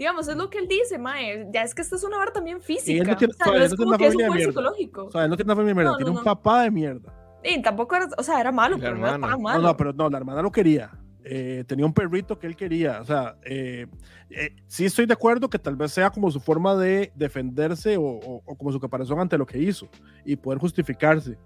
Digamos, 0.00 0.26
es 0.28 0.36
lo 0.36 0.48
que 0.48 0.56
él 0.58 0.66
dice, 0.66 0.98
Mae. 0.98 1.46
Ya 1.52 1.62
es 1.62 1.74
que 1.74 1.82
esta 1.82 1.94
es 1.94 2.04
una 2.04 2.16
vara 2.16 2.32
también 2.32 2.56
él 2.56 2.62
física. 2.62 3.04
no 3.04 3.16
tiene- 3.18 3.34
o 3.34 3.36
sea, 3.36 3.46
no 3.52 3.58
es 3.64 3.70
no 3.72 3.76
como 3.76 3.88
una 3.90 3.98
que 3.98 4.06
es 4.06 4.14
un 4.14 4.16
poder 4.22 4.30
mierda. 4.32 4.50
psicológico. 4.52 5.04
O 5.04 5.10
sea, 5.10 5.24
él 5.24 5.30
no 5.30 5.36
tiene 5.36 5.52
una 5.52 5.56
familia 5.56 5.68
de 5.70 5.74
mierda, 5.74 5.90
No, 5.90 5.92
no, 5.92 6.04
tiene 6.04 6.18
un 6.18 6.24
papá 6.24 6.62
de 6.62 6.70
mierda. 6.70 7.14
Y 7.44 7.60
tampoco 7.62 7.96
era, 7.96 8.08
o 8.16 8.22
sea, 8.22 8.40
era 8.40 8.50
malo, 8.50 8.78
pero 8.80 8.92
no 8.96 9.00
era 9.06 9.14
hermana. 9.16 9.32
tan 9.34 9.38
No, 9.38 9.44
malo. 9.44 9.62
no, 9.62 9.76
pero 9.76 9.92
no, 9.92 10.08
la 10.08 10.16
hermana 10.16 10.40
lo 10.40 10.50
quería. 10.50 10.90
Eh, 11.22 11.64
tenía 11.66 11.84
un 11.84 11.92
perrito 11.92 12.38
que 12.38 12.46
él 12.46 12.56
quería. 12.56 12.98
O 13.02 13.04
sea, 13.04 13.36
eh, 13.44 13.86
eh, 14.30 14.56
sí 14.66 14.86
estoy 14.86 15.04
de 15.04 15.12
acuerdo 15.12 15.50
que 15.50 15.58
tal 15.58 15.76
vez 15.76 15.92
sea 15.92 16.08
como 16.08 16.30
su 16.30 16.40
forma 16.40 16.74
de 16.76 17.12
defenderse 17.14 17.98
o, 17.98 18.02
o- 18.02 18.42
o 18.46 18.56
como 18.56 18.72
su 18.72 18.80
caparazón 18.80 19.20
ante 19.20 19.36
lo 19.36 19.44
que 19.44 19.58
hizo 19.58 19.86
y 20.24 20.34
poder 20.36 20.58
justificarse. 20.58 21.36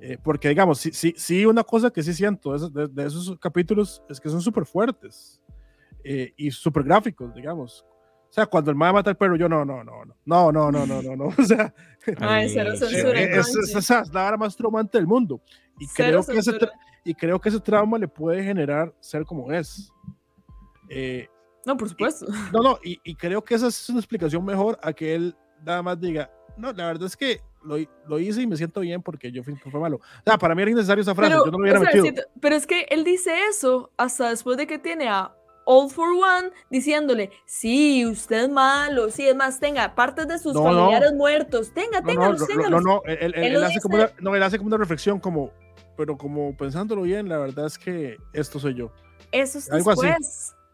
Eh, 0.00 0.16
porque, 0.22 0.48
digamos, 0.48 0.78
sí, 0.78 0.90
sí, 0.92 1.12
sí, 1.18 1.44
una 1.44 1.62
cosa 1.64 1.90
que 1.90 2.02
sí 2.02 2.14
siento 2.14 2.50
de 2.52 2.56
esos, 2.56 2.72
de- 2.72 2.88
de 2.88 3.06
esos 3.06 3.38
capítulos 3.38 4.02
es 4.08 4.18
que 4.18 4.30
son 4.30 4.40
súper 4.40 4.64
fuertes 4.64 5.38
eh, 6.04 6.32
y 6.36 6.50
súper 6.50 6.84
gráficos, 6.84 7.34
digamos. 7.34 7.84
O 8.28 8.32
sea, 8.34 8.46
cuando 8.46 8.70
el 8.70 8.76
mae 8.76 8.92
mata 8.92 9.10
al 9.10 9.16
perro, 9.16 9.36
yo 9.36 9.48
no, 9.48 9.64
no, 9.64 9.82
no, 9.84 10.04
no, 10.04 10.14
no, 10.26 10.52
no, 10.52 10.70
no, 10.72 10.86
no, 10.86 11.02
no, 11.02 11.16
no. 11.16 11.24
O 11.38 11.42
sea, 11.44 11.72
Ay, 12.18 12.48
cero 12.48 12.70
Ay, 12.72 12.78
censura, 12.78 13.20
eh, 13.20 13.38
es, 13.38 13.48
es- 13.56 13.74
esa 13.76 14.00
es 14.00 14.12
la 14.12 14.22
vara 14.24 14.36
más 14.36 14.56
traumante 14.56 14.98
del 14.98 15.06
mundo. 15.06 15.40
Y 15.78 15.86
Cero 15.86 16.22
creo, 16.24 16.34
que 16.34 16.40
ese, 16.40 16.58
y 17.04 17.14
creo 17.14 17.40
que 17.40 17.48
ese 17.48 17.60
trauma 17.60 17.96
le 17.98 18.06
puede 18.08 18.42
generar 18.42 18.92
ser 19.00 19.24
como 19.24 19.50
es. 19.52 19.90
Eh, 20.88 21.28
No, 21.66 21.76
por 21.76 21.88
supuesto. 21.88 22.26
no, 22.52 22.60
no, 22.62 22.78
y, 22.82 22.98
y 23.04 23.14
creo 23.14 23.42
que 23.42 23.54
esa 23.54 23.68
es 23.68 23.88
una 23.88 23.98
explicación 24.00 24.44
mejor 24.44 24.78
a 24.82 24.92
que 24.92 25.14
él 25.14 25.36
nada 25.64 25.82
más 25.82 25.98
diga, 26.00 26.30
no, 26.56 26.72
la 26.72 26.86
verdad 26.86 27.06
es 27.06 27.16
que 27.16 27.40
lo, 27.62 27.76
lo 28.06 28.18
hice 28.18 28.42
y 28.42 28.46
me 28.46 28.56
siento 28.56 28.80
bien 28.80 29.00
porque 29.02 29.32
yo 29.32 29.42
fui, 29.42 29.54
fue 29.56 29.80
malo. 29.80 29.96
O 29.96 30.22
sea, 30.26 30.36
para 30.38 30.54
mí 30.54 30.62
era 30.62 30.70
innecesario 30.70 31.02
esa 31.02 31.14
frase, 31.14 31.30
Pero, 31.32 31.46
yo 31.46 31.50
no 31.50 31.58
lo 31.58 31.62
hubiera 31.62 31.78
o 31.78 31.82
sea, 31.82 31.88
metido. 31.88 32.02
siento- 32.04 32.22
pero 32.40 32.54
es 32.56 32.66
que 32.66 32.82
él 32.90 33.04
dice 33.04 33.32
eso 33.48 33.90
hasta 33.96 34.28
después 34.28 34.56
de 34.58 34.66
que 34.66 34.78
tiene 34.78 35.08
a 35.08 35.34
All 35.66 35.88
for 35.90 36.08
One 36.10 36.50
diciéndole, 36.70 37.30
sí, 37.46 38.04
usted 38.06 38.44
es 38.44 38.48
malo, 38.50 39.10
sí, 39.10 39.26
es 39.26 39.34
más, 39.34 39.58
tenga 39.60 39.94
partes 39.94 40.28
de 40.28 40.38
sus 40.38 40.54
No, 40.54 40.62
no. 40.64 40.66
familiares 40.76 41.12
muertos, 41.14 41.72
tenga, 41.72 42.00
No, 42.00 42.06
téngalos, 42.06 42.40
no, 42.40 42.46
no, 42.46 42.48
téngalos. 42.48 42.82
no, 42.84 42.94
no, 42.96 43.02
él, 43.06 43.32
él- 43.36 43.44
Él 43.56 43.64
hace 43.64 43.80
como 43.80 43.96
una, 43.96 44.10
no, 44.20 44.34
él 44.36 44.42
hace 44.42 44.58
como 44.58 44.68
una 44.68 44.76
reflexión 44.76 45.18
como, 45.20 45.50
pero 45.96 46.16
como 46.18 46.56
pensándolo 46.56 47.02
bien, 47.02 47.28
la 47.28 47.38
verdad 47.38 47.66
es 47.66 47.78
que 47.78 48.16
esto 48.32 48.58
soy 48.58 48.74
yo. 48.74 48.90
Eso 49.32 49.58
es 49.58 49.70
algo 49.70 49.90
así. 49.90 50.06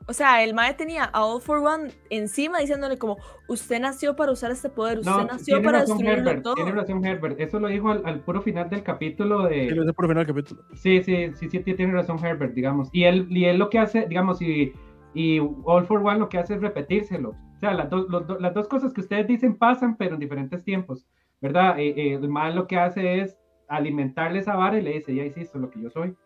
O 0.07 0.13
sea, 0.13 0.43
el 0.43 0.55
mae 0.55 0.75
tenía 0.75 1.05
a 1.05 1.25
All 1.25 1.41
for 1.41 1.59
One 1.59 1.93
encima 2.11 2.59
diciéndole 2.59 2.99
como, 2.99 3.19
usted 3.49 3.81
nació 3.81 4.17
para 4.17 4.33
usar 4.33 4.51
este 4.51 4.69
poder, 4.69 4.99
usted 4.99 5.11
No, 5.11 5.25
nació 5.25 5.63
para 5.63 5.81
destruirlo 5.81 6.11
Herbert, 6.13 6.43
todo. 6.43 6.55
tiene 6.57 6.73
razón 6.73 7.05
Herbert. 7.05 7.39
Eso 7.41 7.61
lo 7.61 7.69
dijo 7.69 7.91
al, 7.91 8.03
al 8.05 8.21
puro 8.21 8.43
final 8.43 8.69
del 8.71 8.83
capítulo 8.83 9.43
lo 9.45 9.49
de... 9.49 9.67
dice 9.73 9.93
por 9.93 10.07
el 10.07 10.11
final 10.11 10.27
del 10.27 10.35
capítulo. 10.35 10.63
Sí, 10.75 11.03
sí, 11.03 11.31
sí, 11.35 11.49
sí, 11.49 11.61
tiene 11.61 11.93
razón 11.93 12.19
Herbert, 12.25 12.55
digamos. 12.55 12.89
Y 12.93 13.05
él, 13.05 13.27
y 13.31 13.45
él 13.45 13.59
lo 13.59 13.71
que 13.71 13.79
hace, 13.79 14.07
digamos, 14.09 14.43
y, 14.43 14.73
y 15.15 15.39
All 15.65 15.87
for 15.87 16.01
One 16.05 16.19
lo 16.19 16.29
que 16.29 16.39
hace 16.39 16.55
es 16.55 16.61
repetírselo. 16.61 17.31
O 17.31 17.59
sea, 17.61 17.73
las, 17.75 17.89
dos- 17.89 18.09
los 18.09 18.27
do- 18.27 18.39
las 18.41 18.53
dos 18.55 18.67
cosas 18.67 18.93
que 18.93 19.03
ustedes 19.03 19.29
dicen 19.29 19.57
pasan, 19.57 19.97
pero 19.97 20.15
en 20.15 20.21
diferentes 20.21 20.65
tiempos, 20.65 21.07
¿verdad? 21.41 21.79
Eh, 21.79 21.95
eh, 21.97 22.15
el 22.15 22.29
mal 22.29 22.57
lo 22.57 22.67
que 22.67 22.79
hace 22.79 23.21
es 23.21 23.37
alimentarle 23.69 24.41
esa 24.41 24.57
vara 24.57 24.79
y 24.79 24.83
le 24.83 24.95
dice, 24.95 25.15
ya 25.15 25.25
hiciste 25.25 25.59
lo 25.59 25.71
que 25.71 25.81
yo 25.81 25.91
soy. 25.91 26.17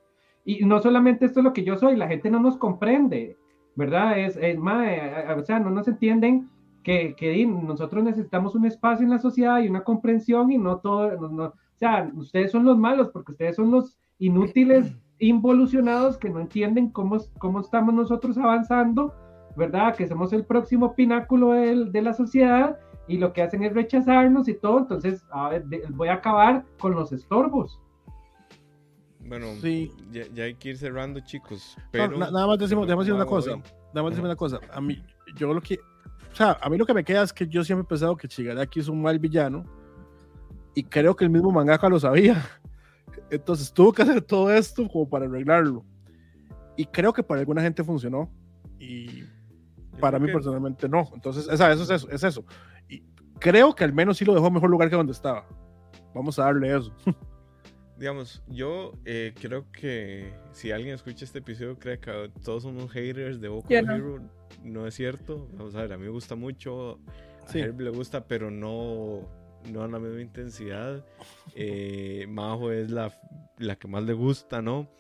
Y 0.47 0.64
no 0.64 0.81
solamente 0.81 1.27
esto 1.27 1.41
es 1.41 1.45
lo 1.45 1.53
que 1.53 1.64
yo 1.64 1.77
soy, 1.77 1.97
la 1.97 2.09
gente 2.09 2.31
no 2.31 2.41
nos 2.41 2.57
comprende, 2.57 3.37
¿verdad? 3.77 4.18
Es, 4.18 4.37
es 4.37 4.59
más, 4.59 4.89
o 5.37 5.43
sea, 5.45 5.59
no 5.61 5.70
nos 5.70 5.89
entienden 5.89 6.49
que, 6.83 7.14
que 7.16 7.47
nosotros 7.47 8.05
necesitamos 8.05 8.55
un 8.55 8.66
espacio 8.66 9.05
en 9.05 9.11
la 9.11 9.18
sociedad 9.18 9.61
y 9.61 9.68
una 9.68 9.83
comprensión 9.85 10.53
y 10.53 10.59
no 10.59 10.79
todo, 10.79 11.11
no- 11.20 11.29
no- 11.29 11.45
o 11.47 11.77
sea, 11.77 12.11
ustedes 12.14 12.53
son 12.53 12.64
los 12.64 12.79
malos 12.79 13.09
porque 13.11 13.33
ustedes 13.33 13.57
son 13.57 13.70
los 13.70 13.99
inútiles, 14.18 14.95
involucionados 15.18 16.18
que 16.18 16.29
no 16.31 16.41
entienden 16.41 16.91
cómo, 16.91 17.18
cómo 17.39 17.61
estamos 17.61 17.95
nosotros 17.95 18.37
avanzando, 18.39 19.14
¿verdad? 19.57 19.95
Que 19.97 20.07
somos 20.07 20.33
el 20.33 20.45
próximo 20.45 20.95
pináculo 20.95 21.53
del- 21.53 21.91
de 21.93 22.03
la 22.03 22.12
sociedad 22.12 22.79
y 23.09 23.18
lo 23.18 23.33
que 23.33 23.43
hacen 23.43 23.62
es 23.62 23.72
rechazarnos 23.72 24.49
y 24.49 24.55
todo, 24.55 24.79
entonces 24.81 25.25
a 25.31 25.49
ver, 25.51 25.64
de- 25.66 25.83
voy 25.91 26.09
a 26.09 26.14
acabar 26.14 26.64
con 26.79 26.95
los 26.95 27.12
estorbos. 27.12 27.81
Bueno, 29.27 29.47
Sí. 29.61 29.91
ya, 30.12 30.22
ya 30.35 30.45
hay 30.45 30.55
que 30.55 30.70
ir 30.70 30.79
cerrando, 30.79 31.20
chicos. 31.20 31.75
No, 31.79 31.85
Pero 31.93 32.18
na- 32.18 32.31
nada 32.31 32.47
más 32.47 32.59
decimos, 32.59 32.87
decir 32.87 33.12
una 33.12 33.25
cosa. 33.27 33.53
hoy. 33.55 33.62
Nada 33.95 34.03
más 34.03 34.11
decir 34.12 34.25
una 34.25 34.37
cosa. 34.37 34.61
A 34.72 34.81
mí, 34.81 35.03
yo 35.37 35.53
lo 35.53 35.61
que. 35.61 35.79
O 36.33 36.37
sea, 36.37 36.59
a 36.61 36.68
mí 36.68 36.77
lo 36.77 36.85
que 36.85 36.95
me 36.95 37.05
queda 37.05 37.22
es 37.22 37.33
que 37.33 37.47
yo 37.47 37.62
siempre 37.64 37.85
he 37.85 37.89
pensado 37.89 38.16
que 38.16 38.27
Shigaraki 38.29 38.81
es 38.81 38.89
un 38.89 39.01
mal 39.01 39.18
villano. 39.18 39.64
Y 40.75 40.83
creo 40.83 41.14
que 41.14 41.25
el 41.25 41.31
mismo 41.31 41.51
mangaka 41.53 41.89
lo 41.89 41.99
sabía. 42.01 42.45
Entonces 43.31 43.72
tuvo 43.72 43.93
que 43.93 44.03
hacer 44.03 44.20
todo 44.22 44.53
esto 44.53 44.87
como 44.89 45.09
para 45.09 45.27
arreglarlo. 45.27 45.85
Y 46.77 46.85
creo 46.87 47.12
que 47.12 47.22
para 47.22 47.41
alguna 47.41 47.62
gente 47.62 47.85
funcionó. 47.85 48.29
Y 48.79 49.20
Yo 49.20 49.27
para 50.01 50.18
mí 50.18 50.27
que- 50.27 50.33
personalmente 50.33 50.89
no. 50.89 51.09
Entonces, 51.14 51.47
esa, 51.49 51.70
eso 51.72 51.85
es 51.85 51.91
eso, 51.91 52.11
es 52.11 52.25
eso. 52.25 52.45
Y 52.89 53.05
creo 53.39 53.75
que 53.75 53.85
al 53.85 53.93
menos 53.93 54.16
sí 54.18 54.25
lo 54.25 54.35
dejó 54.35 54.49
en 54.49 54.55
mejor 54.55 54.68
lugar 54.70 54.91
que 54.91 54.97
donde 54.97 55.12
estaba. 55.12 55.47
Vamos 56.14 56.39
a 56.41 56.45
darle 56.45 56.77
eso. 56.77 56.93
Digamos, 57.97 58.43
yo 58.49 58.93
eh, 59.05 59.33
creo 59.41 59.71
que 59.71 60.33
si 60.53 60.73
alguien 60.73 60.95
escucha 60.95 61.25
este 61.25 61.39
episodio 61.39 61.79
cree 61.79 61.99
que 62.01 62.31
todos 62.45 62.65
somos 62.65 62.91
haters 62.91 63.41
de 63.41 63.49
Boku 63.49 63.69
no. 63.73 63.95
Hero, 63.95 64.21
no 64.65 64.87
es 64.87 64.95
cierto. 64.95 65.49
Vamos 65.53 65.75
a 65.77 65.83
ver, 65.83 65.93
a 65.93 65.97
mí 65.99 66.05
me 66.05 66.11
gusta 66.11 66.35
mucho, 66.35 66.99
a 67.47 67.53
Sí. 67.53 67.61
Herb 67.61 67.81
le 67.81 67.91
gusta, 67.91 68.27
pero 68.27 68.51
no, 68.51 69.29
no 69.71 69.83
a 69.83 69.89
la 69.89 69.99
misma 70.01 70.21
intensidad. 70.23 71.05
Eh, 71.55 72.27
Majo 72.29 72.73
es 72.73 72.91
la, 72.91 73.13
la 73.59 73.77
que 73.77 73.87
más 73.87 74.03
le 74.03 74.13
gusta, 74.15 74.61
¿no? 74.61 74.91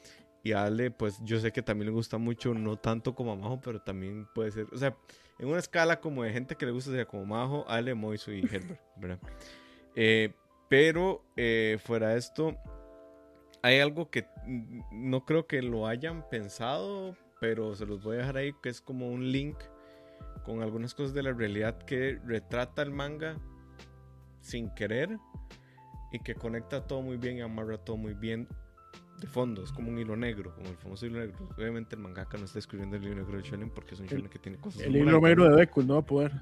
Y 0.44 0.52
a 0.52 0.64
Ale, 0.64 0.90
pues 0.90 1.18
yo 1.24 1.40
sé 1.40 1.52
que 1.52 1.62
también 1.62 1.86
le 1.86 1.92
gusta 1.94 2.18
mucho, 2.18 2.54
no 2.54 2.76
tanto 2.76 3.14
como 3.14 3.32
a 3.32 3.36
Majo, 3.36 3.60
pero 3.60 3.80
también 3.80 4.28
puede 4.34 4.50
ser, 4.50 4.66
o 4.72 4.76
sea, 4.76 4.94
en 5.38 5.48
una 5.48 5.58
escala 5.58 6.00
como 6.00 6.22
de 6.22 6.32
gente 6.32 6.54
que 6.54 6.66
le 6.66 6.72
gusta 6.72 6.90
sería 6.90 7.06
como 7.06 7.24
Majo, 7.24 7.64
Ale, 7.66 7.94
Moiso 7.94 8.30
y 8.30 8.40
Herbert, 8.40 8.78
¿verdad? 8.96 9.18
Eh, 9.96 10.34
pero 10.68 11.24
eh, 11.36 11.78
fuera 11.82 12.10
de 12.10 12.18
esto, 12.18 12.56
hay 13.64 13.80
algo 13.80 14.10
que 14.10 14.26
no 14.92 15.24
creo 15.24 15.46
que 15.46 15.62
lo 15.62 15.86
hayan 15.86 16.28
pensado, 16.28 17.16
pero 17.40 17.74
se 17.74 17.86
los 17.86 18.04
voy 18.04 18.16
a 18.16 18.18
dejar 18.18 18.36
ahí, 18.36 18.52
que 18.62 18.68
es 18.68 18.82
como 18.82 19.08
un 19.08 19.32
link 19.32 19.56
con 20.44 20.60
algunas 20.60 20.92
cosas 20.92 21.14
de 21.14 21.22
la 21.22 21.32
realidad 21.32 21.78
que 21.78 22.20
retrata 22.26 22.82
el 22.82 22.90
manga 22.90 23.38
sin 24.42 24.68
querer 24.74 25.16
y 26.12 26.18
que 26.18 26.34
conecta 26.34 26.86
todo 26.86 27.00
muy 27.00 27.16
bien 27.16 27.38
y 27.38 27.40
amarra 27.40 27.78
todo 27.78 27.96
muy 27.96 28.12
bien 28.12 28.46
de 29.18 29.26
fondo. 29.26 29.64
Es 29.64 29.72
como 29.72 29.88
un 29.88 29.98
hilo 29.98 30.14
negro, 30.14 30.54
como 30.54 30.68
el 30.68 30.76
famoso 30.76 31.06
hilo 31.06 31.20
negro. 31.20 31.48
Obviamente 31.56 31.96
el 31.96 32.02
mangaka 32.02 32.36
no 32.36 32.44
está 32.44 32.58
escribiendo 32.58 32.96
el 32.96 33.04
hilo 33.04 33.14
negro 33.14 33.38
de 33.38 33.44
Shonen 33.44 33.70
porque 33.70 33.94
es 33.94 34.00
un 34.00 34.08
shonen 34.08 34.28
que 34.28 34.38
tiene 34.38 34.58
cosas. 34.58 34.82
El 34.82 34.94
hilo 34.94 35.18
negro 35.22 35.48
de 35.48 35.56
Deku 35.56 35.82
no 35.82 35.94
va 35.94 36.00
a 36.00 36.06
poder. 36.06 36.32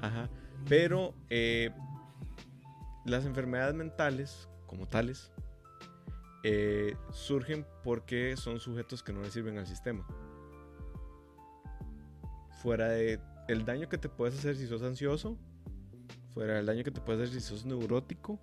Ajá. 0.00 0.30
Pero 0.66 1.12
eh, 1.28 1.72
las 3.04 3.26
enfermedades 3.26 3.74
mentales, 3.74 4.48
como 4.66 4.88
tales, 4.88 5.30
eh, 6.42 6.96
surgen 7.12 7.66
porque 7.84 8.36
son 8.36 8.60
sujetos 8.60 9.02
que 9.02 9.12
no 9.12 9.22
le 9.22 9.30
sirven 9.30 9.58
al 9.58 9.66
sistema. 9.66 10.06
Fuera 12.62 12.88
de 12.88 13.20
el 13.48 13.64
daño 13.64 13.88
que 13.88 13.98
te 13.98 14.08
puedes 14.08 14.38
hacer 14.38 14.56
si 14.56 14.66
sos 14.66 14.82
ansioso, 14.82 15.36
fuera 16.30 16.54
del 16.54 16.66
daño 16.66 16.84
que 16.84 16.90
te 16.90 17.00
puedes 17.00 17.22
hacer 17.22 17.40
si 17.40 17.46
sos 17.46 17.66
neurótico, 17.66 18.38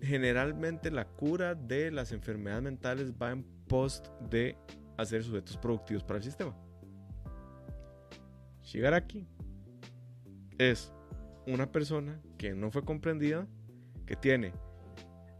generalmente 0.00 0.90
la 0.90 1.06
cura 1.06 1.54
de 1.54 1.90
las 1.90 2.12
enfermedades 2.12 2.62
mentales 2.62 3.12
va 3.12 3.30
en 3.30 3.44
post 3.68 4.08
de 4.30 4.56
hacer 4.96 5.22
sujetos 5.22 5.56
productivos 5.56 6.02
para 6.02 6.18
el 6.18 6.24
sistema. 6.24 6.56
Shigaraki 8.62 9.26
es 10.58 10.92
una 11.46 11.70
persona 11.70 12.20
que 12.38 12.54
no 12.54 12.70
fue 12.70 12.84
comprendida, 12.84 13.46
que 14.06 14.16
tiene 14.16 14.52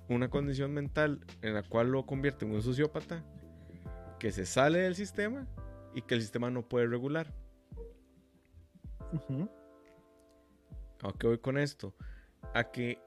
una 0.09 0.30
condición 0.30 0.72
mental 0.72 1.24
en 1.42 1.55
la 1.55 1.62
cual 1.62 1.90
lo 1.90 2.07
convierte 2.07 2.44
en 2.44 2.53
un 2.53 2.62
sociópata, 2.62 3.24
que 4.18 4.32
se 4.32 4.46
sale 4.46 4.80
del 4.80 4.94
sistema 4.94 5.46
y 5.94 6.03
que 6.03 6.14
el 6.14 6.20
sistema 6.20 6.50
no 6.50 6.68
puede 6.68 6.86
regular. 6.86 7.34
Ujú. 9.12 9.48
¿A 11.03 11.12
qué 11.18 11.26
voy 11.26 11.38
con 11.38 11.59
esto? 11.59 11.94
a 12.55 12.70
que 12.70 12.98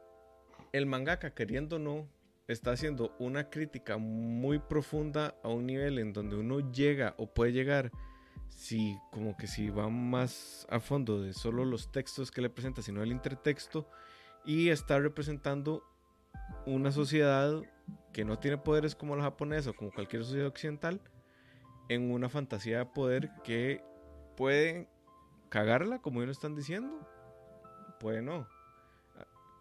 el 0.72 0.86
mangaka, 0.86 1.34
queriendo 1.34 1.78
o 1.78 1.80
no, 1.80 2.10
está 2.48 2.72
haciendo 2.72 3.16
una 3.20 3.50
crítica 3.50 3.98
muy 3.98 4.60
profunda 4.60 5.36
a 5.44 5.50
un 5.50 5.66
nivel 5.66 6.00
en 6.00 6.14
donde 6.14 6.36
uno 6.36 6.72
llega 6.72 7.16
o 7.18 7.34
puede 7.34 7.54
llegar 7.54 7.92
si 8.50 8.98
como 9.12 9.36
que 9.36 9.48
si 9.48 9.70
va 9.70 9.90
más 9.90 10.68
a 10.70 10.80
fondo 10.80 11.22
de 11.22 11.34
solo 11.34 11.66
los 11.66 11.92
textos 11.92 12.32
que 12.32 12.42
le 12.42 12.50
presenta, 12.50 12.82
sino 12.82 13.02
el 13.02 13.12
intertexto 13.12 13.88
y 14.46 14.70
está 14.70 15.00
representando 15.00 15.84
una 16.66 16.92
sociedad 16.92 17.62
que 18.14 18.26
no 18.26 18.40
tiene 18.40 18.58
poderes 18.58 18.96
como 18.96 19.16
la 19.16 19.24
japonesa 19.24 19.72
o 19.72 19.74
como 19.76 19.92
cualquier 19.92 20.24
sociedad 20.24 20.48
occidental 20.48 21.02
en 21.90 22.12
una 22.12 22.30
fantasía 22.30 22.80
de 22.80 22.86
poder 22.86 23.32
que 23.44 23.84
puede 24.36 24.88
cagarla, 25.50 26.00
como 26.00 26.22
ellos 26.22 26.38
están 26.38 26.56
diciendo, 26.56 27.08
puede 28.00 28.22
no. 28.22 28.48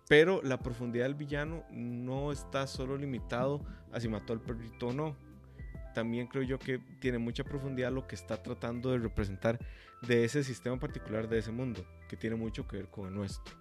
Pero 0.09 0.43
la 0.43 0.59
profundidad 0.59 1.05
del 1.05 1.14
villano 1.14 1.64
no 1.70 2.30
está 2.30 2.66
solo 2.66 2.97
limitado 2.97 3.64
a 3.93 4.01
si 4.01 4.09
mató 4.09 4.32
al 4.32 4.41
perrito 4.41 4.89
o 4.89 4.93
no. 4.93 5.16
También 5.95 6.26
creo 6.26 6.43
yo 6.43 6.59
que 6.59 6.78
tiene 7.01 7.18
mucha 7.18 7.45
profundidad 7.45 7.93
lo 7.93 8.07
que 8.07 8.16
está 8.16 8.43
tratando 8.43 8.91
de 8.91 8.99
representar 8.99 9.59
de 10.03 10.24
ese 10.24 10.43
sistema 10.45 10.78
particular 10.78 11.28
de 11.28 11.39
ese 11.39 11.53
mundo, 11.53 11.87
que 12.09 12.16
tiene 12.16 12.37
mucho 12.37 12.66
que 12.66 12.78
ver 12.78 12.89
con 12.89 13.09
el 13.09 13.14
nuestro. 13.14 13.55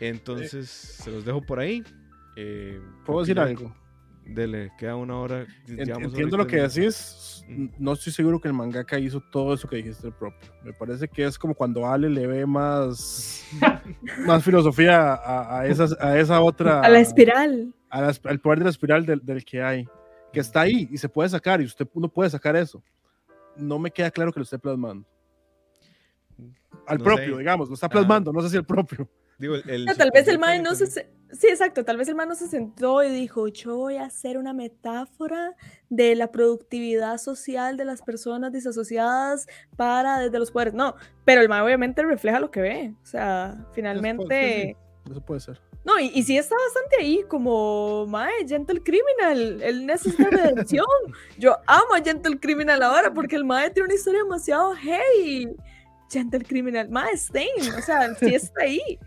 Entonces, 0.00 0.68
se 0.70 1.10
los 1.10 1.24
dejo 1.24 1.42
por 1.42 1.58
ahí. 1.60 1.82
Eh, 2.36 2.80
¿Puedo 3.04 3.20
decir 3.20 3.38
algo? 3.38 3.74
Dele, 4.24 4.70
queda 4.78 4.94
una 4.96 5.16
hora. 5.18 5.46
Ent- 5.66 6.04
Entiendo 6.04 6.36
lo 6.36 6.46
que 6.46 6.56
decís. 6.62 7.44
Mm. 7.48 7.66
No 7.78 7.94
estoy 7.94 8.12
seguro 8.12 8.40
que 8.40 8.48
el 8.48 8.54
mangaka 8.54 8.98
hizo 8.98 9.20
todo 9.32 9.54
eso 9.54 9.66
que 9.68 9.76
dijiste 9.76 10.06
el 10.06 10.12
propio. 10.12 10.52
Me 10.62 10.72
parece 10.72 11.08
que 11.08 11.24
es 11.24 11.36
como 11.38 11.54
cuando 11.54 11.86
Ale 11.86 12.08
le 12.08 12.26
ve 12.26 12.46
más, 12.46 13.44
más 14.26 14.44
filosofía 14.44 15.14
a, 15.14 15.60
a 15.60 15.66
esas, 15.66 15.96
a 16.00 16.16
esa 16.18 16.40
otra. 16.40 16.80
A 16.80 16.88
la 16.88 17.00
espiral. 17.00 17.74
a 17.88 18.02
la- 18.02 18.14
al 18.24 18.40
poder 18.40 18.58
de 18.60 18.64
la 18.64 18.70
espiral 18.70 19.04
del, 19.04 19.20
del 19.24 19.44
que 19.44 19.62
hay. 19.62 19.88
Que 20.32 20.38
está 20.40 20.60
ahí 20.60 20.88
y 20.92 20.96
se 20.98 21.08
puede 21.08 21.28
sacar 21.28 21.60
y 21.60 21.64
usted 21.64 21.88
no 21.94 22.08
puede 22.08 22.30
sacar 22.30 22.54
eso. 22.54 22.80
No 23.56 23.80
me 23.80 23.90
queda 23.90 24.12
claro 24.12 24.32
que 24.32 24.38
lo 24.38 24.44
esté 24.44 24.58
plasmando. 24.60 25.04
Al 26.86 26.98
No 26.98 27.04
propio, 27.04 27.32
sé. 27.34 27.38
digamos, 27.38 27.68
lo 27.68 27.74
está 27.74 27.86
Ajá. 27.86 27.92
plasmando, 27.94 28.32
no 28.32 28.40
sé 28.42 28.50
si 28.50 28.56
el 28.56 28.64
propio. 28.64 29.08
Digo, 29.40 29.56
el- 29.56 29.68
el 29.68 29.84
No, 29.86 29.94
tal 29.96 30.10
vez 30.14 30.28
el 30.28 30.38
mae 30.38 30.60
no 30.60 30.74
se... 30.76 30.86
Sí, 30.86 31.46
exacto. 31.48 31.84
Tal 31.84 31.96
vez 31.96 32.08
el 32.08 32.14
mae 32.14 32.26
no 32.26 32.34
se 32.34 32.46
sentó 32.48 33.02
y 33.02 33.08
dijo, 33.10 33.48
yo 33.48 33.76
voy 33.76 33.96
a 33.96 34.04
hacer 34.04 34.36
una 34.36 34.52
metáfora 34.52 35.56
de 35.88 36.14
la 36.14 36.30
productividad 36.30 37.18
social 37.18 37.76
de 37.76 37.84
las 37.84 38.02
personas 38.02 38.52
desasociadas 38.52 39.46
para 39.76 40.18
desde 40.18 40.38
los 40.38 40.50
poderes. 40.50 40.74
No, 40.74 40.94
pero 41.24 41.40
el 41.40 41.48
mae 41.48 41.62
obviamente 41.62 42.02
refleja 42.02 42.38
lo 42.38 42.50
que 42.50 42.60
ve. 42.60 42.94
O 43.02 43.06
sea, 43.06 43.66
finalmente... 43.72 44.76
Eso 45.10 45.20
puede 45.24 45.40
ser. 45.40 45.60
No, 45.82 45.98
y, 45.98 46.10
y 46.14 46.22
sí 46.22 46.36
está 46.36 46.54
bastante 46.66 46.96
ahí, 47.00 47.24
como, 47.26 48.06
mae, 48.06 48.46
Gentle 48.46 48.82
Criminal, 48.82 49.62
él 49.62 49.86
necesita 49.86 50.28
redención. 50.28 50.84
Yo 51.38 51.56
amo 51.66 51.94
a 51.94 52.02
Gentle 52.02 52.38
Criminal 52.38 52.82
ahora 52.82 53.14
porque 53.14 53.36
el 53.36 53.44
mae 53.46 53.70
tiene 53.70 53.86
una 53.86 53.94
historia 53.94 54.22
demasiado 54.22 54.74
hey. 54.78 55.48
Gentle 56.10 56.44
Criminal, 56.44 56.88
mae, 56.90 57.14
Stain, 57.16 57.48
o 57.78 57.80
sea, 57.80 58.14
sí 58.16 58.34
está 58.34 58.62
ahí. 58.64 58.98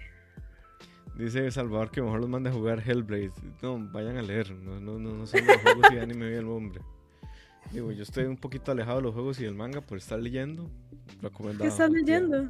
Dice 1.17 1.51
Salvador 1.51 1.91
que 1.91 2.01
mejor 2.01 2.19
los 2.19 2.29
mande 2.29 2.49
a 2.49 2.53
jugar 2.53 2.81
Hellblade. 2.85 3.31
No, 3.61 3.77
vayan 3.91 4.17
a 4.17 4.21
leer. 4.21 4.51
No, 4.55 4.79
no, 4.79 4.97
no, 4.97 5.13
no 5.13 5.27
son 5.27 5.45
los 5.45 5.57
juegos 5.57 5.85
y 5.93 5.97
anime 5.99 6.29
bien, 6.29 6.47
hombre. 6.47 6.81
Digo, 7.71 7.91
yo 7.91 8.03
estoy 8.03 8.25
un 8.25 8.37
poquito 8.37 8.71
alejado 8.71 8.97
de 8.97 9.03
los 9.03 9.13
juegos 9.13 9.39
y 9.39 9.43
del 9.43 9.55
manga 9.55 9.81
por 9.81 9.97
estar 9.97 10.19
leyendo. 10.19 10.69
Recomendado. 11.21 11.63
¿Qué 11.63 11.69
estás 11.69 11.89
leyendo? 11.89 12.49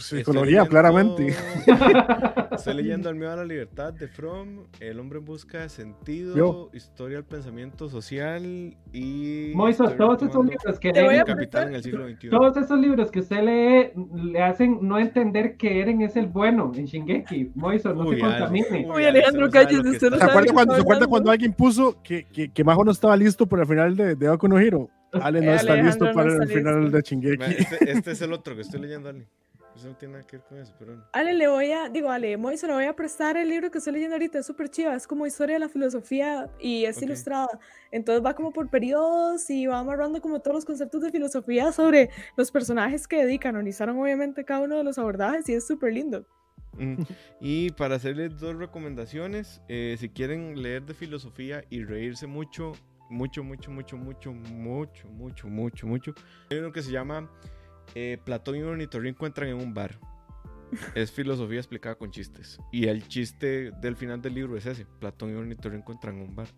Psicología, 0.00 0.62
leyendo- 0.64 0.68
claramente. 0.70 1.34
Estoy 2.52 2.74
leyendo 2.74 3.08
El 3.08 3.16
miedo 3.16 3.32
a 3.32 3.36
la 3.36 3.44
libertad 3.44 3.92
de 3.94 4.08
From, 4.08 4.64
El 4.78 5.00
hombre 5.00 5.18
en 5.18 5.24
busca 5.24 5.60
de 5.62 5.68
sentido, 5.68 6.36
Yo. 6.36 6.70
Historia 6.74 7.16
del 7.16 7.24
pensamiento 7.24 7.88
social 7.88 8.76
y. 8.92 9.52
Moiso, 9.54 9.84
estoy 9.84 9.98
todos 9.98 10.22
esos 10.22 10.44
libros 10.44 10.78
que 10.78 10.92
leen, 10.92 11.24
Capital 11.24 11.68
en 11.68 11.74
el 11.76 11.82
siglo 11.82 12.08
XXI. 12.08 12.28
todos 12.28 12.56
esos 12.58 12.78
libros 12.78 13.10
que 13.10 13.20
usted 13.20 13.42
lee 13.42 14.30
le 14.32 14.42
hacen 14.42 14.78
no 14.82 14.98
entender 14.98 15.56
que 15.56 15.80
Eren 15.80 16.02
es 16.02 16.16
el 16.16 16.26
bueno 16.26 16.70
en 16.74 16.84
Shingeki. 16.84 17.52
Moiso, 17.54 17.94
no 17.94 18.04
Uy, 18.04 18.16
se 18.16 18.20
contamine. 18.20 18.86
Uy, 18.94 19.04
Alejandro, 19.04 19.46
no 19.46 19.50
que 19.50 19.58
usted 19.60 20.10
no 20.10 20.16
está 20.16 20.18
¿Se 20.18 20.24
acuerda 20.30 20.52
cuando, 20.84 21.08
cuando 21.08 21.30
alguien 21.30 21.52
puso 21.54 22.02
que, 22.02 22.24
que, 22.24 22.50
que 22.50 22.64
Majo 22.64 22.84
no 22.84 22.90
estaba 22.92 23.16
listo 23.16 23.46
para 23.46 23.62
el 23.62 23.68
final 23.68 23.96
de, 23.96 24.14
de 24.14 24.28
Boku 24.28 24.48
no 24.48 24.58
Hero? 24.58 24.88
Ale 25.12 25.40
no 25.40 25.52
Eh, 25.52 25.56
está 25.56 25.72
Alejandro 25.72 25.86
listo 25.90 26.04
no 26.06 26.12
para 26.12 26.32
está 26.32 26.42
el 26.44 26.48
final 26.50 26.80
listo. 26.82 26.96
de 26.96 27.02
Chingeki. 27.02 27.36
Vea, 27.38 27.48
Este, 27.50 27.90
este 27.92 28.10
es 28.12 28.22
el 28.22 28.32
otro 28.32 28.54
que 28.54 28.60
estoy 28.62 28.80
leyendo, 28.80 29.08
Ale. 29.08 29.26
Eso 29.74 29.88
no 29.88 29.96
tiene 29.96 30.12
nada 30.14 30.26
que 30.26 30.36
ver 30.36 30.46
con 30.46 30.58
eso, 30.58 30.74
pero. 30.78 31.02
Ale, 31.12 31.32
le 31.34 31.48
voy 31.48 31.72
a, 31.72 31.88
digo, 31.88 32.10
Ale, 32.10 32.36
Moiso, 32.36 32.66
le 32.66 32.74
voy 32.74 32.84
a 32.84 32.94
prestar 32.94 33.36
el 33.36 33.48
libro 33.48 33.70
que 33.70 33.78
estoy 33.78 33.94
leyendo 33.94 34.14
ahorita, 34.16 34.38
es 34.38 34.46
súper 34.46 34.68
chiva, 34.68 34.94
es 34.94 35.06
como 35.06 35.26
historia 35.26 35.54
de 35.54 35.60
la 35.60 35.68
filosofía 35.68 36.50
y 36.60 36.84
es 36.84 36.98
Ok. 36.98 37.04
ilustrada. 37.04 37.48
Entonces 37.90 38.24
va 38.24 38.34
como 38.34 38.52
por 38.52 38.68
periodos 38.68 39.48
y 39.50 39.66
va 39.66 39.78
amarrando 39.78 40.20
como 40.20 40.40
todos 40.40 40.56
los 40.56 40.64
conceptos 40.64 41.02
de 41.02 41.10
filosofía 41.10 41.72
sobre 41.72 42.10
los 42.36 42.50
personajes 42.50 43.08
que 43.08 43.38
canonizaron 43.38 43.98
obviamente 43.98 44.44
cada 44.44 44.60
uno 44.60 44.76
de 44.76 44.84
los 44.84 44.98
abordajes 44.98 45.48
y 45.48 45.54
es 45.54 45.66
súper 45.66 45.92
lindo. 45.94 46.26
Mm, 46.78 46.94
Y 47.40 47.70
para 47.70 47.96
hacerles 47.96 48.38
dos 48.38 48.56
recomendaciones, 48.56 49.60
eh, 49.68 49.96
si 49.98 50.08
quieren 50.08 50.62
leer 50.62 50.84
de 50.84 50.94
filosofía 50.94 51.64
y 51.70 51.82
reírse 51.84 52.26
mucho, 52.26 52.72
mucho, 53.10 53.42
mucho, 53.42 53.70
mucho, 53.70 53.96
mucho, 53.96 54.32
mucho, 54.32 55.08
mucho, 55.08 55.48
mucho, 55.48 55.86
mucho, 55.86 56.14
hay 56.50 56.58
uno 56.58 56.72
que 56.72 56.82
se 56.82 56.92
llama 56.92 57.28
eh, 57.94 58.18
Platón 58.24 58.56
y 58.56 58.62
ornitorrinco 58.62 59.16
encuentran 59.16 59.48
en 59.48 59.56
un 59.56 59.74
bar. 59.74 59.98
Es 60.94 61.12
filosofía 61.12 61.58
explicada 61.58 61.96
con 61.96 62.10
chistes. 62.10 62.58
Y 62.72 62.86
el 62.86 63.06
chiste 63.06 63.72
del 63.82 63.94
final 63.96 64.22
del 64.22 64.34
libro 64.34 64.56
es 64.56 64.64
ese: 64.66 64.86
Platón 65.00 65.30
y 65.30 65.34
ornitorrinco 65.34 65.92
encuentran 65.92 66.16
en 66.16 66.28
un 66.30 66.34
bar. 66.36 66.48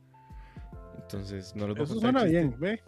Entonces, 1.02 1.54
no 1.56 1.66
les 1.66 1.76
voy 1.76 1.84
a 1.84 1.88
contar 1.88 2.12
suena 2.12 2.22
el 2.22 2.30
chiste. 2.30 2.56
bien, 2.58 2.80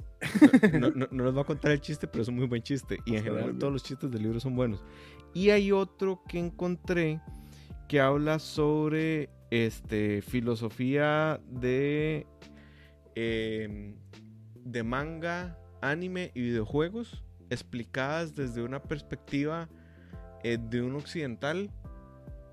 ve. 0.72 0.78
No, 0.78 0.90
no- 0.90 1.08
no 1.10 1.24
les 1.24 1.32
voy 1.34 1.42
a 1.42 1.46
contar 1.46 1.72
el 1.72 1.80
chiste, 1.80 2.06
pero 2.06 2.22
es 2.22 2.28
un 2.28 2.36
muy 2.36 2.46
buen 2.46 2.62
chiste. 2.62 2.98
Y 3.04 3.16
en 3.16 3.24
general 3.24 3.58
todos 3.58 3.72
los 3.72 3.82
chistes 3.82 4.10
del 4.10 4.22
libro 4.22 4.38
son 4.40 4.54
buenos. 4.54 4.82
Y 5.34 5.50
hay 5.50 5.72
otro 5.72 6.22
que 6.28 6.38
encontré 6.38 7.20
que 7.88 8.00
habla 8.00 8.38
sobre 8.38 9.28
este, 9.50 10.22
filosofía 10.22 11.40
de, 11.50 12.26
em, 13.14 13.96
de 14.64 14.82
manga, 14.82 15.58
anime 15.82 16.30
y 16.34 16.40
videojuegos 16.42 17.22
explicadas 17.50 18.34
desde 18.34 18.62
una 18.62 18.82
perspectiva 18.82 19.68
eh, 20.42 20.58
de 20.60 20.82
un 20.82 20.94
occidental 20.96 21.70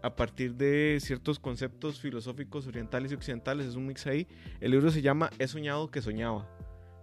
a 0.02 0.16
partir 0.16 0.56
de 0.56 0.98
ciertos 1.02 1.40
conceptos 1.40 2.00
filosóficos 2.00 2.68
orientales 2.68 3.12
y 3.12 3.16
occidentales. 3.16 3.68
Es 3.68 3.76
un 3.76 3.88
mix 3.88 4.06
ahí. 4.08 4.28
El 4.60 4.72
libro 4.72 4.92
se 4.92 5.02
llama 5.02 5.30
He 5.40 5.48
soñado 5.48 5.90
que 5.90 6.02
soñaba. 6.02 6.50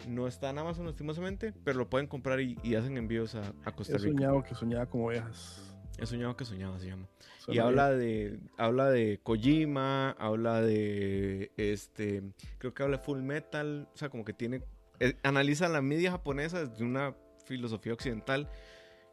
No 0.09 0.27
está 0.27 0.51
en 0.51 0.59
Amazon 0.59 0.87
lastimosamente, 0.87 1.53
pero 1.65 1.79
lo 1.79 1.89
pueden 1.91 2.07
comprar 2.07 2.41
y, 2.41 2.59
y 2.63 2.75
hacen 2.75 2.97
envíos 2.97 3.35
a, 3.35 3.53
a 3.65 3.73
Costa 3.73 3.97
He 3.97 3.99
Rica. 3.99 4.13
soñado 4.13 4.43
que 4.43 4.55
soñaba 4.55 4.87
con 4.87 5.03
ovejas. 5.03 5.67
He 5.99 6.07
soñado 6.07 6.37
que 6.37 6.45
soñaba, 6.47 6.79
se 6.79 6.87
llama. 6.87 7.07
Y 7.49 7.59
habla 7.59 7.91
de, 7.91 8.39
habla 8.57 8.91
de 8.91 9.21
Kojima, 9.23 10.11
habla 10.13 10.63
de, 10.63 11.53
este, 11.57 12.23
creo 12.59 12.73
que 12.73 12.83
habla 12.83 12.99
de 12.99 13.03
Full 13.03 13.21
Metal, 13.21 13.89
o 13.93 13.97
sea, 13.97 14.09
como 14.09 14.25
que 14.25 14.33
tiene, 14.33 14.63
eh, 15.01 15.17
analiza 15.23 15.69
la 15.69 15.83
media 15.83 16.13
japonesa 16.13 16.65
desde 16.65 16.85
una 16.85 17.15
filosofía 17.51 17.93
occidental 17.93 18.49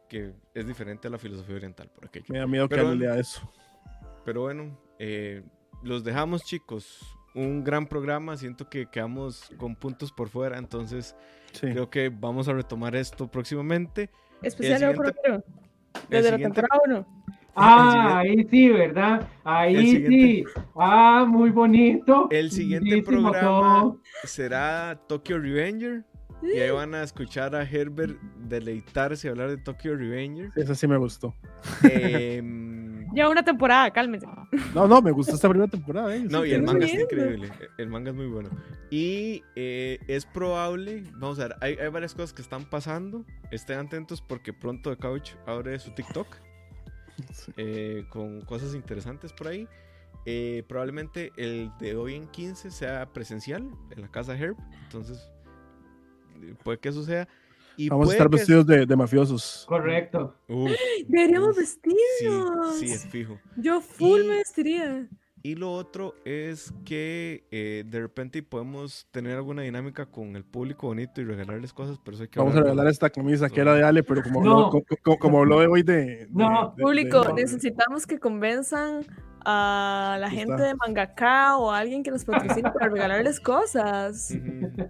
que 0.08 0.32
es 0.54 0.66
diferente 0.68 1.08
a 1.08 1.12
la 1.12 1.18
filosofía 1.18 1.56
oriental, 1.58 1.90
por 1.94 2.06
aquello. 2.06 2.28
Me 2.30 2.38
da 2.40 2.48
miedo 2.48 2.70
que 2.70 2.76
Pero- 2.76 2.90
Ale 2.90 2.98
lea 3.00 3.18
eso. 3.20 3.42
Pero 4.24 4.42
bueno, 4.42 4.80
eh, 5.00 5.44
los 5.84 6.04
dejamos 6.04 6.44
chicos. 6.46 7.02
Un 7.36 7.64
gran 7.64 7.88
programa, 7.88 8.38
siento 8.38 8.70
que 8.70 8.86
quedamos 8.86 9.50
con 9.58 9.76
puntos 9.76 10.12
por 10.14 10.30
fuera, 10.30 10.58
entonces 10.58 11.16
Sí. 11.52 11.68
creo 11.72 11.90
que 11.90 12.10
vamos 12.10 12.48
a 12.48 12.54
retomar 12.54 12.96
esto 12.96 13.28
próximamente. 13.30 14.10
Especial 14.42 14.82
Hero, 14.84 15.44
Desde 16.10 16.32
la 16.32 16.38
temporada 16.38 16.80
1. 16.86 17.24
Ah, 17.60 18.20
ahí 18.20 18.48
sí, 18.52 18.70
¿verdad? 18.70 19.28
Ahí 19.44 20.06
sí. 20.06 20.44
Ah, 20.76 21.26
muy 21.28 21.50
bonito. 21.50 22.28
El 22.30 22.52
siguiente 22.52 23.02
programa 23.02 23.40
todo. 23.40 24.02
será 24.26 25.02
Tokyo 25.08 25.40
Revenger. 25.40 26.06
Y 26.42 26.60
ahí 26.60 26.70
van 26.72 26.94
a 26.96 27.04
escuchar 27.04 27.56
a 27.56 27.64
Herbert 27.64 28.20
deleitarse 28.48 29.28
y 29.28 29.30
hablar 29.30 29.50
de 29.50 29.58
Tokyo 29.58 29.96
Revenger. 29.96 30.52
Esa 30.56 30.76
sí 30.76 30.88
me 30.88 30.98
gustó. 30.98 31.34
Em, 31.84 32.98
Ya 33.16 33.30
una 33.30 33.44
temporada, 33.44 33.90
cálmense. 33.92 34.28
No, 34.76 34.88
no, 34.88 35.02
me 35.02 35.12
gustó 35.12 35.34
esta 35.34 35.50
primera 35.50 35.70
temporada. 35.72 36.14
eh. 36.16 36.20
no, 36.30 36.44
Sí, 36.44 36.50
y 36.50 36.54
el 36.54 36.62
manga 36.64 36.86
viendo. 36.86 37.04
increíble. 37.04 37.50
El 37.78 37.88
manga 37.88 38.10
es 38.12 38.16
muy 38.16 38.28
bueno. 38.28 38.50
Y 38.92 39.44
eh, 39.56 39.98
es 40.08 40.26
probable, 40.26 41.04
vamos 41.14 41.40
a 41.40 41.48
ver, 41.48 41.56
hay, 41.62 41.76
hay 41.76 41.90
varias 41.90 42.14
cosas 42.14 42.34
que 42.34 42.42
están 42.42 42.66
pasando. 42.66 43.26
Estén 43.50 43.80
atentos 43.80 44.22
porque 44.22 44.54
pronto 44.54 44.92
The 44.94 44.98
Couch 45.02 45.32
abre 45.46 45.80
su 45.80 45.92
TikTok 45.92 46.28
Sí. 47.34 47.52
eh, 47.58 48.06
con 48.10 48.42
cosas 48.42 48.76
interesantes 48.76 49.34
por 49.34 49.48
ahí. 49.48 49.68
Eh, 50.26 50.64
probablemente 50.68 51.32
el 51.38 51.72
de 51.80 51.96
hoy 51.96 52.14
en 52.14 52.28
15 52.28 52.70
sea 52.70 53.12
presencial 53.14 53.68
en 53.96 54.02
la 54.02 54.10
casa 54.10 54.38
Herb. 54.38 54.58
Entonces, 54.84 55.18
eh, 55.18 55.37
puede 56.64 56.78
que 56.80 56.90
eso 56.90 57.04
sea. 57.04 57.28
Y 57.80 57.90
Vamos 57.90 58.10
a 58.10 58.14
estar 58.14 58.28
que- 58.30 58.38
vestidos 58.38 58.66
de, 58.66 58.86
de 58.88 58.96
mafiosos. 58.96 59.66
Correcto. 59.68 60.36
Deberíamos 61.08 61.56
vestirnos. 61.56 62.76
Sí, 62.80 62.88
sí, 62.88 62.94
es 62.94 63.06
fijo. 63.06 63.40
Yo 63.56 63.82
full 63.82 64.22
Y- 64.22 64.28
me 64.28 64.36
vestiría. 64.38 65.08
Y 65.44 65.54
lo 65.56 65.72
otro 65.72 66.16
es 66.26 66.74
que 66.84 67.46
eh, 67.52 67.84
de 67.86 68.00
repente 68.02 68.42
podemos 68.44 69.08
tener 69.12 69.38
alguna 69.38 69.62
dinámica 69.62 70.08
con 70.08 70.36
el 70.36 70.44
público 70.44 70.88
bonito 70.88 71.22
y 71.22 71.26
regalarles 71.26 71.72
cosas, 71.72 72.00
pero 72.04 72.16
eso 72.16 72.24
hay 72.24 72.30
que 72.30 72.40
Vamos 72.40 72.56
a 72.56 72.62
regalar 72.62 72.88
esta 72.88 73.10
camisa 73.12 73.48
que 73.50 73.62
era 73.62 73.74
de 73.76 73.84
Ale, 73.84 74.04
pero 74.04 74.24
como, 74.24 74.44
No. 74.44 74.52
habló, 74.66 74.70
co- 74.72 74.84
co- 75.04 75.18
como, 75.20 75.38
habló 75.40 75.60
de 75.62 75.68
hoy 75.68 75.84
de... 75.84 75.94
de- 75.96 76.28
No. 76.32 76.74
de- 76.76 76.82
Público, 76.84 77.24
de- 77.24 77.34
necesitamos 77.34 78.06
que 78.08 78.20
convenzan 78.20 79.06
a 79.46 80.18
la 80.20 80.30
gente 80.30 80.56
está. 80.56 80.66
de 80.68 80.76
Mangaka 80.76 81.58
o 81.58 81.72
a 81.72 81.78
alguien 81.78 82.04
que 82.04 82.12
nos 82.12 82.26
patrocine 82.26 82.70
para 82.72 82.90
regalarles 82.90 83.40
cosas. 83.40 84.32
Ujú. 84.36 84.90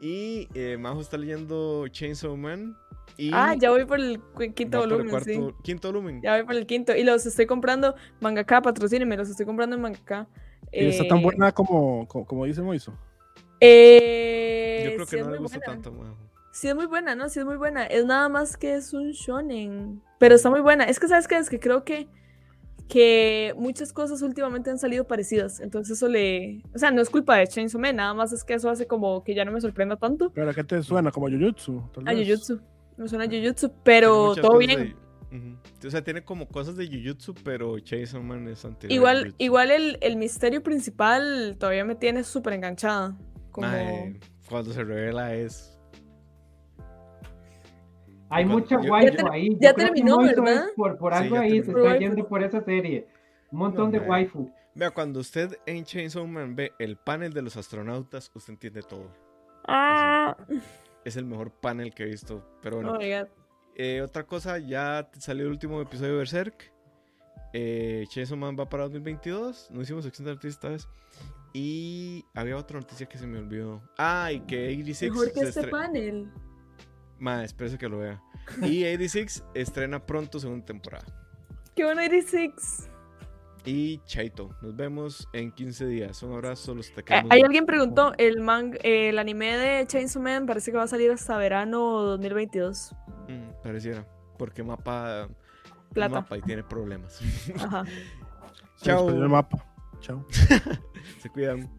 Y 0.00 0.48
eh, 0.54 0.76
Majo 0.78 1.00
está 1.00 1.16
leyendo 1.16 1.86
Chainsaw 1.88 2.36
Man. 2.36 2.76
Y 3.16 3.30
Ah, 3.32 3.54
ya 3.54 3.70
voy 3.70 3.84
por 3.84 4.00
el 4.00 4.20
quinto 4.54 4.82
el 4.82 4.90
volumen, 4.90 5.10
cuarto- 5.10 5.24
sí. 5.30 5.54
Quinto 5.62 5.88
volumen. 5.88 6.20
Ya 6.22 6.34
voy 6.36 6.44
por 6.44 6.54
el 6.56 6.66
quinto. 6.66 6.94
Y 6.96 7.04
los 7.04 7.24
estoy 7.26 7.46
comprando 7.46 7.94
Mangaka, 8.20 8.60
patrocínenme, 8.60 9.16
los 9.16 9.28
estoy 9.30 9.46
comprando 9.46 9.76
en 9.76 9.82
Mangaka. 9.82 10.26
y 10.72 10.86
está 10.86 11.06
tan 11.06 11.18
Eh, 11.18 11.22
buena 11.22 11.52
como, 11.52 12.08
como, 12.08 12.26
como 12.26 12.44
dice 12.44 12.60
Moiso. 12.60 12.92
Eh, 13.60 14.82
Yo 14.90 14.94
creo 14.96 15.06
que 15.06 15.22
no 15.22 15.30
le 15.30 15.38
gusta 15.38 15.58
buena. 15.58 15.72
tanto 15.72 15.92
Majo. 15.92 16.16
Sí 16.52 16.68
es 16.68 16.74
muy 16.74 16.86
buena, 16.86 17.14
¿no? 17.14 17.28
Sí 17.28 17.38
es 17.40 17.44
muy 17.44 17.56
buena. 17.56 17.84
Es 17.86 18.04
nada 18.04 18.28
más 18.28 18.56
que 18.56 18.74
es 18.74 18.92
un 18.92 19.10
shonen. 19.12 20.02
Pero 20.18 20.34
está 20.36 20.50
muy 20.50 20.60
buena. 20.60 20.84
Es 20.84 21.00
que, 21.00 21.08
¿sabes 21.08 21.26
qué? 21.28 21.36
Es 21.36 21.50
que 21.50 21.58
creo 21.58 21.84
que, 21.84 22.08
que 22.88 23.54
muchas 23.56 23.92
cosas 23.92 24.22
últimamente 24.22 24.70
han 24.70 24.78
salido 24.78 25.06
parecidas. 25.06 25.60
Entonces 25.60 25.96
eso 25.96 26.08
le... 26.08 26.62
O 26.74 26.78
sea, 26.78 26.90
no 26.90 27.00
es 27.00 27.10
culpa 27.10 27.36
de 27.36 27.46
Chainsaw 27.46 27.80
Man. 27.80 27.96
Nada 27.96 28.14
más 28.14 28.32
es 28.32 28.44
que 28.44 28.54
eso 28.54 28.68
hace 28.68 28.86
como 28.86 29.24
que 29.24 29.34
ya 29.34 29.44
no 29.44 29.52
me 29.52 29.60
sorprenda 29.60 29.96
tanto. 29.96 30.30
Pero 30.30 30.50
¿a 30.50 30.54
qué 30.54 30.64
te 30.64 30.82
suena? 30.82 31.10
Como 31.10 31.28
a 31.28 31.30
Jujutsu. 31.30 31.90
tal 31.92 32.08
A. 32.08 32.12
Jujutsu. 32.12 32.60
Me 32.96 33.08
suena 33.08 33.24
a 33.24 33.28
Jujutsu. 33.28 33.72
Pero 33.82 34.34
todo 34.34 34.58
bien. 34.58 34.94
de-. 35.30 35.86
O 35.86 35.90
sea, 35.90 36.02
tiene 36.02 36.24
como 36.24 36.46
cosas 36.46 36.76
de 36.76 36.86
Jujutsu, 36.86 37.34
pero 37.42 37.78
Chainsaw 37.78 38.22
Man 38.22 38.46
es 38.48 38.64
anterior. 38.64 38.96
Igual, 38.96 39.34
igual 39.38 39.70
el, 39.70 39.98
el 40.00 40.16
misterio 40.16 40.62
principal 40.62 41.56
todavía 41.58 41.84
me 41.84 41.96
tiene 41.96 42.22
súper 42.22 42.52
enganchada. 42.52 43.16
Como... 43.50 43.66
Mae, 43.66 44.20
cuando 44.48 44.72
se 44.72 44.84
revela 44.84 45.34
es. 45.34 45.73
Hay 48.34 48.44
mucha 48.44 48.78
waifu 48.78 49.28
ahí. 49.30 49.56
Ya 49.60 49.72
terminó, 49.72 50.18
¿verdad? 50.18 50.66
es 50.66 50.72
Por, 50.74 50.98
por 50.98 51.12
Sí, 51.12 51.18
algo 51.22 51.36
ya 51.36 51.42
ahí 51.42 51.50
se 51.60 51.66
terminó. 51.66 51.86
está 51.86 51.98
yendo 51.98 52.28
por 52.28 52.42
esa 52.42 52.60
serie. 52.62 53.06
Un 53.50 53.58
montón 53.60 53.92
de 53.92 54.00
waifu. 54.00 54.50
Vea, 54.74 54.90
cuando 54.90 55.20
usted 55.20 55.56
en 55.66 55.84
Chainsaw 55.84 56.26
Man 56.26 56.56
ve 56.56 56.72
el 56.80 56.96
panel 56.96 57.32
de 57.32 57.42
los 57.42 57.56
astronautas, 57.56 58.32
usted 58.34 58.54
entiende 58.54 58.82
todo. 58.82 59.08
Ah, 59.68 60.36
Es 61.04 61.16
el 61.16 61.26
mejor 61.26 61.52
panel 61.52 61.94
que 61.94 62.02
he 62.02 62.06
visto. 62.06 62.44
Pero 62.60 62.76
bueno, 62.76 62.94
oh. 62.98 63.28
Eh, 63.76 64.02
otra 64.02 64.24
cosa, 64.24 64.58
ya 64.58 65.08
salió 65.18 65.44
el 65.44 65.50
último 65.50 65.80
episodio 65.80 66.12
de 66.12 66.18
Berserk. 66.18 66.72
Eh, 67.52 68.04
Chainsaw 68.08 68.36
Man 68.36 68.56
va 68.58 68.68
para 68.68 68.82
2022. 68.84 69.68
No 69.70 69.82
hicimos 69.82 70.04
sección 70.04 70.26
de 70.26 70.32
artistas 70.32 70.56
esta 70.56 70.68
vez. 70.70 70.88
Y 71.52 72.24
había 72.34 72.56
otra 72.56 72.80
noticia 72.80 73.06
que 73.06 73.16
se 73.16 73.28
me 73.28 73.38
olvidó. 73.38 73.80
Ah, 73.96 74.32
y 74.32 74.40
que 74.40 74.66
86 74.66 75.12
Mejor 75.12 75.32
que 75.32 75.40
este 75.40 75.68
panel. 75.68 76.28
Ma, 77.24 77.42
espérese 77.42 77.78
que 77.78 77.88
lo 77.88 77.98
vea. 78.00 78.22
Y 78.60 78.84
86 78.84 79.42
estrena 79.54 80.04
pronto 80.04 80.38
segunda 80.38 80.66
temporada. 80.66 81.06
Qué 81.74 81.82
bueno 81.82 82.02
86. 82.02 82.90
Y 83.64 83.98
Chaito, 84.04 84.54
nos 84.60 84.76
vemos 84.76 85.26
en 85.32 85.50
15 85.50 85.86
días. 85.86 86.22
Un 86.22 86.34
abrazo, 86.34 86.74
los 86.74 86.92
te 86.92 87.00
Eh, 87.00 87.22
mucho. 87.22 87.34
alguien 87.42 87.64
preguntó, 87.64 88.12
el, 88.18 88.42
man, 88.42 88.76
el 88.82 89.18
anime 89.18 89.56
de 89.56 89.86
Chainsaw 89.86 90.20
Man 90.22 90.44
parece 90.44 90.70
que 90.70 90.76
va 90.76 90.82
a 90.82 90.86
salir 90.86 91.10
hasta 91.10 91.38
verano 91.38 92.02
2022. 92.02 92.94
Mm, 93.28 93.62
pareciera. 93.62 94.06
Porque 94.38 94.62
mapa. 94.62 95.26
Plata. 95.94 96.16
Mapa 96.20 96.36
y 96.36 96.42
tiene 96.42 96.62
problemas. 96.62 97.20
Ajá. 97.56 97.84
Chao. 98.82 99.08
el 99.08 99.28
mapa. 99.30 99.64
Chao. 100.00 100.26
Se 101.22 101.30
cuidan. 101.30 101.70